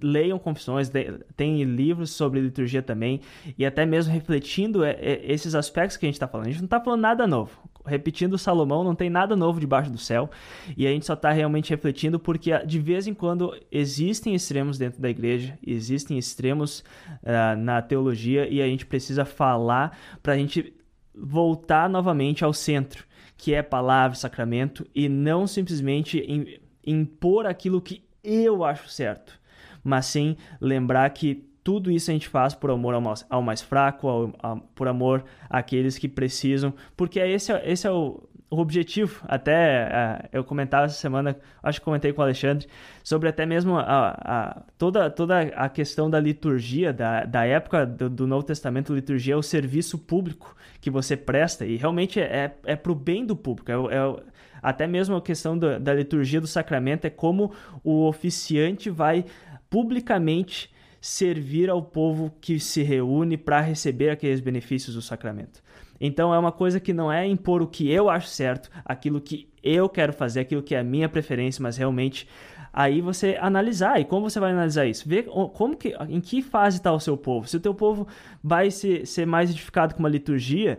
leiam 0.00 0.38
confissões, 0.38 0.90
tem 1.36 1.62
livros 1.64 2.12
sobre 2.12 2.40
liturgia 2.40 2.80
também, 2.80 3.20
e 3.58 3.66
até 3.66 3.84
mesmo 3.84 4.12
refletindo 4.12 4.84
é, 4.84 4.92
é, 4.92 5.32
esses 5.32 5.54
aspectos 5.54 5.96
que 5.96 6.06
a 6.06 6.08
gente 6.08 6.14
está 6.14 6.28
falando. 6.28 6.46
A 6.46 6.50
gente 6.50 6.60
não 6.60 6.66
está 6.66 6.80
falando 6.80 7.00
nada 7.00 7.26
novo 7.26 7.58
repetindo 7.84 8.38
Salomão, 8.38 8.84
não 8.84 8.94
tem 8.94 9.10
nada 9.10 9.36
novo 9.36 9.60
debaixo 9.60 9.90
do 9.90 9.98
céu. 9.98 10.30
E 10.76 10.86
a 10.86 10.90
gente 10.90 11.06
só 11.06 11.14
está 11.14 11.32
realmente 11.32 11.70
refletindo 11.70 12.18
porque 12.18 12.56
de 12.64 12.78
vez 12.78 13.06
em 13.06 13.14
quando 13.14 13.54
existem 13.70 14.34
extremos 14.34 14.78
dentro 14.78 15.00
da 15.00 15.10
igreja, 15.10 15.58
existem 15.66 16.18
extremos 16.18 16.80
uh, 17.22 17.56
na 17.58 17.82
teologia 17.82 18.48
e 18.48 18.62
a 18.62 18.66
gente 18.66 18.86
precisa 18.86 19.24
falar 19.24 19.96
para 20.22 20.34
a 20.34 20.36
gente 20.36 20.72
voltar 21.14 21.88
novamente 21.90 22.44
ao 22.44 22.52
centro 22.52 23.04
que 23.42 23.52
é 23.52 23.60
palavra, 23.60 24.16
sacramento, 24.16 24.86
e 24.94 25.08
não 25.08 25.48
simplesmente 25.48 26.60
impor 26.86 27.44
aquilo 27.44 27.80
que 27.80 28.04
eu 28.22 28.64
acho 28.64 28.88
certo, 28.88 29.36
mas 29.82 30.06
sim 30.06 30.36
lembrar 30.60 31.10
que 31.10 31.44
tudo 31.64 31.90
isso 31.90 32.10
a 32.10 32.14
gente 32.14 32.28
faz 32.28 32.54
por 32.54 32.70
amor 32.70 32.94
ao 32.94 33.00
mais, 33.00 33.24
ao 33.30 33.42
mais 33.42 33.62
fraco, 33.62 34.08
ao, 34.08 34.32
ao, 34.42 34.56
por 34.74 34.88
amor 34.88 35.24
àqueles 35.48 35.98
que 35.98 36.08
precisam, 36.08 36.74
porque 36.96 37.20
esse, 37.20 37.52
é, 37.52 37.62
esse 37.70 37.86
é 37.86 37.90
o, 37.90 38.22
o 38.50 38.58
objetivo. 38.58 39.22
Até 39.26 39.88
uh, 39.88 40.28
eu 40.32 40.44
comentava 40.44 40.86
essa 40.86 40.96
semana, 40.96 41.36
acho 41.62 41.80
que 41.80 41.84
comentei 41.84 42.12
com 42.12 42.20
o 42.20 42.24
Alexandre, 42.24 42.66
sobre 43.02 43.28
até 43.28 43.46
mesmo 43.46 43.78
a, 43.78 44.16
a, 44.18 44.62
toda, 44.76 45.08
toda 45.10 45.40
a 45.40 45.68
questão 45.68 46.10
da 46.10 46.20
liturgia, 46.20 46.92
da, 46.92 47.24
da 47.24 47.44
época 47.46 47.86
do, 47.86 48.10
do 48.10 48.26
Novo 48.26 48.44
Testamento, 48.44 48.94
liturgia 48.94 49.34
é 49.34 49.36
o 49.36 49.42
serviço 49.42 49.98
público 49.98 50.56
que 50.80 50.90
você 50.90 51.16
presta, 51.16 51.64
e 51.64 51.76
realmente 51.76 52.20
é, 52.20 52.56
é 52.64 52.76
para 52.76 52.92
o 52.92 52.94
bem 52.94 53.24
do 53.24 53.36
público, 53.36 53.70
é, 53.70 53.74
é, 53.74 54.22
até 54.60 54.86
mesmo 54.86 55.16
a 55.16 55.22
questão 55.22 55.58
da 55.58 55.92
liturgia 55.92 56.40
do 56.40 56.46
sacramento 56.46 57.04
é 57.04 57.10
como 57.10 57.52
o 57.82 58.06
oficiante 58.06 58.88
vai 58.90 59.24
publicamente 59.68 60.71
servir 61.02 61.68
ao 61.68 61.82
povo 61.82 62.32
que 62.40 62.60
se 62.60 62.80
reúne 62.80 63.36
para 63.36 63.60
receber 63.60 64.08
aqueles 64.08 64.38
benefícios 64.38 64.94
do 64.94 65.02
sacramento. 65.02 65.60
Então 66.00 66.32
é 66.32 66.38
uma 66.38 66.52
coisa 66.52 66.78
que 66.78 66.92
não 66.92 67.10
é 67.10 67.26
impor 67.26 67.60
o 67.60 67.66
que 67.66 67.90
eu 67.90 68.08
acho 68.08 68.28
certo, 68.28 68.70
aquilo 68.84 69.20
que 69.20 69.48
eu 69.64 69.88
quero 69.88 70.12
fazer, 70.12 70.40
aquilo 70.40 70.62
que 70.62 70.76
é 70.76 70.78
a 70.78 70.84
minha 70.84 71.08
preferência, 71.08 71.60
mas 71.60 71.76
realmente 71.76 72.28
aí 72.72 73.00
você 73.00 73.36
analisar. 73.40 74.00
E 74.00 74.04
como 74.04 74.30
você 74.30 74.38
vai 74.38 74.52
analisar 74.52 74.86
isso? 74.86 75.08
Ver 75.08 75.24
como 75.24 75.76
que, 75.76 75.92
em 76.08 76.20
que 76.20 76.40
fase 76.40 76.76
está 76.76 76.92
o 76.92 77.00
seu 77.00 77.16
povo. 77.16 77.48
Se 77.48 77.56
o 77.56 77.60
teu 77.60 77.74
povo 77.74 78.06
vai 78.42 78.70
ser, 78.70 79.04
ser 79.04 79.26
mais 79.26 79.50
edificado 79.50 79.94
com 79.96 80.00
uma 80.00 80.08
liturgia 80.08 80.78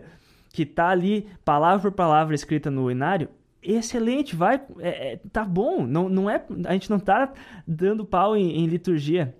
que 0.54 0.62
está 0.62 0.88
ali 0.88 1.28
palavra 1.44 1.90
por 1.90 1.94
palavra 1.94 2.34
escrita 2.34 2.70
no 2.70 2.90
inário, 2.90 3.28
excelente, 3.62 4.34
vai, 4.34 4.58
é, 4.78 5.12
é, 5.12 5.20
tá 5.30 5.44
bom. 5.44 5.86
Não, 5.86 6.08
não 6.08 6.30
é, 6.30 6.42
a 6.64 6.72
gente 6.72 6.88
não 6.88 6.96
está 6.96 7.30
dando 7.66 8.06
pau 8.06 8.34
em, 8.34 8.60
em 8.60 8.66
liturgia 8.66 9.34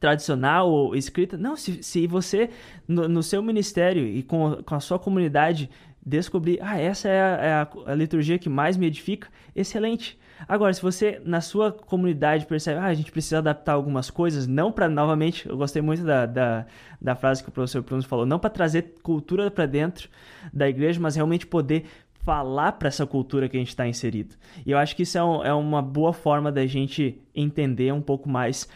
tradicional 0.00 0.70
ou 0.70 0.96
escrita. 0.96 1.36
Não, 1.36 1.54
se, 1.54 1.82
se 1.82 2.06
você, 2.06 2.48
no, 2.88 3.06
no 3.06 3.22
seu 3.22 3.42
ministério 3.42 4.06
e 4.06 4.22
com, 4.22 4.62
com 4.64 4.74
a 4.74 4.80
sua 4.80 4.98
comunidade, 4.98 5.70
descobrir, 6.04 6.58
ah, 6.62 6.80
essa 6.80 7.08
é, 7.08 7.20
a, 7.20 7.68
é 7.86 7.92
a, 7.92 7.94
liturgia 7.94 8.38
que 8.38 8.48
mais 8.48 8.76
me 8.76 8.86
edifica, 8.86 9.28
excelente. 9.54 10.18
Agora, 10.48 10.72
se 10.72 10.80
você, 10.80 11.20
na 11.22 11.42
sua 11.42 11.70
comunidade, 11.70 12.46
percebe, 12.46 12.80
ah, 12.80 12.86
a 12.86 12.94
gente 12.94 13.12
precisa 13.12 13.38
adaptar 13.38 13.74
algumas 13.74 14.08
coisas, 14.10 14.46
não 14.46 14.72
para, 14.72 14.88
novamente, 14.88 15.46
eu 15.46 15.56
gostei 15.56 15.82
muito 15.82 16.02
da, 16.02 16.24
da, 16.24 16.66
da, 17.00 17.14
frase 17.14 17.42
que 17.42 17.50
o 17.50 17.52
professor 17.52 17.82
Pruno 17.82 18.02
falou, 18.02 18.24
não 18.24 18.38
para 18.38 18.48
trazer 18.48 18.94
cultura 19.02 19.50
para 19.50 19.66
dentro 19.66 20.08
da 20.50 20.66
igreja, 20.66 20.98
mas 20.98 21.14
realmente 21.14 21.46
poder 21.46 21.84
falar 22.22 22.72
para 22.72 22.88
essa 22.88 23.06
cultura 23.06 23.48
que 23.48 23.56
a 23.56 23.60
gente 23.60 23.68
está 23.68 23.86
inserido. 23.86 24.34
E 24.64 24.70
eu 24.70 24.78
acho 24.78 24.94
que 24.94 25.02
isso 25.02 25.16
é, 25.16 25.24
um, 25.24 25.44
é 25.44 25.54
uma 25.54 25.82
boa 25.82 26.12
forma 26.12 26.52
da 26.52 26.66
gente 26.66 27.20
entender 27.34 27.92
um 27.92 28.02
pouco 28.02 28.28
mais 28.28 28.68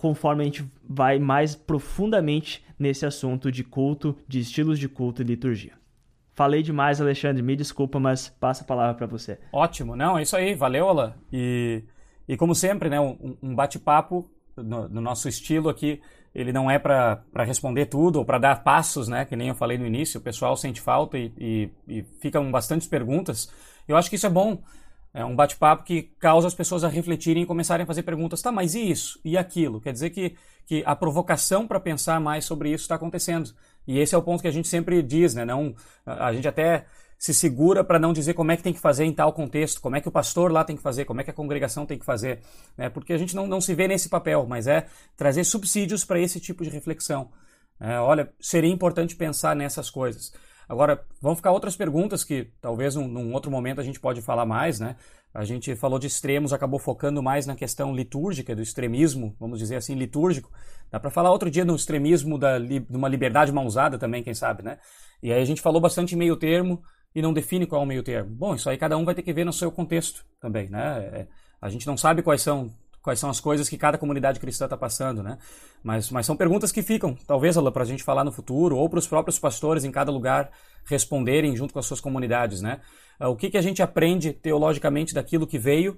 conforme 0.00 0.42
a 0.42 0.46
gente 0.46 0.64
vai 0.88 1.18
mais 1.18 1.54
profundamente 1.54 2.64
nesse 2.78 3.04
assunto 3.04 3.52
de 3.52 3.62
culto, 3.62 4.16
de 4.26 4.40
estilos 4.40 4.78
de 4.78 4.88
culto 4.88 5.20
e 5.20 5.24
liturgia. 5.26 5.74
Falei 6.32 6.62
demais, 6.62 7.02
Alexandre, 7.02 7.42
me 7.42 7.54
desculpa, 7.54 8.00
mas 8.00 8.30
passa 8.30 8.64
a 8.64 8.66
palavra 8.66 8.94
para 8.94 9.06
você. 9.06 9.38
Ótimo, 9.52 9.94
não, 9.94 10.16
é 10.16 10.22
isso 10.22 10.34
aí, 10.34 10.54
valeu, 10.54 10.88
Alan. 10.88 11.12
E, 11.30 11.84
e 12.26 12.34
como 12.34 12.54
sempre, 12.54 12.88
né, 12.88 12.98
um, 12.98 13.36
um 13.42 13.54
bate-papo 13.54 14.26
no, 14.56 14.88
no, 14.88 15.02
nosso 15.02 15.28
estilo 15.28 15.68
aqui, 15.68 16.00
ele 16.34 16.50
não 16.50 16.70
é 16.70 16.78
para 16.78 17.22
responder 17.44 17.84
tudo 17.84 18.20
ou 18.20 18.24
para 18.24 18.38
dar 18.38 18.64
passos, 18.64 19.06
né, 19.06 19.26
que 19.26 19.36
nem 19.36 19.48
eu 19.48 19.54
falei 19.54 19.76
no 19.76 19.86
início, 19.86 20.18
o 20.18 20.22
pessoal 20.22 20.56
sente 20.56 20.80
falta 20.80 21.18
e, 21.18 21.30
e, 21.36 21.70
e 21.86 22.02
ficam 22.22 22.50
bastantes 22.50 22.88
perguntas. 22.88 23.52
Eu 23.86 23.98
acho 23.98 24.08
que 24.08 24.16
isso 24.16 24.26
é 24.26 24.30
bom, 24.30 24.62
é 25.12 25.24
um 25.24 25.34
bate-papo 25.34 25.82
que 25.84 26.02
causa 26.18 26.46
as 26.46 26.54
pessoas 26.54 26.84
a 26.84 26.88
refletirem 26.88 27.42
e 27.42 27.46
começarem 27.46 27.84
a 27.84 27.86
fazer 27.86 28.02
perguntas. 28.02 28.40
Tá, 28.40 28.52
mas 28.52 28.74
e 28.74 28.90
isso? 28.90 29.20
E 29.24 29.36
aquilo? 29.36 29.80
Quer 29.80 29.92
dizer 29.92 30.10
que, 30.10 30.36
que 30.66 30.82
a 30.86 30.94
provocação 30.94 31.66
para 31.66 31.80
pensar 31.80 32.20
mais 32.20 32.44
sobre 32.44 32.70
isso 32.70 32.82
está 32.82 32.94
acontecendo. 32.94 33.52
E 33.86 33.98
esse 33.98 34.14
é 34.14 34.18
o 34.18 34.22
ponto 34.22 34.40
que 34.40 34.48
a 34.48 34.52
gente 34.52 34.68
sempre 34.68 35.02
diz, 35.02 35.34
né? 35.34 35.44
Não, 35.44 35.74
a 36.06 36.32
gente 36.32 36.46
até 36.46 36.86
se 37.18 37.34
segura 37.34 37.84
para 37.84 37.98
não 37.98 38.14
dizer 38.14 38.32
como 38.32 38.50
é 38.50 38.56
que 38.56 38.62
tem 38.62 38.72
que 38.72 38.80
fazer 38.80 39.04
em 39.04 39.12
tal 39.12 39.32
contexto, 39.32 39.80
como 39.80 39.94
é 39.94 40.00
que 40.00 40.08
o 40.08 40.12
pastor 40.12 40.50
lá 40.50 40.64
tem 40.64 40.74
que 40.74 40.82
fazer, 40.82 41.04
como 41.04 41.20
é 41.20 41.24
que 41.24 41.30
a 41.30 41.34
congregação 41.34 41.84
tem 41.84 41.98
que 41.98 42.04
fazer, 42.04 42.40
né? 42.78 42.88
porque 42.88 43.12
a 43.12 43.18
gente 43.18 43.36
não, 43.36 43.46
não 43.46 43.60
se 43.60 43.74
vê 43.74 43.86
nesse 43.86 44.08
papel, 44.08 44.46
mas 44.48 44.66
é 44.66 44.86
trazer 45.18 45.44
subsídios 45.44 46.02
para 46.02 46.18
esse 46.18 46.40
tipo 46.40 46.64
de 46.64 46.70
reflexão. 46.70 47.30
É, 47.78 47.98
olha, 47.98 48.32
seria 48.40 48.70
importante 48.70 49.16
pensar 49.16 49.54
nessas 49.54 49.90
coisas. 49.90 50.32
Agora, 50.70 51.04
vão 51.20 51.34
ficar 51.34 51.50
outras 51.50 51.74
perguntas 51.74 52.22
que 52.22 52.48
talvez 52.60 52.94
num, 52.94 53.08
num, 53.08 53.32
outro 53.34 53.50
momento 53.50 53.80
a 53.80 53.82
gente 53.84 53.98
pode 53.98 54.22
falar 54.22 54.46
mais, 54.46 54.78
né? 54.78 54.94
A 55.34 55.44
gente 55.44 55.74
falou 55.74 55.98
de 55.98 56.06
extremos, 56.06 56.52
acabou 56.52 56.78
focando 56.78 57.20
mais 57.20 57.44
na 57.44 57.56
questão 57.56 57.92
litúrgica, 57.92 58.54
do 58.54 58.62
extremismo, 58.62 59.34
vamos 59.40 59.58
dizer 59.58 59.74
assim, 59.74 59.96
litúrgico. 59.96 60.48
Dá 60.88 61.00
para 61.00 61.10
falar 61.10 61.32
outro 61.32 61.50
dia 61.50 61.64
no 61.64 61.74
extremismo 61.74 62.38
da, 62.38 62.56
de 62.60 62.86
uma 62.88 63.08
liberdade 63.08 63.50
mal 63.50 63.66
usada 63.66 63.98
também, 63.98 64.22
quem 64.22 64.32
sabe, 64.32 64.62
né? 64.62 64.78
E 65.20 65.32
aí 65.32 65.42
a 65.42 65.44
gente 65.44 65.60
falou 65.60 65.80
bastante 65.80 66.14
meio 66.14 66.36
termo 66.36 66.80
e 67.12 67.20
não 67.20 67.32
define 67.32 67.66
qual 67.66 67.80
é 67.80 67.84
o 67.84 67.88
meio 67.88 68.04
termo. 68.04 68.30
Bom, 68.30 68.54
isso 68.54 68.70
aí 68.70 68.78
cada 68.78 68.96
um 68.96 69.04
vai 69.04 69.16
ter 69.16 69.22
que 69.22 69.32
ver 69.32 69.44
no 69.44 69.52
seu 69.52 69.72
contexto 69.72 70.24
também, 70.40 70.70
né? 70.70 70.98
É, 71.12 71.26
a 71.60 71.68
gente 71.68 71.84
não 71.84 71.96
sabe 71.96 72.22
quais 72.22 72.42
são 72.42 72.72
quais 73.02 73.18
são 73.18 73.30
as 73.30 73.40
coisas 73.40 73.68
que 73.68 73.78
cada 73.78 73.96
comunidade 73.96 74.40
cristã 74.40 74.64
está 74.64 74.76
passando, 74.76 75.22
né? 75.22 75.38
Mas, 75.82 76.10
mas 76.10 76.26
são 76.26 76.36
perguntas 76.36 76.70
que 76.70 76.82
ficam, 76.82 77.16
talvez, 77.26 77.56
para 77.56 77.82
a 77.82 77.86
gente 77.86 78.02
falar 78.02 78.24
no 78.24 78.32
futuro, 78.32 78.76
ou 78.76 78.88
para 78.88 78.98
os 78.98 79.06
próprios 79.06 79.38
pastores 79.38 79.84
em 79.84 79.90
cada 79.90 80.12
lugar 80.12 80.50
responderem 80.84 81.56
junto 81.56 81.72
com 81.72 81.78
as 81.78 81.86
suas 81.86 82.00
comunidades, 82.00 82.60
né? 82.60 82.80
Ah, 83.18 83.28
o 83.28 83.36
que, 83.36 83.50
que 83.50 83.58
a 83.58 83.62
gente 83.62 83.82
aprende 83.82 84.32
teologicamente 84.32 85.14
daquilo 85.14 85.46
que 85.46 85.58
veio? 85.58 85.96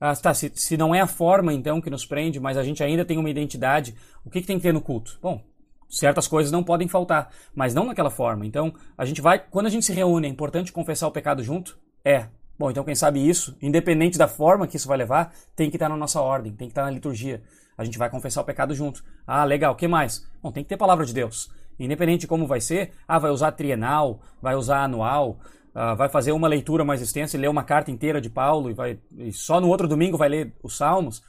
Ah, 0.00 0.14
tá, 0.14 0.34
se, 0.34 0.52
se 0.54 0.76
não 0.76 0.94
é 0.94 1.00
a 1.00 1.06
forma, 1.06 1.52
então, 1.52 1.80
que 1.80 1.90
nos 1.90 2.04
prende, 2.04 2.40
mas 2.40 2.56
a 2.56 2.62
gente 2.62 2.82
ainda 2.82 3.04
tem 3.04 3.18
uma 3.18 3.30
identidade, 3.30 3.94
o 4.24 4.30
que, 4.30 4.40
que 4.40 4.46
tem 4.46 4.56
que 4.56 4.62
ter 4.62 4.72
no 4.72 4.80
culto? 4.80 5.18
Bom, 5.22 5.40
certas 5.88 6.26
coisas 6.26 6.50
não 6.50 6.64
podem 6.64 6.88
faltar, 6.88 7.30
mas 7.54 7.74
não 7.74 7.86
naquela 7.86 8.10
forma. 8.10 8.44
Então, 8.44 8.74
a 8.98 9.04
gente 9.04 9.20
vai, 9.20 9.38
quando 9.38 9.66
a 9.66 9.70
gente 9.70 9.86
se 9.86 9.92
reúne, 9.92 10.26
é 10.26 10.30
importante 10.30 10.72
confessar 10.72 11.06
o 11.06 11.12
pecado 11.12 11.42
junto? 11.42 11.78
É, 12.04 12.26
Bom, 12.58 12.70
então 12.70 12.84
quem 12.84 12.94
sabe 12.94 13.26
isso, 13.26 13.56
independente 13.60 14.16
da 14.16 14.28
forma 14.28 14.66
que 14.66 14.76
isso 14.76 14.86
vai 14.86 14.96
levar, 14.96 15.34
tem 15.56 15.70
que 15.70 15.76
estar 15.76 15.88
na 15.88 15.96
nossa 15.96 16.20
ordem, 16.20 16.52
tem 16.52 16.68
que 16.68 16.72
estar 16.72 16.84
na 16.84 16.90
liturgia. 16.90 17.42
A 17.76 17.84
gente 17.84 17.98
vai 17.98 18.08
confessar 18.08 18.42
o 18.42 18.44
pecado 18.44 18.74
junto. 18.74 19.04
Ah, 19.26 19.44
legal, 19.44 19.72
o 19.72 19.76
que 19.76 19.88
mais? 19.88 20.24
Bom, 20.40 20.52
tem 20.52 20.62
que 20.62 20.68
ter 20.68 20.76
palavra 20.76 21.04
de 21.04 21.12
Deus. 21.12 21.50
Independente 21.78 22.22
de 22.22 22.26
como 22.28 22.46
vai 22.46 22.60
ser, 22.60 22.92
ah, 23.08 23.18
vai 23.18 23.32
usar 23.32 23.52
trienal, 23.52 24.20
vai 24.40 24.54
usar 24.54 24.84
anual, 24.84 25.40
ah, 25.74 25.94
vai 25.94 26.08
fazer 26.08 26.30
uma 26.30 26.46
leitura 26.46 26.84
mais 26.84 27.02
extensa 27.02 27.36
e 27.36 27.40
ler 27.40 27.48
uma 27.48 27.64
carta 27.64 27.90
inteira 27.90 28.20
de 28.20 28.30
Paulo 28.30 28.70
e, 28.70 28.74
vai, 28.74 28.98
e 29.18 29.32
só 29.32 29.60
no 29.60 29.68
outro 29.68 29.88
domingo 29.88 30.16
vai 30.16 30.28
ler 30.28 30.54
os 30.62 30.76
Salmos. 30.76 31.22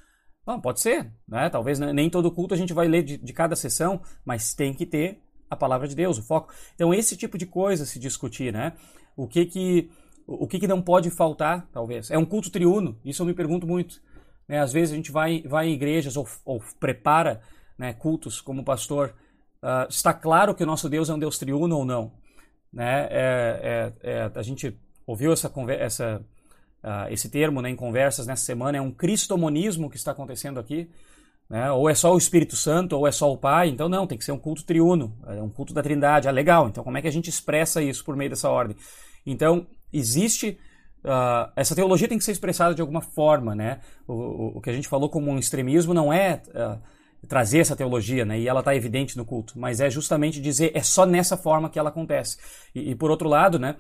Não, 0.46 0.62
pode 0.62 0.80
ser, 0.80 1.12
né? 1.28 1.50
Talvez 1.50 1.80
nem 1.80 2.08
todo 2.08 2.32
culto 2.32 2.54
a 2.54 2.58
gente 2.58 2.72
vai 2.72 2.88
ler 2.88 3.02
de, 3.02 3.18
de 3.18 3.34
cada 3.34 3.56
sessão, 3.56 4.00
mas 4.24 4.54
tem 4.54 4.76
que 4.76 4.86
ter 4.86 5.20
a 5.50 5.56
palavra 5.56 5.88
de 5.88 5.96
Deus, 5.96 6.20
o 6.20 6.24
foco. 6.24 6.54
Então, 6.76 6.94
esse 6.94 7.18
tipo 7.18 7.36
de 7.38 7.48
coisa 7.48 7.86
se 7.86 7.98
discutir, 7.98 8.54
né? 8.54 8.74
O 9.16 9.28
que 9.28 9.46
que 9.46 9.90
o 10.28 10.48
que, 10.48 10.60
que 10.60 10.68
não 10.68 10.82
pode 10.82 11.10
faltar, 11.12 11.68
talvez? 11.72 12.10
É 12.10 12.18
um 12.18 12.26
culto 12.26 12.50
triuno, 12.50 12.98
isso 13.06 13.22
eu 13.22 13.26
me 13.26 13.34
pergunto 13.34 13.68
muito. 13.68 14.02
Né? 14.48 14.60
Às 14.60 14.74
vezes 14.74 14.94
a 14.94 14.96
gente 14.96 15.12
vai, 15.12 15.42
vai 15.44 15.68
em 15.68 15.74
igrejas 15.74 16.18
ou, 16.18 16.28
ou 16.44 16.62
prepara 16.80 17.42
né, 17.78 17.94
cultos 17.94 18.42
como 18.42 18.64
pastor. 18.64 19.14
Uh, 19.62 19.88
está 19.90 20.14
claro 20.14 20.54
que 20.54 20.64
o 20.64 20.66
nosso 20.68 20.90
Deus 20.90 21.10
é 21.10 21.14
um 21.14 21.20
Deus 21.20 21.38
triuno 21.38 21.78
ou 21.78 21.86
não? 21.86 22.12
Né? 22.72 23.08
É, 23.10 23.94
é, 24.02 24.12
é, 24.12 24.32
a 24.34 24.42
gente 24.42 24.78
ouviu 25.06 25.32
essa, 25.32 25.52
essa, 25.80 26.26
uh, 26.84 27.12
esse 27.12 27.30
termo 27.30 27.62
né, 27.62 27.70
em 27.70 27.76
conversas 27.76 28.28
nessa 28.28 28.46
semana, 28.46 28.78
é 28.78 28.82
um 28.82 28.92
cristomonismo 28.92 29.90
que 29.90 29.98
está 29.98 30.12
acontecendo 30.12 30.60
aqui. 30.60 30.90
Né? 31.48 31.72
Ou 31.72 31.88
é 31.88 31.94
só 31.94 32.14
o 32.14 32.18
Espírito 32.18 32.56
Santo, 32.56 32.98
ou 32.98 33.08
é 33.08 33.12
só 33.12 33.32
o 33.32 33.38
Pai. 33.38 33.70
Então, 33.70 33.88
não, 33.88 34.08
tem 34.08 34.18
que 34.18 34.26
ser 34.26 34.32
um 34.32 34.40
culto 34.40 34.66
triuno, 34.66 35.16
é 35.28 35.42
um 35.42 35.50
culto 35.50 35.74
da 35.74 35.84
Trindade. 35.84 36.28
Ah, 36.28 36.32
legal. 36.32 36.68
Então, 36.68 36.84
como 36.84 36.98
é 36.98 37.02
que 37.02 37.08
a 37.08 37.12
gente 37.12 37.30
expressa 37.30 37.84
isso 37.84 38.04
por 38.04 38.16
meio 38.16 38.32
dessa 38.32 38.50
ordem? 38.50 38.76
Então, 39.26 39.68
existe. 39.98 40.58
Uh, 41.04 41.52
essa 41.56 41.76
teologia 41.76 42.08
tem 42.08 42.18
que 42.18 42.24
ser 42.24 42.32
expressada 42.32 42.74
de 42.74 42.82
alguma 42.82 43.02
forma, 43.02 43.54
né? 43.54 43.80
O, 44.08 44.14
o, 44.14 44.58
o 44.58 44.62
que 44.62 44.70
a 44.70 44.74
gente 44.74 44.88
falou 44.88 45.10
como 45.10 45.30
um 45.30 45.38
extremismo 45.38 45.94
não 45.94 46.12
é 46.12 46.42
uh, 46.50 46.80
trazer 47.28 47.60
essa 47.60 47.76
teologia, 47.76 48.26
né? 48.26 48.40
E 48.40 48.48
ela 48.48 48.62
está 48.62 48.76
evidente 48.76 49.18
no 49.18 49.26
culto, 49.26 49.54
mas 49.58 49.80
é 49.80 49.90
justamente 49.90 50.42
dizer 50.42 50.72
é 50.74 50.82
só 50.82 51.06
nessa 51.06 51.38
forma 51.38 51.70
que 51.70 51.78
ela 51.78 51.90
acontece. 51.90 52.38
E, 52.74 52.92
e 52.92 52.96
por 52.96 53.12
outro 53.12 53.30
lado, 53.30 53.60
né? 53.60 53.76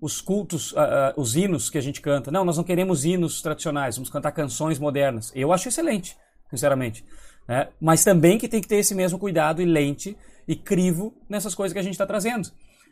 Os 0.00 0.20
cultos, 0.20 0.72
uh, 0.72 1.12
os 1.16 1.34
hinos 1.34 1.68
que 1.68 1.78
a 1.78 1.80
gente 1.80 2.00
canta, 2.00 2.30
não, 2.30 2.44
nós 2.44 2.56
não 2.56 2.62
queremos 2.62 3.04
hinos 3.04 3.42
tradicionais, 3.42 3.96
vamos 3.96 4.10
cantar 4.10 4.30
canções 4.30 4.78
modernas. 4.78 5.32
Eu 5.34 5.52
acho 5.52 5.68
excelente, 5.68 6.16
sinceramente. 6.48 7.04
Né? 7.48 7.68
Mas 7.80 8.04
também 8.04 8.38
que 8.38 8.46
tem 8.46 8.60
que 8.60 8.68
ter 8.68 8.76
esse 8.76 8.94
mesmo 8.94 9.18
cuidado 9.18 9.60
e 9.60 9.64
lente 9.64 10.16
e 10.46 10.54
crivo 10.54 11.14
nessas 11.28 11.54
coisas 11.54 11.72
que 11.72 11.78
a 11.78 11.82
gente 11.82 11.94
está 11.94 12.06
trazendo. 12.06 12.48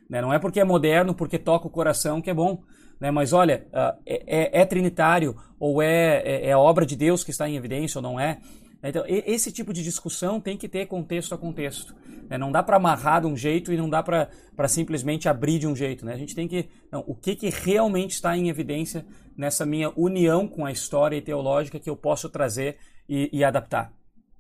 Né? 0.09 0.20
Não 0.20 0.33
é 0.33 0.39
porque 0.39 0.61
é 0.61 0.65
moderno, 0.65 1.15
porque 1.15 1.39
toca 1.39 1.66
o 1.66 1.70
coração 1.70 2.20
que 2.20 2.31
é 2.31 2.35
bom. 2.35 2.62
Né? 3.01 3.11
Mas 3.11 3.33
olha, 3.33 3.66
uh, 3.69 4.01
é, 4.07 4.61
é, 4.61 4.65
trinitário 4.65 5.37
ou 5.59 5.83
é, 5.83 6.23
é, 6.24 6.51
é, 6.51 6.57
obra 6.57 6.87
de 6.87 6.97
Deus 6.97 7.23
que 7.23 7.31
está 7.31 7.49
em 7.49 7.57
evidência 7.57 7.99
ou 7.99 8.03
não 8.03 8.19
é? 8.19 8.39
Então, 8.83 9.03
esse 9.07 9.51
tipo 9.51 9.73
de 9.73 9.83
discussão 9.83 10.41
tem 10.41 10.57
que 10.57 10.69
ter 10.69 10.87
contexto 10.87 11.35
a 11.35 11.39
contexto. 11.39 11.95
Né? 12.28 12.39
Não 12.39 12.53
dá 12.53 12.62
para 12.62 12.77
amarrar 12.77 13.23
de 13.23 13.27
um 13.27 13.37
jeito 13.37 13.73
e 13.73 13.77
não 13.77 13.91
dá 13.91 14.01
para 14.01 14.69
simplesmente 14.69 15.28
abrir 15.28 15.59
de 15.59 15.66
um 15.66 15.74
jeito. 15.74 16.05
Né? 16.05 16.12
A 16.12 16.16
gente 16.16 16.35
tem 16.35 16.47
que. 16.47 16.69
Não, 16.93 17.03
o 17.07 17.15
que, 17.15 17.35
que 17.35 17.49
realmente 17.49 18.12
está 18.12 18.37
em 18.37 18.49
evidência 18.49 19.05
nessa 19.37 19.66
minha 19.66 19.91
união 19.97 20.47
com 20.47 20.65
a 20.65 20.70
história 20.70 21.16
e 21.16 21.23
teológica 21.23 21.81
que 21.81 21.91
eu 21.91 21.97
posso 21.97 22.28
trazer 22.28 22.77
e, 23.09 23.28
e 23.33 23.43
adaptar. 23.43 23.93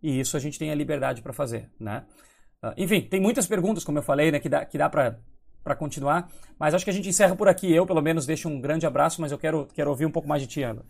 E 0.02 0.20
isso 0.20 0.36
a 0.36 0.40
gente 0.40 0.58
tem 0.58 0.70
a 0.70 0.74
liberdade 0.74 1.22
para 1.22 1.32
fazer. 1.32 1.70
Né? 1.80 2.04
Uh, 2.62 2.72
enfim, 2.76 3.00
tem 3.00 3.20
muitas 3.20 3.46
perguntas, 3.46 3.84
como 3.84 3.98
eu 3.98 4.02
falei, 4.02 4.30
né, 4.30 4.38
que 4.38 4.48
dá, 4.48 4.64
que 4.64 4.78
dá 4.78 4.88
para 4.88 5.18
para 5.66 5.74
continuar. 5.74 6.30
Mas 6.56 6.74
acho 6.74 6.84
que 6.84 6.90
a 6.90 6.94
gente 6.94 7.08
encerra 7.08 7.34
por 7.34 7.48
aqui. 7.48 7.72
Eu, 7.72 7.84
pelo 7.84 8.00
menos, 8.00 8.24
deixo 8.24 8.48
um 8.48 8.60
grande 8.60 8.86
abraço, 8.86 9.20
mas 9.20 9.32
eu 9.32 9.38
quero, 9.38 9.66
quero 9.74 9.90
ouvir 9.90 10.06
um 10.06 10.10
pouco 10.12 10.28
mais 10.28 10.40
de 10.40 10.46
ti, 10.46 10.62
Ana. 10.62 10.82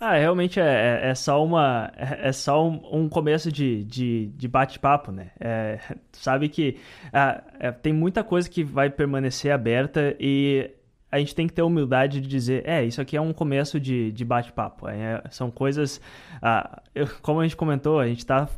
Ah, 0.00 0.14
realmente 0.14 0.58
é, 0.58 0.64
é, 1.04 1.10
é 1.10 1.14
só 1.14 1.44
uma 1.44 1.92
é, 1.96 2.28
é 2.28 2.32
só 2.32 2.66
um, 2.66 2.80
um, 2.90 3.08
começo 3.08 3.52
de, 3.52 3.84
de, 3.84 4.26
de 4.34 4.48
bate-papo, 4.48 5.12
né? 5.12 5.30
É, 5.38 5.78
sabe 6.12 6.48
que 6.48 6.78
ah, 7.12 7.42
é, 7.60 7.70
tem 7.70 7.92
muita 7.92 8.24
coisa 8.24 8.48
que 8.48 8.64
vai 8.64 8.90
permanecer 8.90 9.52
aberta 9.52 10.16
e 10.18 10.70
a 11.10 11.18
gente 11.18 11.34
tem 11.34 11.46
que 11.46 11.52
ter 11.52 11.62
humildade 11.62 12.20
de 12.22 12.26
dizer, 12.26 12.66
é, 12.66 12.82
isso 12.82 13.00
aqui 13.00 13.16
é 13.16 13.20
um 13.20 13.34
começo 13.34 13.78
de, 13.78 14.10
de 14.10 14.24
bate-papo. 14.24 14.88
É, 14.88 15.22
são 15.30 15.50
coisas, 15.50 16.00
ah, 16.40 16.82
eu, 16.94 17.06
como 17.20 17.40
a 17.40 17.42
gente 17.44 17.54
comentou, 17.54 18.00
a 18.00 18.06
gente 18.08 18.20
está 18.20 18.48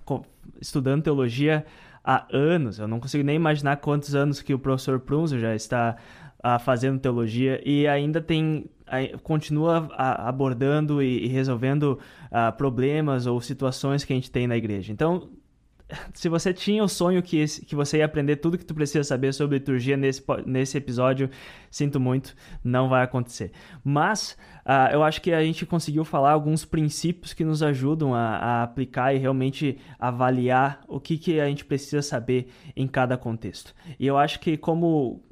estudando 0.60 1.02
teologia 1.02 1.66
há 2.04 2.26
anos. 2.30 2.78
Eu 2.78 2.86
não 2.86 3.00
consigo 3.00 3.24
nem 3.24 3.36
imaginar 3.36 3.76
quantos 3.78 4.14
anos 4.14 4.42
que 4.42 4.52
o 4.52 4.58
professor 4.58 5.00
Prunzo 5.00 5.38
já 5.38 5.54
está 5.54 5.96
ah, 6.42 6.58
fazendo 6.58 7.00
teologia 7.00 7.60
e 7.64 7.86
ainda 7.88 8.20
tem 8.20 8.66
continua 9.22 9.88
abordando 9.96 11.02
e 11.02 11.26
resolvendo 11.26 11.98
uh, 12.26 12.54
problemas 12.56 13.26
ou 13.26 13.40
situações 13.40 14.04
que 14.04 14.12
a 14.12 14.16
gente 14.16 14.30
tem 14.30 14.46
na 14.46 14.56
igreja. 14.56 14.92
Então, 14.92 15.30
se 16.14 16.28
você 16.28 16.52
tinha 16.52 16.82
o 16.82 16.88
sonho 16.88 17.22
que, 17.22 17.44
que 17.46 17.74
você 17.74 17.98
ia 17.98 18.04
aprender 18.04 18.36
tudo 18.36 18.56
que 18.56 18.64
tu 18.64 18.74
precisa 18.74 19.04
saber 19.04 19.32
sobre 19.32 19.58
liturgia 19.58 19.96
nesse, 19.96 20.22
nesse 20.46 20.78
episódio, 20.78 21.28
sinto 21.70 22.00
muito, 22.00 22.34
não 22.62 22.88
vai 22.88 23.02
acontecer. 23.02 23.52
Mas 23.82 24.36
uh, 24.64 24.92
eu 24.92 25.02
acho 25.02 25.20
que 25.20 25.32
a 25.32 25.42
gente 25.42 25.66
conseguiu 25.66 26.04
falar 26.04 26.32
alguns 26.32 26.64
princípios 26.64 27.32
que 27.34 27.44
nos 27.44 27.62
ajudam 27.62 28.14
a, 28.14 28.36
a, 28.36 28.62
aplicar 28.62 29.14
e 29.14 29.18
realmente 29.18 29.78
avaliar 29.98 30.82
o 30.88 30.98
que, 30.98 31.18
que 31.18 31.40
a 31.40 31.46
gente 31.46 31.64
precisa 31.64 32.02
saber 32.02 32.48
em 32.74 32.86
cada 32.86 33.16
contexto. 33.16 33.74
E 33.98 34.06
eu 34.06 34.16
acho 34.16 34.40
que 34.40 34.56
como 34.56 35.22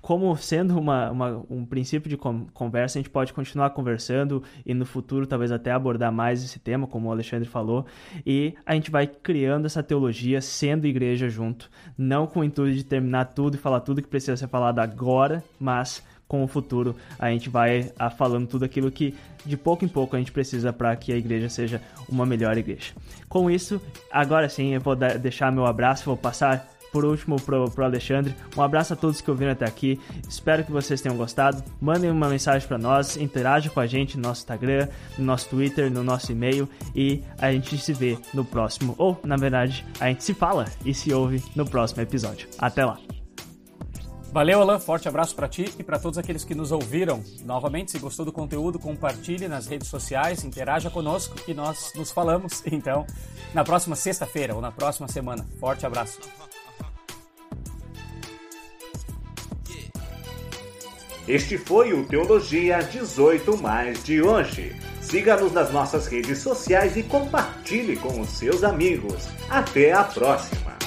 como 0.00 0.34
sendo 0.36 0.78
uma, 0.78 1.10
uma, 1.10 1.44
um 1.50 1.64
princípio 1.64 2.08
de 2.08 2.16
conversa, 2.16 2.98
a 2.98 3.00
gente 3.02 3.10
pode 3.10 3.32
continuar 3.32 3.70
conversando 3.70 4.42
e 4.64 4.72
no 4.72 4.86
futuro 4.86 5.26
talvez 5.26 5.52
até 5.52 5.70
abordar 5.70 6.12
mais 6.12 6.42
esse 6.42 6.58
tema, 6.58 6.86
como 6.86 7.08
o 7.08 7.12
Alexandre 7.12 7.48
falou, 7.48 7.84
e 8.24 8.54
a 8.64 8.74
gente 8.74 8.90
vai 8.90 9.06
criando 9.06 9.66
essa 9.66 9.82
teologia 9.82 10.40
sendo 10.40 10.86
igreja 10.86 11.28
junto, 11.28 11.70
não 11.96 12.26
com 12.26 12.40
o 12.40 12.44
intuito 12.44 12.76
de 12.76 12.84
terminar 12.84 13.26
tudo 13.26 13.56
e 13.56 13.58
falar 13.58 13.80
tudo 13.80 14.02
que 14.02 14.08
precisa 14.08 14.36
ser 14.36 14.48
falado 14.48 14.78
agora, 14.78 15.44
mas 15.58 16.02
com 16.26 16.44
o 16.44 16.46
futuro 16.46 16.94
a 17.18 17.28
gente 17.28 17.50
vai 17.50 17.92
a, 17.98 18.08
falando 18.08 18.46
tudo 18.46 18.64
aquilo 18.64 18.88
que 18.90 19.14
de 19.44 19.56
pouco 19.56 19.84
em 19.84 19.88
pouco 19.88 20.14
a 20.14 20.18
gente 20.18 20.30
precisa 20.30 20.72
para 20.72 20.94
que 20.94 21.12
a 21.12 21.16
igreja 21.16 21.48
seja 21.48 21.82
uma 22.08 22.24
melhor 22.24 22.56
igreja. 22.56 22.92
Com 23.28 23.50
isso, 23.50 23.80
agora 24.12 24.48
sim 24.48 24.74
eu 24.74 24.80
vou 24.80 24.94
deixar 24.94 25.50
meu 25.50 25.66
abraço, 25.66 26.04
vou 26.04 26.16
passar 26.16 26.68
por 26.92 27.04
último 27.04 27.40
pro, 27.40 27.70
pro 27.70 27.84
Alexandre. 27.84 28.34
Um 28.56 28.62
abraço 28.62 28.92
a 28.92 28.96
todos 28.96 29.20
que 29.20 29.30
ouviram 29.30 29.52
até 29.52 29.64
aqui. 29.64 30.00
Espero 30.28 30.64
que 30.64 30.72
vocês 30.72 31.00
tenham 31.00 31.16
gostado. 31.16 31.62
Mandem 31.80 32.10
uma 32.10 32.28
mensagem 32.28 32.66
para 32.66 32.78
nós, 32.78 33.16
interajam 33.16 33.72
com 33.72 33.80
a 33.80 33.86
gente 33.86 34.16
no 34.16 34.22
nosso 34.24 34.42
Instagram, 34.42 34.88
no 35.18 35.24
nosso 35.24 35.48
Twitter, 35.48 35.90
no 35.90 36.02
nosso 36.02 36.32
e-mail 36.32 36.68
e 36.94 37.22
a 37.38 37.52
gente 37.52 37.76
se 37.78 37.92
vê 37.92 38.18
no 38.32 38.44
próximo, 38.44 38.94
ou 38.98 39.18
na 39.24 39.36
verdade, 39.36 39.84
a 39.98 40.08
gente 40.08 40.24
se 40.24 40.34
fala 40.34 40.66
e 40.84 40.94
se 40.94 41.12
ouve 41.12 41.42
no 41.54 41.68
próximo 41.68 42.02
episódio. 42.02 42.48
Até 42.58 42.84
lá. 42.84 42.98
Valeu, 44.32 44.60
Alan. 44.60 44.78
Forte 44.78 45.08
abraço 45.08 45.34
para 45.34 45.48
ti 45.48 45.74
e 45.76 45.82
para 45.82 45.98
todos 45.98 46.16
aqueles 46.16 46.44
que 46.44 46.54
nos 46.54 46.70
ouviram. 46.70 47.22
Novamente, 47.44 47.90
se 47.90 47.98
gostou 47.98 48.24
do 48.24 48.32
conteúdo, 48.32 48.78
compartilhe 48.78 49.48
nas 49.48 49.66
redes 49.66 49.88
sociais, 49.88 50.44
interaja 50.44 50.88
conosco 50.88 51.34
e 51.48 51.54
nós 51.54 51.92
nos 51.96 52.12
falamos, 52.12 52.62
então, 52.70 53.04
na 53.52 53.64
próxima 53.64 53.96
sexta-feira 53.96 54.54
ou 54.54 54.60
na 54.60 54.70
próxima 54.70 55.08
semana. 55.08 55.44
Forte 55.58 55.84
abraço. 55.84 56.49
Este 61.30 61.56
foi 61.56 61.92
o 61.92 62.02
Teologia 62.02 62.80
18 62.80 63.56
Mais 63.58 64.02
de 64.02 64.20
hoje. 64.20 64.74
Siga-nos 65.00 65.52
nas 65.52 65.72
nossas 65.72 66.08
redes 66.08 66.38
sociais 66.38 66.96
e 66.96 67.04
compartilhe 67.04 67.94
com 67.94 68.20
os 68.20 68.30
seus 68.30 68.64
amigos. 68.64 69.28
Até 69.48 69.92
a 69.92 70.02
próxima! 70.02 70.79